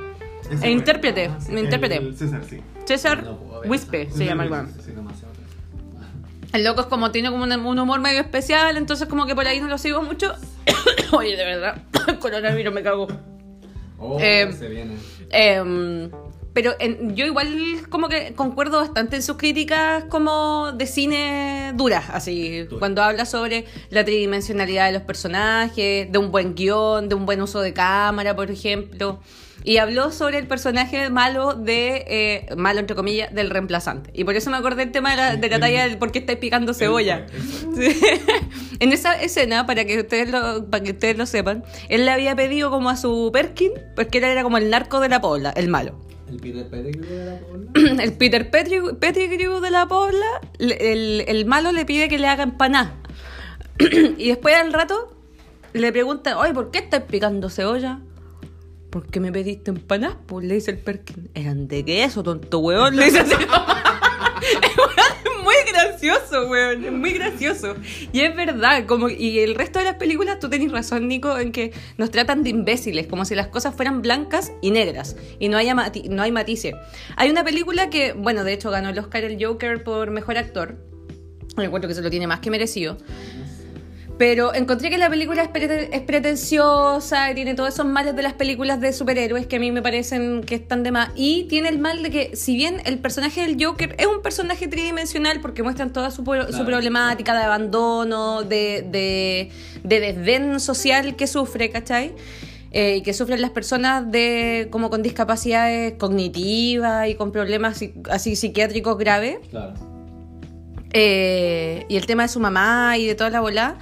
Ese 0.51 0.67
E 0.67 0.71
intérprete, 0.73 1.27
Ah, 1.27 1.39
sí. 1.41 1.53
me 1.53 1.61
intérprete. 1.61 1.97
El 1.97 2.17
César, 2.17 2.43
sí. 2.49 2.61
César 2.85 3.23
No 3.25 3.75
se 4.11 4.25
llama 4.25 4.45
el 4.45 4.51
weón. 4.51 4.69
Sí. 4.85 4.93
El 6.53 6.65
loco 6.65 6.83
es 6.83 6.87
como 6.87 7.11
tiene 7.11 7.31
como 7.31 7.45
un, 7.45 7.53
un 7.53 7.79
humor 7.79 8.01
medio 8.01 8.21
especial, 8.21 8.77
entonces 8.77 9.09
como 9.09 9.27
que 9.27 9.35
por 9.35 9.47
ahí 9.47 9.61
no 9.61 9.69
lo 9.69 9.79
sigo 9.79 10.03
mucho. 10.03 10.35
Oye, 11.13 11.37
de 11.37 11.45
verdad, 11.45 11.83
el 12.09 12.19
coronavirus 12.19 12.75
me 12.75 12.83
cago. 12.83 13.09
Oh, 13.99 14.19
Eh, 14.21 14.53
se 14.53 14.69
viene. 14.69 14.97
Em, 15.31 16.11
pero 16.53 16.75
en- 16.79 17.17
yo 17.17 17.25
igual 17.25 17.49
como 17.89 18.09
que 18.11 18.35
concuerdo 18.35 18.79
bastante 18.81 19.17
en 19.17 19.23
sus 19.23 19.37
críticas 19.39 20.05
como 20.11 20.73
de 20.73 20.87
cine 20.87 21.73
duras, 21.75 22.05
así, 22.13 22.65
Dura. 22.65 22.79
cuando 22.81 23.03
habla 23.03 23.25
sobre 23.25 23.65
la 23.89 24.05
tridimensionalidad 24.05 24.87
de 24.89 24.93
los 24.93 25.03
personajes, 25.03 26.13
de 26.13 26.19
un 26.19 26.31
buen 26.31 26.55
guion, 26.55 27.09
de 27.09 27.15
un 27.15 27.25
buen 27.25 27.41
uso 27.41 27.61
de 27.63 27.73
cámara, 27.73 28.37
por 28.37 28.51
ejemplo. 28.51 29.21
Y 29.65 29.79
habló 29.79 30.11
sobre 30.11 30.39
el 30.39 30.47
personaje 30.47 31.11
malo 31.11 31.55
de, 31.55 32.05
eh, 32.09 32.55
malo 32.57 32.81
entre 32.81 32.97
comillas, 32.97 33.33
del 33.35 33.51
reemplazante. 33.51 34.11
Y 34.15 34.25
por 34.25 34.35
eso 34.35 34.51
me 34.51 34.57
acordé 34.57 34.83
el 34.85 34.93
tema 34.93 35.11
de 35.11 35.17
la, 35.17 35.37
de 35.37 35.49
la 35.49 35.61
talla 35.61 35.87
del 35.87 35.99
por 35.99 36.13
qué 36.13 36.21
estáis 36.21 36.39
picando 36.39 36.75
cebolla. 36.75 37.27
Sí. 37.75 37.97
en 38.81 38.93
esa 38.93 39.15
escena, 39.21 39.67
para 39.67 39.85
que 39.85 40.01
ustedes 40.01 40.31
lo, 40.31 40.69
para 40.69 40.83
que 40.83 40.93
ustedes 40.93 41.17
lo 41.17 41.27
sepan, 41.27 41.65
él 41.89 42.05
le 42.05 42.11
había 42.11 42.35
pedido 42.35 42.71
como 42.71 42.91
a 42.91 42.97
su 42.97 43.31
Perkin, 43.33 43.73
porque 43.95 44.19
él 44.19 44.25
era 44.25 44.43
como 44.43 44.59
el 44.59 44.71
narco 44.71 45.01
de 45.01 45.09
la 45.09 45.21
pobla, 45.21 45.51
el 45.51 45.69
malo. 45.69 45.99
El 46.29 46.39
Peter 46.39 46.67
Pettigrew 46.69 47.05
de 47.05 47.25
la 47.27 47.39
pobla. 47.39 48.03
El 48.03 48.13
Peter 48.15 48.51
Pettigrew, 48.51 48.99
Pettigrew 48.99 49.61
de 49.61 49.71
la 49.71 49.87
pobla, 49.87 50.41
el, 50.59 51.25
el 51.27 51.45
malo 51.45 51.73
le 51.73 51.85
pide 51.85 52.09
que 52.09 52.19
le 52.19 52.27
haga 52.27 52.43
empaná. 52.43 52.95
y 54.19 54.29
después 54.29 54.55
al 54.55 54.73
rato 54.73 55.15
le 55.75 55.93
pregunta, 55.93 56.39
oye, 56.39 56.55
¿por 56.55 56.71
qué 56.71 56.79
estás 56.79 57.03
picando 57.03 57.51
cebolla? 57.51 58.01
¿Por 58.93 59.07
qué 59.07 59.21
me 59.21 59.33
pediste 59.33 59.71
empanadas? 59.71 60.19
Pues 60.27 60.47
le 60.47 60.55
dice 60.55 60.71
el 60.71 60.79
Perkin, 60.79 61.31
eran 61.35 61.67
de 61.67 61.83
queso, 61.83 62.23
tonto 62.23 62.59
huevón. 62.59 62.95
Le 62.95 63.07
dice 63.07 63.21
así. 63.21 63.33
Es 65.25 65.43
muy 65.43 65.55
gracioso, 65.73 66.49
weón. 66.49 66.85
Es 66.85 66.93
muy 66.93 67.13
gracioso. 67.13 67.75
Y 68.13 68.21
es 68.21 68.35
verdad, 68.37 68.87
como 68.87 69.09
y 69.09 69.39
el 69.41 69.55
resto 69.55 69.79
de 69.79 69.85
las 69.87 69.95
películas, 69.97 70.39
tú 70.41 70.49
tenés 70.51 70.71
razón, 70.73 71.09
Nico, 71.09 71.39
en 71.39 71.53
que 71.53 71.73
nos 71.97 72.11
tratan 72.11 72.43
de 72.43 72.51
imbéciles, 72.51 73.07
como 73.07 73.25
si 73.25 73.35
las 73.35 73.49
cosas 73.49 73.75
fueran 73.75 74.03
blancas 74.03 74.53
y 74.61 74.71
negras. 74.73 75.17
Y 75.39 75.49
no, 75.49 75.57
haya 75.59 75.75
mati- 75.75 76.09
no 76.09 76.23
hay 76.23 76.33
matices. 76.33 76.75
Hay 77.17 77.31
una 77.31 77.45
película 77.45 77.89
que, 77.91 78.13
bueno, 78.13 78.45
de 78.45 78.53
hecho 78.53 78.71
ganó 78.71 78.89
el 78.91 78.99
Oscar 78.99 79.25
el 79.25 79.43
Joker 79.45 79.83
por 79.85 80.11
mejor 80.11 80.37
actor. 80.39 80.77
Encuentro 81.57 81.89
que 81.89 81.95
se 81.95 82.03
lo 82.03 82.11
tiene 82.11 82.27
más 82.27 82.41
que 82.41 82.51
merecido. 82.51 82.97
Pero 84.19 84.55
encontré 84.55 84.89
que 84.91 84.99
la 84.99 85.11
película 85.11 85.43
es, 85.43 85.51
es 85.91 86.01
pretenciosa 86.03 87.31
y 87.31 87.35
tiene 87.35 87.55
todos 87.55 87.71
esos 87.71 87.87
males 87.87 88.15
de 88.15 88.23
las 88.23 88.35
películas 88.35 88.81
de 88.81 88.93
superhéroes 88.93 89.47
que 89.47 89.57
a 89.57 89.59
mí 89.59 89.73
me 89.73 89.83
parecen 89.83 90.43
que 90.45 90.55
están 90.55 90.83
de 90.85 90.93
más. 90.93 91.11
Y 91.17 91.45
tiene 91.45 91.69
el 91.71 91.79
mal 91.81 92.03
de 92.05 92.11
que, 92.11 92.37
si 92.37 92.55
bien 92.55 92.81
el 92.85 92.99
personaje 93.01 93.41
del 93.41 93.57
Joker 93.63 93.97
es 93.99 94.07
un 94.07 94.23
personaje 94.23 94.69
tridimensional 94.69 95.41
porque 95.41 95.63
muestran 95.65 95.93
toda 95.93 96.11
su, 96.11 96.23
pro- 96.23 96.45
su 96.47 96.51
Claro. 96.51 96.67
problemática 96.67 97.35
de 97.37 97.43
abandono, 97.43 98.43
de, 98.43 98.87
de, 98.89 99.51
de 99.83 100.01
desdén 100.01 100.61
social 100.61 101.17
que 101.17 101.27
sufre, 101.27 101.71
¿cachai? 101.71 102.13
Eh, 102.71 102.97
y 102.99 103.03
que 103.03 103.13
sufren 103.15 103.41
las 103.41 103.51
personas 103.51 104.11
de 104.13 104.69
como 104.71 104.89
con 104.89 105.03
discapacidades 105.03 105.95
cognitivas 105.99 107.09
y 107.09 107.17
con 107.17 107.33
problemas 107.33 107.83
así 108.11 108.37
psiquiátricos 108.37 108.97
graves. 108.99 109.39
Claro. 109.51 109.75
Eh, 110.93 111.87
y 111.89 111.97
el 111.97 112.07
tema 112.07 112.23
de 112.25 112.29
su 112.29 112.39
mamá 112.41 112.97
y 112.99 113.07
de 113.07 113.15
toda 113.15 113.31
la 113.31 113.41
bola. 113.41 113.79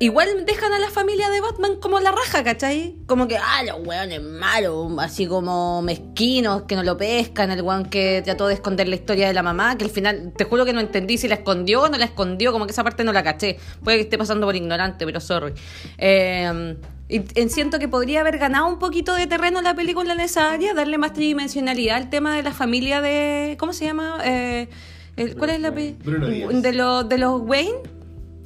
Igual 0.00 0.44
dejan 0.44 0.72
a 0.72 0.80
la 0.80 0.90
familia 0.90 1.30
de 1.30 1.40
Batman 1.40 1.76
como 1.80 2.00
la 2.00 2.10
raja, 2.10 2.42
¿cachai? 2.42 2.96
Como 3.06 3.28
que, 3.28 3.36
ah, 3.38 3.62
los 3.64 3.86
weones 3.86 4.20
malos, 4.20 4.92
así 4.98 5.26
como 5.26 5.82
mezquinos, 5.82 6.62
que 6.62 6.74
no 6.74 6.82
lo 6.82 6.96
pescan, 6.96 7.52
el 7.52 7.62
weón 7.62 7.86
que 7.86 8.20
trató 8.24 8.48
de 8.48 8.54
esconder 8.54 8.88
la 8.88 8.96
historia 8.96 9.28
de 9.28 9.34
la 9.34 9.44
mamá, 9.44 9.78
que 9.78 9.84
al 9.84 9.90
final, 9.90 10.32
te 10.36 10.44
juro 10.44 10.64
que 10.64 10.72
no 10.72 10.80
entendí 10.80 11.16
si 11.16 11.28
la 11.28 11.36
escondió 11.36 11.82
o 11.82 11.88
no 11.88 11.96
la 11.96 12.06
escondió, 12.06 12.50
como 12.50 12.66
que 12.66 12.72
esa 12.72 12.82
parte 12.82 13.04
no 13.04 13.12
la 13.12 13.22
caché. 13.22 13.58
Puede 13.84 13.98
que 13.98 14.02
esté 14.02 14.18
pasando 14.18 14.46
por 14.46 14.56
ignorante, 14.56 15.06
pero 15.06 15.20
sorry. 15.20 15.54
Eh, 15.96 16.76
y 17.08 17.20
siento 17.48 17.78
que 17.78 17.86
podría 17.86 18.22
haber 18.22 18.38
ganado 18.38 18.66
un 18.66 18.80
poquito 18.80 19.14
de 19.14 19.28
terreno 19.28 19.62
la 19.62 19.74
película 19.74 20.12
en 20.12 20.20
esa 20.20 20.50
área, 20.52 20.74
darle 20.74 20.98
más 20.98 21.12
tridimensionalidad 21.12 21.96
al 21.98 22.10
tema 22.10 22.34
de 22.34 22.42
la 22.42 22.52
familia 22.52 23.00
de. 23.00 23.56
¿Cómo 23.60 23.72
se 23.72 23.84
llama? 23.84 24.18
Eh, 24.24 24.68
el- 25.16 25.36
¿Cuál 25.36 25.50
es 25.50 25.60
la 25.60 25.70
Bruno 25.70 26.26
Díaz. 26.26 26.62
De, 26.62 26.72
los 26.72 27.08
de 27.08 27.18
los 27.18 27.40
Wayne 27.42 27.78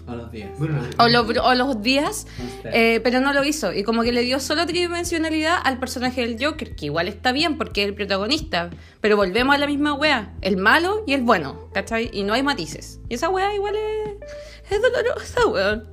A 0.08 0.14
los 0.14 0.32
días. 0.32 0.50
o 0.98 1.08
los, 1.08 1.36
o 1.38 1.54
los 1.54 1.82
Díaz, 1.82 2.26
eh, 2.64 3.00
pero 3.04 3.20
no 3.20 3.32
lo 3.32 3.44
hizo. 3.44 3.72
Y 3.72 3.82
como 3.82 4.02
que 4.02 4.12
le 4.12 4.22
dio 4.22 4.40
solo 4.40 4.66
tridimensionalidad 4.66 5.58
al 5.62 5.78
personaje 5.78 6.26
del 6.26 6.42
Joker, 6.42 6.74
que 6.74 6.86
igual 6.86 7.08
está 7.08 7.32
bien 7.32 7.58
porque 7.58 7.82
es 7.82 7.88
el 7.88 7.94
protagonista. 7.94 8.70
Pero 9.00 9.16
volvemos 9.16 9.54
a 9.54 9.58
la 9.58 9.66
misma 9.66 9.92
wea: 9.94 10.34
el 10.40 10.56
malo 10.56 11.04
y 11.06 11.12
el 11.12 11.22
bueno, 11.22 11.68
¿cachai? 11.74 12.10
Y 12.12 12.22
no 12.22 12.32
hay 12.32 12.42
matices. 12.42 13.00
Y 13.08 13.14
esa 13.14 13.28
wea 13.28 13.54
igual 13.54 13.74
es, 13.76 14.72
es 14.72 14.82
dolorosa, 14.82 15.46
weón. 15.46 15.88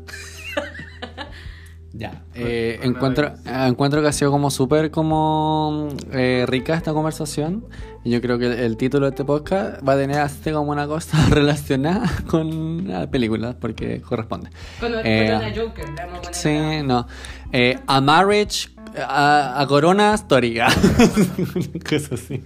Ya. 1.97 2.23
Eh, 2.33 2.79
encuentro, 2.83 3.27
eh, 3.45 3.65
encuentro 3.67 4.01
que 4.01 4.09
ha 4.09 4.11
sido 4.11 4.29
como 4.29 4.51
súper 4.51 4.91
como 4.91 5.87
eh, 6.11 6.45
rica 6.47 6.73
esta 6.73 6.91
conversación. 6.93 7.65
Y 8.03 8.11
yo 8.11 8.21
creo 8.21 8.37
que 8.37 8.47
el, 8.47 8.53
el 8.53 8.77
título 8.77 9.05
de 9.05 9.11
este 9.11 9.23
podcast 9.23 9.81
va 9.87 9.93
a 9.93 9.95
tener 9.97 10.19
así 10.19 10.51
como 10.51 10.71
una 10.71 10.87
cosa 10.87 11.17
relacionada 11.29 12.09
con 12.27 12.87
la 12.89 13.09
película, 13.09 13.55
porque 13.59 14.01
corresponde. 14.01 14.49
Con, 14.79 14.91
Eh, 15.03 15.53
Joker, 15.55 15.85
Sí, 16.31 16.83
no. 16.83 17.07
Eh, 17.51 17.79
a 17.87 18.01
Marriage. 18.01 18.69
A, 18.97 19.59
a 19.59 19.67
Corona 19.67 20.13
Story. 20.13 20.57
Cosa 21.89 22.15
así. 22.15 22.41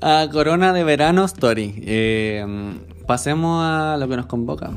A 0.00 0.28
Corona 0.32 0.72
de 0.72 0.82
Verano 0.82 1.24
Story. 1.26 1.74
Eh, 1.86 2.44
pasemos 3.06 3.62
a 3.64 3.96
lo 3.96 4.08
que 4.08 4.16
nos 4.16 4.26
convoca. 4.26 4.70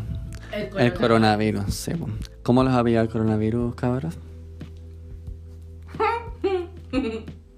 El 0.51 0.79
El 0.79 0.93
coronavirus, 0.93 1.73
sí. 1.73 1.93
¿Cómo 2.47 2.63
los 2.63 2.71
había 2.73 3.01
el 3.01 3.09
coronavirus, 3.09 3.75
cabros? 3.75 4.17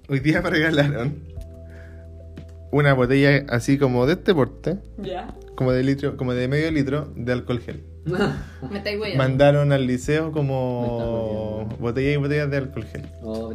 Hoy 0.08 0.18
día 0.18 0.42
me 0.42 0.50
regalaron 0.50 1.14
una 2.72 2.92
botella 2.94 3.44
así 3.50 3.78
como 3.78 4.04
de 4.06 4.14
este 4.14 4.34
porte, 4.34 4.78
Ya. 4.98 5.32
como 5.54 5.70
de 5.70 5.84
litro, 5.84 6.16
como 6.16 6.34
de 6.34 6.48
medio 6.48 6.72
litro 6.72 7.08
de 7.14 7.32
alcohol 7.32 7.60
gel. 7.60 7.84
Me 8.68 8.78
estáis. 8.78 8.98
Mandaron 9.16 9.70
al 9.70 9.86
liceo 9.86 10.32
como 10.32 11.68
botellas 11.78 12.14
y 12.14 12.16
botellas 12.16 12.50
de 12.50 12.56
alcohol 12.56 12.84
gel. 12.86 13.06
Oh, 13.22 13.52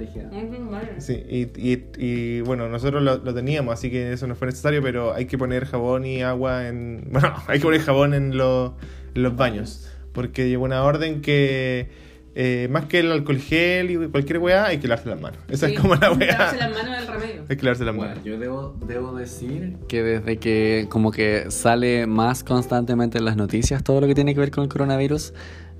vale. 0.71 1.01
Sí, 1.01 1.21
y, 1.29 1.41
y, 1.57 1.85
y, 1.97 2.41
bueno, 2.43 2.69
nosotros 2.69 3.03
lo, 3.03 3.17
lo 3.17 3.33
teníamos, 3.33 3.73
así 3.73 3.91
que 3.91 4.13
eso 4.13 4.25
no 4.25 4.35
fue 4.35 4.47
necesario, 4.47 4.81
pero 4.81 5.13
hay 5.13 5.25
que 5.25 5.37
poner 5.37 5.65
jabón 5.65 6.05
y 6.05 6.21
agua 6.21 6.69
en... 6.69 7.07
Bueno, 7.11 7.33
hay 7.47 7.59
que 7.59 7.65
poner 7.65 7.81
jabón 7.81 8.13
en, 8.13 8.37
los- 8.37 8.71
en 9.15 9.23
los 9.23 9.35
baños, 9.35 9.91
porque 10.15 10.47
llegó 10.49 10.63
una 10.63 10.81
orden 10.83 11.21
que 11.21 11.89
eh, 12.37 12.67
más 12.69 12.85
que 12.85 12.99
el 12.99 13.11
alcohol 13.11 13.39
gel 13.39 13.91
y 13.91 13.95
cualquier 14.07 14.39
weá, 14.39 14.65
hay 14.65 14.79
que 14.79 14.87
lavarse 14.87 15.09
las 15.09 15.21
manos. 15.21 15.39
Esa 15.47 15.67
Sí, 15.67 15.73
es 15.75 15.79
como 15.79 15.95
la 15.95 16.09
lavarse 16.09 16.25
weá. 16.25 16.55
las 16.57 16.71
manos 16.73 16.97
del 16.97 17.07
remedio. 17.07 17.43
Hay 17.47 17.55
que 17.55 17.63
lavarse 17.63 17.85
las 17.85 17.95
Bueno, 17.95 18.09
manos. 18.11 18.25
yo 18.25 18.37
debo, 18.39 18.75
debo 18.87 19.13
decir 19.15 19.77
que 19.87 20.03
desde 20.03 20.37
que 20.37 20.87
como 20.89 21.11
que 21.11 21.45
sale 21.49 22.07
más 22.07 22.43
constantemente 22.43 23.19
en 23.19 23.25
las 23.25 23.37
noticias 23.37 23.83
todo 23.83 24.01
lo 24.01 24.07
que 24.07 24.15
tiene 24.15 24.33
que 24.33 24.39
ver 24.41 24.51
con 24.51 24.63
el 24.63 24.69
coronavirus, 24.69 25.33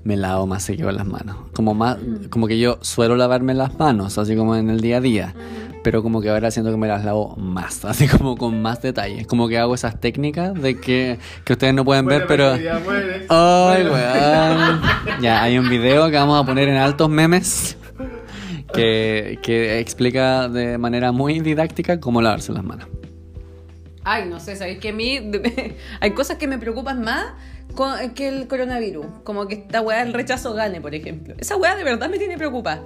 me 0.04 0.16
lavo 0.16 0.46
más 0.46 0.62
seguido 0.62 0.90
las 0.92 1.04
manos. 1.06 1.36
Como 1.52 1.74
más, 1.74 1.98
como 2.30 2.46
que 2.46 2.58
yo 2.58 2.78
suelo 2.80 3.16
lavarme 3.16 3.52
las 3.54 3.76
manos, 3.78 4.16
así 4.18 4.36
como 4.36 4.54
en 4.56 4.70
el 4.70 4.80
día 4.80 4.98
a 4.98 5.00
día. 5.00 5.34
Pero 5.86 6.02
como 6.02 6.20
que 6.20 6.28
ahora 6.30 6.50
siento 6.50 6.72
que 6.72 6.76
me 6.76 6.88
las 6.88 7.04
lavo 7.04 7.36
más, 7.36 7.84
así 7.84 8.08
como 8.08 8.36
con 8.36 8.60
más 8.60 8.82
detalle. 8.82 9.24
Como 9.24 9.46
que 9.46 9.56
hago 9.56 9.72
esas 9.72 10.00
técnicas 10.00 10.52
de 10.60 10.80
que, 10.80 11.20
que 11.44 11.52
ustedes 11.52 11.74
no 11.74 11.84
pueden 11.84 12.06
ver, 12.06 12.26
pero... 12.26 12.54
Ay, 12.54 13.84
weón. 13.84 14.82
Ya, 15.20 15.44
hay 15.44 15.56
un 15.56 15.68
video 15.68 16.10
que 16.10 16.16
vamos 16.16 16.42
a 16.42 16.44
poner 16.44 16.68
en 16.68 16.74
altos 16.74 17.08
memes 17.08 17.76
que, 18.74 19.38
que 19.44 19.78
explica 19.78 20.48
de 20.48 20.76
manera 20.76 21.12
muy 21.12 21.38
didáctica 21.38 22.00
cómo 22.00 22.20
lavarse 22.20 22.52
las 22.52 22.64
manos. 22.64 22.88
Ay, 24.02 24.28
no 24.28 24.40
sé, 24.40 24.56
sabéis 24.56 24.80
que 24.80 24.88
a 24.88 24.92
mí 24.92 25.20
hay 26.00 26.10
cosas 26.10 26.36
que 26.36 26.48
me 26.48 26.58
preocupan 26.58 27.00
más 27.02 27.26
que 28.16 28.26
el 28.26 28.48
coronavirus. 28.48 29.06
Como 29.22 29.46
que 29.46 29.54
esta 29.54 29.82
weá 29.82 30.04
del 30.04 30.14
rechazo 30.14 30.52
gane, 30.52 30.80
por 30.80 30.96
ejemplo. 30.96 31.36
Esa 31.38 31.54
weá 31.56 31.76
de 31.76 31.84
verdad 31.84 32.10
me 32.10 32.18
tiene 32.18 32.36
preocupada. 32.36 32.82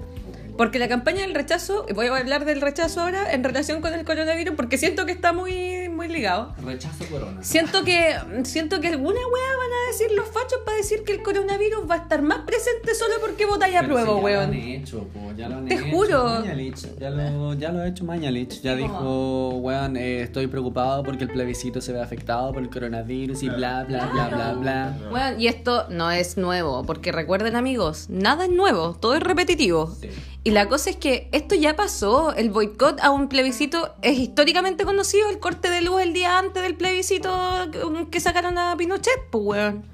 Porque 0.60 0.78
la 0.78 0.88
campaña 0.88 1.22
del 1.22 1.32
rechazo, 1.32 1.86
voy 1.94 2.08
a 2.08 2.16
hablar 2.18 2.44
del 2.44 2.60
rechazo 2.60 3.00
ahora 3.00 3.32
en 3.32 3.42
relación 3.42 3.80
con 3.80 3.94
el 3.94 4.04
coronavirus, 4.04 4.54
porque 4.56 4.76
siento 4.76 5.06
que 5.06 5.12
está 5.12 5.32
muy, 5.32 5.88
muy 5.88 6.06
ligado. 6.06 6.54
Rechazo 6.62 7.06
corona. 7.06 7.42
Siento 7.42 7.82
que, 7.82 8.14
siento 8.44 8.78
que 8.78 8.88
alguna 8.88 9.20
weá 9.20 9.56
van 9.56 9.70
a 9.72 9.90
decir 9.90 10.14
los 10.14 10.26
fachos 10.26 10.58
para 10.66 10.76
decir 10.76 11.02
que 11.02 11.12
el 11.12 11.22
coronavirus 11.22 11.90
va 11.90 11.94
a 11.94 11.98
estar 12.00 12.20
más 12.20 12.40
presente 12.40 12.94
solo 12.94 13.14
porque 13.22 13.46
votáis 13.46 13.74
a 13.74 13.84
prueba, 13.84 14.04
ya 14.04 14.12
weón. 14.12 14.50
Lo 14.50 14.52
han 14.52 14.54
hecho, 14.54 15.08
po, 15.08 15.32
ya 15.34 15.48
lo 15.48 15.56
han 15.56 15.64
Te 15.64 15.76
hecho. 15.76 15.84
juro. 15.96 16.24
Mañalich, 16.24 16.98
ya, 16.98 17.08
lo, 17.08 17.54
ya 17.54 17.72
lo 17.72 17.78
ha 17.80 17.88
hecho 17.88 18.04
Mañalich. 18.04 18.60
Ya 18.60 18.76
dijo, 18.76 19.48
weón, 19.60 19.96
eh, 19.96 20.20
estoy 20.20 20.46
preocupado 20.48 21.02
porque 21.04 21.24
el 21.24 21.30
plebiscito 21.30 21.80
se 21.80 21.94
ve 21.94 22.02
afectado 22.02 22.52
por 22.52 22.62
el 22.62 22.68
coronavirus 22.68 23.42
y 23.44 23.48
bla, 23.48 23.84
bla, 23.84 24.10
bla, 24.12 24.28
bla, 24.28 24.52
bla. 24.52 24.98
Bueno, 25.08 25.38
y 25.38 25.46
esto 25.46 25.86
no 25.88 26.10
es 26.10 26.36
nuevo, 26.36 26.84
porque 26.84 27.12
recuerden 27.12 27.56
amigos, 27.56 28.10
nada 28.10 28.44
es 28.44 28.50
nuevo, 28.50 28.98
todo 29.00 29.14
es 29.14 29.22
repetitivo. 29.22 29.96
Sí. 29.98 30.10
Y 30.42 30.50
la 30.52 30.68
cosa 30.68 30.88
es 30.90 30.96
que 30.96 31.28
esto 31.32 31.54
ya 31.54 31.76
pasó, 31.76 32.32
el 32.34 32.50
boicot 32.50 32.98
a 33.00 33.10
un 33.10 33.28
plebiscito 33.28 33.94
es 34.00 34.18
históricamente 34.18 34.84
conocido, 34.84 35.28
el 35.28 35.38
corte 35.38 35.68
de 35.70 35.82
luz 35.82 36.00
el 36.00 36.14
día 36.14 36.38
antes 36.38 36.62
del 36.62 36.76
plebiscito 36.76 37.30
que- 38.10 38.20
sacaron 38.20 38.56
a 38.56 38.74
Pinochet, 38.76 39.28
pues 39.30 39.44
weón. 39.44 39.84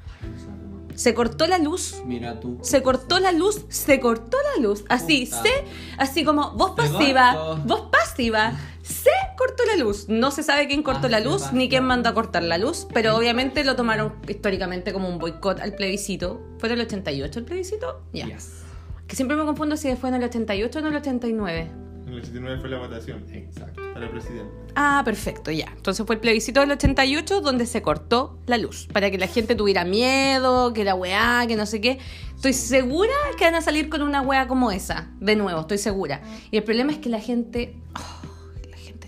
Se 0.95 1.15
cortó 1.15 1.47
la 1.47 1.59
luz. 1.59 2.01
Mira 2.07 2.41
tú. 2.41 2.59
Se 2.63 2.83
cortó 2.83 3.19
la 3.19 3.33
luz, 3.33 3.67
se 3.69 4.01
cortó 4.01 4.39
la 4.55 4.63
luz. 4.63 4.85
Así, 4.89 5.27
Puta. 5.27 5.43
se, 5.43 5.51
así 5.99 6.25
como 6.25 6.53
voz 6.53 6.71
pasiva, 6.71 7.57
voz 7.67 7.91
pasiva, 7.91 8.53
se 8.83 9.11
cortó 9.37 9.65
la 9.67 9.77
luz. 9.77 10.09
No 10.09 10.31
se 10.31 10.43
sabe 10.43 10.69
quién 10.69 10.83
cortó 10.83 11.09
Ah, 11.09 11.11
la 11.11 11.21
luz 11.21 11.53
ni 11.53 11.69
quién 11.69 11.85
mandó 11.85 12.09
a 12.09 12.15
cortar 12.15 12.45
la 12.45 12.57
luz, 12.57 12.87
pero 12.95 13.15
obviamente 13.17 13.63
lo 13.65 13.77
tomaron 13.77 14.15
históricamente 14.27 14.93
como 14.95 15.09
un 15.09 15.19
boicot 15.19 15.61
al 15.61 15.75
plebiscito. 15.75 16.41
¿Fue 16.59 16.69
en 16.71 16.77
el 16.77 16.87
88 16.87 17.41
el 17.41 17.45
plebiscito? 17.45 18.01
Ya. 18.15 18.27
Yes. 18.27 18.63
Que 19.07 19.17
siempre 19.17 19.37
me 19.37 19.45
confundo 19.45 19.77
si 19.77 19.95
fue 19.97 20.09
en 20.09 20.17
el 20.17 20.25
88 20.25 20.79
o 20.79 20.83
en 20.83 20.87
el 20.89 20.97
89. 20.97 21.71
En 22.07 22.13
el 22.13 22.21
89 22.21 22.61
fue 22.61 22.69
la 22.71 22.79
votación 22.79 23.25
Exacto. 23.33 23.81
para 23.95 24.11
presidente. 24.11 24.53
Ah, 24.75 25.03
perfecto, 25.05 25.51
ya. 25.51 25.73
Entonces 25.77 26.05
fue 26.07 26.17
el 26.17 26.21
plebiscito 26.21 26.61
del 26.61 26.71
88 26.73 27.41
donde 27.41 27.67
se 27.67 27.83
cortó 27.83 28.39
la 28.47 28.59
luz. 28.59 28.89
Para 28.93 29.11
que 29.11 29.19
la 29.19 29.27
gente 29.27 29.55
tuviera 29.55 29.85
miedo, 29.85 30.73
que 30.73 30.85
la 30.85 30.95
weá, 30.95 31.45
que 31.49 31.57
no 31.57 31.67
sé 31.67 31.81
qué. 31.81 31.99
Estoy 32.35 32.53
segura 32.53 33.13
que 33.39 33.45
van 33.45 33.55
a 33.55 33.63
salir 33.63 33.89
con 33.89 34.03
una 34.03 34.21
weá 34.21 34.47
como 34.47 34.71
esa. 34.71 35.09
De 35.21 35.35
nuevo, 35.35 35.61
estoy 35.61 35.79
segura. 35.79 36.21
Y 36.51 36.57
el 36.59 36.65
problema 36.65 36.93
es 36.93 36.99
que 36.99 37.09
la 37.09 37.21
gente. 37.21 37.75
oh, 37.97 38.27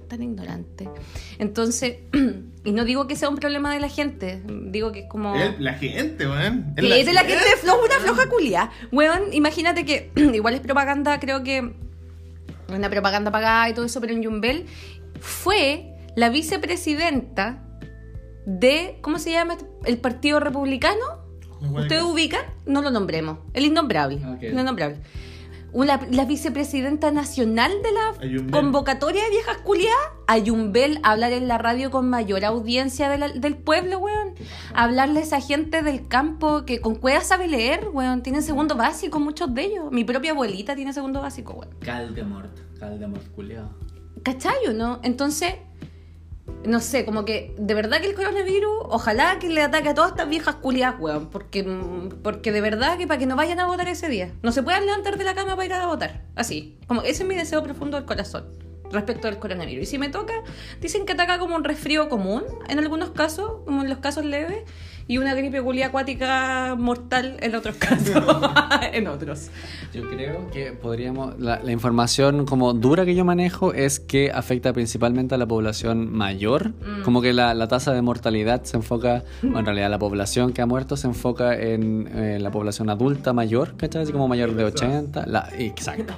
tan 0.09 0.23
ignorante. 0.23 0.89
Entonces, 1.39 1.99
y 2.65 2.73
no 2.73 2.85
digo 2.85 3.07
que 3.07 3.17
sea 3.17 3.29
un 3.29 3.37
problema 3.37 3.73
de 3.73 3.81
la 3.81 3.89
gente. 3.89 4.43
Digo 4.47 4.93
que 4.93 5.01
es 5.01 5.07
como. 5.09 5.35
La 5.59 5.75
gente, 5.75 6.27
weón. 6.27 6.75
Es 6.77 7.07
de 7.07 7.13
la 7.13 7.25
gente 7.25 7.57
floja, 7.61 7.85
una 7.85 8.01
floja 8.01 8.29
culia. 8.29 8.71
Weón, 8.91 9.33
imagínate 9.33 9.85
que 9.85 10.11
igual 10.17 10.55
es 10.55 10.61
propaganda, 10.61 11.21
creo 11.21 11.43
que 11.43 11.73
una 12.69 12.91
propaganda 12.91 13.31
pagada 13.31 13.69
y 13.69 13.75
todo 13.75 13.85
eso, 13.85 14.01
pero 14.01 14.13
en 14.13 14.23
Yumbel 14.23 14.67
fue 15.21 15.95
la 16.17 16.29
vicepresidenta 16.29 17.65
de, 18.45 18.99
¿cómo 19.03 19.19
se 19.19 19.31
llama? 19.31 19.57
El 19.85 19.99
Partido 19.99 20.41
Republicano. 20.41 21.27
¿Ustedes 21.61 22.03
ubican? 22.03 22.43
No 22.67 22.83
lo 22.83 22.91
nombremos. 22.91 23.39
El 23.53 23.65
innombrable. 23.65 24.17
Ok. 24.17 24.43
El 24.43 24.59
innombrable. 24.59 24.99
Una- 25.73 26.01
la 26.11 26.25
vicepresidenta 26.25 27.11
nacional 27.11 27.71
de 27.83 27.93
la 27.93 28.25
Ayumbel. 28.25 28.51
convocatoria 28.51 29.23
de 29.25 29.31
viejas 29.31 29.59
culiadas, 29.59 29.99
Ayumbel, 30.27 30.99
hablar 31.03 31.33
en 31.33 31.47
la 31.47 31.59
radio 31.59 31.91
con 31.91 32.09
mayor 32.09 32.45
audiencia 32.45 33.09
de 33.11 33.19
la- 33.19 33.29
del 33.29 33.57
pueblo, 33.57 33.99
weón. 33.99 34.35
Hablarle 34.75 35.21
a 35.21 35.23
esa 35.23 35.41
gente 35.41 35.83
del 35.83 36.09
campo 36.09 36.65
que 36.65 36.81
con 36.81 36.95
cuevas 36.95 37.27
sabe 37.27 37.49
leer, 37.49 37.89
weón. 37.93 38.23
Tienen 38.23 38.43
segundo 38.43 38.77
básico, 38.77 39.21
muchos 39.21 39.53
de 39.55 39.65
ellos. 39.65 39.85
Mi 39.93 40.05
propia 40.05 40.31
abuelita 40.33 40.75
tiene 40.75 40.93
segundo 40.93 41.21
básico, 41.21 41.53
weón. 41.55 41.75
Caldemort. 41.81 42.51
Caldemort, 42.79 43.27
culiao. 43.35 43.69
¿Cachayo, 44.23 44.73
no? 44.73 45.01
Entonces, 45.03 45.55
no 46.65 46.81
sé, 46.81 47.05
como 47.05 47.25
que 47.25 47.55
de 47.59 47.75
verdad 47.75 48.01
que 48.01 48.09
el 48.09 48.15
coronavirus, 48.15 48.79
ojalá 48.89 49.39
que 49.39 49.49
le 49.49 49.63
ataque 49.63 49.91
a 49.91 49.95
todas 49.95 50.11
estas 50.11 50.29
viejas 50.29 50.57
culiadas, 50.57 51.01
weón. 51.01 51.31
Porque, 51.31 51.65
porque 52.23 52.53
de 52.53 52.61
verdad 52.61 52.99
que 52.99 53.07
para 53.07 53.19
que 53.19 53.27
no 53.27 53.37
vayan 53.37 53.61
a 53.61 53.67
votar 53.67 53.89
ese 53.89 54.09
día. 54.09 54.33
No 54.43 54.53
se 54.53 54.63
puedan 54.63 54.85
levantar 54.87 55.17
de 55.17 55.25
la 55.25 55.35
cama 55.35 55.57
para 55.57 55.67
ir 55.67 55.73
a 55.73 55.87
votar. 55.87 56.25
Así. 56.35 56.79
Como 56.87 57.03
ese 57.03 57.23
es 57.23 57.29
mi 57.29 57.35
deseo 57.35 57.63
profundo 57.63 57.97
del 57.97 58.07
corazón 58.07 58.47
respecto 58.91 59.29
al 59.29 59.39
coronavirus. 59.39 59.83
Y 59.85 59.87
si 59.87 59.99
me 59.99 60.09
toca, 60.09 60.35
dicen 60.81 61.07
que 61.07 61.13
ataca 61.13 61.39
como 61.39 61.57
un 61.57 61.65
resfrío 61.65 62.09
común 62.09 62.45
en 62.69 62.79
algunos 62.79 63.11
casos, 63.11 63.63
como 63.65 63.83
en 63.83 63.91
los 63.91 63.99
casos 63.99 64.25
leves, 64.25 64.65
y 65.09 65.17
una 65.17 65.35
gripe 65.35 65.63
culia 65.63 65.87
acuática 65.87 66.77
mortal 66.79 67.39
en 67.41 67.55
otros 67.55 67.77
casos. 67.77 68.23
en 68.93 69.09
otros. 69.09 69.49
Yo 69.95 70.09
creo 70.09 70.51
que 70.51 70.73
podríamos. 70.73 71.41
La, 71.41 71.61
la 71.63 71.73
información 71.73 72.45
como 72.45 72.75
dura 72.75 73.07
que 73.07 73.15
yo 73.15 73.25
manejo 73.25 73.73
es 73.73 74.01
que 74.01 74.31
afecta 74.31 74.75
principalmente 74.75 75.35
a 75.35 75.39
la 75.39 75.47
población 75.47 76.13
mayor. 76.13 76.69
Mm. 76.69 77.03
Como 77.05 77.23
que 77.23 77.33
la, 77.33 77.55
la 77.55 77.69
tasa 77.69 77.95
de 77.95 78.03
mortalidad 78.03 78.65
se 78.65 78.77
enfoca. 78.77 79.25
En 79.43 79.65
realidad, 79.65 79.89
la 79.89 79.99
población 79.99 80.53
que 80.53 80.61
ha 80.61 80.67
muerto 80.67 80.97
se 80.99 81.07
enfoca 81.07 81.59
en 81.59 82.09
eh, 82.15 82.39
la 82.39 82.51
población 82.51 82.91
adulta 82.91 83.33
mayor, 83.33 83.77
¿cachai? 83.79 84.03
Así 84.03 84.13
como 84.13 84.29
mayor 84.29 84.55
de 84.55 84.65
80. 84.65 85.27
La, 85.27 85.49
exacto. 85.57 86.13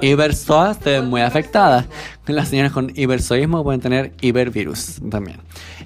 Ibersoas 0.00 0.78
muy 1.04 1.20
afectadas. 1.20 1.86
Las 2.26 2.48
señoras 2.48 2.72
con 2.72 2.90
ibersoísmo 2.94 3.62
pueden 3.64 3.80
tener 3.80 4.12
ibervirus 4.22 5.00
también. 5.10 5.40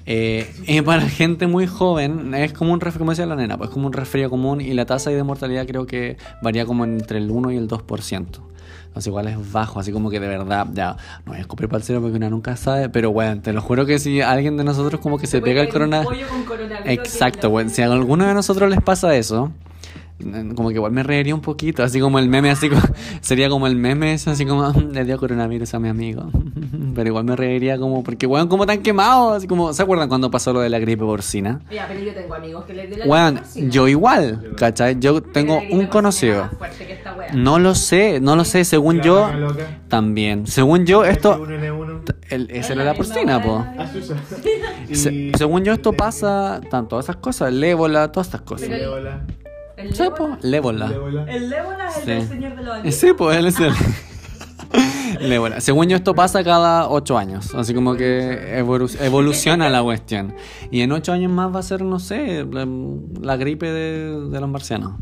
Eh, 0.07 0.51
y 0.67 0.81
para 0.81 1.01
gente 1.01 1.47
muy 1.47 1.65
joven 1.65 2.33
es 2.35 2.53
como 2.53 2.73
un 2.73 2.79
resfrío, 2.79 2.99
como 2.99 3.11
decía 3.11 3.25
la 3.25 3.35
nena, 3.35 3.57
pues 3.57 3.69
como 3.71 3.87
un 3.87 3.93
resfrío 3.93 4.29
común 4.29 4.61
y 4.61 4.73
la 4.73 4.85
tasa 4.85 5.09
de 5.09 5.23
mortalidad 5.23 5.65
creo 5.65 5.87
que 5.87 6.17
varía 6.41 6.65
como 6.65 6.83
entre 6.83 7.17
el 7.17 7.31
1 7.31 7.51
y 7.51 7.57
el 7.57 7.67
2%. 7.67 8.39
Entonces 8.95 9.07
igual 9.07 9.27
es 9.27 9.51
bajo, 9.51 9.79
así 9.79 9.91
como 9.91 10.09
que 10.09 10.19
de 10.19 10.27
verdad, 10.27 10.67
ya, 10.73 10.95
no 11.25 11.31
voy 11.31 11.37
a 11.37 11.41
escupir 11.41 11.67
para 11.67 11.79
el 11.79 11.83
cielo 11.83 12.01
porque 12.01 12.15
uno 12.15 12.29
nunca 12.29 12.55
sabe, 12.55 12.87
pero 12.87 13.11
bueno, 13.11 13.41
te 13.41 13.51
lo 13.51 13.61
juro 13.61 13.85
que 13.85 13.99
si 13.99 14.21
alguien 14.21 14.55
de 14.55 14.63
nosotros 14.63 15.01
como 15.01 15.17
que 15.17 15.27
se 15.27 15.41
pega 15.41 15.61
el 15.61 15.69
corona... 15.69 16.03
Exacto, 16.85 17.49
bueno, 17.49 17.69
si 17.71 17.81
a 17.81 17.91
alguno 17.91 18.25
de 18.25 18.33
nosotros 18.33 18.69
les 18.69 18.81
pasa 18.81 19.13
eso, 19.15 19.51
como 20.55 20.69
que 20.69 20.75
igual 20.75 20.91
me 20.93 21.03
reiría 21.03 21.35
un 21.35 21.41
poquito, 21.41 21.83
así 21.83 21.99
como 21.99 22.19
el 22.19 22.29
meme, 22.29 22.49
así 22.49 22.69
como, 22.69 22.81
sería 23.21 23.49
como 23.49 23.67
el 23.67 23.75
meme, 23.75 24.13
ese, 24.13 24.29
así 24.29 24.45
como, 24.45 24.71
le 24.91 25.03
dio 25.05 25.17
coronavirus 25.17 25.73
a 25.73 25.79
mi 25.79 25.89
amigo. 25.89 26.29
Pero 26.95 27.09
igual 27.09 27.25
me 27.25 27.35
reiría 27.35 27.77
como, 27.77 28.03
porque 28.03 28.25
weón, 28.25 28.47
como 28.47 28.65
tan 28.65 28.81
quemado, 28.81 29.33
así 29.33 29.47
como, 29.47 29.73
¿se 29.73 29.83
acuerdan 29.83 30.07
cuando 30.07 30.31
pasó 30.31 30.53
lo 30.53 30.61
de 30.61 30.69
la 30.69 30.79
gripe 30.79 31.03
porcina? 31.03 31.59
Ya, 31.69 31.85
pero 31.89 31.99
yo 31.99 32.13
tengo 32.13 32.33
amigos 32.33 32.63
que 32.63 32.73
les 32.73 32.87
dio 32.89 32.99
la 32.99 33.05
Weón, 33.05 33.33
gripe 33.33 33.41
porcina. 33.45 33.69
yo 33.71 33.87
igual, 33.89 34.51
¿cachai? 34.57 34.97
Yo 34.99 35.21
tengo 35.21 35.59
un 35.71 35.87
conocido. 35.87 36.49
que 36.77 36.93
esta. 36.93 37.15
No 37.33 37.59
lo 37.59 37.75
sé, 37.75 38.21
no 38.21 38.37
lo 38.37 38.45
sé, 38.45 38.63
según 38.63 39.01
yo, 39.01 39.29
también. 39.89 40.47
Según 40.47 40.85
yo, 40.85 41.03
esto, 41.03 41.45
N1. 41.45 42.15
el, 42.29 42.49
esa 42.51 42.73
era 42.73 42.85
la 42.85 42.93
porcina, 42.93 43.41
po. 43.43 43.65
Ah. 43.77 43.87
Se- 44.93 45.31
según 45.37 45.63
yo, 45.65 45.73
esto 45.73 45.91
pasa, 45.91 46.61
tanto 46.69 46.97
esas 46.99 47.17
cosas, 47.17 47.49
el 47.49 47.61
ébola, 47.63 48.11
todas 48.11 48.27
estas 48.27 48.41
cosas. 48.41 48.69
Pero- 48.69 48.83
Ébola. 48.95 49.25
El 49.77 49.93
Sí, 49.95 50.03
po, 50.17 50.37
Lébola- 50.41 50.43
el 50.43 50.53
ébola. 50.53 50.91
Ébola. 50.93 51.25
El 51.33 51.49
Lébola 51.49 51.87
es 51.89 51.97
el 51.97 52.03
Sí. 52.03 52.09
del 52.11 52.27
Señor 52.27 52.55
de 52.55 52.63
los 52.63 52.75
Anillos. 52.75 52.95
Sí, 52.95 53.07
pues 53.17 53.37
él 53.37 53.45
es 53.47 53.59
el. 53.59 53.73
el 55.19 55.31
ébola. 55.31 55.61
Según 55.61 55.87
yo, 55.89 55.95
esto 55.97 56.13
pasa 56.15 56.43
cada 56.43 56.89
ocho 56.89 57.17
años. 57.17 57.53
Así 57.55 57.73
como 57.73 57.95
que 57.95 58.61
evolu- 58.61 58.95
evoluciona 59.01 59.69
la 59.69 59.81
cuestión. 59.83 60.33
Y 60.71 60.81
en 60.81 60.91
ocho 60.91 61.11
años 61.13 61.31
más 61.31 61.53
va 61.53 61.59
a 61.59 61.63
ser, 61.63 61.81
no 61.83 61.99
sé, 61.99 62.45
la, 62.49 62.67
la 63.21 63.37
gripe 63.37 63.65
de, 63.71 64.29
de 64.29 64.39
los 64.39 64.49
marcianos. 64.49 64.93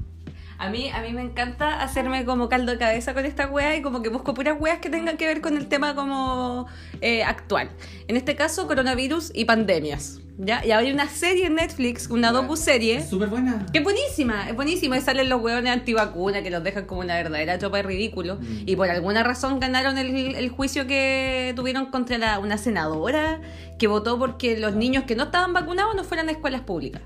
A 0.57 0.69
mí, 0.69 0.89
a 0.89 1.01
mí 1.01 1.11
me 1.11 1.21
encanta 1.21 1.81
hacerme 1.83 2.23
como 2.23 2.47
caldo 2.47 2.71
de 2.71 2.77
cabeza 2.77 3.13
con 3.13 3.25
esta 3.25 3.47
wea 3.47 3.75
y 3.75 3.81
como 3.81 4.01
que 4.01 4.07
busco 4.09 4.33
puras 4.33 4.55
weas 4.59 4.79
que 4.79 4.89
tengan 4.89 5.17
que 5.17 5.27
ver 5.27 5.41
con 5.41 5.57
el 5.57 5.67
tema 5.67 5.93
como 5.93 6.67
eh, 7.01 7.23
actual. 7.23 7.69
En 8.07 8.15
este 8.15 8.35
caso, 8.35 8.65
coronavirus 8.65 9.31
y 9.35 9.43
pandemias. 9.45 10.19
¿Ya? 10.37 10.65
Y 10.65 10.71
hay 10.71 10.91
una 10.91 11.07
serie 11.07 11.45
en 11.47 11.55
Netflix, 11.55 12.09
una 12.09 12.31
docu-serie. 12.31 13.03
súper 13.05 13.29
buena. 13.29 13.65
Que 13.71 13.79
es 13.79 13.83
buenísima, 13.83 14.49
es 14.49 14.55
buenísima. 14.55 14.97
Y 14.97 15.01
salen 15.01 15.29
los 15.29 15.41
hueones 15.41 15.71
antivacuna 15.71 16.41
que 16.43 16.49
los 16.49 16.63
dejan 16.63 16.85
como 16.85 17.01
una 17.01 17.15
verdadera 17.15 17.57
tropa 17.59 17.77
de 17.77 17.83
ridículo. 17.83 18.35
Mm. 18.37 18.63
Y 18.65 18.75
por 18.75 18.89
alguna 18.89 19.23
razón 19.23 19.59
ganaron 19.59 19.97
el, 19.97 20.35
el 20.35 20.49
juicio 20.49 20.87
que 20.87 21.53
tuvieron 21.55 21.87
contra 21.87 22.17
la- 22.17 22.39
una 22.39 22.57
senadora 22.57 23.41
que 23.79 23.87
votó 23.87 24.17
porque 24.19 24.57
los 24.57 24.75
niños 24.75 25.03
que 25.05 25.15
no 25.15 25.23
estaban 25.25 25.53
vacunados 25.53 25.95
no 25.95 26.03
fueran 26.03 26.29
a 26.29 26.31
escuelas 26.31 26.61
públicas. 26.61 27.01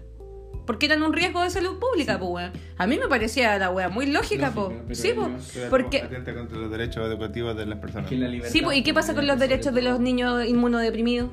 Porque 0.66 0.88
eran 0.88 1.02
un 1.02 1.14
riesgo 1.14 1.42
de 1.44 1.50
salud 1.50 1.80
pública, 1.80 2.20
pues, 2.20 2.30
weón. 2.30 2.52
A 2.78 2.88
mí 2.88 2.98
me 2.98 3.08
parecía 3.08 3.58
la 3.58 3.70
wea 3.72 3.88
muy 3.88 4.06
lógica, 4.08 4.48
Lógica, 4.48 4.68
pues. 4.68 4.78
pero 4.86 4.96
Sí, 4.96 5.12
pues. 5.16 5.52
Pero 5.54 5.70
Porque. 5.70 5.98
Atenta 6.02 6.34
contra 6.34 6.58
los 6.58 6.70
derechos 6.70 7.08
educativos 7.08 7.56
de 7.56 7.66
las 7.66 7.80
personas. 7.80 8.10
Sí, 8.52 8.62
pues, 8.62 8.78
¿y 8.78 8.84
qué 8.84 8.94
pasa 8.94 9.14
con 9.16 9.26
los 9.28 9.40
derechos 9.40 9.74
de 9.74 9.82
los 9.82 10.02
niños 10.02 10.46
inmunodeprimidos? 10.46 11.30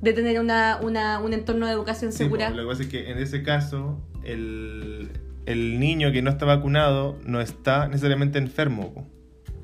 De 0.00 0.12
tener 0.12 0.38
una, 0.40 0.78
una, 0.82 1.18
un 1.20 1.32
entorno 1.32 1.66
de 1.66 1.72
educación 1.72 2.12
Sí, 2.12 2.18
segura. 2.18 2.50
po, 2.50 2.56
lo 2.56 2.62
que 2.62 2.68
pasa 2.68 2.82
es 2.82 2.88
que 2.88 3.10
en 3.10 3.18
ese 3.18 3.42
caso, 3.42 4.00
el, 4.24 5.08
el 5.46 5.80
niño 5.80 6.12
que 6.12 6.22
no 6.22 6.30
está 6.30 6.44
vacunado 6.46 7.16
no 7.24 7.40
está 7.40 7.88
necesariamente 7.88 8.38
enfermo. 8.38 9.08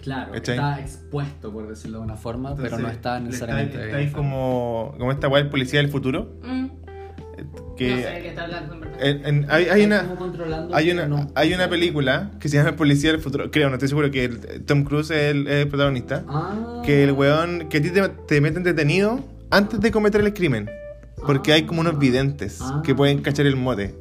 Claro, 0.02 0.34
está 0.34 0.80
expuesto, 0.80 1.50
por 1.52 1.66
decirlo 1.68 1.98
de 2.00 2.04
una 2.04 2.16
forma, 2.16 2.54
pero 2.56 2.78
no 2.78 2.88
está 2.90 3.20
necesariamente. 3.20 3.74
Está, 3.74 3.84
está 3.86 3.96
ahí 3.98 4.04
enfermo. 4.04 4.28
como, 4.90 4.94
como 4.98 5.12
esta 5.12 5.28
del 5.28 5.48
policía 5.48 5.80
del 5.80 5.90
futuro. 5.90 6.32
Mm. 6.42 6.64
eh, 6.66 7.44
No 7.54 7.74
Que 7.76 7.88
sé 8.02 8.10
de 8.10 8.20
qué 8.22 8.28
está 8.28 8.42
hablando, 8.44 8.74
en 8.74 8.80
verdad. 8.80 9.00
en- 9.02 9.46
hay, 9.50 9.64
hay 9.66 9.84
una. 9.84 10.00
Hay 10.72 10.84
que 10.86 10.92
una, 10.92 11.06
no- 11.08 11.30
hay 11.34 11.54
una 11.54 11.70
película 11.70 12.32
que 12.38 12.48
se 12.50 12.56
llama 12.58 12.70
El 12.70 12.74
Policía 12.76 13.12
del 13.12 13.20
Futuro. 13.20 13.50
Creo, 13.50 13.68
no 13.68 13.74
estoy 13.76 13.88
seguro 13.88 14.10
que 14.10 14.24
el- 14.26 14.64
Tom 14.66 14.84
Cruise 14.84 15.10
es 15.10 15.30
el, 15.34 15.46
es 15.46 15.62
el 15.64 15.68
protagonista. 15.68 16.22
Ah. 16.28 16.82
Que 16.84 17.02
el 17.04 17.12
weón, 17.12 17.68
que 17.70 17.78
a 17.78 17.82
ti 17.82 17.90
te, 17.90 18.06
te 18.28 18.40
meten 18.42 18.62
detenido 18.62 19.24
antes 19.50 19.80
de 19.80 19.90
cometer 19.90 20.20
el 20.20 20.32
crimen. 20.34 20.70
Porque 21.26 21.52
hay 21.52 21.62
como 21.62 21.80
unos 21.80 21.98
videntes 21.98 22.58
Ah. 22.60 22.82
que 22.84 22.94
pueden 22.94 23.22
cachar 23.22 23.46
el 23.46 23.56
mote. 23.56 23.94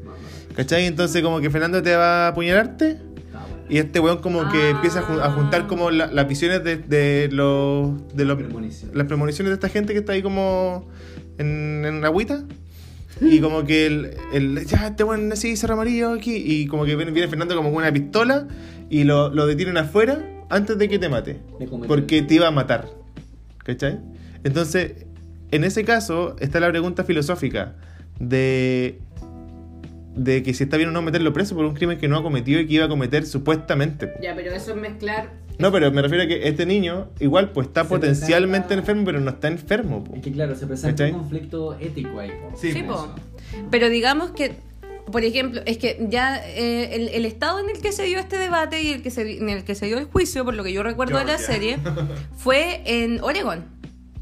¿Cachai? 0.56 0.86
Entonces 0.86 1.22
como 1.24 1.40
que 1.41 1.49
Fernando 1.49 1.82
te 1.82 1.95
va 1.95 2.26
a 2.26 2.28
apuñalarte 2.30 2.98
y 3.70 3.78
este 3.78 3.99
weón 3.99 4.18
como 4.20 4.49
que 4.52 4.57
Ah. 4.64 4.70
empieza 4.72 4.99
a, 4.99 5.03
jun- 5.03 5.22
a 5.22 5.32
juntar 5.32 5.68
como 5.68 5.90
la- 5.90 6.07
las 6.07 6.28
visiones 6.28 6.64
de, 6.64 6.78
de 6.78 7.30
los... 7.32 7.91
De 8.15 8.26
los 8.26 8.38
Premoniciones. 8.38 8.95
las 8.95 9.07
premoniciones 9.07 9.52
de 9.52 9.53
esta 9.56 9.70
gente 9.70 9.94
que 9.94 9.99
está 9.99 10.14
ahí 10.14 10.22
como 10.22 10.88
en, 11.38 11.84
en 11.86 12.02
la 12.02 12.07
agüita. 12.07 12.44
Y 13.22 13.40
como 13.40 13.64
que 13.64 13.86
el, 13.86 14.18
el 14.34 14.65
ya 14.65 14.88
este 14.88 15.03
weón 15.03 15.32
así, 15.32 15.56
cerro 15.56 15.76
amarillo 15.76 16.11
aquí. 16.14 16.36
Y 16.36 16.65
como 16.68 16.84
que 16.84 16.95
viene, 16.95 17.11
viene 17.11 17.28
Fernando 17.30 17.56
como 17.56 17.70
con 17.72 17.78
una 17.78 17.94
pistola 17.94 18.48
y 18.90 19.03
lo, 19.06 19.30
lo 19.30 19.45
detienen 19.48 19.78
afuera 19.78 20.20
antes 20.49 20.78
de 20.78 20.90
que 20.90 20.99
te 20.99 21.10
mate. 21.10 21.40
Porque 21.88 22.22
te 22.24 22.34
iba 22.36 22.48
a 22.48 22.52
matar. 22.52 22.90
¿Cachai? 23.64 23.99
Entonces, 24.44 25.06
en 25.56 25.64
ese 25.64 25.84
caso 25.86 26.36
está 26.40 26.60
la 26.60 26.70
pregunta 26.70 27.04
filosófica 27.04 27.76
de 28.20 29.00
de 30.16 30.44
que 30.44 30.54
si 30.54 30.64
está 30.66 30.78
bien 30.78 30.90
o 30.90 30.92
no 30.92 31.02
meterlo 31.02 31.34
preso 31.34 31.56
por 31.56 31.66
un 31.66 31.74
crimen 31.74 31.98
que 31.98 32.08
no 32.08 32.16
ha 32.18 32.22
cometido 32.24 32.60
y 32.60 32.68
que 32.68 32.74
iba 32.76 32.86
a 32.86 32.88
cometer 32.90 33.26
supuestamente. 33.26 34.14
Ya, 34.22 34.36
pero 34.36 34.52
eso 34.54 34.72
es 34.72 34.78
mezclar. 34.78 35.32
No, 35.58 35.72
pero 35.72 35.92
me 35.92 36.04
refiero 36.04 36.24
a 36.24 36.28
que 36.28 36.48
este 36.48 36.68
niño 36.68 37.10
igual 37.20 37.50
pues 37.52 37.68
está 37.68 37.82
Se 37.84 37.90
potencialmente 37.90 38.68
presenta- 38.68 38.92
enfermo, 38.92 39.06
pero 39.06 39.20
no 39.22 39.32
está 39.32 39.48
enfermo. 39.48 40.04
po. 40.04 40.16
Es 40.16 40.22
que 40.22 40.32
claro, 40.32 40.56
se 40.56 40.68
presenta 40.68 40.92
¿Cachai? 41.04 41.12
un 41.14 41.20
conflicto 41.20 41.74
ético 41.80 42.20
ahí. 42.20 42.30
po. 42.30 42.56
Sí, 42.58 42.72
Sí, 42.74 42.84
po. 42.84 43.08
Pero 43.72 43.90
digamos 43.90 44.32
que, 44.32 44.54
por 45.12 45.24
ejemplo, 45.24 45.62
es 45.66 45.80
que 45.80 46.06
ya 46.10 46.38
eh, 46.48 46.96
el, 46.96 47.10
el 47.10 47.26
estado 47.26 47.60
en 47.60 47.70
el 47.76 47.82
que 47.82 47.92
se 47.92 48.04
dio 48.04 48.20
este 48.20 48.38
debate 48.38 48.84
y 48.84 48.90
el 48.94 49.02
que 49.02 49.10
se, 49.10 49.38
en 49.40 49.50
el 49.50 49.64
que 49.64 49.74
se 49.74 49.88
dio 49.88 49.98
el 49.98 50.06
juicio, 50.06 50.46
por 50.46 50.54
lo 50.54 50.64
que 50.64 50.74
yo 50.74 50.84
recuerdo 50.84 51.18
de 51.18 51.26
la 51.26 51.40
serie, 51.40 51.78
fue 52.38 52.82
en 52.86 53.20
Oregon. 53.22 53.64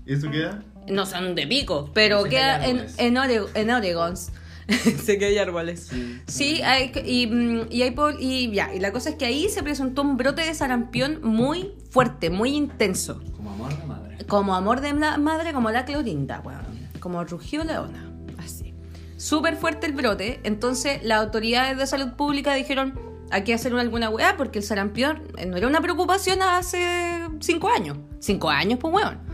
¿Y 0.05 0.13
eso 0.13 0.31
queda? 0.31 0.63
No 0.91 1.05
son 1.05 1.35
de 1.35 1.47
pico, 1.47 1.89
pero 1.93 2.23
queda 2.25 2.65
en, 2.65 2.85
en, 2.97 3.15
Ore- 3.15 3.47
en 3.55 3.71
Oregon. 3.71 4.15
sé 4.67 5.17
que 5.17 5.25
hay 5.25 5.37
árboles. 5.37 5.87
Sí. 5.89 6.21
Sí, 6.27 6.61
hay, 6.61 6.91
y, 7.05 7.27
mm, 7.27 7.67
y, 7.69 7.81
hay 7.81 7.95
y 8.19 8.51
ya, 8.51 8.73
y 8.75 8.79
la 8.79 8.91
cosa 8.91 9.09
es 9.09 9.15
que 9.15 9.25
ahí 9.25 9.49
se 9.49 9.63
presentó 9.63 10.01
un 10.01 10.17
brote 10.17 10.41
de 10.43 10.53
sarampión 10.53 11.19
muy 11.23 11.71
fuerte, 11.89 12.29
muy 12.29 12.55
intenso. 12.55 13.21
Como 13.35 13.51
amor 13.53 13.77
de 13.77 13.85
madre. 13.85 14.25
Como 14.27 14.55
amor 14.55 14.81
de 14.81 14.93
la 14.93 15.17
madre, 15.17 15.53
como 15.53 15.71
la 15.71 15.85
Clorinda, 15.85 16.41
weón. 16.43 16.61
Como 16.99 17.23
rugió 17.23 17.63
leona. 17.63 18.11
Así. 18.37 18.73
Súper 19.17 19.55
fuerte 19.55 19.87
el 19.87 19.93
brote. 19.93 20.39
Entonces, 20.43 20.99
las 21.03 21.19
autoridades 21.19 21.77
de 21.77 21.87
salud 21.87 22.13
pública 22.13 22.53
dijeron: 22.53 22.99
hay 23.31 23.43
que 23.43 23.53
hacer 23.53 23.73
alguna 23.73 24.09
weá, 24.09 24.35
porque 24.37 24.59
el 24.59 24.65
sarampión 24.65 25.23
eh, 25.37 25.45
no 25.45 25.57
era 25.57 25.67
una 25.67 25.81
preocupación 25.81 26.41
hace 26.41 27.27
cinco 27.39 27.69
años. 27.69 27.97
Cinco 28.19 28.49
años, 28.49 28.77
pues 28.79 28.93
weón. 28.93 29.30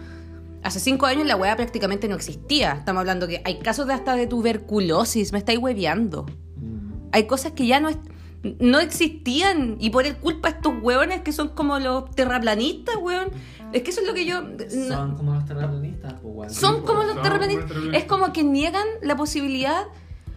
Hace 0.63 0.79
cinco 0.79 1.05
años 1.05 1.25
la 1.27 1.35
weá 1.35 1.55
prácticamente 1.55 2.07
no 2.07 2.15
existía. 2.15 2.73
Estamos 2.73 3.01
hablando 3.01 3.27
que 3.27 3.41
hay 3.45 3.59
casos 3.59 3.87
de 3.87 3.93
hasta 3.93 4.15
de 4.15 4.27
tuberculosis. 4.27 5.31
Me 5.31 5.37
estáis 5.39 5.59
hueveando. 5.59 6.25
Mm. 6.57 7.07
Hay 7.11 7.25
cosas 7.27 7.51
que 7.53 7.65
ya 7.67 7.79
no, 7.79 7.89
es- 7.89 7.97
no 8.59 8.79
existían 8.79 9.77
y 9.79 9.89
por 9.91 10.05
el 10.05 10.17
culpa 10.17 10.49
de 10.49 10.55
estos 10.57 10.73
hueones 10.81 11.21
que 11.21 11.31
son 11.31 11.49
como 11.49 11.79
los 11.79 12.09
terraplanistas, 12.11 12.95
weón. 13.01 13.29
Es 13.73 13.81
que 13.83 13.91
eso 13.91 14.01
es 14.01 14.07
lo 14.07 14.13
que 14.13 14.25
yo... 14.25 14.41
no- 14.41 14.87
Son 14.87 15.15
como 15.15 15.33
los 15.33 15.45
terraplanistas, 15.45 16.13
pues, 16.21 16.53
son 16.53 16.83
como 16.83 17.03
los 17.03 17.13
son 17.13 17.21
terraplanistas. 17.23 17.65
como 17.65 17.73
los 17.73 17.83
terraplanistas. 17.83 18.01
Es 18.01 18.05
como 18.07 18.33
que 18.33 18.43
niegan 18.43 18.85
la 19.01 19.15
posibilidad... 19.15 19.83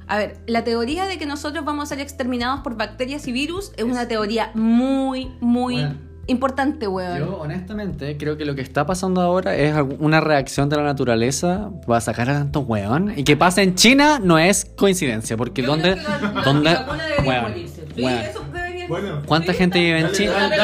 A 0.06 0.18
ver, 0.18 0.40
la 0.48 0.64
teoría 0.64 1.06
de 1.06 1.18
que 1.18 1.26
nosotros 1.26 1.64
vamos 1.64 1.84
a 1.84 1.86
ser 1.86 2.00
exterminados 2.00 2.60
por 2.62 2.76
bacterias 2.76 3.28
y 3.28 3.32
virus 3.32 3.70
es 3.76 3.84
una 3.84 4.08
teoría 4.08 4.50
muy, 4.54 5.30
muy 5.40 5.74
Bueno. 5.74 6.09
Importante, 6.30 6.86
weón. 6.88 7.18
Yo, 7.18 7.38
honestamente, 7.38 8.16
creo 8.16 8.36
que 8.36 8.44
lo 8.44 8.54
que 8.54 8.62
está 8.62 8.86
pasando 8.86 9.20
ahora 9.20 9.54
es 9.56 9.74
una 9.98 10.20
reacción 10.20 10.68
de 10.68 10.76
la 10.76 10.82
naturaleza 10.84 11.70
para 11.86 12.00
sacar 12.00 12.30
a 12.30 12.34
tantos 12.34 12.64
weón. 12.66 13.12
Y 13.16 13.24
que 13.24 13.36
pase 13.36 13.62
en 13.62 13.74
China 13.74 14.18
no 14.22 14.38
es 14.38 14.64
coincidencia, 14.76 15.36
porque 15.36 15.62
Yo 15.62 15.74
que 15.76 15.82
la- 15.96 16.42
¿Dónde? 16.44 16.70
la 16.72 16.86
weón. 17.26 17.54
Sí, 17.54 18.02
weón. 18.02 18.18
eso 18.20 18.44
debería- 18.52 18.88
Bueno. 18.88 19.22
¿Cuánta 19.26 19.52
Sí, 19.52 19.58
gente 19.58 19.78
vive 19.80 19.98
en 19.98 20.04
Dale, 20.06 20.16
China? 20.16 20.32
dale, 20.32 20.58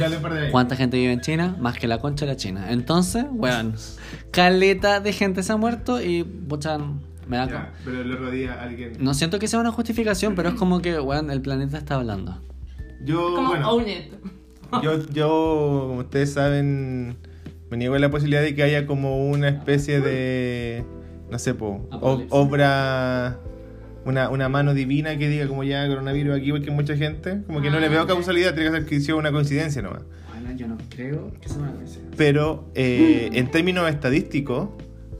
Dale, 0.00 0.16
dale. 0.20 0.50
¿Cuánta 0.50 0.76
gente 0.76 0.96
vive 0.96 1.12
en 1.12 1.20
China? 1.20 1.56
Más 1.58 1.78
que 1.78 1.86
la 1.86 1.98
concha 1.98 2.24
de 2.26 2.32
la 2.32 2.36
China. 2.36 2.66
Entonces, 2.70 3.24
weón, 3.30 3.74
caleta 4.30 5.00
de 5.00 5.12
gente 5.12 5.42
se 5.42 5.52
ha 5.52 5.56
muerto 5.56 6.00
y, 6.00 6.24
pucha, 6.24 6.78
me 7.26 7.36
da... 7.36 7.46
Ya, 7.48 7.72
pero 7.84 8.02
le 8.02 8.16
rodea 8.16 8.54
a 8.54 8.62
alguien. 8.62 8.92
No 8.98 9.14
siento 9.14 9.38
que 9.38 9.46
sea 9.48 9.60
una 9.60 9.72
justificación, 9.72 10.34
pero 10.34 10.48
es 10.50 10.54
como 10.54 10.80
que, 10.80 10.98
weón, 11.00 11.30
el 11.30 11.40
planeta 11.42 11.76
está 11.78 11.96
hablando. 11.96 12.40
Yo, 13.04 13.34
Como 13.34 13.48
bueno, 13.48 13.70
own 13.70 13.88
it. 13.88 14.12
Yo, 14.82 15.06
yo, 15.12 15.84
como 15.88 16.00
ustedes 16.00 16.32
saben, 16.32 17.16
me 17.70 17.76
niego 17.76 17.94
a 17.94 17.98
la 17.98 18.10
posibilidad 18.10 18.42
de 18.42 18.54
que 18.54 18.62
haya 18.62 18.86
como 18.86 19.28
una 19.28 19.48
especie 19.48 20.00
de, 20.00 20.84
no 21.30 21.38
sé, 21.38 21.54
po, 21.54 21.86
obra, 21.90 23.38
una, 24.04 24.30
una 24.30 24.48
mano 24.48 24.74
divina 24.74 25.16
que 25.18 25.28
diga 25.28 25.46
como 25.46 25.64
ya 25.64 25.86
coronavirus 25.86 26.36
aquí 26.36 26.50
porque 26.52 26.70
mucha 26.70 26.96
gente. 26.96 27.42
Como 27.46 27.60
que 27.60 27.70
no 27.70 27.80
le 27.80 27.88
veo 27.88 28.06
causalidad, 28.06 28.54
tiene 28.54 28.70
que 28.70 28.76
ser 28.76 28.86
que 28.86 29.00
sea 29.00 29.14
una 29.14 29.32
coincidencia 29.32 29.82
nomás. 29.82 30.02
Bueno, 30.30 30.56
yo 30.56 30.68
no 30.68 30.76
creo 30.90 31.32
que 31.40 31.48
sea 31.48 31.58
una 31.58 31.72
coincidencia. 31.72 32.16
Pero 32.16 32.70
eh, 32.74 33.30
en 33.32 33.50
términos 33.50 33.88
estadísticos, 33.88 34.68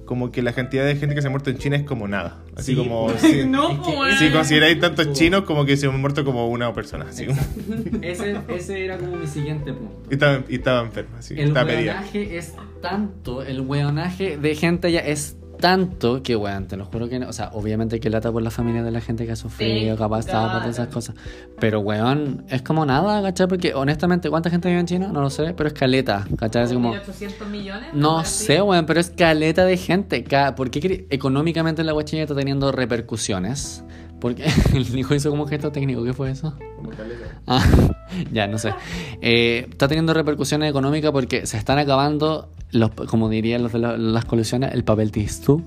como 0.04 0.30
que 0.30 0.42
la 0.42 0.52
cantidad 0.52 0.84
de 0.84 0.96
gente 0.96 1.14
que 1.14 1.22
se 1.22 1.28
ha 1.28 1.30
muerto 1.30 1.50
en 1.50 1.58
China 1.58 1.76
es 1.76 1.84
como 1.84 2.08
nada. 2.08 2.41
Así 2.56 2.72
Sí, 2.72 2.76
como... 2.78 3.06
pues. 3.06 3.20
Si, 3.22 3.44
No, 3.46 3.70
Es 3.72 3.78
que 3.78 3.90
weón. 3.96 4.18
si 4.18 4.30
consideráis 4.30 4.78
tantos 4.80 5.06
Pues. 5.06 5.18
chinos, 5.18 5.42
como 5.44 5.64
que 5.64 5.76
se 5.76 5.86
han 5.86 6.00
muerto 6.00 6.24
como 6.24 6.48
una 6.48 6.72
persona. 6.74 7.06
Así, 7.08 7.26
Ese, 8.02 8.36
ese 8.48 8.84
era 8.84 8.98
como 8.98 9.16
mi 9.16 9.26
siguiente 9.26 9.72
punto. 9.72 9.94
y, 10.10 10.14
estaba, 10.14 10.42
y 10.48 10.54
estaba 10.56 10.80
enferma, 10.82 11.18
así, 11.18 11.34
El 11.38 11.52
weonaje 11.52 12.36
es 12.36 12.54
tanto, 12.80 13.42
el 13.42 13.60
weonaje 13.62 14.36
de 14.36 14.54
gente 14.54 14.90
ya 14.92 15.00
es 15.00 15.36
tanto 15.62 16.22
que, 16.24 16.34
weón, 16.34 16.66
te 16.66 16.76
lo 16.76 16.84
juro 16.84 17.08
que 17.08 17.20
no. 17.20 17.28
O 17.28 17.32
sea, 17.32 17.50
obviamente 17.54 18.00
que 18.00 18.10
lata 18.10 18.32
por 18.32 18.42
la 18.42 18.50
familia 18.50 18.82
de 18.82 18.90
la 18.90 19.00
gente 19.00 19.24
que 19.24 19.32
ha 19.32 19.36
sufrido, 19.36 19.92
Sí, 19.94 19.98
capaz 19.98 20.18
estaba 20.18 20.46
por 20.48 20.56
claro. 20.56 20.70
esas 20.70 20.88
cosas. 20.88 21.14
Pero, 21.60 21.78
weón, 21.80 22.44
es 22.48 22.62
como 22.62 22.84
nada, 22.84 23.22
¿cachai? 23.22 23.46
Porque, 23.46 23.72
honestamente, 23.72 24.28
¿cuánta 24.28 24.50
gente 24.50 24.68
vive 24.68 24.80
en 24.80 24.86
China? 24.86 25.10
No 25.12 25.20
lo 25.20 25.30
sé, 25.30 25.54
pero 25.54 25.68
es 25.68 25.72
caleta, 25.74 26.26
¿cachai? 26.36 26.64
Así 26.64 26.74
como. 26.74 26.90
800 26.90 27.48
millones. 27.48 27.94
No 27.94 28.24
sé, 28.24 28.60
weón, 28.60 28.84
pero 28.86 28.98
es 29.00 29.10
caleta 29.10 29.64
de 29.64 29.76
gente. 29.76 30.24
¿Por 30.56 30.70
qué 30.70 31.06
económicamente 31.10 31.84
la 31.84 31.92
guachina 31.92 32.22
está 32.22 32.34
teniendo 32.34 32.72
repercusiones? 32.72 33.84
Porque 34.22 34.44
el 34.74 34.98
hijo 34.98 35.14
hizo 35.14 35.28
como 35.30 35.46
gesto 35.46 35.70
técnico, 35.72 36.02
¿qué 36.04 36.14
fue 36.14 36.30
eso? 36.30 36.56
Ah, 37.46 37.64
ya, 38.32 38.46
no 38.46 38.56
sé. 38.58 38.72
Eh, 39.20 39.66
está 39.70 39.88
teniendo 39.88 40.14
repercusiones 40.14 40.70
económicas 40.70 41.10
porque 41.12 41.44
se 41.46 41.56
están 41.56 41.78
acabando, 41.78 42.50
los, 42.70 42.90
como 42.92 43.28
dirían 43.28 43.62
los 43.64 43.72
de 43.72 43.78
la- 43.80 43.96
las 43.96 44.24
colusiones, 44.26 44.72
el 44.74 44.84
papel 44.84 45.10
tissue, 45.10 45.62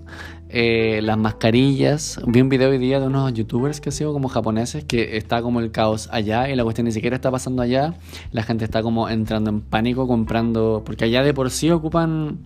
eh, 0.50 1.02
las 1.04 1.18
mascarillas. 1.18 2.20
Vi 2.28 2.40
un 2.42 2.50
video 2.50 2.70
hoy 2.70 2.78
día 2.78 3.00
de 3.02 3.08
unos 3.08 3.34
youtubers 3.34 3.82
que 3.82 3.92
sigo 3.92 4.14
como 4.14 4.30
japoneses 4.30 4.86
que 4.86 5.18
está 5.18 5.42
como 5.42 5.60
el 5.60 5.72
caos 5.72 6.08
allá 6.12 6.50
y 6.50 6.56
la 6.56 6.64
cuestión 6.64 6.86
ni 6.86 6.92
siquiera 6.94 7.16
está 7.18 7.30
pasando 7.32 7.62
allá. 7.62 7.96
La 8.32 8.44
gente 8.44 8.64
está 8.64 8.82
como 8.82 9.10
entrando 9.10 9.50
en 9.50 9.60
pánico 9.62 10.08
comprando, 10.08 10.84
porque 10.86 11.06
allá 11.06 11.24
de 11.24 11.34
por 11.34 11.50
sí 11.52 11.70
ocupan 11.72 12.38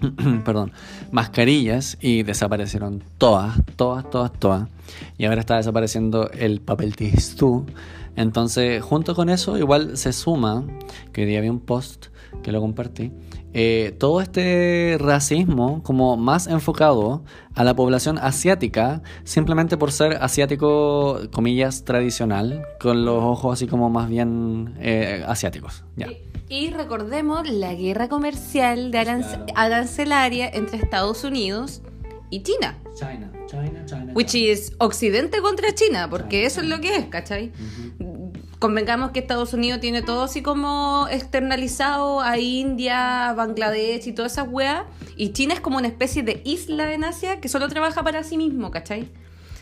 perdón, 0.44 0.72
mascarillas 1.10 1.96
y 2.00 2.22
desaparecieron 2.22 3.02
todas, 3.18 3.56
todas, 3.76 4.08
todas, 4.10 4.32
todas. 4.32 4.68
Y 5.18 5.24
ahora 5.24 5.40
está 5.40 5.56
desapareciendo 5.56 6.30
el 6.30 6.60
papel 6.60 6.96
tissue. 6.96 7.64
Entonces, 8.16 8.82
junto 8.82 9.14
con 9.14 9.28
eso, 9.28 9.58
igual 9.58 9.96
se 9.96 10.12
suma, 10.12 10.64
que 11.12 11.22
hoy 11.22 11.26
día 11.28 11.40
vi 11.40 11.48
un 11.48 11.60
post 11.60 12.06
que 12.42 12.52
lo 12.52 12.60
compartí, 12.60 13.12
eh, 13.54 13.94
todo 13.98 14.20
este 14.20 14.96
racismo 14.98 15.82
como 15.84 16.16
más 16.16 16.48
enfocado 16.48 17.22
a 17.54 17.62
la 17.62 17.74
población 17.74 18.18
asiática, 18.18 19.00
simplemente 19.22 19.76
por 19.76 19.92
ser 19.92 20.16
asiático, 20.20 21.20
comillas, 21.32 21.84
tradicional, 21.84 22.64
con 22.80 23.04
los 23.04 23.22
ojos 23.22 23.54
así 23.54 23.66
como 23.68 23.88
más 23.90 24.08
bien 24.08 24.74
eh, 24.80 25.24
asiáticos. 25.26 25.84
Y, 25.96 26.54
y 26.54 26.70
recordemos 26.70 27.48
la 27.48 27.74
guerra 27.74 28.08
comercial 28.08 28.90
de 28.90 29.02
Claro. 29.04 29.46
arancelaria 29.54 30.48
entre 30.48 30.78
Estados 30.78 31.22
Unidos 31.22 31.80
y 32.30 32.42
China. 32.42 32.76
China, 32.98 33.30
China, 33.46 33.84
China. 33.86 34.12
Which 34.14 34.34
is 34.34 34.72
Occidente 34.78 35.40
contra 35.40 35.72
China, 35.74 36.08
porque 36.10 36.44
eso 36.44 36.60
es 36.60 36.66
lo 36.66 36.80
que 36.80 36.96
es, 36.96 37.06
¿cachai? 37.06 37.52
Convengamos 38.64 39.10
que 39.10 39.18
Estados 39.20 39.52
Unidos 39.52 39.78
tiene 39.80 40.00
todo 40.00 40.22
así 40.22 40.40
como 40.40 41.06
externalizado 41.10 42.22
a 42.22 42.38
India, 42.38 43.28
a 43.28 43.34
Bangladesh 43.34 44.08
y 44.08 44.12
todas 44.12 44.32
esas 44.32 44.48
weas. 44.50 44.84
Y 45.18 45.34
China 45.34 45.52
es 45.52 45.60
como 45.60 45.76
una 45.76 45.86
especie 45.86 46.22
de 46.22 46.40
isla 46.46 46.90
en 46.94 47.04
Asia 47.04 47.42
que 47.42 47.50
solo 47.50 47.68
trabaja 47.68 48.02
para 48.02 48.22
sí 48.22 48.38
mismo, 48.38 48.70
¿cachai? 48.70 49.10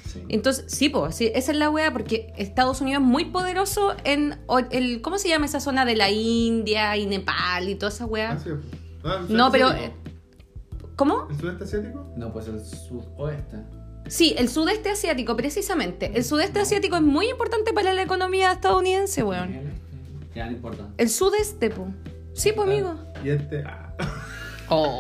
Sí. 0.07 0.23
Entonces, 0.29 0.67
sí, 0.69 0.89
pues, 0.89 1.17
sí, 1.17 1.33
esa 1.35 1.51
es 1.51 1.59
la 1.59 1.69
wea, 1.69 1.93
porque 1.93 2.33
Estados 2.37 2.81
Unidos 2.81 3.03
es 3.03 3.09
muy 3.09 3.25
poderoso 3.25 3.97
en 4.05 4.39
el, 4.71 5.03
¿cómo 5.03 5.19
se 5.19 5.29
llama 5.29 5.47
esa 5.47 5.59
zona 5.59 5.85
de 5.85 5.97
la 5.97 6.09
India 6.09 6.97
y 6.97 7.07
Nepal 7.07 7.69
y 7.69 7.75
toda 7.75 7.91
esa 7.91 8.07
wea? 8.07 8.31
Ah, 8.31 8.39
sí. 8.39 8.51
Ah, 9.03 9.27
¿el 9.29 9.37
No, 9.37 9.51
pero... 9.51 9.67
asiático? 9.71 9.97
¿Cómo? 10.95 11.27
¿El 11.29 11.41
sudeste 11.41 11.65
asiático? 11.65 12.07
No, 12.17 12.33
pues 12.33 12.47
el 12.47 12.65
sudoeste. 12.65 13.57
Sí, 14.13 14.35
el 14.37 14.51
sudeste 14.51 14.91
asiático, 14.91 15.35
precisamente. 15.37 16.13
El 16.15 16.23
sudeste 16.23 16.61
asiático 16.61 16.97
es 16.97 17.03
muy 17.03 17.31
importante 17.31 17.73
para 17.73 17.95
la 17.95 18.03
economía 18.03 18.53
estadounidense, 18.53 19.23
weón. 19.23 19.73
Ya 20.35 20.45
no 20.45 20.53
importa. 20.53 20.87
El 20.99 21.09
sudeste, 21.09 21.71
po. 21.71 21.89
Sí, 22.35 22.53
pues, 22.53 22.69
amigo. 22.69 22.95
Y 23.25 23.31
este. 23.31 23.65
Ah. 23.67 23.95
Oh. 24.69 24.99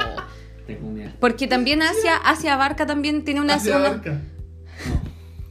Porque 1.20 1.46
también 1.46 1.82
Asia, 1.82 2.16
Asia 2.16 2.54
abarca 2.54 2.86
también 2.86 3.22
tiene 3.22 3.42
una 3.42 3.56
Hacia 3.56 3.74
zona. 3.74 3.88
Abarca. 3.88 4.18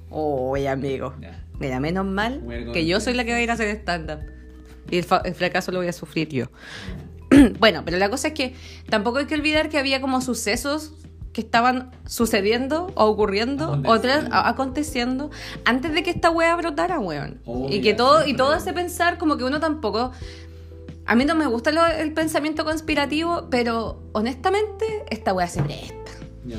Oye, 0.09 0.67
amigo. 0.67 1.13
Ya. 1.21 1.45
Mira, 1.59 1.79
menos 1.79 2.07
mal 2.07 2.41
que 2.73 2.87
yo 2.87 2.99
soy 2.99 3.13
la 3.13 3.25
que 3.25 3.31
va 3.31 3.37
a 3.37 3.41
ir 3.43 3.51
a 3.51 3.53
hacer 3.53 3.67
stand-up. 3.77 4.21
Y 4.89 4.97
el, 4.97 5.03
fa- 5.03 5.21
el 5.23 5.35
fracaso 5.35 5.71
lo 5.71 5.77
voy 5.77 5.87
a 5.87 5.93
sufrir 5.93 6.29
yo. 6.29 6.47
bueno, 7.59 7.83
pero 7.85 7.99
la 7.99 8.09
cosa 8.09 8.29
es 8.29 8.33
que 8.33 8.55
tampoco 8.89 9.19
hay 9.19 9.27
que 9.27 9.35
olvidar 9.35 9.69
que 9.69 9.77
había 9.77 10.01
como 10.01 10.19
sucesos 10.21 10.93
que 11.33 11.41
estaban 11.41 11.91
sucediendo 12.05 12.87
o 12.95 13.05
ocurriendo 13.05 13.71
o 13.71 13.93
Aconteciendo. 14.33 15.29
antes 15.65 15.93
de 15.93 16.03
que 16.03 16.09
esta 16.11 16.29
wea 16.29 16.55
brotara, 16.55 16.99
weón. 16.99 17.39
Oh, 17.45 17.67
y 17.69 17.81
que 17.81 17.93
todo, 17.93 18.27
y 18.27 18.35
todo 18.35 18.51
hace 18.51 18.73
pensar 18.73 19.17
como 19.17 19.37
que 19.37 19.43
uno 19.45 19.59
tampoco. 19.59 20.11
A 21.05 21.15
mí 21.15 21.25
no 21.25 21.35
me 21.35 21.45
gusta 21.47 21.71
lo- 21.71 21.85
el 21.87 22.13
pensamiento 22.13 22.63
conspirativo, 22.63 23.47
pero 23.49 24.01
honestamente, 24.11 24.85
esta 25.09 25.33
weá 25.33 25.47
se 25.47 25.63
presta. 25.63 25.95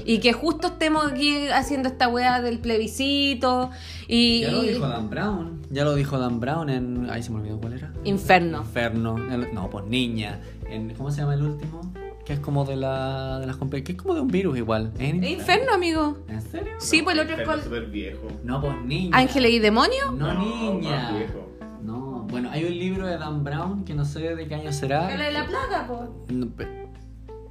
Y 0.07 0.21
que 0.21 0.33
justo 0.33 0.69
estemos 0.69 1.11
aquí 1.11 1.49
haciendo 1.49 1.89
esta 1.89 2.07
weá 2.09 2.41
del 2.41 2.59
plebiscito 2.61 3.71
y. 4.09 4.43
Ya 4.43 4.53
lo 4.53 4.63
dijo 4.63 4.89
Dan 4.89 5.11
Brown. 5.11 5.63
Ya 5.71 5.85
lo 5.85 5.95
dijo 5.97 6.19
Dan 6.19 6.39
Brown 6.41 6.71
en. 6.71 7.11
Ahí 7.11 7.23
se 7.23 7.31
me 7.31 7.39
olvidó 7.41 7.59
cuál 7.61 7.73
era. 7.75 7.93
Inferno. 8.05 8.59
Inferno. 8.59 9.17
El- 9.33 9.53
No, 9.53 9.69
pues 9.71 9.85
niña. 9.87 10.41
En... 10.71 10.95
¿Cómo 10.95 11.11
se 11.11 11.21
llama 11.21 11.35
el 11.35 11.43
último? 11.43 11.93
Que 12.33 12.37
es 12.37 12.41
como 12.41 12.65
de 12.65 12.77
la. 12.77 13.41
de 13.41 13.47
las 13.47 13.59
Que 13.59 13.93
es 13.93 13.99
como 13.99 14.15
de 14.15 14.23
un 14.23 14.29
virus 14.29 14.57
igual. 14.57 14.91
¿Es 14.99 15.11
en 15.11 15.23
¿Es 15.23 15.33
Inferno, 15.33 15.75
amigo. 15.75 16.17
¿En 16.29 16.41
serio? 16.41 16.73
Sí, 16.79 17.03
pues 17.03 17.15
el 17.15 17.21
otro 17.25 17.37
es 17.37 17.47
con. 17.47 17.63
súper 17.63 17.85
viejo. 17.89 18.27
No, 18.43 18.59
pues 18.59 18.75
niña. 18.87 19.15
¿Ángeles 19.19 19.51
y 19.53 19.59
demonios? 19.59 20.15
No, 20.15 20.33
niña. 20.33 20.91
más 21.11 21.15
viejo. 21.19 21.51
No, 21.83 22.27
bueno, 22.31 22.49
hay 22.51 22.65
un 22.65 22.71
libro 22.79 23.07
de 23.07 23.19
Dan 23.19 23.45
Brown 23.45 23.85
que 23.85 23.93
no 23.93 24.07
sé 24.07 24.35
de 24.35 24.49
qué 24.49 24.55
año 24.55 24.73
será. 24.73 25.15
La 25.15 25.25
de 25.27 25.33
la 25.33 25.47
plaga. 25.47 25.87
No, 26.29 26.47
pe- 26.57 26.89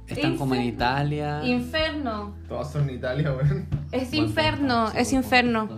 Están 0.08 0.36
como 0.36 0.56
en. 0.56 0.62
Italia. 0.62 1.44
Inferno. 1.44 2.34
Todos 2.48 2.72
son 2.72 2.88
en 2.88 2.96
Italia, 2.96 3.30
weón. 3.32 3.68
Es 3.92 4.10
Buen 4.10 4.24
inferno, 4.24 4.90
es 4.96 5.12
inferno. 5.12 5.68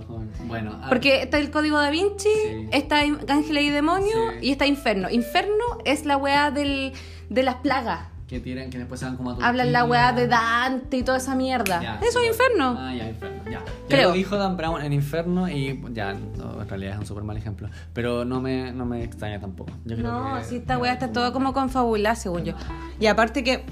Bueno, 0.46 0.80
Porque 0.88 1.20
está 1.20 1.38
el 1.38 1.50
código 1.50 1.76
da 1.76 1.90
Vinci, 1.90 2.30
Sí. 2.30 2.68
está 2.72 3.00
Ángeles 3.28 3.64
y 3.64 3.68
demonios 3.68 4.32
Sí. 4.40 4.46
y 4.46 4.50
está 4.50 4.66
Inferno. 4.66 5.10
Inferno 5.10 5.64
es 5.84 6.06
la 6.06 6.16
weá 6.16 6.50
del, 6.50 6.94
de 7.28 7.42
las 7.42 7.56
plagas. 7.56 8.13
Que 8.26 8.40
tiran, 8.40 8.70
que 8.70 8.78
después 8.78 8.98
se 9.00 9.06
van 9.06 9.16
como 9.16 9.30
a 9.32 9.46
Hablan 9.46 9.70
la 9.72 9.84
weá 9.84 10.12
de 10.12 10.26
Dante 10.26 10.96
y 10.96 11.02
toda 11.02 11.18
esa 11.18 11.34
mierda. 11.34 11.82
Ya, 11.82 12.00
Eso 12.02 12.20
sí, 12.20 12.26
es 12.26 12.32
Inferno. 12.32 12.74
Ah, 12.78 12.94
ya, 12.94 13.08
Inferno, 13.08 13.42
ya. 13.44 13.50
Ya 13.50 13.62
Creo. 13.88 14.08
lo 14.08 14.14
dijo 14.14 14.36
Dan 14.36 14.56
Brown 14.56 14.80
en 14.82 14.92
Inferno 14.94 15.48
y 15.48 15.78
ya, 15.92 16.14
no, 16.14 16.62
en 16.62 16.68
realidad 16.68 16.94
es 16.94 16.98
un 17.00 17.06
súper 17.06 17.22
mal 17.24 17.36
ejemplo. 17.36 17.68
Pero 17.92 18.24
no 18.24 18.40
me, 18.40 18.72
no 18.72 18.86
me 18.86 19.04
extraña 19.04 19.40
tampoco. 19.40 19.72
Yo 19.84 19.96
creo 19.96 20.10
No, 20.10 20.38
que- 20.38 20.44
si 20.44 20.56
esta 20.56 20.78
weá 20.78 20.94
está 20.94 21.12
todo 21.12 21.32
como 21.32 21.52
confabulada, 21.52 22.16
según 22.16 22.44
yo. 22.44 22.54
Y 22.98 23.06
aparte 23.06 23.44
que 23.44 23.64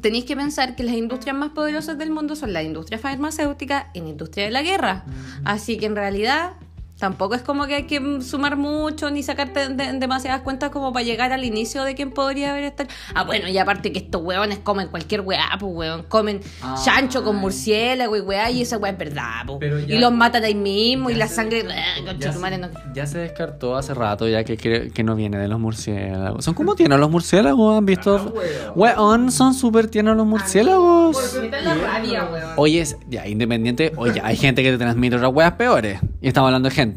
tenéis 0.00 0.24
que 0.24 0.36
pensar 0.36 0.74
que 0.76 0.82
las 0.84 0.94
industrias 0.94 1.36
más 1.36 1.50
poderosas 1.50 1.98
del 1.98 2.10
mundo 2.10 2.36
son 2.36 2.52
la 2.52 2.62
industria 2.62 2.98
farmacéutica 2.98 3.90
y 3.94 4.00
la 4.00 4.08
industria 4.08 4.44
de 4.46 4.50
la 4.50 4.62
guerra. 4.62 5.04
Así 5.44 5.76
que 5.76 5.86
en 5.86 5.96
realidad 5.96 6.52
tampoco 6.98 7.34
es 7.34 7.42
como 7.42 7.66
que 7.66 7.74
hay 7.76 7.82
que 7.84 8.20
sumar 8.22 8.56
mucho 8.56 9.10
ni 9.10 9.22
sacarte 9.22 9.68
de- 9.68 9.92
demasiadas 9.94 10.42
cuentas 10.42 10.70
como 10.70 10.92
para 10.92 11.04
llegar 11.04 11.32
al 11.32 11.44
inicio 11.44 11.84
de 11.84 11.94
quién 11.94 12.10
podría 12.10 12.50
haber 12.50 12.64
estar. 12.64 12.88
Ah, 13.14 13.24
bueno, 13.24 13.48
y 13.48 13.56
aparte 13.58 13.92
que 13.92 14.00
estos 14.00 14.20
hueones 14.22 14.58
comen 14.58 14.88
cualquier 14.88 15.20
weá, 15.20 15.48
pues 15.60 15.72
weón. 15.74 16.02
Comen 16.08 16.40
Ah. 16.62 16.74
chancho 16.84 17.22
con 17.24 17.36
murciélago 17.36 18.16
y 18.16 18.20
weá, 18.20 18.50
y 18.50 18.62
esa 18.62 18.78
weá 18.78 18.92
es 18.92 18.98
verdad, 18.98 19.44
pues. 19.46 19.88
Y 19.88 19.98
los 19.98 20.12
matan 20.12 20.42
ahí 20.44 20.54
mismo 20.54 21.10
y 21.10 21.14
la 21.14 21.28
se 21.28 21.34
sangre. 21.36 21.62
descartó- 21.62 22.10
ah, 22.10 22.14
ya 22.18 22.32
se- 22.32 22.38
madre, 22.38 22.58
no- 22.58 22.68
Ya 22.94 23.06
se 23.06 23.18
descartó 23.18 23.76
hace 23.76 23.94
rato 23.94 24.26
ya 24.28 24.42
que, 24.44 24.58
cre- 24.58 24.92
que 24.92 25.04
no 25.04 25.14
viene 25.14 25.38
de 25.38 25.46
los 25.48 25.60
murciélagos. 25.60 26.44
¿Son 26.44 26.54
como 26.54 26.74
tiernos 26.74 26.98
los 26.98 27.10
murciélagos? 27.10 27.78
¿Han 27.78 27.86
visto? 27.86 28.34
Weón, 28.74 29.30
son 29.30 29.54
súper 29.54 29.88
tiernos 29.88 30.16
los 30.16 30.26
murciélagos. 30.26 31.38
Me 31.40 31.48
da 31.48 31.60
la 31.60 31.74
rabia, 31.74 32.28
weón. 32.30 32.48
Oye, 32.56 32.80
es- 32.80 32.96
ya, 33.08 33.26
independiente, 33.26 33.92
oye, 33.96 34.20
hay 34.22 34.36
gente 34.36 34.62
que 34.62 34.72
te 34.72 34.78
transmite 34.78 35.16
otras 35.16 35.32
weas 35.32 35.52
peores. 35.52 36.00
Y 36.20 36.28
estamos 36.28 36.48
hablando 36.48 36.68
de 36.68 36.74
gente. 36.74 36.87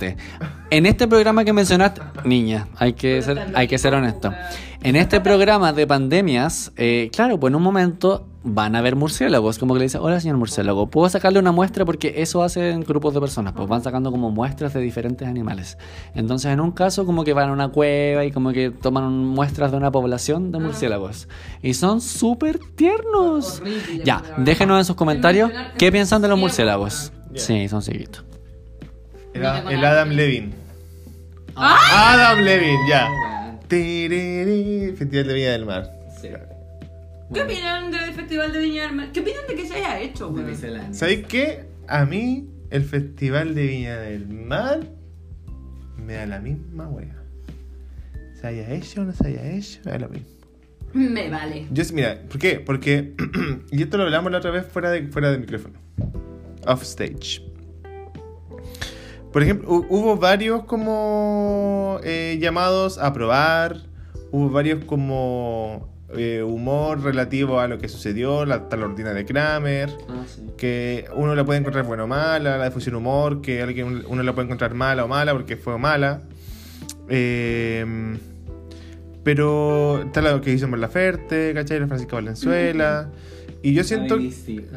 En 0.70 0.86
este 0.86 1.08
programa 1.08 1.44
que 1.44 1.54
mencionaste, 1.54 2.02
niña, 2.24 2.68
hay 2.78 2.94
que 2.94 3.22
ser, 3.22 3.52
hay 3.54 3.68
que 3.68 3.78
ser 3.78 3.94
honesto. 3.94 4.32
En 4.84 4.96
este 4.96 5.22
programa 5.22 5.74
de 5.74 5.86
pandemias, 5.86 6.72
eh, 6.76 7.10
claro, 7.14 7.40
pues 7.40 7.52
en 7.52 7.56
un 7.56 7.64
momento 7.64 8.26
van 8.44 8.76
a 8.76 8.80
haber 8.80 8.96
murciélagos. 8.96 9.60
Como 9.60 9.74
que 9.74 9.80
le 9.80 9.86
dice, 9.86 9.98
hola 9.98 10.20
señor 10.20 10.38
murciélago, 10.38 10.88
¿puedo 10.88 11.08
sacarle 11.10 11.40
una 11.40 11.52
muestra? 11.52 11.86
Porque 11.86 12.16
eso 12.18 12.42
hacen 12.44 12.82
grupos 12.82 13.14
de 13.14 13.20
personas, 13.20 13.54
pues 13.54 13.68
van 13.68 13.84
sacando 13.84 14.12
como 14.12 14.32
muestras 14.32 14.74
de 14.74 14.82
diferentes 14.82 15.28
animales. 15.28 15.78
Entonces, 16.16 16.52
en 16.52 16.60
un 16.60 16.72
caso, 16.72 17.06
como 17.06 17.24
que 17.24 17.34
van 17.34 17.50
a 17.50 17.54
una 17.54 17.70
cueva 17.70 18.26
y 18.26 18.32
como 18.32 18.52
que 18.52 18.72
toman 18.72 19.26
muestras 19.26 19.72
de 19.72 19.78
una 19.78 19.92
población 19.92 20.52
de 20.52 20.60
murciélagos. 20.60 21.28
Y 21.62 21.74
son 21.74 22.02
súper 22.02 22.60
tiernos. 22.76 23.62
Ya, 24.04 24.24
déjenos 24.38 24.80
en 24.80 24.86
sus 24.86 24.96
comentarios 24.96 25.52
qué 25.78 25.92
piensan 25.92 26.22
de 26.22 26.28
los 26.28 26.40
murciélagos. 26.40 27.14
Sí, 27.36 27.68
son 27.68 27.82
cieguitos. 27.82 28.26
Era 29.34 29.60
el 29.70 29.84
Adam. 29.86 30.10
Levin. 30.10 30.54
Ah. 31.56 32.14
Adam 32.14 32.44
Levin, 32.44 32.78
ya. 32.90 33.08
Tiriri, 33.68 34.94
Festival 34.96 35.28
de 35.28 35.34
Viña 35.34 35.52
del 35.52 35.66
Mar. 35.66 35.90
¿Qué 37.34 37.42
opinan 37.42 37.92
del 37.92 38.14
Festival 38.14 38.52
de 38.52 38.60
Viña 38.60 38.84
del 38.84 38.96
Mar? 38.96 39.12
¿Qué 39.14 39.22
opinan 39.22 39.48
de 39.48 39.56
que 39.56 39.66
se 39.66 39.76
haya 39.76 40.00
hecho, 40.02 40.30
weón? 40.30 40.94
¿Sabéis 40.94 41.26
qué? 41.28 41.64
A 41.88 42.06
mí, 42.06 42.50
el 42.70 42.84
Festival 42.84 43.56
de 43.56 43.68
Viña 43.68 43.98
del 43.98 44.28
Mar 44.28 44.82
me 45.98 46.14
da 46.14 46.26
la 46.26 46.40
misma 46.40 46.90
wea. 46.90 47.16
Se 48.40 48.48
haya 48.48 48.70
hecho 48.74 49.02
o 49.02 49.06
no 49.06 49.14
se 49.14 49.28
haya 49.28 49.50
hecho, 49.52 49.80
me 49.86 49.92
da 49.92 50.00
lo 50.00 50.10
mismo. 50.10 50.28
Me 50.94 51.30
vale. 51.30 51.68
Yo, 51.72 51.86
sí- 51.86 51.94
mira, 51.94 52.20
¿por 52.28 52.38
qué? 52.38 52.60
Porque, 52.60 53.14
y 53.72 53.82
esto 53.82 53.98
lo 53.98 54.04
hablamos 54.04 54.30
la 54.32 54.40
otra 54.40 54.52
vez 54.52 54.66
fuera 54.66 54.90
de, 54.92 55.08
fuera 55.08 55.32
de 55.32 55.38
micrófono. 55.38 55.76
Off 56.66 56.84
stage. 56.84 57.42
Por 59.32 59.44
ejemplo, 59.44 59.70
hu- 59.70 59.86
hubo 59.90 60.18
varios 60.18 60.64
como 60.66 62.00
eh, 62.04 62.38
llamados 62.42 62.98
a 62.98 63.14
probar, 63.14 63.78
hubo 64.32 64.50
varios 64.50 64.84
como 64.86 65.90
eh, 66.16 66.44
humor 66.44 67.02
relativo 67.02 67.60
a 67.62 67.68
lo 67.70 67.78
que 67.78 67.88
sucedió, 67.88 68.46
la 68.46 68.68
tal 68.68 68.82
rutina 68.82 69.14
de 69.14 69.24
Kramer, 69.26 69.90
Ah, 70.10 70.24
sí. 70.28 70.42
que 70.58 71.06
uno 71.16 71.34
la 71.36 71.46
puede 71.46 71.60
encontrar 71.60 71.86
buena 71.86 72.04
o 72.04 72.08
mala, 72.08 72.58
la 72.58 72.66
difusión 72.66 72.96
humor, 72.96 73.42
que 73.42 73.62
alguien 73.62 74.04
uno 74.08 74.22
la 74.22 74.34
puede 74.34 74.48
encontrar 74.48 74.74
mala 74.74 75.06
o 75.06 75.08
mala 75.08 75.32
porque 75.34 75.56
fue 75.56 75.78
mala. 75.78 76.22
Eh, 77.08 77.86
pero 79.24 80.02
está 80.06 80.22
lo 80.22 80.42
que 80.42 80.52
hizo 80.52 80.68
Mon 80.68 80.82
Laferte, 80.82 81.54
¿cachai? 81.54 81.80
La 81.80 81.88
Francisca 81.88 82.16
Valenzuela. 82.16 83.10
Y 83.62 83.74
yo 83.74 83.84
siento. 83.84 84.18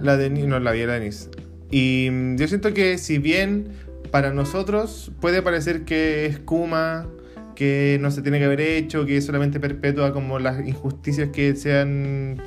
La 0.02 0.16
de 0.16 0.28
no 0.30 0.60
la 0.60 0.72
vi 0.72 0.84
la 0.84 0.94
Denise. 0.94 1.30
Y 1.70 2.08
mm, 2.10 2.36
yo 2.36 2.46
siento 2.46 2.74
que 2.74 2.98
si 2.98 3.18
bien 3.18 3.68
para 4.14 4.32
nosotros 4.32 5.10
puede 5.20 5.42
parecer 5.42 5.84
que 5.84 6.26
es 6.26 6.38
Kuma, 6.38 7.08
que 7.56 7.98
no 8.00 8.12
se 8.12 8.22
tiene 8.22 8.38
que 8.38 8.44
haber 8.44 8.60
hecho, 8.60 9.06
que 9.06 9.20
solamente 9.20 9.58
perpetúa 9.58 10.12
como 10.12 10.38
las 10.38 10.64
injusticias 10.64 11.30
que 11.30 11.56
se 11.56 11.76
han, 11.76 12.40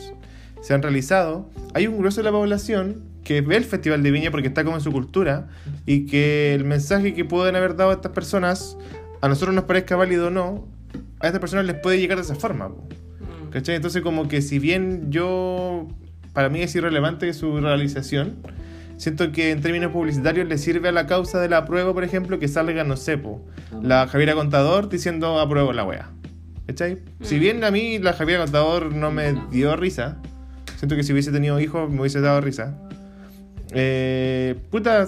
se 0.62 0.74
han 0.74 0.82
realizado, 0.82 1.50
hay 1.74 1.88
un 1.88 1.98
grueso 1.98 2.22
de 2.22 2.24
la 2.24 2.32
población 2.32 3.04
que 3.26 3.42
ve 3.42 3.58
el 3.58 3.66
Festival 3.66 4.02
de 4.02 4.12
Viña 4.12 4.32
porque 4.32 4.48
está 4.48 4.64
como 4.64 4.78
en 4.78 4.82
su 4.82 4.94
cultura 4.94 5.50
y 5.86 6.06
que 6.06 6.54
el 6.54 6.64
mensaje 6.64 7.14
que 7.14 7.26
pueden 7.26 7.58
haber 7.58 7.76
dado 7.76 7.90
a 7.90 7.96
estas 7.96 8.14
personas, 8.14 8.78
a 9.20 9.28
nosotros 9.28 9.54
nos 9.54 9.66
parezca 9.66 9.98
válido 9.98 10.28
o 10.28 10.30
no, 10.30 10.70
a 11.20 11.26
estas 11.28 11.42
personas 11.42 11.66
les 11.66 11.76
puede 11.76 12.00
llegar 12.00 12.18
de 12.18 12.24
esa 12.24 12.36
forma. 12.36 12.70
po. 12.70 12.88
¿Cachai? 13.52 13.76
Entonces 13.76 14.02
como 14.04 14.30
que 14.30 14.42
si 14.42 14.58
bien 14.58 15.12
yo, 15.12 15.90
para 16.32 16.48
mí 16.48 16.62
es 16.62 16.74
irrelevante 16.76 17.34
su 17.34 17.60
realización, 17.60 18.38
siento 18.98 19.32
que 19.32 19.52
en 19.52 19.62
términos 19.62 19.92
publicitarios 19.92 20.48
le 20.48 20.58
sirve 20.58 20.90
a 20.90 20.92
la 20.92 21.08
causa 21.08 21.40
de 21.40 21.50
la 21.50 21.66
prueba, 21.66 21.94
por 21.94 22.04
ejemplo, 22.04 22.40
que 22.40 22.48
salga, 22.48 22.84
no 22.84 22.98
sé, 22.98 23.18
po, 23.18 23.46
la 23.82 24.08
Javiera 24.08 24.34
Contador 24.34 24.90
diciendo 24.90 25.40
apruebo 25.40 25.74
la 25.74 25.84
wea. 25.84 26.12
¿Cachai? 26.66 26.98
Si 27.22 27.40
bien 27.40 27.64
a 27.64 27.72
mí 27.72 27.98
la 28.00 28.12
Javiera 28.12 28.44
Contador 28.44 28.94
no 28.94 29.10
me 29.12 29.36
dio 29.52 29.76
risa, 29.78 30.18
siento 30.76 30.98
que 30.98 31.04
si 31.04 31.14
hubiese 31.14 31.32
tenido 31.32 31.60
hijos 31.60 31.90
me 31.90 32.02
hubiese 32.02 32.20
dado 32.20 32.42
risa. 32.42 32.78
Eh, 33.72 34.56
puta, 34.70 35.08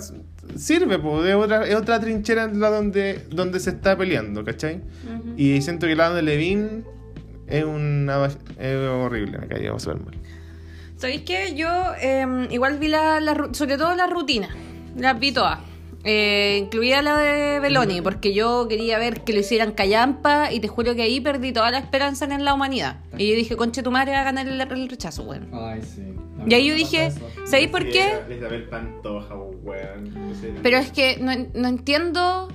sirve, 0.56 1.00
po, 1.00 1.26
es 1.26 1.36
otra, 1.36 1.68
es 1.68 1.76
otra 1.76 2.00
trinchera 2.00 2.46
en 2.46 2.60
la 2.60 2.70
donde, 2.70 3.26
donde 3.30 3.60
se 3.60 3.72
está 3.72 3.98
peleando, 3.98 4.46
¿cachai? 4.46 4.82
Y 5.36 5.62
siento 5.62 5.86
que 5.86 5.94
el 5.94 5.98
lado 5.98 6.16
de 6.16 6.22
Levin 6.22 6.86
es 7.48 7.64
una 7.66 8.28
es 8.60 8.76
horrible, 8.76 9.40
me 9.40 9.48
cayó 9.48 9.78
súper 9.80 10.02
mal. 10.02 10.16
¿Sabéis 11.00 11.22
qué? 11.22 11.56
Yo 11.56 11.70
eh, 12.02 12.48
igual 12.52 12.78
vi 12.78 12.90
la, 12.90 13.22
la 13.22 13.50
sobre 13.54 13.78
todo 13.78 13.96
la 13.96 14.08
rutina. 14.08 14.50
Las 14.98 15.18
vi 15.18 15.32
todas. 15.32 15.60
Eh, 16.04 16.58
incluida 16.62 17.02
la 17.02 17.18
de 17.18 17.62
Beloni, 17.62 18.02
porque 18.02 18.34
yo 18.34 18.68
quería 18.68 18.98
ver 19.00 19.22
que 19.22 19.32
lo 19.32 19.40
hicieran 19.40 19.72
callampa 19.72 20.52
y 20.52 20.60
te 20.60 20.68
juro 20.68 20.96
que 20.96 21.04
ahí 21.04 21.22
perdí 21.22 21.54
toda 21.54 21.72
la 21.72 21.78
esperanza 21.80 22.26
en 22.26 22.44
la 22.44 22.54
humanidad. 22.54 22.98
Y 23.18 23.30
yo 23.30 23.36
dije, 23.36 23.56
conche 23.56 23.82
tu 23.82 23.92
madre 23.92 24.12
va 24.12 24.22
a 24.22 24.24
ganar 24.26 24.46
el, 24.46 24.60
el 24.60 24.90
rechazo, 24.90 25.24
weón. 25.24 25.50
Ay, 25.54 25.82
sí. 25.82 26.04
Y 26.46 26.54
ahí 26.54 26.68
yo 26.68 26.76
dije, 26.76 27.14
¿sabéis 27.46 27.70
por 27.70 27.88
qué? 27.90 28.68
Pantoja, 28.70 29.36
weón. 29.36 30.34
Pero 30.62 30.78
es 30.80 30.92
que 30.92 31.18
no, 31.18 31.32
no 31.54 31.68
entiendo. 31.70 32.50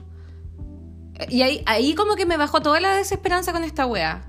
Y 1.30 1.40
ahí, 1.42 1.62
ahí 1.64 1.94
como 1.94 2.14
que 2.14 2.26
me 2.26 2.36
bajó 2.36 2.60
toda 2.60 2.78
la 2.80 2.94
desesperanza 2.94 3.52
con 3.52 3.64
esta 3.64 3.86
wea. 3.86 4.26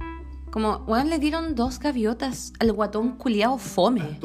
Como, 0.55 0.85
weón, 0.87 1.09
le 1.09 1.19
dieron 1.19 1.53
dos 1.53 1.79
gaviotas 1.79 2.53
al 2.61 2.71
guatón 2.71 3.17
culiao 3.17 3.57
fome. 3.57 4.17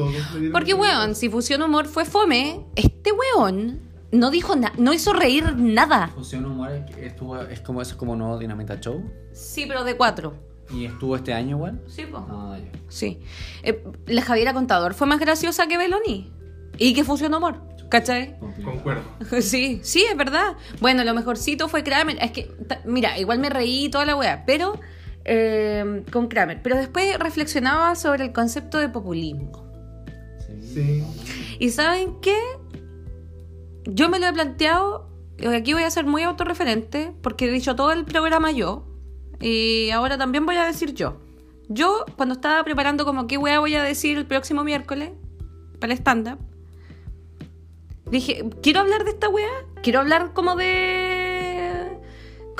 Porque, 0.52 0.74
weón, 0.74 1.16
si 1.16 1.28
Fusión 1.28 1.60
Humor 1.60 1.88
fue 1.88 2.04
fome, 2.04 2.64
este 2.76 3.10
weón 3.10 3.80
no 4.12 4.30
dijo 4.30 4.54
nada, 4.54 4.72
no 4.78 4.92
hizo 4.92 5.12
reír 5.12 5.56
nada. 5.56 6.06
Fusión 6.14 6.46
Humor 6.46 6.70
es, 6.70 6.96
estuvo, 6.98 7.36
es 7.36 7.60
como 7.62 7.82
eso 7.82 7.94
es 7.94 7.96
como 7.96 8.14
nuevo 8.14 8.38
Dinamita 8.38 8.78
Show. 8.78 9.02
Sí, 9.32 9.64
pero 9.66 9.82
de 9.82 9.96
cuatro. 9.96 10.34
Y 10.72 10.84
estuvo 10.84 11.16
este 11.16 11.34
año 11.34 11.56
igual. 11.56 11.82
Sí. 11.88 12.06
Ah, 12.14 12.56
ya. 12.62 12.78
Sí. 12.86 13.18
Eh, 13.64 13.82
la 14.06 14.22
Javiera 14.22 14.54
Contador 14.54 14.94
fue 14.94 15.08
más 15.08 15.18
graciosa 15.18 15.66
que 15.66 15.78
Beloni. 15.78 16.32
Y 16.78 16.94
que 16.94 17.02
Fusión 17.02 17.34
Humor. 17.34 17.60
¿Cachai? 17.88 18.38
Concuerdo. 18.64 19.02
Sí, 19.40 19.80
sí, 19.82 20.04
es 20.08 20.16
verdad. 20.16 20.56
Bueno, 20.80 21.02
lo 21.02 21.12
mejorcito 21.12 21.66
fue 21.66 21.82
Kramer. 21.82 22.18
Es 22.20 22.30
que, 22.30 22.54
mira, 22.84 23.18
igual 23.18 23.40
me 23.40 23.50
reí 23.50 23.86
y 23.86 23.88
toda 23.88 24.04
la 24.04 24.14
wea, 24.14 24.44
pero 24.46 24.78
eh, 25.24 26.02
con 26.12 26.28
Kramer. 26.28 26.60
Pero 26.62 26.76
después 26.76 27.18
reflexionaba 27.18 27.94
sobre 27.94 28.24
el 28.24 28.32
concepto 28.32 28.78
de 28.78 28.88
populismo. 28.88 29.52
Sí. 30.62 31.04
¿Y 31.58 31.70
saben 31.70 32.20
qué? 32.20 32.36
Yo 33.84 34.08
me 34.08 34.18
lo 34.18 34.26
he 34.26 34.32
planteado, 34.32 35.08
aquí 35.54 35.72
voy 35.72 35.82
a 35.82 35.90
ser 35.90 36.04
muy 36.04 36.22
autorreferente, 36.22 37.12
porque 37.22 37.46
he 37.46 37.50
dicho 37.50 37.74
todo 37.74 37.92
el 37.92 38.04
programa 38.04 38.52
yo, 38.52 38.86
y 39.40 39.90
ahora 39.90 40.18
también 40.18 40.46
voy 40.46 40.56
a 40.56 40.64
decir 40.64 40.94
yo. 40.94 41.20
Yo, 41.68 42.04
cuando 42.16 42.34
estaba 42.34 42.62
preparando 42.64 43.04
como 43.04 43.26
qué 43.26 43.38
wea 43.38 43.60
voy 43.60 43.74
a 43.74 43.82
decir 43.82 44.18
el 44.18 44.26
próximo 44.26 44.64
miércoles, 44.64 45.10
para 45.80 45.92
el 45.92 45.98
stand-up, 45.98 46.38
dije, 48.10 48.44
quiero 48.62 48.80
hablar 48.80 49.04
de 49.04 49.10
esta 49.10 49.28
wea, 49.28 49.48
quiero 49.82 50.00
hablar 50.00 50.32
como 50.34 50.56
de... 50.56 51.19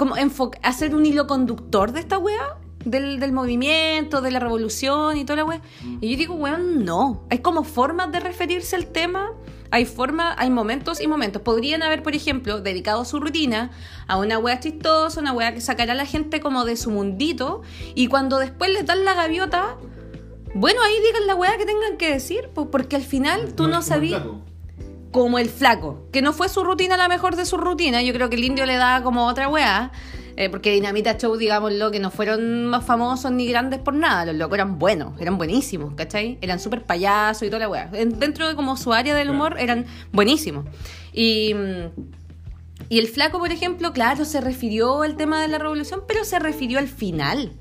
como 0.00 0.14
hacer 0.62 0.94
un 0.94 1.04
hilo 1.04 1.26
conductor 1.26 1.92
de 1.92 2.00
esta 2.00 2.16
wea. 2.16 2.56
Del, 2.82 3.20
del 3.20 3.32
movimiento, 3.32 4.22
de 4.22 4.30
la 4.30 4.40
revolución 4.40 5.18
y 5.18 5.26
toda 5.26 5.36
la 5.36 5.44
wea. 5.44 5.60
Y 6.00 6.12
yo 6.12 6.16
digo, 6.16 6.34
weón, 6.36 6.82
no. 6.86 7.26
Hay 7.28 7.40
como 7.40 7.62
formas 7.62 8.10
de 8.10 8.20
referirse 8.20 8.74
al 8.74 8.86
tema. 8.86 9.32
Hay 9.70 9.84
formas, 9.84 10.34
hay 10.38 10.48
momentos 10.48 11.02
y 11.02 11.06
momentos. 11.06 11.42
Podrían 11.42 11.82
haber, 11.82 12.02
por 12.02 12.14
ejemplo, 12.14 12.62
dedicado 12.62 13.04
su 13.04 13.20
rutina 13.20 13.70
a 14.06 14.16
una 14.16 14.38
wea 14.38 14.58
chistosa, 14.60 15.20
una 15.20 15.34
wea 15.34 15.52
que 15.52 15.60
sacara 15.60 15.92
a 15.92 15.94
la 15.94 16.06
gente 16.06 16.40
como 16.40 16.64
de 16.64 16.78
su 16.78 16.90
mundito. 16.90 17.60
Y 17.94 18.06
cuando 18.06 18.38
después 18.38 18.70
les 18.70 18.86
dan 18.86 19.04
la 19.04 19.12
gaviota, 19.12 19.76
bueno, 20.54 20.80
ahí 20.82 20.94
digan 21.06 21.26
la 21.26 21.34
wea 21.34 21.58
que 21.58 21.66
tengan 21.66 21.98
que 21.98 22.10
decir. 22.10 22.48
po, 22.54 22.70
Porque 22.70 22.96
al 22.96 23.02
final 23.02 23.52
tú 23.52 23.68
no 23.68 23.82
sabías 23.82 24.22
como 25.10 25.38
el 25.38 25.48
flaco, 25.48 26.06
que 26.12 26.22
no 26.22 26.32
fue 26.32 26.48
su 26.48 26.62
rutina 26.62 26.96
la 26.96 27.08
mejor 27.08 27.34
de 27.36 27.44
su 27.44 27.56
rutina. 27.56 28.00
Yo 28.02 28.12
creo 28.12 28.30
que 28.30 28.36
el 28.36 28.44
indio 28.44 28.64
le 28.66 28.76
da 28.76 29.02
como 29.02 29.26
otra 29.26 29.48
weá. 29.48 29.90
eh, 30.36 30.48
porque 30.48 30.70
Dinamita 30.72 31.18
Show, 31.18 31.36
digámoslo, 31.36 31.90
que 31.90 31.98
no 31.98 32.10
fueron 32.10 32.64
más 32.66 32.84
famosos 32.84 33.30
ni 33.32 33.46
grandes 33.48 33.78
por 33.80 33.92
nada. 33.94 34.24
Los 34.24 34.36
locos 34.36 34.54
eran 34.56 34.78
buenos, 34.78 35.20
eran 35.20 35.36
buenísimos, 35.36 35.92
¿cachai? 35.94 36.38
Eran 36.40 36.58
súper 36.60 36.84
payasos 36.84 37.42
y 37.42 37.46
toda 37.48 37.58
la 37.58 37.68
weá. 37.68 37.90
En- 37.92 38.18
Dentro 38.18 38.48
de 38.48 38.54
como 38.54 38.76
su 38.76 38.92
área 38.92 39.14
del 39.14 39.28
humor 39.30 39.56
eran 39.58 39.84
buenísimos. 40.12 40.64
Y. 41.12 41.54
y 42.88 42.98
el 42.98 43.08
flaco, 43.08 43.38
por 43.38 43.52
ejemplo, 43.52 43.92
claro, 43.92 44.24
se 44.24 44.40
refirió 44.40 45.02
al 45.02 45.16
tema 45.16 45.42
de 45.42 45.48
la 45.48 45.58
revolución, 45.58 46.02
pero 46.08 46.24
se 46.24 46.38
refirió 46.38 46.78
al 46.78 46.88
final. 46.88 47.52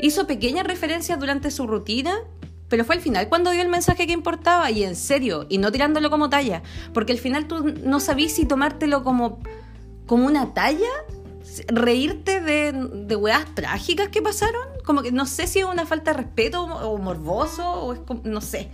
Hizo 0.00 0.26
pequeñas 0.26 0.66
referencias 0.66 1.20
durante 1.20 1.50
su 1.52 1.66
rutina, 1.68 2.14
pero 2.72 2.86
fue 2.86 2.94
al 2.94 3.02
final 3.02 3.28
cuando 3.28 3.50
dio 3.50 3.60
el 3.60 3.68
mensaje 3.68 4.06
que 4.06 4.14
importaba, 4.14 4.70
y 4.70 4.82
en 4.82 4.96
serio, 4.96 5.44
y 5.50 5.58
no 5.58 5.70
tirándolo 5.70 6.08
como 6.08 6.30
talla, 6.30 6.62
porque 6.94 7.12
al 7.12 7.18
final 7.18 7.46
tú 7.46 7.74
no 7.84 8.00
sabías 8.00 8.32
si 8.32 8.46
tomártelo 8.46 9.04
como, 9.04 9.40
como 10.06 10.24
una 10.24 10.54
talla, 10.54 10.88
reírte 11.68 12.40
de, 12.40 12.72
de 12.72 13.14
weas 13.14 13.44
trágicas 13.54 14.08
que 14.08 14.22
pasaron, 14.22 14.62
como 14.86 15.02
que 15.02 15.12
no 15.12 15.26
sé 15.26 15.46
si 15.48 15.58
es 15.58 15.66
una 15.66 15.84
falta 15.84 16.12
de 16.12 16.16
respeto 16.22 16.64
o 16.64 16.96
morboso, 16.96 17.70
o 17.70 17.92
es 17.92 17.98
como, 18.00 18.22
no 18.24 18.40
sé, 18.40 18.70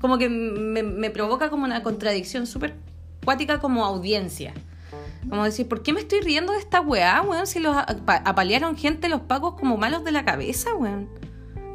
como 0.00 0.16
que 0.16 0.30
me, 0.30 1.10
provoca 1.10 1.50
como 1.50 1.64
una 1.64 1.82
contradicción 1.82 2.46
súper 2.46 2.72
cuática 3.22 3.58
como 3.58 3.84
audiencia. 3.84 4.54
Como 5.28 5.44
decir, 5.44 5.68
¿por 5.68 5.82
qué 5.82 5.92
me 5.92 6.00
estoy 6.00 6.22
riendo 6.22 6.54
de 6.54 6.58
esta 6.58 6.80
weá, 6.80 7.20
weón? 7.20 7.46
Si 7.46 7.60
los 7.60 7.76
apa- 7.76 8.22
apalearon 8.24 8.78
gente 8.78 9.10
los 9.10 9.20
pagos 9.20 9.56
como 9.60 9.76
malos 9.76 10.04
de 10.04 10.12
la 10.12 10.24
cabeza, 10.24 10.74
weón. 10.74 11.06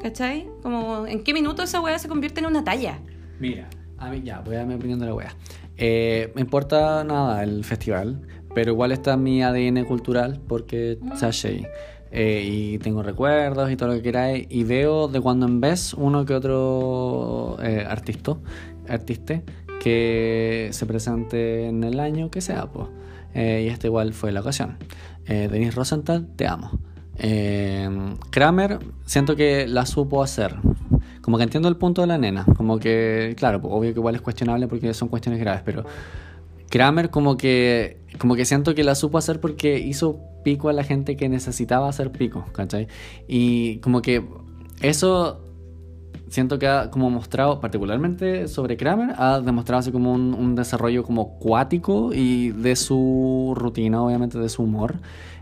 ¿Cachai? 0.02 0.48
Como, 0.62 1.08
¿en 1.08 1.24
qué 1.24 1.34
minuto 1.34 1.64
esa 1.64 1.82
weá 1.82 1.98
se 2.00 2.08
convierte 2.08 2.40
en 2.40 2.46
una 2.46 2.64
talla? 2.64 3.00
Mira, 3.40 3.70
a 3.98 4.10
mí 4.10 4.22
ya, 4.24 4.40
voy 4.42 4.56
a 4.56 4.60
dar 4.60 4.68
mi 4.68 4.76
opinión 4.76 5.00
de 5.00 5.06
la 5.06 5.14
wea. 5.14 5.36
Eh, 5.78 6.32
me 6.36 6.42
importa 6.42 7.04
nada 7.04 7.44
el 7.44 7.64
festival, 7.64 8.22
pero 8.54 8.72
igual 8.72 8.92
está 8.92 9.18
mi 9.18 9.44
ADN 9.44 9.86
cultural 9.86 10.40
porque 10.48 10.98
Sashay. 11.16 11.68
Eh, 12.12 12.44
y 12.46 12.78
tengo 12.80 13.04
recuerdos 13.04 13.70
y 13.72 13.76
todo 13.76 13.90
lo 13.90 13.96
que 13.96 14.02
queráis. 14.02 14.48
Y 14.50 14.64
veo 14.64 15.08
de 15.08 15.20
cuando 15.20 15.46
en 15.46 15.62
vez 15.62 15.94
uno 15.94 16.26
que 16.26 16.34
otro 16.34 17.58
eh, 17.62 17.86
artista, 17.88 18.38
que 19.82 20.70
se 20.72 20.86
presente 20.86 21.68
en 21.68 21.84
el 21.84 22.00
año 22.00 22.32
que 22.32 22.42
sea, 22.42 22.68
pues. 22.68 22.88
Eh, 23.34 23.66
y 23.66 23.70
esta 23.70 23.88
igual 23.88 24.14
fue 24.14 24.32
la 24.32 24.42
ocasión. 24.42 24.78
Denise 25.28 25.72
Rosenthal, 25.72 26.26
te 26.38 26.48
amo. 26.48 26.72
Eh, 27.20 27.90
Kramer, 28.30 28.80
siento 29.06 29.36
que 29.36 29.68
la 29.68 29.86
supo 29.86 30.24
hacer. 30.24 30.56
Como 31.22 31.38
que 31.38 31.44
entiendo 31.44 31.68
el 31.68 31.78
punto 31.78 32.02
de 32.02 32.08
la 32.08 32.18
nena. 32.18 32.46
Como 32.56 32.80
que, 32.80 33.36
claro, 33.38 33.62
pues, 33.62 33.74
obvio 33.74 33.94
que 33.94 34.00
igual 34.00 34.16
es 34.16 34.22
cuestionable 34.22 34.68
porque 34.68 34.94
son 34.94 35.10
cuestiones 35.10 35.40
graves, 35.40 35.62
pero 35.66 35.84
Kramer 36.70 37.10
como 37.10 37.38
que 37.38 37.98
como 38.20 38.36
que 38.36 38.46
siento 38.46 38.76
que 38.76 38.84
la 38.84 38.96
supo 38.96 39.18
hacer 39.18 39.40
porque 39.40 39.80
hizo 39.80 40.20
pico 40.44 40.70
a 40.70 40.74
la 40.74 40.84
gente 40.84 41.16
que 41.16 41.30
necesitaba 41.30 41.88
hacer 41.88 42.12
pico, 42.12 42.46
¿cachai? 42.52 42.88
Y 43.28 43.78
como 43.80 44.02
que 44.02 44.26
eso 44.82 45.42
siento 46.30 46.60
que 46.60 46.68
ha 46.68 46.90
como 46.90 47.10
mostrado, 47.10 47.60
particularmente 47.60 48.48
sobre 48.48 48.78
Kramer, 48.78 49.14
ha 49.18 49.40
demostrado 49.40 49.80
así 49.80 49.92
como 49.92 50.14
un, 50.14 50.34
un 50.34 50.56
desarrollo 50.56 51.04
como 51.04 51.38
cuático 51.40 52.12
y 52.14 52.50
de 52.52 52.76
su 52.76 53.54
rutina, 53.56 54.02
obviamente 54.04 54.38
de 54.40 54.50
su 54.50 54.64
humor. 54.64 54.96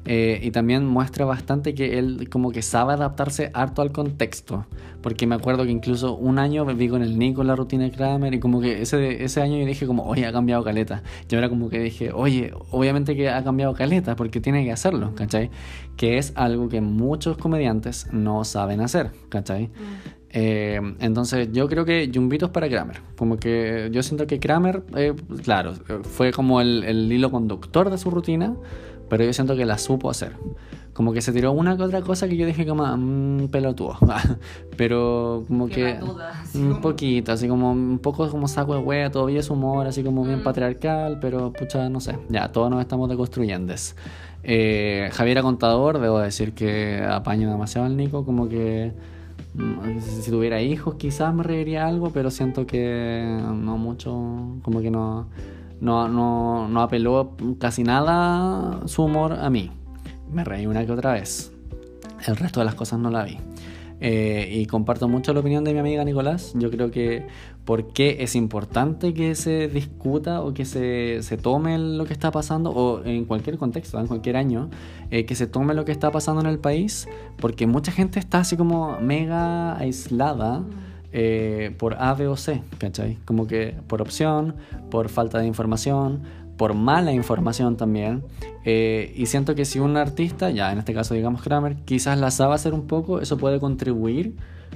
Eh, 0.07 0.39
y 0.43 0.51
también 0.51 0.85
muestra 0.85 1.25
bastante 1.25 1.73
que 1.73 1.97
él 1.97 2.29
como 2.29 2.51
que 2.51 2.61
sabe 2.61 2.93
adaptarse 2.93 3.49
harto 3.53 3.81
al 3.81 3.91
contexto. 3.91 4.65
Porque 5.01 5.27
me 5.27 5.35
acuerdo 5.35 5.65
que 5.65 5.71
incluso 5.71 6.15
un 6.15 6.39
año 6.39 6.65
viví 6.65 6.89
con 6.89 7.01
el 7.01 7.17
Nico 7.17 7.43
la 7.43 7.55
rutina 7.55 7.85
de 7.85 7.91
Kramer 7.91 8.33
y 8.33 8.39
como 8.39 8.61
que 8.61 8.81
ese, 8.81 9.23
ese 9.23 9.41
año 9.41 9.57
yo 9.57 9.65
dije 9.65 9.87
como, 9.87 10.03
oye, 10.03 10.25
ha 10.25 10.31
cambiado 10.31 10.63
caleta. 10.63 11.03
Y 11.29 11.35
ahora 11.35 11.49
como 11.49 11.69
que 11.69 11.79
dije, 11.79 12.11
oye, 12.13 12.53
obviamente 12.71 13.15
que 13.15 13.29
ha 13.29 13.43
cambiado 13.43 13.73
caleta 13.73 14.15
porque 14.15 14.39
tiene 14.39 14.63
que 14.63 14.71
hacerlo, 14.71 15.13
¿cachai? 15.15 15.49
Que 15.97 16.17
es 16.17 16.33
algo 16.35 16.69
que 16.69 16.81
muchos 16.81 17.37
comediantes 17.37 18.07
no 18.11 18.43
saben 18.45 18.81
hacer, 18.81 19.11
¿cachai? 19.29 19.69
Eh, 20.37 20.81
entonces 20.99 21.49
yo 21.53 21.69
creo 21.69 21.85
que 21.85 22.11
Jumbitos 22.13 22.49
para 22.49 22.67
Kramer. 22.67 22.97
Como 23.15 23.37
que 23.37 23.89
yo 23.91 24.03
siento 24.03 24.27
que 24.27 24.39
Kramer, 24.39 24.83
eh, 24.95 25.13
claro, 25.43 25.73
fue 26.03 26.31
como 26.31 26.61
el, 26.61 26.83
el 26.83 27.11
hilo 27.11 27.31
conductor 27.31 27.89
de 27.89 27.97
su 27.97 28.11
rutina, 28.11 28.55
pero 29.09 29.23
yo 29.23 29.33
siento 29.33 29.55
que 29.55 29.65
la 29.65 29.77
supo 29.77 30.09
hacer. 30.09 30.33
Como 30.93 31.11
que 31.11 31.21
se 31.21 31.33
tiró 31.33 31.51
una 31.51 31.75
que 31.75 31.83
otra 31.83 32.01
cosa 32.01 32.27
que 32.29 32.37
yo 32.37 32.45
dije 32.45 32.65
como, 32.65 32.85
mmm, 32.95 33.47
pelotudo. 33.49 33.97
pero 34.77 35.43
como 35.47 35.67
Qué 35.67 35.97
que... 36.53 36.57
Un 36.57 36.69
como- 36.69 36.81
poquito, 36.81 37.31
así 37.33 37.47
como 37.49 37.71
un 37.71 37.99
poco 37.99 38.29
como 38.29 38.47
saco 38.47 38.73
de 38.75 38.79
wea, 38.79 39.11
todavía 39.11 39.41
es 39.41 39.49
humor, 39.49 39.87
así 39.87 40.03
como 40.03 40.23
bien 40.23 40.39
Mm. 40.39 40.43
patriarcal, 40.43 41.19
pero 41.19 41.51
pucha, 41.51 41.89
no 41.89 41.99
sé, 41.99 42.17
ya, 42.29 42.49
todos 42.51 42.69
nos 42.69 42.79
estamos 42.81 43.09
deconstruyendo. 43.09 43.73
Eh, 44.43 45.09
Javiera 45.11 45.41
Contador, 45.41 45.99
debo 45.99 46.19
decir 46.19 46.53
que 46.53 47.03
apaño 47.03 47.49
demasiado 47.51 47.87
al 47.87 47.97
Nico, 47.97 48.23
como 48.23 48.47
que 48.47 48.93
mm, 49.55 49.99
si 49.99 50.29
tuviera 50.31 50.61
hijos 50.61 50.95
quizás 50.95 51.33
me 51.33 51.43
reiría 51.43 51.87
algo, 51.87 52.11
pero 52.11 52.29
siento 52.31 52.65
que 52.67 53.23
no 53.53 53.77
mucho, 53.77 54.11
como 54.61 54.81
que 54.81 54.91
no, 54.91 55.27
no, 55.79 56.07
no, 56.07 56.67
no 56.67 56.81
apeló 56.81 57.35
casi 57.59 57.83
nada 57.83 58.81
su 58.87 59.03
humor 59.03 59.33
a 59.33 59.49
mí. 59.49 59.71
Me 60.31 60.43
reí 60.43 60.65
una 60.65 60.85
que 60.85 60.91
otra 60.91 61.13
vez. 61.13 61.51
El 62.25 62.35
resto 62.35 62.59
de 62.59 62.65
las 62.65 62.75
cosas 62.75 62.99
no 62.99 63.09
la 63.09 63.23
vi. 63.23 63.37
Eh, 64.01 64.49
y 64.51 64.65
comparto 64.65 65.07
mucho 65.07 65.33
la 65.33 65.39
opinión 65.39 65.63
de 65.63 65.73
mi 65.73 65.79
amiga 65.79 66.03
Nicolás. 66.03 66.53
Yo 66.55 66.69
creo 66.69 66.91
que 66.91 67.25
por 67.63 67.93
qué 67.93 68.17
es 68.19 68.35
importante 68.35 69.13
que 69.13 69.35
se 69.35 69.67
discuta 69.67 70.41
o 70.41 70.53
que 70.53 70.65
se, 70.65 71.23
se 71.23 71.37
tome 71.37 71.77
lo 71.79 72.05
que 72.05 72.13
está 72.13 72.31
pasando, 72.31 72.71
o 72.71 73.03
en 73.05 73.25
cualquier 73.25 73.57
contexto, 73.57 73.99
en 73.99 74.07
cualquier 74.07 74.37
año, 74.37 74.69
eh, 75.11 75.25
que 75.25 75.35
se 75.35 75.47
tome 75.47 75.73
lo 75.73 75.85
que 75.85 75.91
está 75.91 76.11
pasando 76.11 76.41
en 76.41 76.47
el 76.47 76.59
país, 76.59 77.07
porque 77.37 77.67
mucha 77.67 77.91
gente 77.91 78.19
está 78.19 78.39
así 78.39 78.57
como 78.57 78.99
mega 78.99 79.77
aislada. 79.77 80.63
Eh, 81.17 81.73
por 81.77 81.93
A, 81.93 82.13
B 82.13 82.27
o 82.27 82.35
C, 82.35 82.61
¿cachai? 82.77 83.17
Como 83.23 83.47
que 83.47 83.73
por 83.87 84.01
opción, 84.01 84.55
por 84.91 85.07
falta 85.07 85.39
de 85.39 85.47
información, 85.47 86.23
por 86.57 86.73
mala 86.73 87.13
información 87.13 87.77
también. 87.77 88.21
Eh, 88.65 89.13
y 89.15 89.27
siento 89.27 89.55
que 89.55 89.63
si 89.63 89.79
un 89.79 89.95
artista, 89.95 90.49
ya 90.49 90.73
en 90.73 90.79
este 90.79 90.93
caso 90.93 91.13
digamos 91.13 91.41
Kramer, 91.41 91.77
quizás 91.85 92.19
la 92.19 92.31
sabe 92.31 92.55
hacer 92.55 92.73
un 92.73 92.85
poco, 92.85 93.21
eso 93.21 93.37
puede 93.37 93.61
contribuir 93.61 94.35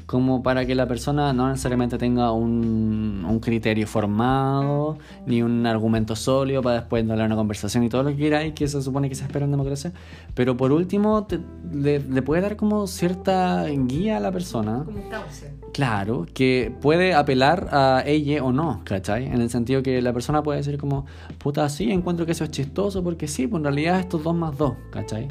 como 0.09 0.41
para 0.41 0.65
que 0.65 0.73
la 0.73 0.87
persona 0.87 1.33
no 1.33 1.47
necesariamente 1.49 1.99
tenga 1.99 2.31
un, 2.31 3.23
un 3.29 3.39
criterio 3.39 3.85
formado, 3.85 4.97
ni 5.27 5.43
un 5.43 5.67
argumento 5.67 6.15
sólido 6.15 6.63
para 6.63 6.77
después 6.79 7.05
darle 7.07 7.25
una 7.25 7.35
conversación 7.35 7.83
y 7.83 7.89
todo 7.89 8.01
lo 8.01 8.15
que 8.15 8.47
y 8.47 8.51
que 8.53 8.67
se 8.67 8.81
supone 8.81 9.07
que 9.07 9.13
se 9.13 9.23
espera 9.23 9.45
en 9.45 9.51
democracia. 9.51 9.91
Pero 10.33 10.57
por 10.57 10.71
último, 10.71 11.25
te- 11.25 11.39
le, 11.71 11.99
le 11.99 12.21
puede 12.23 12.41
dar 12.41 12.55
como 12.55 12.87
cierta 12.87 13.65
guía 13.67 14.17
a 14.17 14.19
la 14.19 14.31
persona. 14.31 14.81
Como 14.83 15.07
cauce. 15.09 15.53
Claro, 15.73 16.25
que 16.33 16.73
puede 16.81 17.13
apelar 17.13 17.67
a 17.71 18.01
ella 18.03 18.43
o 18.43 18.51
no, 18.51 18.81
¿cachai? 18.85 19.27
En 19.27 19.39
el 19.41 19.51
sentido 19.51 19.83
que 19.83 20.01
la 20.01 20.11
persona 20.11 20.41
puede 20.41 20.57
decir 20.57 20.79
como, 20.79 21.05
puta, 21.37 21.69
sí, 21.69 21.91
encuentro 21.91 22.25
que 22.25 22.31
eso 22.31 22.43
es 22.45 22.49
chistoso 22.49 23.03
porque 23.03 23.27
sí, 23.27 23.45
pues 23.45 23.59
en 23.59 23.65
realidad 23.65 23.99
estos 23.99 24.23
dos 24.23 24.33
más 24.35 24.57
dos, 24.57 24.73
¿cachai? 24.89 25.27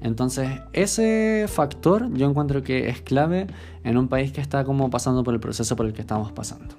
Entonces, 0.00 0.48
ese 0.72 1.46
factor 1.48 2.12
yo 2.14 2.28
encuentro 2.28 2.62
que 2.62 2.88
es 2.88 3.00
clave 3.00 3.46
en 3.84 3.96
un 3.96 4.08
país 4.08 4.32
que 4.32 4.40
está 4.40 4.64
como 4.64 4.90
pasando 4.90 5.24
por 5.24 5.34
el 5.34 5.40
proceso 5.40 5.74
por 5.76 5.86
el 5.86 5.92
que 5.92 6.00
estamos 6.00 6.30
pasando. 6.32 6.76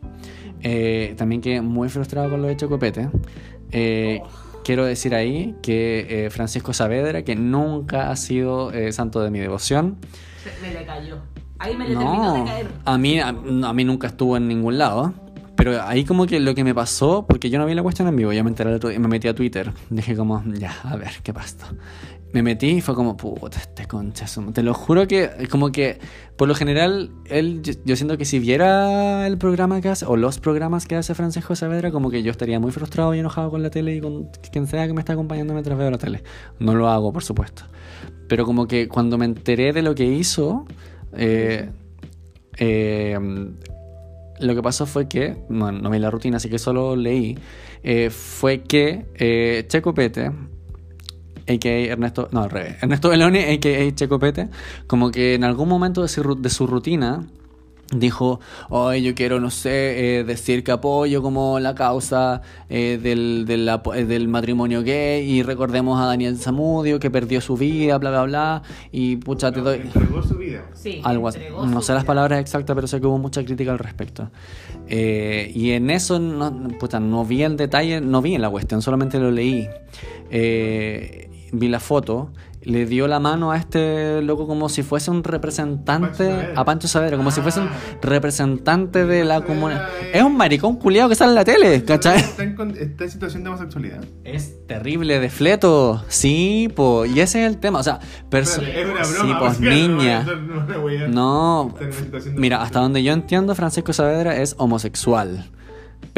Eh, 0.62 1.16
también 1.18 1.42
que 1.42 1.62
muy 1.62 1.90
frustrado 1.90 2.30
con 2.30 2.42
lo 2.42 2.48
de 2.48 2.56
Chocopete. 2.58 3.10
Eh, 3.72 4.22
quiero 4.64 4.86
decir 4.86 5.14
ahí 5.16 5.56
que 5.62 6.26
eh, 6.26 6.30
Francisco 6.30 6.74
Saavedra, 6.74 7.24
que 7.24 7.36
nunca 7.36 8.10
ha 8.12 8.16
sido 8.16 8.72
eh, 8.72 8.92
santo 8.92 9.22
de 9.22 9.32
mi 9.32 9.40
devoción, 9.40 9.98
Me 10.62 10.74
le 10.74 10.86
cayó. 10.86 11.18
Ahí 11.60 11.76
me 11.76 11.90
le 11.90 11.96
terminó 11.96 12.34
de 12.34 12.40
No, 12.40 12.46
caer. 12.46 12.68
a 12.86 12.98
mí, 12.98 13.20
a, 13.20 13.28
a 13.30 13.74
mí 13.74 13.84
nunca 13.84 14.08
estuvo 14.08 14.38
en 14.38 14.48
ningún 14.48 14.78
lado. 14.78 15.14
Pero 15.58 15.84
ahí 15.84 16.06
como 16.06 16.26
que 16.26 16.40
lo 16.40 16.56
que 16.56 16.64
me 16.64 16.74
pasó, 16.74 17.26
porque 17.28 17.50
yo 17.50 17.60
no 17.60 17.66
vi 17.66 17.74
la 17.74 17.84
cuestión 17.84 18.08
en 18.08 18.16
vivo, 18.16 18.32
ya 18.32 18.44
me 18.46 18.50
enteré 18.50 18.80
me 18.98 19.08
metí 19.10 19.28
a 19.28 19.36
Twitter. 19.36 19.74
Dije 19.90 20.16
como, 20.16 20.42
ya, 20.54 20.74
a 20.86 20.96
ver, 20.96 21.12
¿qué 21.22 21.34
pasa? 21.34 21.74
Me 22.32 22.44
metí 22.44 22.68
y 22.68 22.82
fue 22.82 22.94
como, 22.94 23.18
puta, 23.18 23.58
este 23.58 23.88
concha. 23.88 24.26
Te 24.54 24.62
lo 24.62 24.74
juro 24.74 25.08
que, 25.08 25.30
como 25.50 25.72
que, 25.72 26.00
por 26.38 26.48
lo 26.48 26.54
general, 26.54 27.12
él, 27.26 27.62
yo, 27.64 27.74
yo 27.86 27.96
siento 27.96 28.18
que 28.18 28.26
si 28.26 28.38
viera 28.38 29.26
el 29.26 29.38
programa 29.38 29.82
que 29.82 29.90
hace, 29.90 30.06
o 30.06 30.16
los 30.16 30.40
programas 30.40 30.86
que 30.86 30.96
hace 30.96 31.16
Francisco 31.16 31.56
Saavedra, 31.56 31.92
como 31.92 32.12
que 32.12 32.22
yo 32.22 32.30
estaría 32.30 32.60
muy 32.60 32.72
frustrado 32.72 33.16
y 33.16 33.20
enojado 33.20 33.50
con 33.50 33.64
la 33.64 33.72
tele 33.72 33.96
y 33.96 34.02
con 34.02 34.30
quien 34.52 34.68
sea 34.68 34.86
que 34.86 34.94
me 34.94 35.00
está 35.00 35.14
acompañando 35.14 35.54
mientras 35.54 35.78
veo 35.78 35.90
la 35.90 35.98
tele. 35.98 36.24
No 36.60 36.76
lo 36.76 36.88
hago, 36.88 37.12
por 37.12 37.24
supuesto. 37.24 37.64
Pero 38.28 38.46
como 38.46 38.68
que 38.68 38.88
cuando 38.88 39.18
me 39.18 39.26
enteré 39.26 39.74
de 39.74 39.82
lo 39.82 39.96
que 39.96 40.06
hizo, 40.06 40.66
eh, 41.14 41.70
eh, 42.58 43.18
lo 44.40 44.56
que 44.56 44.62
pasó 44.62 44.86
fue 44.86 45.08
que, 45.08 45.36
bueno, 45.50 45.80
no 45.80 45.90
vi 45.90 46.00
la 46.00 46.10
rutina, 46.10 46.38
así 46.38 46.50
que 46.50 46.60
solo 46.60 46.96
leí, 46.96 47.38
eh, 47.84 48.10
fue 48.10 48.62
que 48.62 49.06
eh, 49.16 49.66
Checo 49.68 49.94
Pete, 49.94 50.32
a.k.a. 51.50 51.72
Ernesto, 51.94 52.30
no, 52.32 52.44
al 52.44 52.50
revés, 52.50 52.76
Ernesto 52.82 53.10
Beloni, 53.10 53.40
a.k.a. 53.40 53.96
Checo 53.96 54.20
Pete, 54.20 54.48
como 54.88 55.12
que 55.12 55.34
en 55.36 55.44
algún 55.44 55.68
momento 55.70 56.02
de 56.02 56.08
su, 56.08 56.24
ru- 56.24 56.38
de 56.40 56.50
su 56.50 56.68
rutina 56.68 57.24
dijo, 57.92 58.40
hoy 58.70 59.02
yo 59.02 59.16
quiero, 59.16 59.40
no 59.40 59.50
sé, 59.50 60.20
eh, 60.20 60.24
decir 60.24 60.64
que 60.64 60.72
apoyo 60.72 61.24
como 61.24 61.60
la 61.60 61.74
causa 61.74 62.44
eh, 62.70 63.00
del, 63.02 63.48
eh, 63.50 64.06
del 64.06 64.28
matrimonio 64.28 64.84
gay 64.84 65.28
y 65.28 65.42
recordemos 65.42 66.00
a 66.00 66.06
Daniel 66.06 66.38
Zamudio 66.38 67.00
que 67.00 67.10
perdió 67.10 67.42
su 67.42 67.58
vida, 67.58 67.98
bla, 67.98 68.12
bla, 68.12 68.24
bla, 68.26 68.62
y 68.92 69.16
pucha, 69.16 69.52
te 69.52 69.62
doy... 69.62 69.78
Entregó 69.80 70.22
su 70.22 70.36
vida. 70.36 70.66
Sí, 70.76 71.02
Algo 71.04 71.30
así. 71.30 71.40
No 71.52 71.82
sé 71.82 71.94
las 71.94 72.04
vida. 72.04 72.08
palabras 72.08 72.40
exactas, 72.42 72.76
pero 72.76 72.86
sé 72.86 73.02
que 73.02 73.08
hubo 73.08 73.18
mucha 73.18 73.44
crítica 73.44 73.72
al 73.72 73.80
respecto. 73.80 74.30
Eh, 74.88 75.52
y 75.56 75.72
en 75.72 75.90
eso 75.90 76.20
no, 76.20 76.52
puta, 76.80 77.00
no 77.00 77.26
vi 77.26 77.42
el 77.42 77.58
detalle, 77.58 78.02
no 78.02 78.22
vi 78.22 78.36
en 78.36 78.44
la 78.44 78.52
cuestión, 78.52 78.84
solamente 78.84 79.18
lo 79.20 79.32
leí. 79.32 79.68
Eh, 80.30 81.29
vi 81.52 81.68
la 81.68 81.80
foto, 81.80 82.32
le 82.62 82.86
dio 82.86 83.08
la 83.08 83.20
mano 83.20 83.52
a 83.52 83.58
este 83.58 84.22
loco 84.22 84.46
como 84.48 84.68
si 84.70 84.84
fuese 84.84 85.10
un 85.12 85.24
representante, 85.24 86.28
Pancho 86.30 86.60
a 86.60 86.66
Pancho 86.66 86.88
Saavedra, 86.88 87.16
como 87.18 87.32
si 87.32 87.42
fuese 87.42 87.62
un 87.62 87.68
Ah. 87.68 87.74
representante 88.02 89.06
de 89.06 89.24
la 89.24 89.42
comunidad. 89.42 89.88
Es- 90.14 90.22
un 90.24 90.36
maricón 90.36 90.76
culiado 90.76 91.08
que 91.10 91.16
sale 91.16 91.30
en 91.32 91.36
la 91.36 91.46
tele, 91.46 91.84
¿cachai? 91.86 92.18
Está 92.20 92.44
en, 92.44 92.56
con- 92.56 92.76
está 92.78 93.06
en 93.06 93.12
situación 93.12 93.44
de 93.44 93.50
homosexualidad. 93.50 94.04
Es 94.24 94.66
terrible 94.68 95.20
de 95.20 95.30
fleto, 95.30 96.04
sí, 96.10 96.70
po, 96.76 97.06
y 97.06 97.22
ese 97.22 97.46
es 97.46 97.50
el 97.52 97.58
tema, 97.60 97.80
o 97.80 97.84
sea, 97.84 98.00
Espérate, 98.18 98.82
es 98.82 98.88
una 98.90 99.04
sí, 99.06 99.14
broma. 99.18 99.40
pues 99.40 99.58
sea, 99.58 99.70
no 99.70 99.76
niña. 99.76 100.26
no. 101.08 101.08
No, 101.10 101.74
mira, 102.36 102.62
hasta 102.62 102.80
donde 102.80 103.02
yo 103.04 103.14
entiendo, 103.14 103.56
Francisco 103.56 103.94
Saavedra 103.94 104.36
es 104.38 104.56
homosexual. 104.58 105.50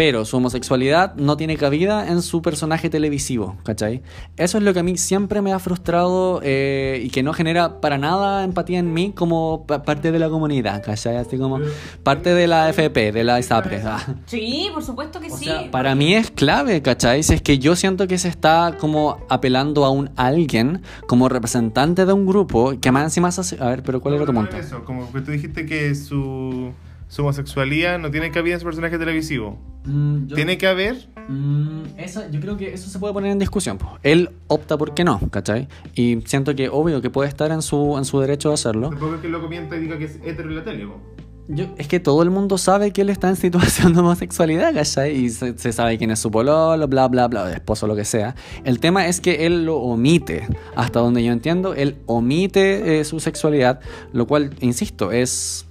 Pero 0.02 0.26
su 0.26 0.38
homosexualidad 0.38 1.14
no 1.16 1.38
tiene 1.38 1.58
cabida 1.58 2.08
en 2.08 2.24
su 2.24 2.42
personaje 2.42 2.90
televisivo, 2.90 3.58
¿cachai? 3.64 4.02
Eso 4.36 4.58
es 4.58 4.64
lo 4.64 4.74
que 4.74 4.80
a 4.80 4.84
mí 4.84 4.98
siempre 4.98 5.44
me 5.44 5.54
ha 5.54 5.60
frustrado 5.60 6.40
eh, 6.44 7.04
y 7.06 7.12
que 7.12 7.22
no 7.22 7.34
genera 7.34 7.80
para 7.82 8.00
nada 8.00 8.44
empatía 8.44 8.80
en 8.80 8.92
mí 8.94 9.12
como 9.16 9.66
pa- 9.68 9.84
parte 9.84 10.12
de 10.12 10.18
la 10.18 10.28
comunidad, 10.30 10.82
¿cachai? 10.84 11.18
Así 11.18 11.38
como 11.38 11.60
parte 12.02 12.34
de 12.34 12.48
la 12.48 12.70
FP, 12.70 13.12
de 13.12 13.24
la 13.24 13.40
ISAPRE. 13.40 13.80
ah. 13.86 14.16
Sí, 14.26 14.70
por 14.74 14.84
supuesto 14.84 15.20
que 15.20 15.28
O 15.32 15.38
sí. 15.38 15.46
sea, 15.46 15.70
para 15.70 15.94
mí 15.94 16.16
es 16.16 16.32
clave, 16.32 16.82
¿cachai? 16.82 17.22
Si 17.22 17.36
es 17.36 17.44
que 17.44 17.60
yo 17.60 17.76
siento 17.76 18.08
que 18.08 18.18
se 18.18 18.28
está 18.30 18.78
como 18.80 19.20
apelando 19.30 19.86
a 19.86 19.92
un 19.92 20.10
alguien 20.16 20.82
como 21.06 21.30
representante 21.30 22.08
de 22.08 22.14
un 22.14 22.26
grupo 22.26 22.74
que 22.82 22.92
más 22.92 23.04
encima. 23.04 23.30
A 23.60 23.66
ver, 23.70 23.84
pero 23.84 24.02
¿cuál 24.02 24.16
era 24.16 24.26
tu 24.26 24.34
punto? 24.34 24.58
Eso, 24.58 24.84
como 24.84 25.12
que 25.14 25.22
tú 25.22 25.30
dijiste 25.32 25.68
que 25.68 25.94
su, 25.94 26.72
su 27.12 27.24
homosexualidad 27.24 28.00
no 28.00 28.10
tiene 28.10 28.32
cabida 28.32 28.54
en 28.54 28.60
su 28.62 28.66
personaje 28.66 28.98
televisivo. 28.98 29.58
Mm, 29.84 30.28
yo- 30.28 30.36
Tiene 30.38 30.58
que 30.58 30.66
haber. 30.66 31.10
Mm, 31.28 31.82
eso, 31.98 32.22
yo 32.32 32.40
creo 32.40 32.56
que 32.56 32.74
eso 32.74 32.90
se 32.90 33.00
puede 33.00 33.14
poner 33.14 33.32
en 33.34 33.40
discusión. 33.40 33.78
po. 33.78 33.98
Él 34.02 34.30
opta 34.48 34.78
por 34.78 34.94
qué 34.94 35.04
no, 35.04 35.20
¿cachai? 35.30 35.68
Y 35.94 36.20
siento 36.26 36.56
que 36.56 36.70
obvio 36.70 37.02
que 37.02 37.10
puede 37.10 37.28
estar 37.28 37.52
en 37.52 37.62
su, 37.62 37.98
en 37.98 38.06
su 38.06 38.22
derecho 38.22 38.48
de 38.48 38.54
hacerlo. 38.54 38.90
Tampoco 38.92 39.16
es 39.16 39.22
que 39.22 39.28
lo 39.28 39.42
comienta 39.42 39.76
y 39.76 39.82
diga 39.82 39.98
que 39.98 40.06
es 40.06 40.20
hetero 40.24 40.50
en 40.50 40.56
la 40.56 40.64
tele. 40.64 40.86
po. 40.88 41.02
Yo, 41.50 41.66
es 41.78 41.90
que 41.90 42.00
todo 42.00 42.24
el 42.24 42.30
mundo 42.30 42.58
sabe 42.58 42.92
que 42.94 43.02
él 43.02 43.10
está 43.10 43.28
en 43.28 43.36
situación 43.36 43.94
de 43.94 44.00
homosexualidad, 44.00 44.74
¿cachai? 44.74 45.14
Y 45.14 45.30
se, 45.32 45.58
se 45.58 45.74
sabe 45.74 45.98
quién 45.98 46.12
es 46.12 46.20
su 46.20 46.32
pololo, 46.32 46.88
bla, 46.88 47.10
bla, 47.10 47.28
bla, 47.28 47.52
esposo, 47.52 47.88
lo 47.88 47.96
que 47.98 48.06
sea. 48.06 48.36
El 48.64 48.80
tema 48.80 49.08
es 49.08 49.20
que 49.20 49.46
él 49.46 49.66
lo 49.66 49.80
omite. 49.80 50.48
Hasta 50.78 51.02
donde 51.02 51.26
yo 51.26 51.34
entiendo, 51.34 51.74
él 51.74 51.98
omite 52.06 53.00
eh, 53.00 53.04
su 53.04 53.20
sexualidad, 53.20 53.82
lo 54.14 54.28
cual, 54.28 54.52
insisto, 54.62 55.12
es 55.12 55.66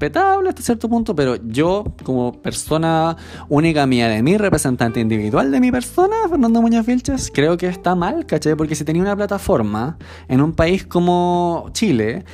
respetable 0.00 0.48
hasta 0.48 0.62
cierto 0.62 0.88
punto, 0.88 1.14
pero 1.14 1.36
yo, 1.46 1.84
como 2.04 2.40
persona 2.40 3.16
única 3.50 3.86
mía 3.86 4.08
de 4.08 4.22
mi 4.22 4.38
representante 4.38 4.98
individual 4.98 5.50
de 5.50 5.60
mi 5.60 5.70
persona, 5.70 6.16
Fernando 6.30 6.62
Muñoz 6.62 6.86
Vilches, 6.86 7.30
creo 7.32 7.58
que 7.58 7.66
está 7.66 7.94
mal, 7.94 8.24
¿cachai? 8.24 8.54
Porque 8.54 8.74
si 8.74 8.84
tenía 8.84 9.02
una 9.02 9.14
plataforma 9.14 9.98
en 10.26 10.40
un 10.40 10.54
país 10.54 10.86
como 10.86 11.68
Chile, 11.72 12.24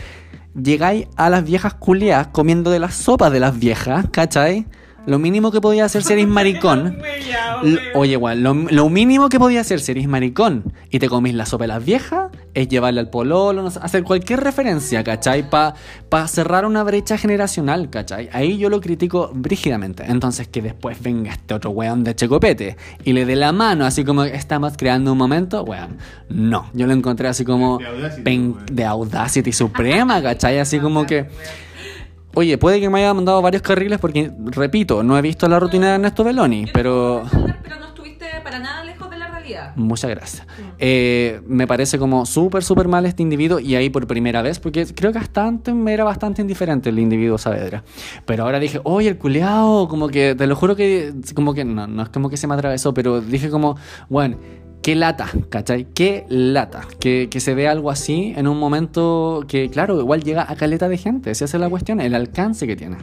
llegáis 0.54 1.08
a 1.16 1.28
las 1.28 1.42
viejas 1.42 1.74
culiadas 1.74 2.28
comiendo 2.28 2.70
de 2.70 2.78
las 2.78 2.94
sopas 2.94 3.32
de 3.32 3.40
las 3.40 3.58
viejas, 3.58 4.06
¿cachai? 4.12 4.66
Lo 5.06 5.18
mínimo 5.18 5.52
que 5.52 5.60
podía 5.60 5.84
hacer 5.84 6.02
si 6.02 6.12
eres 6.12 6.26
maricón. 6.26 6.98
Oye, 7.94 8.12
igual, 8.12 8.42
lo, 8.42 8.54
lo 8.54 8.88
mínimo 8.90 9.28
que 9.28 9.38
podía 9.38 9.60
hacer 9.60 9.80
si 9.80 9.92
eres 9.92 10.08
maricón 10.08 10.72
y 10.90 10.98
te 10.98 11.08
comís 11.08 11.34
la 11.34 11.46
sopa 11.46 11.64
de 11.64 11.68
las 11.68 11.84
viejas 11.84 12.30
es 12.56 12.68
llevarle 12.68 13.00
al 13.00 13.10
pololo, 13.10 13.62
no 13.62 13.70
sé, 13.70 13.78
hacer 13.82 14.02
cualquier 14.02 14.40
referencia, 14.40 15.04
¿cachai? 15.04 15.48
Para 15.50 16.28
cerrar 16.28 16.64
una 16.64 16.82
brecha 16.82 17.18
generacional, 17.18 17.90
¿cachai? 17.90 18.30
Ahí 18.32 18.56
yo 18.56 18.70
lo 18.70 18.80
critico 18.80 19.30
brígidamente. 19.34 20.04
Entonces, 20.06 20.48
que 20.48 20.62
después 20.62 21.00
venga 21.02 21.32
este 21.32 21.52
otro 21.52 21.70
weón 21.70 22.02
de 22.02 22.14
Checopete 22.14 22.76
y 23.04 23.12
le 23.12 23.26
dé 23.26 23.36
la 23.36 23.52
mano, 23.52 23.84
así 23.84 24.04
como 24.04 24.24
estamos 24.24 24.74
creando 24.76 25.12
un 25.12 25.18
momento, 25.18 25.62
weón. 25.64 25.98
No, 26.30 26.70
yo 26.72 26.86
lo 26.86 26.94
encontré 26.94 27.28
así 27.28 27.44
como 27.44 27.78
De 27.78 27.86
Audacity, 27.86 28.54
de 28.72 28.84
Audacity 28.84 29.52
suprema, 29.52 30.22
¿cachai? 30.22 30.58
Así 30.58 30.78
como 30.78 31.06
que. 31.06 31.26
Oye, 32.38 32.58
puede 32.58 32.80
que 32.80 32.90
me 32.90 32.98
haya 32.98 33.14
mandado 33.14 33.40
varios 33.40 33.62
carriles 33.62 33.98
porque, 33.98 34.30
repito, 34.48 35.02
no 35.02 35.16
he 35.16 35.22
visto 35.22 35.48
la 35.48 35.58
rutina 35.58 35.88
de 35.88 35.94
Ernesto 35.94 36.22
Belloni, 36.22 36.66
pero... 36.70 37.22
Pero 37.62 37.80
no 37.80 37.86
estuviste 37.86 38.26
para 38.44 38.58
nada 38.58 38.84
lejos 38.84 39.08
de 39.08 39.16
la 39.16 39.28
realidad. 39.28 39.72
Muchas 39.74 40.10
gracias. 40.10 40.46
Eh, 40.78 41.40
me 41.46 41.66
parece 41.66 41.98
como 41.98 42.26
súper, 42.26 42.62
súper 42.62 42.88
mal 42.88 43.06
este 43.06 43.22
individuo 43.22 43.58
y 43.58 43.74
ahí 43.74 43.88
por 43.88 44.06
primera 44.06 44.42
vez, 44.42 44.58
porque 44.58 44.84
creo 44.84 45.12
que 45.12 45.18
hasta 45.18 45.46
antes 45.46 45.74
me 45.74 45.94
era 45.94 46.04
bastante 46.04 46.42
indiferente 46.42 46.90
el 46.90 46.98
individuo 46.98 47.38
Saavedra. 47.38 47.84
Pero 48.26 48.44
ahora 48.44 48.58
dije, 48.58 48.82
oye, 48.84 49.08
el 49.08 49.16
culeado, 49.16 49.88
como 49.88 50.08
que, 50.08 50.34
te 50.34 50.46
lo 50.46 50.56
juro 50.56 50.76
que, 50.76 51.14
como 51.34 51.54
que, 51.54 51.64
no, 51.64 51.86
no 51.86 52.02
es 52.02 52.10
como 52.10 52.28
que 52.28 52.36
se 52.36 52.46
me 52.46 52.52
atravesó, 52.52 52.92
pero 52.92 53.22
dije 53.22 53.48
como, 53.48 53.78
bueno, 54.10 54.36
qué 54.86 54.94
lata, 54.94 55.26
¿cachai? 55.50 55.86
Qué 55.92 56.24
lata. 56.28 56.82
Que, 57.00 57.26
que 57.28 57.40
se 57.40 57.54
vea 57.54 57.72
algo 57.72 57.90
así 57.90 58.32
en 58.36 58.46
un 58.46 58.56
momento 58.56 59.44
que, 59.48 59.68
claro, 59.68 59.98
igual 59.98 60.22
llega 60.22 60.46
a 60.48 60.54
caleta 60.54 60.88
de 60.88 60.96
gente, 60.96 61.32
esa 61.32 61.44
es 61.44 61.54
la 61.54 61.68
cuestión, 61.68 62.00
el 62.00 62.14
alcance 62.14 62.68
que 62.68 62.76
tiene. 62.76 62.98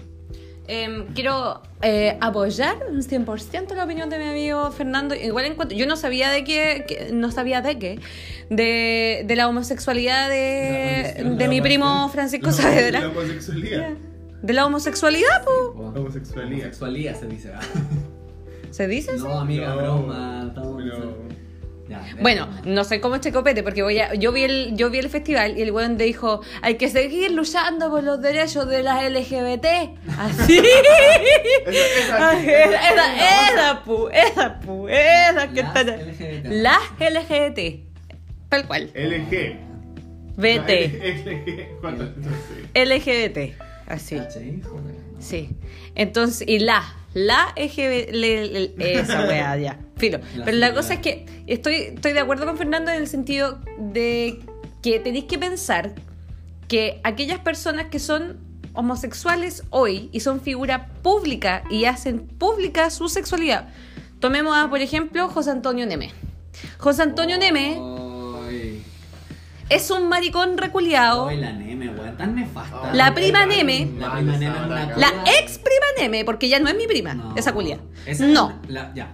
Em, 0.65 1.07
quiero 1.13 1.61
eh, 1.81 2.17
apoyar 2.21 2.77
un 2.89 3.01
100% 3.01 3.75
la 3.75 3.83
opinión 3.83 4.09
de 4.09 4.17
mi 4.17 4.23
amigo 4.29 4.71
Fernando. 4.71 5.13
Igual 5.13 5.43
en 5.43 5.55
cuanto, 5.55 5.75
yo 5.75 5.85
no 5.85 5.97
sabía 5.97 6.31
de 6.31 6.45
qué, 6.45 6.85
que- 6.87 7.09
no 7.11 7.31
sabía 7.31 7.61
de 7.61 7.77
qué, 7.77 7.99
de, 8.49 9.25
de 9.27 9.35
la 9.35 9.49
homosexualidad 9.49 10.29
de, 10.29 11.35
de 11.37 11.47
mi 11.49 11.59
primo 11.59 12.07
Francisco 12.07 12.45
La 12.47 12.53
Saavedra. 12.53 13.09
homosexualidad. 13.09 13.89
De 14.41 14.53
la 14.53 14.65
homosexualidad, 14.65 15.43
po. 15.43 15.81
Homosexualidad. 15.99 16.71
se 16.71 17.27
dice. 17.27 17.51
¿Se 18.71 18.87
dice? 18.87 19.11
así? 19.11 19.25
amiga, 19.27 19.67
No, 19.75 19.75
broma. 19.75 20.45
estamos- 20.47 20.83
Ya, 21.89 22.01
Bueno, 22.21 22.47
no 22.63 22.85
sé 22.85 23.01
cómo 23.01 23.15
es 23.15 23.21
Checopete, 23.21 23.61
porque 23.61 23.83
voy 23.83 23.99
a, 23.99 24.13
yo 24.13 24.31
vi 24.31 24.43
el, 24.43 24.77
yo 24.77 24.89
vi 24.89 24.99
el 24.99 25.09
festival 25.09 25.57
y 25.57 25.61
el 25.63 25.71
weón 25.71 25.97
dijo, 25.97 26.39
hay 26.61 26.75
que 26.75 26.87
seguir 26.89 27.31
luchando 27.31 27.89
por 27.89 28.03
los 28.03 28.21
derechos 28.21 28.67
de 28.69 28.83
las 28.83 29.03
LGBT. 29.03 29.65
Así. 30.17 30.59
Esa- 31.67 32.41
esa- 32.41 32.93
Esa, 32.93 33.49
esa, 33.53 33.83
pu, 33.83 34.07
esa, 34.09 34.59
pu, 34.59 34.87
esa 34.87 35.49
que. 35.51 35.61
LGBT. 35.61 36.45
Las 36.45 36.81
LGBT. 36.99 37.83
Tal 38.49 38.65
cual. 38.67 38.89
LG. 38.95 39.57
BT. 40.35 40.71
LGBT. 42.75 43.55
Así. 43.87 44.15
No. 44.15 44.23
Sí. 45.19 45.49
Entonces, 45.95 46.47
y 46.47 46.59
la, 46.59 46.83
la 47.13 47.53
EGB, 47.55 48.73
esa 48.79 49.21
weá, 49.27 49.57
ya. 49.57 49.79
Filo. 49.97 50.19
La 50.35 50.45
Pero 50.45 50.57
la 50.57 50.73
cosa 50.73 50.95
es 50.95 50.99
que 50.99 51.25
estoy, 51.47 51.75
estoy 51.75 52.13
de 52.13 52.19
acuerdo 52.19 52.45
con 52.45 52.57
Fernando 52.57 52.91
en 52.91 52.97
el 52.97 53.07
sentido 53.07 53.59
de 53.77 54.39
que 54.81 54.99
tenéis 54.99 55.25
que 55.25 55.37
pensar 55.37 55.93
que 56.67 56.99
aquellas 57.03 57.39
personas 57.39 57.87
que 57.87 57.99
son 57.99 58.39
homosexuales 58.73 59.63
hoy 59.69 60.09
y 60.11 60.21
son 60.21 60.41
figura 60.41 60.87
pública 61.03 61.63
y 61.69 61.85
hacen 61.85 62.27
pública 62.27 62.89
su 62.89 63.07
sexualidad. 63.07 63.69
Tomemos 64.19 64.57
a, 64.57 64.69
por 64.69 64.81
ejemplo, 64.81 65.29
José 65.29 65.51
Antonio 65.51 65.85
Neme. 65.85 66.11
José 66.77 67.03
Antonio 67.03 67.37
Neme 67.37 67.77
Ay. 67.79 68.02
Es 69.75 69.89
un 69.91 70.07
maricón 70.09 70.57
reculeado. 70.57 71.27
Ay, 71.27 71.37
la 71.37 71.51
Neme, 71.53 71.89
weón, 71.89 72.17
tan 72.17 72.35
nefasta. 72.35 72.93
La 72.93 73.13
prima 73.13 73.45
Neme. 73.45 73.89
La 73.99 74.11
prima 74.13 74.37
Neme 74.37 74.55
es 74.57 74.65
una 74.65 74.97
La 74.97 75.07
ex 75.39 75.57
prima 75.59 75.85
Neme, 75.99 76.25
porque 76.25 76.49
ya 76.49 76.59
no 76.59 76.69
es 76.69 76.75
mi 76.75 76.87
prima, 76.87 77.13
No. 77.13 77.33
esa 77.35 77.53
culia. 77.53 77.79
Esa- 78.05 78.25
No. 78.25 78.53
la- 78.67 78.93
ya. 78.93 79.13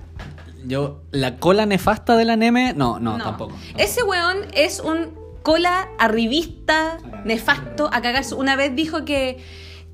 Yo, 0.65 1.01
la 1.11 1.37
cola 1.37 1.65
nefasta 1.65 2.15
de 2.17 2.25
la 2.25 2.35
Neme, 2.35 2.73
no, 2.73 2.99
no, 2.99 3.17
tampoco. 3.17 3.55
Ese 3.77 4.03
weón 4.03 4.39
es 4.53 4.79
un 4.81 5.17
cola 5.41 5.87
arribista, 5.97 6.97
nefasto, 7.23 7.89
a 7.93 8.01
cagarse. 8.01 8.35
Una 8.35 8.55
vez 8.57 8.75
dijo 8.75 9.05
que, 9.05 9.43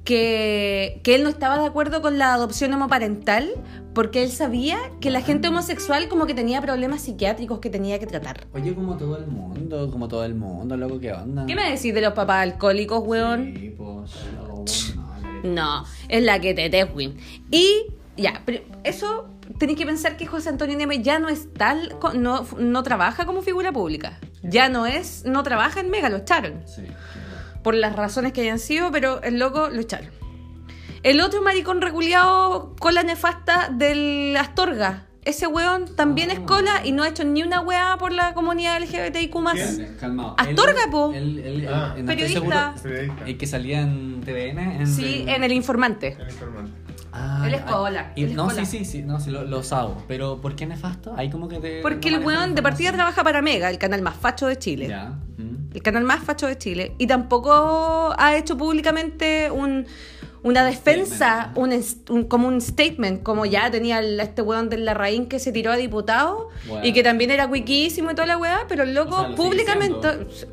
que, 0.05 1.01
que 1.03 1.15
él 1.15 1.23
no 1.23 1.29
estaba 1.29 1.57
de 1.57 1.65
acuerdo 1.65 2.01
con 2.01 2.17
la 2.17 2.33
adopción 2.33 2.71
homoparental 2.73 3.49
porque 3.93 4.23
él 4.23 4.29
sabía 4.29 4.77
que 5.01 5.09
la 5.09 5.21
gente 5.21 5.47
homosexual 5.47 6.07
como 6.07 6.27
que 6.27 6.33
tenía 6.33 6.61
problemas 6.61 7.01
psiquiátricos 7.01 7.59
que 7.59 7.69
tenía 7.69 7.97
que 7.97 8.05
tratar. 8.05 8.45
Oye, 8.53 8.73
como 8.73 8.95
todo 8.97 9.17
el 9.17 9.27
mundo, 9.27 9.89
como 9.91 10.07
todo 10.07 10.23
el 10.23 10.35
mundo, 10.35 10.77
loco, 10.77 10.99
¿qué 10.99 11.11
onda? 11.11 11.45
¿Qué 11.45 11.55
me 11.55 11.69
decís 11.69 11.93
de 11.93 12.01
los 12.01 12.13
papás 12.13 12.43
alcohólicos, 12.43 13.01
weón? 13.03 13.53
Sí, 13.55 13.73
pues, 13.75 14.93
no, 15.43 15.85
es 16.07 16.23
la 16.23 16.39
que 16.39 16.53
te 16.53 16.69
Tewin. 16.69 17.17
Y 17.49 17.87
ya, 18.15 18.41
pero 18.45 18.63
eso 18.83 19.27
tenéis 19.57 19.79
que 19.79 19.85
pensar 19.85 20.17
que 20.17 20.27
José 20.27 20.49
Antonio 20.49 20.77
Neme 20.77 21.01
ya 21.01 21.19
no 21.19 21.29
es 21.29 21.51
tal, 21.53 21.95
no, 22.15 22.45
no 22.59 22.83
trabaja 22.83 23.25
como 23.25 23.41
figura 23.41 23.71
pública. 23.71 24.19
Ya 24.43 24.69
no 24.69 24.85
es, 24.85 25.25
no 25.25 25.41
trabaja 25.41 25.79
en 25.79 25.89
Mega, 25.89 26.09
lo 26.09 26.17
echaron. 26.17 26.61
Sí. 26.65 26.83
Por 27.65 27.73
las 27.73 27.95
razones 27.95 28.31
que 28.31 28.41
hayan 28.41 28.59
sido, 28.59 28.91
pero 28.91 29.23
el 29.23 29.39
loco 29.39 29.69
lo 29.69 29.81
echaron. 29.81 30.11
El 31.01 31.19
otro 31.19 31.41
maricón 31.41 31.81
reculeado, 31.81 32.75
cola 32.79 33.01
nefasta 33.01 33.69
del 33.73 34.37
Astorga. 34.37 35.07
Ese 35.23 35.47
weón 35.47 35.95
también 35.95 36.29
es 36.29 36.39
cola 36.41 36.81
y 36.85 36.91
no 36.91 37.01
ha 37.01 37.07
hecho 37.07 37.23
ni 37.23 37.41
una 37.41 37.61
weá 37.61 37.97
por 37.97 38.11
la 38.11 38.35
comunidad 38.35 38.77
LGBTIQ+. 38.83 39.33
¿Quién? 39.53 39.97
Calmado. 39.99 40.35
Astorga, 40.37 40.83
Él- 40.85 40.91
po. 40.91 41.11
él- 41.15 41.39
él- 41.39 41.67
Ah. 41.67 41.87
estoy 41.97 42.03
Periodista. 42.05 42.39
seguro, 42.39 42.83
Periodista. 42.83 43.25
El 43.25 43.37
que 43.39 43.47
salía 43.47 43.81
en 43.81 44.21
TVN. 44.21 44.59
En 44.81 44.85
Sí, 44.87 45.25
en 45.27 45.43
el 45.43 45.51
informante. 45.51 46.15
El 46.19 46.29
informante. 46.29 46.71
Ah, 47.11 47.45
Él 47.47 47.55
es 47.55 47.61
ah, 47.65 47.71
cola, 47.71 48.11
y- 48.15 48.23
él 48.25 48.29
es 48.29 48.35
no, 48.35 48.45
cola. 48.47 48.63
sí, 48.65 48.77
sí, 48.77 48.85
sí, 48.85 49.01
no, 49.01 49.19
sí, 49.19 49.31
lo, 49.31 49.43
lo 49.43 49.63
sabo. 49.63 50.03
Pero 50.07 50.39
¿por 50.41 50.55
qué 50.55 50.67
nefasto? 50.67 51.15
Ahí 51.17 51.31
como 51.31 51.47
que 51.47 51.57
te. 51.59 51.81
Porque 51.81 52.11
no 52.11 52.17
el 52.17 52.23
weón 52.25 52.53
de 52.53 52.61
partida 52.61 52.91
trabaja 52.91 53.23
para 53.23 53.41
Mega, 53.41 53.71
el 53.71 53.79
canal 53.79 54.03
más 54.03 54.15
facho 54.15 54.45
de 54.45 54.59
Chile. 54.59 54.87
Ya. 54.87 55.09
mm. 55.39 55.54
El 55.75 55.83
canal 55.83 56.03
más 56.05 56.23
facho 56.23 56.47
de 56.47 56.57
Chile, 56.57 56.95
y 56.97 57.05
tampoco 57.05 58.15
ha 58.17 58.35
hecho 58.37 58.57
públicamente 58.57 59.51
un, 59.51 59.85
una 60.45 60.63
defensa, 60.63 61.51
un, 61.55 61.73
un- 62.09 62.23
como 62.25 62.47
un 62.47 62.61
statement, 62.61 63.23
como 63.23 63.45
ya 63.47 63.71
tenía 63.71 63.97
el- 63.99 64.19
este 64.19 64.41
weón 64.43 64.69
de 64.69 64.77
Larraín 64.77 65.25
que 65.25 65.39
se 65.39 65.51
tiró 65.51 65.71
a 65.71 65.75
diputado 65.75 66.49
y 66.83 66.93
que 66.93 67.01
también 67.01 67.31
era 67.31 67.47
wikísimo 67.47 68.11
y 68.11 68.13
toda 68.15 68.27
la 68.27 68.37
weá, 68.37 68.65
pero 68.69 68.83
el 68.83 68.93
loco 68.93 69.15
O 69.15 69.19
sea, 69.19 69.29
lo 69.29 69.35
sigue 69.35 69.43
públicamente, 69.43 70.07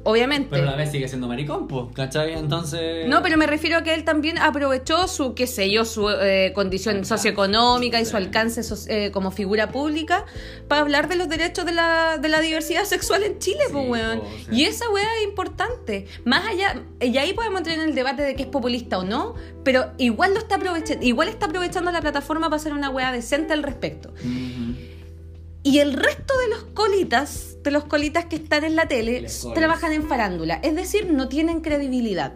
obviamente. 0.05 0.48
Pero 0.51 0.62
a 0.69 0.70
la 0.73 0.77
vez 0.77 0.90
sigue 0.90 1.06
siendo 1.09 1.28
maricón, 1.28 1.69
pues, 1.69 1.86
¿cachai? 1.94 2.32
Entonces. 2.32 3.06
No, 3.06 3.23
pero 3.23 3.36
me 3.36 3.47
refiero 3.47 3.77
a 3.77 3.82
que 3.82 3.93
él 3.93 4.05
también 4.05 4.39
aprovechó 4.39 5.06
su, 5.09 5.35
qué 5.35 5.47
sé 5.47 5.70
yo, 5.70 5.85
su 5.85 6.09
eh, 6.09 6.52
condición 6.55 7.05
socioeconómica 7.05 8.01
y 8.01 8.06
su 8.06 8.16
alcance 8.16 8.62
so- 8.62 8.89
eh, 8.89 9.10
como 9.12 9.31
figura 9.31 9.69
pública 9.69 10.24
para 10.69 10.81
hablar 10.81 11.09
de 11.09 11.16
los 11.16 11.28
derechos 11.28 11.66
de 11.66 11.73
la, 11.73 12.16
de 12.19 12.28
la 12.31 12.40
diversidad 12.40 12.85
sexual 12.85 13.23
en 13.24 13.39
Chile, 13.39 13.59
Sí, 13.66 13.73
pues, 13.74 13.89
weón. 13.90 14.20
po, 14.20 14.27
sí. 14.51 14.56
Y 14.60 14.64
esa 14.64 14.89
weá 14.90 15.06
es 15.19 15.24
importante. 15.24 16.06
Más 16.24 16.47
allá, 16.47 16.82
y 17.01 17.16
ahí 17.19 17.35
podemos 17.35 17.59
entrar 17.59 17.77
en 17.78 17.85
el 17.90 17.94
debate 17.94 18.23
de 18.23 18.35
que 18.35 18.44
es 18.44 18.48
populista 18.48 18.98
o 18.98 19.05
no, 19.05 19.35
pero 19.64 19.81
igual 19.98 20.34
lo 20.34 20.40
está 20.40 20.56
aprovechando, 20.56 21.04
igual 21.04 21.28
está 21.28 21.46
aprovechando 21.46 21.90
la 21.90 22.00
plataforma 22.00 22.48
para 22.48 22.56
hacer 22.56 22.72
una 22.72 22.90
weá 22.90 23.12
decente 23.12 23.52
al 23.52 23.62
respecto. 23.62 24.12
Y 25.64 25.78
el 25.78 25.92
resto 25.92 26.36
de 26.38 26.48
los 26.48 26.64
colitas, 26.74 27.56
de 27.62 27.70
los 27.70 27.84
colitas 27.84 28.24
que 28.26 28.36
están 28.36 28.64
en 28.64 28.74
la 28.74 28.86
tele, 28.86 29.26
trabajan 29.54 29.92
en 29.92 30.09
farándula. 30.09 30.54
Es 30.62 30.74
decir, 30.74 31.12
no 31.12 31.28
tienen 31.28 31.60
credibilidad. 31.60 32.32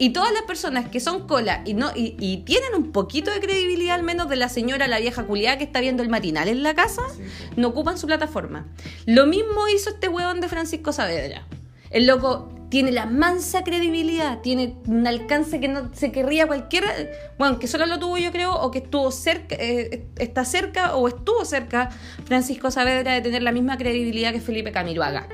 Y 0.00 0.10
todas 0.10 0.32
las 0.32 0.42
personas 0.42 0.88
que 0.88 1.00
son 1.00 1.26
cola 1.26 1.62
y 1.66 1.74
no 1.74 1.90
y, 1.92 2.14
y 2.20 2.44
tienen 2.44 2.76
un 2.76 2.92
poquito 2.92 3.32
de 3.32 3.40
credibilidad, 3.40 3.96
al 3.96 4.04
menos 4.04 4.28
de 4.28 4.36
la 4.36 4.48
señora, 4.48 4.86
la 4.86 5.00
vieja 5.00 5.24
culiada 5.24 5.58
que 5.58 5.64
está 5.64 5.80
viendo 5.80 6.04
el 6.04 6.08
matinal 6.08 6.46
en 6.46 6.62
la 6.62 6.74
casa, 6.74 7.02
Sí, 7.16 7.22
no 7.56 7.68
ocupan 7.68 7.98
su 7.98 8.06
plataforma. 8.06 8.68
Lo 9.06 9.26
mismo 9.26 9.66
hizo 9.66 9.90
este 9.90 10.08
weón 10.08 10.40
de 10.40 10.48
Francisco 10.48 10.92
Saavedra. 10.92 11.48
El 11.90 12.06
loco 12.06 12.48
tiene 12.68 12.92
la 12.92 13.06
mansa 13.06 13.64
credibilidad, 13.64 14.40
tiene 14.40 14.76
un 14.86 15.06
alcance 15.06 15.60
que 15.60 15.68
no 15.68 15.90
se 15.94 16.12
querría 16.12 16.46
cualquiera, 16.46 16.88
bueno, 17.38 17.58
que 17.58 17.66
solo 17.66 17.86
lo 17.86 17.98
tuvo 17.98 18.18
yo 18.18 18.30
creo, 18.30 18.54
o 18.54 18.70
que 18.70 18.78
estuvo 18.78 19.10
cerca, 19.10 19.56
eh, 19.58 20.06
está 20.16 20.44
cerca 20.44 20.94
o 20.94 21.08
estuvo 21.08 21.44
cerca 21.44 21.90
Francisco 22.26 22.70
Saavedra 22.70 23.14
de 23.14 23.22
tener 23.22 23.42
la 23.42 23.52
misma 23.52 23.78
credibilidad 23.78 24.32
que 24.32 24.40
Felipe 24.40 24.72
Camiroaga. 24.72 25.28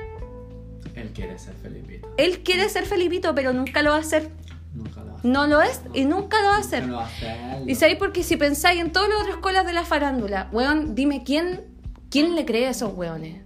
Él 0.95 1.11
quiere 1.13 1.37
ser 1.37 1.53
Felipito. 1.55 2.07
Él 2.17 2.39
quiere 2.43 2.69
ser 2.69 2.85
Felipito, 2.85 3.35
pero 3.35 3.51
nunca 3.51 3.81
lo 3.81 3.91
va 3.91 3.97
a 3.97 3.99
hacer. 3.99 4.29
Nunca 4.73 5.01
lo 5.01 5.07
va 5.07 5.13
a 5.13 5.17
hacer. 5.17 5.31
No 5.31 5.47
lo 5.47 5.61
es 5.61 5.81
y 5.93 6.05
nunca 6.05 6.41
lo 6.41 6.47
va 6.49 6.55
a 6.55 6.59
hacer. 6.59 6.87
Nunca 6.87 6.93
lo 6.93 6.97
va 6.97 7.05
a 7.05 7.07
hacer. 7.07 7.69
Y 7.69 7.75
sabéis 7.75 7.97
porque 7.97 8.23
si 8.23 8.37
pensáis 8.37 8.79
en 8.79 8.91
todos 8.91 9.09
los 9.09 9.21
otros 9.21 9.37
colas 9.37 9.65
de 9.65 9.73
la 9.73 9.83
farándula, 9.83 10.49
weón, 10.53 10.95
dime 10.95 11.23
quién, 11.25 11.65
quién 12.09 12.35
le 12.35 12.45
cree 12.45 12.67
a 12.67 12.69
esos 12.69 12.93
weones. 12.95 13.45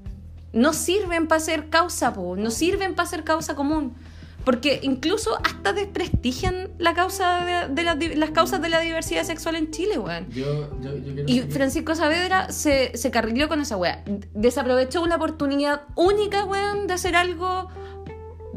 No 0.53 0.73
sirven 0.73 1.27
para 1.27 1.39
ser 1.39 1.69
causa, 1.69 2.13
po, 2.13 2.35
no 2.35 2.51
sirven 2.51 2.95
para 2.95 3.09
ser 3.09 3.23
causa 3.23 3.55
común. 3.55 3.95
Porque 4.45 4.79
incluso 4.83 5.37
hasta 5.43 5.73
desprestigian 5.73 6.69
la 6.77 6.93
causa 6.93 7.67
de, 7.67 7.73
de 7.73 7.83
la 7.83 7.95
las 8.15 8.31
causas 8.31 8.61
de 8.61 8.69
la 8.69 8.79
diversidad 8.79 9.23
sexual 9.23 9.55
en 9.55 9.69
Chile, 9.69 9.99
weón. 9.99 10.29
Yo, 10.31 10.69
yo, 10.81 10.95
yo 10.97 11.23
Y 11.27 11.41
Francisco 11.41 11.93
Saavedra 11.93 12.51
se, 12.51 12.97
se 12.97 13.11
carrileó 13.11 13.47
con 13.49 13.61
esa 13.61 13.77
weá. 13.77 14.03
Desaprovechó 14.33 15.01
una 15.03 15.17
oportunidad 15.17 15.81
única, 15.95 16.45
weón, 16.45 16.87
de 16.87 16.93
hacer 16.93 17.15
algo 17.15 17.69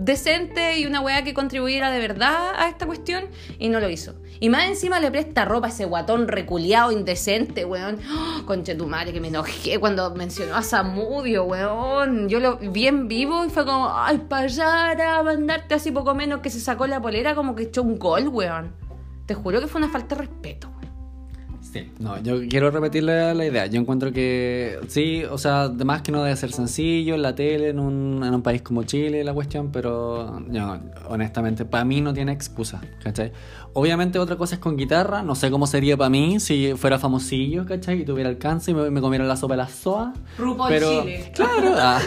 decente 0.05 0.79
y 0.79 0.87
una 0.87 1.01
weá 1.01 1.23
que 1.23 1.35
contribuyera 1.35 1.91
de 1.91 1.99
verdad 1.99 2.53
a 2.57 2.69
esta 2.69 2.87
cuestión 2.87 3.27
y 3.59 3.69
no 3.69 3.81
lo 3.81 3.89
hizo. 3.89 4.15
Y 4.41 4.49
más 4.49 4.65
encima 4.66 4.99
le 4.99 5.11
presta 5.11 5.45
ropa 5.45 5.69
a 5.69 5.70
ese 5.70 5.85
guatón 5.85 6.27
reculeado, 6.27 6.91
indecente, 6.91 7.65
weón. 7.65 8.01
¡Oh, 8.11 8.45
conche 8.45 8.74
tu 8.74 8.87
madre, 8.87 9.12
que 9.12 9.20
me 9.20 9.29
enojé 9.29 9.79
cuando 9.79 10.12
mencionó 10.15 10.57
a 10.57 10.62
Samudio, 10.62 11.45
weón. 11.45 12.29
Yo 12.29 12.41
lo 12.41 12.57
vi 12.57 12.89
en 12.89 13.07
vivo 13.07 13.45
y 13.45 13.51
fue 13.51 13.65
como, 13.65 13.93
ay, 13.97 14.19
para 14.29 14.45
allá, 14.45 15.19
a 15.19 15.23
mandarte 15.23 15.74
así 15.74 15.93
poco 15.93 16.15
menos 16.15 16.41
que 16.41 16.51
se 16.51 16.59
sacó 16.59 16.87
la 16.87 17.01
polera 17.01 17.35
como 17.37 17.55
que 17.55 17.65
echó 17.65 17.83
un 17.83 17.99
gol, 17.99 18.29
weón. 18.29 18.74
Te 19.27 19.35
juro 19.35 19.61
que 19.61 19.69
fue 19.69 19.81
una 19.81 19.91
falta 19.91 20.16
de 20.16 20.23
respeto. 20.23 20.69
Sí, 21.73 21.90
no, 22.01 22.23
yo 22.23 22.39
quiero 22.51 22.70
repetirle 22.70 23.35
la 23.35 23.47
idea. 23.47 23.65
Yo 23.65 23.81
encuentro 23.81 24.12
que 24.12 24.78
sí, 24.89 25.24
o 25.24 25.39
sea, 25.39 25.62
además 25.62 26.03
que 26.03 26.12
no 26.12 26.23
debe 26.23 26.36
ser 26.36 26.53
sencillo 26.53 27.15
en 27.15 27.23
la 27.23 27.35
tele, 27.35 27.70
en 27.70 27.78
un, 27.78 28.23
en 28.23 28.35
un 28.35 28.43
país 28.43 28.61
como 28.61 28.82
Chile, 28.82 29.24
la 29.24 29.32
cuestión, 29.32 29.73
pero 29.73 30.39
no, 30.47 30.81
honestamente, 31.09 31.65
para 31.65 31.86
mí 31.86 32.03
no 32.03 32.12
tiene 32.12 32.32
excusa, 32.32 32.82
¿cachai? 33.03 33.32
Obviamente 33.74 34.19
otra 34.19 34.36
cosa 34.36 34.57
es 34.57 34.61
con 34.61 34.77
guitarra, 34.77 35.23
no 35.23 35.35
sé 35.35 35.51
cómo 35.51 35.66
sería 35.66 35.97
para 35.97 36.11
mí 36.11 36.39
si 36.40 36.74
fuera 36.77 36.99
famosillo, 36.99 37.65
¿cachai? 37.65 38.03
Y 38.03 38.05
tuviera 38.05 38.28
alcance 38.28 38.70
y 38.70 38.74
me, 38.74 38.90
me 38.90 39.01
comiera 39.01 39.24
la 39.24 39.35
sopa 39.36 39.55
de 39.55 39.59
la 39.62 39.69
soa. 39.69 40.12
RuPaul 40.36 40.69
pero, 40.69 41.01
Chile. 41.03 41.32
Claro, 41.35 41.74
ah, 41.78 41.99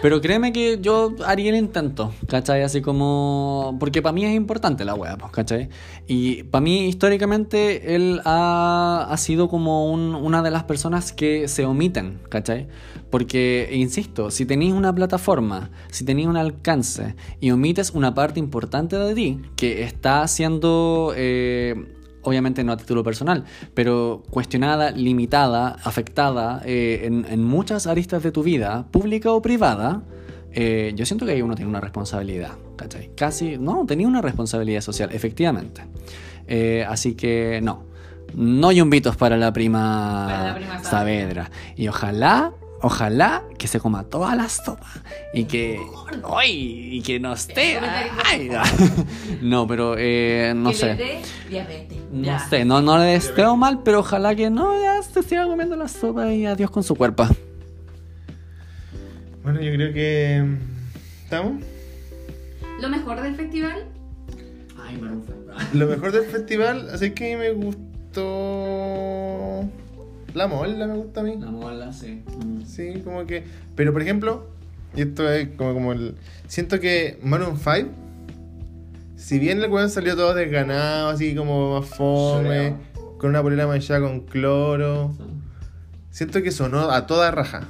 pero 0.00 0.20
créeme 0.20 0.52
que 0.52 0.78
yo 0.80 1.14
haría 1.26 1.50
el 1.50 1.56
intento, 1.56 2.12
¿cachai? 2.28 2.62
Así 2.62 2.82
como... 2.82 3.76
Porque 3.80 4.00
para 4.00 4.12
mí 4.12 4.24
es 4.24 4.34
importante 4.34 4.84
la 4.84 4.94
wea, 4.94 5.16
pues, 5.18 5.32
¿cachai? 5.32 5.68
Y 6.06 6.44
para 6.44 6.60
mí 6.62 6.86
históricamente 6.86 7.96
él 7.96 8.20
ha, 8.24 9.08
ha 9.10 9.16
sido 9.16 9.48
como 9.48 9.90
un- 9.90 10.14
una 10.14 10.42
de 10.42 10.52
las 10.52 10.64
personas 10.64 11.12
que 11.12 11.48
se 11.48 11.64
omiten, 11.66 12.20
¿cachai? 12.28 12.68
Porque, 13.10 13.70
insisto, 13.72 14.30
si 14.30 14.44
tenéis 14.44 14.72
una 14.72 14.94
plataforma, 14.94 15.70
si 15.90 16.04
tenéis 16.04 16.28
un 16.28 16.36
alcance 16.36 17.14
y 17.40 17.50
omites 17.50 17.90
una 17.90 18.14
parte 18.14 18.38
importante 18.38 18.96
de 18.96 19.14
ti 19.14 19.40
que 19.56 19.82
está 19.82 20.26
siendo... 20.28 21.12
eh, 21.16 21.94
obviamente 22.22 22.62
no 22.62 22.72
a 22.72 22.76
título 22.76 23.02
personal, 23.02 23.44
pero 23.72 24.22
cuestionada, 24.28 24.90
limitada, 24.90 25.76
afectada 25.82 26.60
eh, 26.66 27.02
en, 27.04 27.24
en 27.30 27.42
muchas 27.42 27.86
aristas 27.86 28.22
de 28.22 28.32
tu 28.32 28.42
vida, 28.42 28.86
pública 28.90 29.32
o 29.32 29.40
privada, 29.40 30.02
eh, 30.52 30.92
yo 30.94 31.06
siento 31.06 31.26
que 31.26 31.32
ahí 31.32 31.42
uno 31.42 31.54
tiene 31.54 31.68
una 31.68 31.80
responsabilidad, 31.80 32.52
¿cachai? 32.76 33.10
Casi, 33.14 33.58
no, 33.58 33.84
tenía 33.86 34.08
una 34.08 34.22
responsabilidad 34.22 34.80
social, 34.80 35.10
efectivamente. 35.12 35.82
Eh, 36.46 36.84
así 36.88 37.14
que 37.14 37.60
no, 37.62 37.84
no 38.34 38.72
yumbitos 38.72 39.16
para 39.16 39.36
la 39.36 39.52
prima, 39.52 40.26
Para 40.26 40.44
la 40.48 40.54
prima 40.54 40.84
Saavedra. 40.84 41.50
Y 41.76 41.88
ojalá, 41.88 42.52
ojalá 42.82 43.42
que 43.58 43.66
se 43.68 43.80
coma 43.80 44.04
toda 44.04 44.34
la 44.36 44.48
sopa 44.48 44.86
y 45.34 45.44
que, 45.44 45.80
¡ay! 46.36 46.96
y 46.98 47.02
que 47.02 47.18
no 47.20 47.32
esté... 47.32 47.78
ay, 48.24 48.50
no, 49.42 49.66
pero 49.66 49.96
eh, 49.98 50.52
no 50.56 50.70
Que 50.70 50.76
sé. 50.76 50.86
le 50.86 50.94
dé 50.96 51.20
diabetes. 51.48 51.98
No 52.12 52.24
Ya. 52.24 52.38
sé, 52.48 52.64
no, 52.64 52.80
no 52.82 52.98
le 52.98 53.04
deseo 53.04 53.56
mal, 53.56 53.82
pero 53.82 54.00
ojalá 54.00 54.34
que 54.34 54.48
no, 54.50 54.80
ya 54.80 55.02
se 55.02 55.22
siga 55.22 55.46
comiendo 55.46 55.76
la 55.76 55.88
sopa 55.88 56.32
y 56.32 56.46
adiós 56.46 56.70
con 56.70 56.82
su 56.82 56.94
cuerpo. 56.94 57.26
Bueno, 59.42 59.60
yo 59.62 59.72
creo 59.72 59.92
que. 59.94 60.44
¿Estamos? 61.24 61.62
Lo 62.80 62.88
mejor 62.90 63.20
del 63.22 63.34
festival, 63.34 63.84
Ay, 64.80 65.00
Lo 65.74 65.86
mejor 65.86 66.12
del 66.12 66.24
festival, 66.24 66.88
así 66.92 67.10
que 67.12 67.36
me 67.36 67.50
gustó. 67.52 67.88
La 70.34 70.46
mola 70.46 70.86
me 70.86 70.94
gusta 70.94 71.20
a 71.20 71.24
mí. 71.24 71.36
La 71.38 71.50
mola, 71.50 71.92
sí. 71.92 72.22
Sí, 72.66 73.00
como 73.04 73.26
que. 73.26 73.44
Pero 73.74 73.92
por 73.92 74.02
ejemplo, 74.02 74.46
y 74.94 75.02
esto 75.02 75.30
es 75.30 75.48
como, 75.56 75.74
como 75.74 75.92
el. 75.92 76.14
Siento 76.46 76.80
que 76.80 77.18
Maroon 77.22 77.58
5 77.58 78.08
si 79.18 79.40
bien 79.40 79.60
el 79.60 79.68
weón 79.68 79.90
salió 79.90 80.14
todo 80.14 80.32
desganado, 80.32 81.08
así 81.08 81.34
como 81.34 81.80
más 81.80 81.88
fome, 81.88 82.74
con 83.18 83.30
una 83.30 83.42
polera 83.42 83.66
manchada 83.66 84.00
con 84.00 84.20
cloro, 84.20 85.12
siento 86.10 86.40
que 86.40 86.52
sonó 86.52 86.90
a 86.92 87.06
toda 87.08 87.32
raja. 87.32 87.68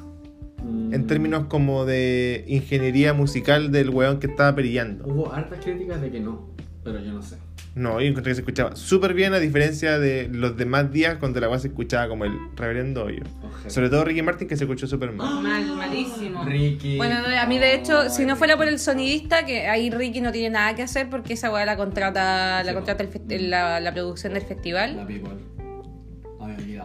En 0.93 1.07
términos 1.07 1.47
como 1.49 1.87
de 1.87 2.45
ingeniería 2.49 3.15
musical 3.15 3.73
del 3.73 3.89
weón 3.89 4.21
que 4.21 4.27
estaba 4.27 4.55
perillando. 4.55 5.07
Hubo 5.07 5.33
hartas 5.33 5.65
críticas 5.65 6.03
de 6.03 6.11
que 6.11 6.21
no, 6.21 6.51
pero 6.85 7.01
yo 7.01 7.13
no 7.13 7.23
sé. 7.23 7.37
No, 7.79 8.01
yo 8.01 8.09
encontré 8.09 8.33
que 8.33 8.35
se 8.35 8.41
escuchaba 8.41 8.75
súper 8.75 9.15
bien 9.15 9.35
a 9.35 9.39
diferencia 9.39 10.01
de 10.01 10.29
los 10.33 10.57
demás 10.57 10.91
días 10.91 11.19
cuando 11.19 11.39
la 11.39 11.49
weá 11.49 11.61
se 11.61 11.69
escuchaba 11.69 12.09
como 12.09 12.25
el 12.25 12.33
reverendo 12.57 13.05
hoyo. 13.05 13.23
Sobre 13.69 13.89
todo 13.89 14.05
Ricky 14.05 14.21
Martin 14.21 14.49
que 14.49 14.57
se 14.57 14.65
escuchó 14.65 14.89
súper 14.89 15.13
mal. 15.13 15.43
Mal, 15.49 15.77
malísimo. 15.77 16.45
Ricky. 16.45 16.97
Bueno, 16.97 17.17
a 17.41 17.47
mí 17.47 17.59
de 17.59 17.75
hecho, 17.75 18.11
si 18.11 18.27
no 18.27 18.35
fuera 18.35 18.57
por 18.57 18.67
el 18.67 18.81
sonidista, 18.81 19.47
que 19.47 19.69
ahí 19.69 19.91
Ricky 19.91 20.21
no 20.21 20.33
tiene 20.33 20.51
nada 20.51 20.75
que 20.75 20.83
hacer 20.83 21.09
porque 21.09 21.35
esa 21.35 21.53
weá 21.53 21.65
la 21.65 21.77
contrata, 21.77 22.65
la 22.65 22.75
contrata 22.75 23.05
el 23.05 23.51
la, 23.51 23.79
la 23.79 23.95
producción 23.95 24.35
del 24.35 24.43
festival. 24.43 24.97
La 24.97 25.07
people. 25.07 25.31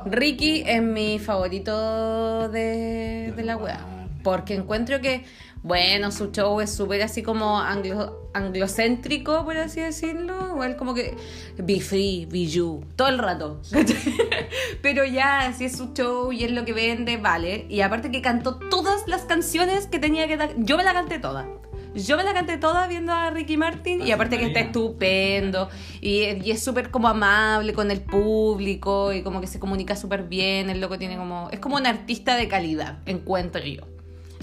Ricky 0.06 0.64
es 0.68 0.84
mi 0.84 1.18
favorito 1.18 2.50
de, 2.50 3.34
de 3.36 3.44
la 3.44 3.58
weá. 3.58 3.80
Porque 4.22 4.54
encuentro 4.54 5.02
que, 5.02 5.26
bueno, 5.64 6.12
su 6.12 6.30
show 6.32 6.60
es 6.60 6.76
súper 6.76 7.02
así 7.04 7.24
como 7.24 7.58
anglo, 7.58 8.30
anglocéntrico, 8.34 9.46
por 9.46 9.56
así 9.56 9.80
decirlo. 9.80 10.50
Igual 10.50 10.76
como 10.76 10.94
que 10.94 11.16
be 11.58 11.80
free, 11.80 12.28
be 12.30 12.48
you, 12.48 12.84
todo 12.98 13.08
el 13.08 13.18
rato. 13.18 13.62
Pero 14.82 15.06
ya, 15.06 15.54
si 15.58 15.64
es 15.64 15.78
su 15.78 15.94
show 15.94 16.34
y 16.34 16.44
es 16.44 16.52
lo 16.52 16.66
que 16.66 16.74
vende, 16.74 17.16
vale. 17.16 17.66
Y 17.70 17.80
aparte 17.80 18.12
que 18.12 18.22
cantó 18.22 18.56
todas 18.56 19.08
las 19.08 19.22
canciones 19.22 19.88
que 19.88 20.00
tenía 20.00 20.28
que 20.28 20.36
dar. 20.36 20.54
Yo 20.58 20.76
me 20.76 20.84
la 20.84 20.92
canté 20.92 21.18
toda. 21.18 21.48
Yo 21.96 22.18
me 22.18 22.26
la 22.26 22.34
canté 22.34 22.58
toda 22.58 22.88
viendo 22.88 23.14
a 23.14 23.30
Ricky 23.30 23.56
Martin 23.56 24.00
y 24.00 24.04
Así 24.04 24.12
aparte 24.12 24.40
que 24.40 24.48
está 24.48 24.62
estupendo 24.62 25.70
y, 26.02 26.24
y 26.44 26.50
es 26.50 26.64
súper 26.64 26.90
como 26.90 27.08
amable 27.08 27.74
con 27.74 27.92
el 27.92 28.02
público 28.02 29.14
y 29.14 29.22
como 29.22 29.40
que 29.40 29.48
se 29.48 29.60
comunica 29.60 29.96
súper 29.96 30.24
bien, 30.24 30.72
el 30.72 30.82
loco 30.82 30.98
tiene 30.98 31.18
como... 31.18 31.50
Es 31.52 31.60
como 31.60 31.76
un 31.76 31.86
artista 31.86 32.36
de 32.36 32.48
calidad, 32.48 32.98
encuentro 33.06 33.64
yo. 33.64 33.93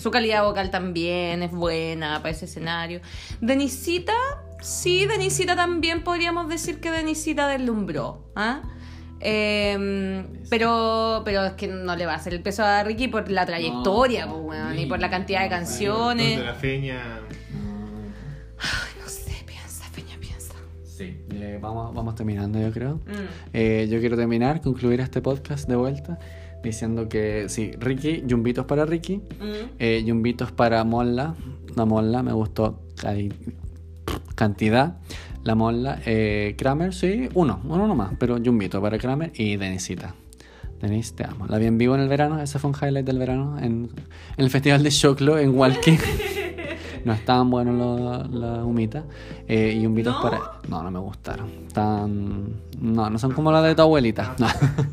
Su 0.00 0.10
calidad 0.10 0.44
vocal 0.44 0.70
también 0.70 1.42
es 1.42 1.50
buena 1.52 2.18
para 2.18 2.30
ese 2.30 2.46
escenario. 2.46 3.00
Denisita, 3.40 4.14
sí, 4.60 5.06
Denisita 5.06 5.54
también 5.56 6.02
podríamos 6.02 6.48
decir 6.48 6.80
que 6.80 6.90
Denisita 6.90 7.46
deslumbró. 7.48 8.30
¿ah? 8.34 8.62
Eh, 9.20 10.24
pero, 10.48 11.22
pero 11.24 11.44
es 11.44 11.52
que 11.52 11.68
no 11.68 11.94
le 11.94 12.06
va 12.06 12.12
a 12.14 12.16
hacer 12.16 12.32
el 12.32 12.42
peso 12.42 12.64
a 12.64 12.82
Ricky 12.82 13.08
por 13.08 13.30
la 13.30 13.44
trayectoria, 13.44 14.24
No, 14.26 14.32
pues, 14.46 14.58
weón, 14.58 14.76
ni- 14.76 14.82
y 14.82 14.86
por 14.86 14.98
la 15.00 15.10
cantidad 15.10 15.42
de 15.42 15.48
canciones. 15.50 16.36
Donde 16.36 16.44
la 16.46 16.54
feña. 16.54 17.20
No 19.02 19.08
sé, 19.08 19.32
piensa, 19.46 19.84
Peña, 19.94 20.16
piensa. 20.18 20.54
Sí, 20.84 21.18
eh, 21.34 21.58
vamos, 21.60 21.94
vamos 21.94 22.14
terminando 22.14 22.58
yo 22.58 22.70
creo. 22.72 22.94
Mm. 22.96 23.28
Eh, 23.52 23.88
yo 23.90 24.00
quiero 24.00 24.16
terminar, 24.16 24.60
concluir 24.62 25.00
este 25.00 25.20
podcast 25.20 25.68
de 25.68 25.76
vuelta 25.76 26.18
diciendo 26.62 27.08
que 27.08 27.46
sí, 27.48 27.72
Ricky, 27.78 28.22
yumbitos 28.26 28.66
para 28.66 28.84
Ricky, 28.86 29.16
Mm. 29.16 29.68
eh, 29.78 30.04
para 30.56 30.84
Molla, 30.84 31.34
la 31.76 31.84
Molla 31.84 32.22
me 32.22 32.32
gustó 32.32 32.82
hay 33.04 33.32
cantidad, 34.34 34.98
la 35.44 35.54
Molla, 35.54 36.00
eh, 36.06 36.54
Kramer, 36.58 36.92
sí, 36.94 37.28
uno, 37.34 37.60
uno 37.64 37.86
nomás, 37.86 38.12
pero 38.18 38.38
yumbito 38.38 38.80
para 38.80 38.98
Kramer 38.98 39.32
y 39.34 39.56
Denisita. 39.56 40.14
Denis, 40.80 41.12
te 41.14 41.24
amo. 41.24 41.46
La 41.46 41.58
vi 41.58 41.66
en 41.66 41.76
vivo 41.76 41.94
en 41.94 42.00
el 42.00 42.08
verano, 42.08 42.40
ese 42.40 42.58
fue 42.58 42.70
un 42.70 42.76
highlight 42.76 43.04
del 43.04 43.18
verano, 43.18 43.58
en, 43.58 43.64
en 43.66 44.44
el 44.44 44.48
festival 44.48 44.82
de 44.82 44.90
Choclo 44.90 45.38
en 45.38 45.54
Walkie. 45.54 45.98
No 47.04 47.12
estaban 47.12 47.50
buenos 47.50 47.74
los 47.76 48.30
la 48.30 48.64
humitas. 48.64 49.04
Eh, 49.48 49.78
y 49.80 49.86
humbitos 49.86 50.14
¿No? 50.14 50.22
para. 50.22 50.40
No, 50.68 50.82
no 50.82 50.90
me 50.90 50.98
gustaron. 50.98 51.48
Tan. 51.72 52.48
No, 52.80 53.08
no 53.10 53.18
son 53.18 53.32
como 53.32 53.50
las 53.52 53.62
de 53.64 53.74
tu 53.74 53.82
abuelita. 53.82 54.34
No. 54.38 54.46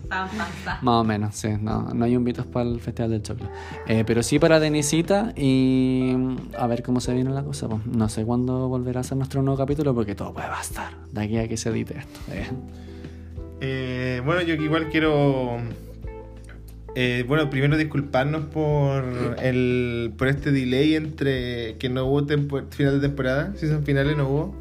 Tan. 0.10 0.30
Más 0.82 1.02
o 1.02 1.04
menos, 1.04 1.36
sí. 1.36 1.50
No, 1.62 1.90
no 1.94 2.06
hay 2.06 2.16
humbitos 2.16 2.46
para 2.46 2.70
el 2.70 2.80
Festival 2.80 3.12
del 3.12 3.24
Choclo. 3.24 3.48
Eh, 3.88 4.04
pero 4.06 4.24
sí 4.24 4.40
para 4.40 4.60
Denisita 4.60 5.34
y 5.36 6.14
a 6.58 6.68
ver 6.68 6.84
cómo 6.84 7.00
se 7.00 7.14
viene 7.14 7.30
la 7.32 7.44
cosa. 7.44 7.68
pues. 7.68 7.86
No 7.86 8.10
sé 8.10 8.24
cuándo 8.26 8.68
volverá 8.68 9.02
a 9.02 9.04
ser 9.04 9.18
nuestro 9.18 9.42
nuevo 9.42 9.58
capítulo 9.58 9.94
porque 9.94 10.16
todo 10.16 10.34
puede 10.34 10.48
bastar 10.48 10.92
de 11.12 11.22
aquí 11.22 11.38
a 11.38 11.48
que 11.48 11.58
se 11.58 11.70
edite 11.70 11.98
esto. 12.00 12.20
eh. 12.32 12.48
Eh, 13.60 14.22
bueno, 14.24 14.42
yo 14.42 14.54
igual 14.54 14.90
quiero. 14.90 15.58
Eh, 17.00 17.24
bueno, 17.28 17.48
primero 17.52 17.78
disculparnos 17.78 18.46
por 18.46 19.04
el 19.44 20.14
por 20.18 20.28
este 20.30 20.52
delay 20.52 20.96
entre 20.96 21.76
que 21.78 21.90
no 21.90 22.06
hubo 22.06 22.26
final 22.72 23.00
de 23.00 23.08
temporada, 23.08 23.54
season 23.56 23.84
finales 23.84 24.18
no 24.18 24.28
hubo 24.28 24.56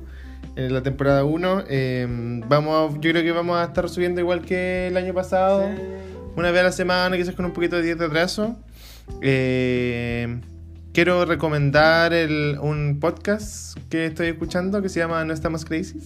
en 0.54 0.72
la 0.74 0.82
temporada 0.82 1.24
1. 1.24 1.64
vamos, 2.46 2.92
a- 2.92 2.94
yo 3.00 3.10
creo 3.10 3.22
que 3.22 3.32
vamos 3.32 3.56
a 3.56 3.64
estar 3.64 3.88
subiendo 3.88 4.20
igual 4.20 4.42
que 4.42 4.88
el 4.88 4.96
año 4.98 5.14
pasado, 5.14 5.64
una 6.36 6.50
vez 6.50 6.60
a 6.60 6.64
la 6.64 6.72
semana, 6.72 7.16
quizás 7.16 7.34
con 7.34 7.46
un 7.46 7.52
poquito 7.52 7.76
de 7.76 8.04
atraso. 8.04 8.56
Eh, 9.22 10.38
quiero 10.92 11.24
recomendar 11.24 12.12
el- 12.12 12.58
un 12.60 12.98
podcast 13.00 13.78
que 13.88 14.06
estoy 14.06 14.28
escuchando 14.28 14.82
que 14.82 14.88
se 14.88 14.98
llama 15.00 15.24
No 15.24 15.32
estamos 15.32 15.64
crazy 15.64 16.00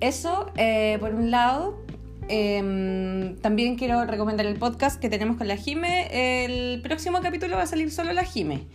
Eso, 0.00 0.50
eh, 0.56 0.96
por 1.00 1.14
un 1.14 1.30
lado. 1.30 1.84
Em, 2.28 3.36
también 3.36 3.76
quiero 3.76 4.04
recomendar 4.04 4.46
el 4.46 4.56
podcast 4.56 5.00
que 5.00 5.08
tenemos 5.08 5.36
con 5.36 5.48
la 5.48 5.56
Jime. 5.56 6.08
El 6.10 6.80
próximo 6.82 7.20
capítulo 7.20 7.56
va 7.56 7.62
a 7.62 7.66
salir 7.66 7.90
solo 7.90 8.12
la 8.12 8.24
Jime. 8.24 8.66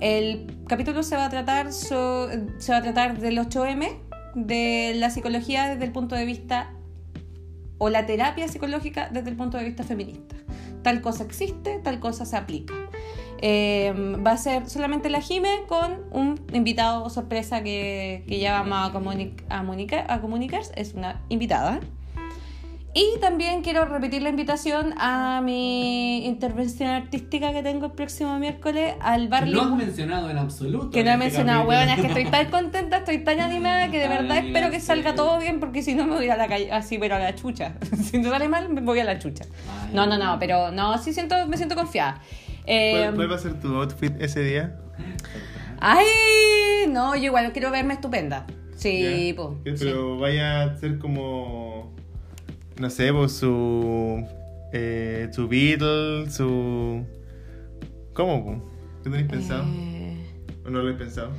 El 0.00 0.46
capítulo 0.66 1.02
se 1.02 1.16
va 1.16 1.26
a 1.26 1.30
tratar, 1.30 1.72
se 1.72 1.94
va 1.94 2.76
a 2.76 2.82
tratar 2.82 3.18
del 3.18 3.38
8M, 3.38 3.98
de 4.34 4.94
la 4.96 5.10
psicología 5.10 5.68
desde 5.68 5.84
el 5.84 5.92
punto 5.92 6.14
de 6.14 6.24
vista 6.24 6.72
o 7.78 7.88
la 7.88 8.06
terapia 8.06 8.48
psicológica 8.48 9.08
desde 9.12 9.30
el 9.30 9.36
punto 9.36 9.58
de 9.58 9.64
vista 9.64 9.84
feminista. 9.84 10.36
Tal 10.82 11.00
cosa 11.00 11.24
existe, 11.24 11.80
tal 11.82 12.00
cosa 12.00 12.24
se 12.24 12.36
aplica. 12.36 12.74
Eh, 13.40 13.92
va 14.26 14.32
a 14.32 14.36
ser 14.36 14.68
solamente 14.68 15.10
la 15.10 15.20
Jime 15.20 15.48
con 15.68 15.98
un 16.12 16.40
invitado 16.52 17.08
sorpresa 17.10 17.62
que, 17.62 18.24
que 18.28 18.38
ya 18.40 18.60
vamos 18.62 18.90
a, 18.90 18.92
comuni- 18.92 19.32
a, 19.48 19.62
comunica- 19.62 20.04
a 20.08 20.20
comunicar. 20.20 20.62
Es 20.76 20.94
una 20.94 21.20
invitada. 21.28 21.80
Y 22.94 23.20
también 23.20 23.60
quiero 23.62 23.84
repetir 23.84 24.22
la 24.22 24.30
invitación 24.30 24.94
a 24.96 25.40
mi 25.44 26.24
intervención 26.26 26.88
artística 26.88 27.52
que 27.52 27.62
tengo 27.62 27.86
el 27.86 27.92
próximo 27.92 28.36
miércoles 28.40 28.94
al 29.00 29.28
Barley. 29.28 29.52
No 29.54 29.60
has 29.62 29.70
mencionado 29.76 30.28
en 30.30 30.38
absoluto. 30.38 30.90
Que 30.90 31.04
no 31.04 31.10
he 31.10 31.12
este 31.12 31.24
mencionado, 31.26 31.68
huevona, 31.68 31.94
es 31.94 32.00
que 32.00 32.06
estoy 32.08 32.24
tan 32.24 32.50
contenta, 32.50 32.96
estoy 32.96 33.18
tan 33.18 33.38
animada 33.40 33.88
que 33.90 33.98
de 33.98 34.04
Ay, 34.06 34.16
verdad 34.18 34.38
espero 34.38 34.70
que 34.70 34.80
salga 34.80 35.14
todo 35.14 35.38
bien 35.38 35.60
porque 35.60 35.82
si 35.82 35.94
no 35.94 36.06
me 36.06 36.16
voy 36.16 36.28
a 36.30 36.36
la 36.36 36.48
calle, 36.48 36.72
así 36.72 36.98
pero 36.98 37.16
a 37.16 37.18
la 37.20 37.34
chucha. 37.36 37.74
si 38.10 38.18
no 38.18 38.30
sale 38.30 38.48
mal, 38.48 38.68
me 38.70 38.80
voy 38.80 38.98
a 38.98 39.04
la 39.04 39.18
chucha. 39.18 39.44
Ay. 39.84 39.90
No, 39.92 40.06
no, 40.06 40.18
no, 40.18 40.38
pero 40.40 40.72
no, 40.72 40.96
sí 40.98 41.12
siento, 41.12 41.36
me 41.46 41.56
siento 41.56 41.76
confiada. 41.76 42.20
Eh, 42.70 42.92
¿Cuál, 42.92 43.14
cuál 43.14 43.30
va 43.32 43.36
a 43.36 43.38
ser 43.38 43.58
tu 43.60 43.74
outfit 43.76 44.12
ese 44.20 44.40
día? 44.40 44.78
Ay, 45.80 46.04
no, 46.90 47.16
yo 47.16 47.24
igual 47.24 47.50
quiero 47.52 47.70
verme 47.70 47.94
estupenda. 47.94 48.46
Sí, 48.76 49.34
sí. 49.34 49.36
Pero 49.78 50.18
vaya 50.18 50.64
a 50.64 50.76
ser 50.76 50.98
como. 50.98 51.94
No 52.78 52.90
sé, 52.90 53.12
pues 53.12 53.32
su. 53.32 54.24
Eh, 54.72 55.28
su 55.32 55.48
Beatle, 55.48 56.30
su. 56.30 57.04
¿Cómo? 58.12 58.44
po? 58.44 58.70
¿Qué 59.02 59.10
tenéis 59.10 59.28
pensado? 59.28 59.64
Eh, 59.74 60.16
¿O 60.66 60.70
no 60.70 60.82
lo 60.82 60.90
he 60.90 60.94
pensado? 60.94 61.30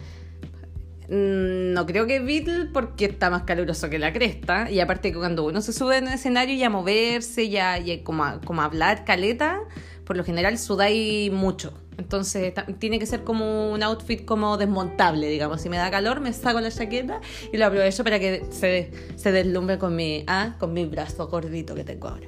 mm, 1.10 1.74
no 1.74 1.86
creo 1.86 2.08
que 2.08 2.20
Beatle 2.20 2.66
porque 2.74 3.06
está 3.06 3.30
más 3.30 3.44
caluroso 3.44 3.90
que 3.90 4.00
la 4.00 4.12
cresta. 4.14 4.70
Y 4.72 4.80
aparte 4.80 5.12
que 5.12 5.18
cuando 5.18 5.46
uno 5.46 5.62
se 5.62 5.74
sube 5.74 5.98
en 5.98 6.08
el 6.08 6.14
escenario 6.16 6.56
y 6.56 6.64
a 6.64 6.70
moverse 6.70 7.50
ya, 7.50 7.78
y 7.80 8.00
como, 8.04 8.26
a, 8.26 8.42
como 8.42 8.62
a 8.62 8.66
hablar 8.66 9.06
caleta, 9.06 9.60
por 10.10 10.18
lo 10.18 10.24
general 10.24 10.58
sudáis 10.58 11.32
mucho. 11.32 11.72
Entonces 12.00 12.52
tiene 12.80 12.98
que 12.98 13.06
ser 13.06 13.24
como 13.24 13.72
un 13.72 13.84
outfit 13.84 14.26
como 14.26 14.58
desmontable, 14.58 15.30
digamos. 15.30 15.62
Si 15.62 15.70
me 15.70 15.78
da 15.78 15.92
calor, 15.92 16.20
me 16.20 16.34
saco 16.34 16.60
la 16.60 16.72
chaqueta 16.72 17.22
y 17.54 17.58
lo 17.58 17.68
aprovecho 17.68 18.04
para 18.04 18.18
que 18.20 18.44
se, 18.50 18.90
se 19.16 19.32
deslumbre 19.32 19.78
con 19.78 19.96
mi, 19.96 20.24
ah, 20.26 20.56
con 20.58 20.74
mi 20.74 20.86
brazo 20.86 21.28
gordito 21.28 21.76
que 21.76 21.84
tengo 21.84 22.08
ahora. 22.08 22.26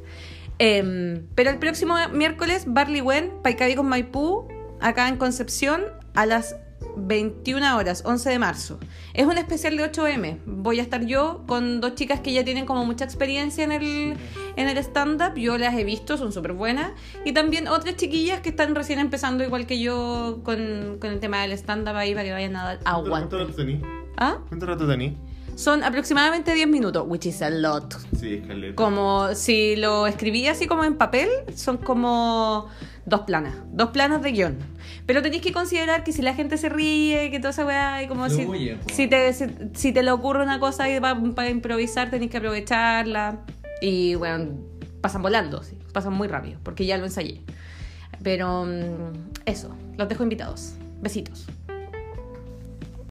Em, 0.60 1.26
pero 1.34 1.50
el 1.50 1.58
próximo 1.58 1.96
miércoles, 2.14 2.66
Barley 2.68 3.02
Wen, 3.02 3.32
Paicaví 3.42 3.74
con 3.74 3.88
Maipú, 3.88 4.48
acá 4.80 5.10
en 5.10 5.18
Concepción, 5.18 5.82
a 6.14 6.28
las 6.28 6.58
21 6.98 7.78
horas, 7.78 8.04
11 8.06 8.30
de 8.30 8.40
marzo. 8.40 8.80
Es 9.14 9.26
un 9.26 9.38
especial 9.38 9.78
de 9.78 9.92
8M. 9.92 10.40
Voy 10.46 10.80
a 10.80 10.82
estar 10.82 11.06
yo 11.06 11.44
con 11.48 11.82
dos 11.82 11.96
chicas 11.96 12.20
que 12.20 12.34
ya 12.34 12.44
tienen 12.44 12.66
como 12.66 12.86
mucha 12.86 13.06
experiencia 13.06 13.64
en 13.64 13.72
el, 13.72 14.18
en 14.56 14.68
el 14.68 14.78
stand-up. 14.78 15.36
Yo 15.36 15.58
las 15.58 15.76
he 15.76 15.84
visto, 15.84 16.18
son 16.18 16.32
súper 16.32 16.54
buenas. 16.54 16.92
Y 17.26 17.34
también 17.34 17.68
otras 17.68 17.96
chiquillas 17.96 18.42
que 18.42 18.50
están 18.50 18.76
recién 18.76 19.00
empezando, 19.00 19.44
igual 19.44 19.66
que 19.66 19.80
yo, 19.80 20.42
con, 20.44 20.98
con 21.00 21.12
el 21.12 21.20
tema 21.20 21.42
del 21.42 21.52
stand-up 21.54 21.96
ahí 21.96 22.14
para 22.14 22.26
que 22.26 22.32
vayan 22.34 22.56
a 22.56 22.64
dar 22.64 22.80
aguante. 22.86 23.10
¿Cuánto 23.10 23.40
rato 23.40 23.54
tení? 23.54 23.82
¿Ah? 24.18 24.38
¿Cuánto 24.50 24.66
rato 24.66 24.88
tení? 24.88 25.18
Son 25.56 25.84
aproximadamente 25.84 26.54
10 26.54 26.68
minutos, 26.68 27.04
which 27.08 27.26
is 27.26 27.42
a 27.42 27.50
lot. 27.50 27.94
Sí, 28.18 28.36
escaleta. 28.36 28.76
Como 28.76 29.36
si 29.36 29.76
lo 29.76 30.08
escribí 30.08 30.48
así 30.48 30.66
como 30.66 30.84
en 30.84 30.96
papel, 30.96 31.30
son 31.56 31.78
como 31.78 32.68
dos 33.06 33.22
planas, 33.22 33.56
dos 33.72 33.90
planas 33.92 34.22
de 34.22 34.32
guion. 34.32 34.58
Pero 35.06 35.22
tenéis 35.22 35.42
que 35.42 35.52
considerar 35.52 36.04
que 36.04 36.12
si 36.12 36.22
la 36.22 36.34
gente 36.34 36.58
se 36.58 36.70
ríe, 36.70 37.32
que 37.32 37.40
toda 37.40 37.50
esa 37.52 37.66
weá, 37.66 38.04
y 38.04 38.08
como 38.08 38.30
si, 38.30 38.42
si, 38.94 39.08
te, 39.08 39.34
si, 39.34 39.46
si 39.74 39.92
te 39.92 40.04
le 40.04 40.12
ocurre 40.12 40.44
una 40.44 40.60
cosa 40.60 40.90
y 40.90 41.00
va- 41.00 41.20
para 41.36 41.50
improvisar, 41.50 42.10
tenéis 42.10 42.32
que 42.32 42.38
aprovecharla. 42.38 43.40
Y 43.82 44.16
bueno, 44.16 44.52
pasan 45.02 45.22
volando, 45.24 45.64
sí, 45.64 45.78
pasan 45.94 46.14
muy 46.14 46.28
rápido, 46.28 46.60
porque 46.64 46.86
ya 46.86 46.98
lo 46.98 47.06
ensayé. 47.06 47.42
Pero 48.24 48.66
mm, 48.66 49.32
eso, 49.46 49.76
los 49.98 50.08
dejo 50.08 50.24
invitados. 50.24 50.74
Besitos. 51.02 51.48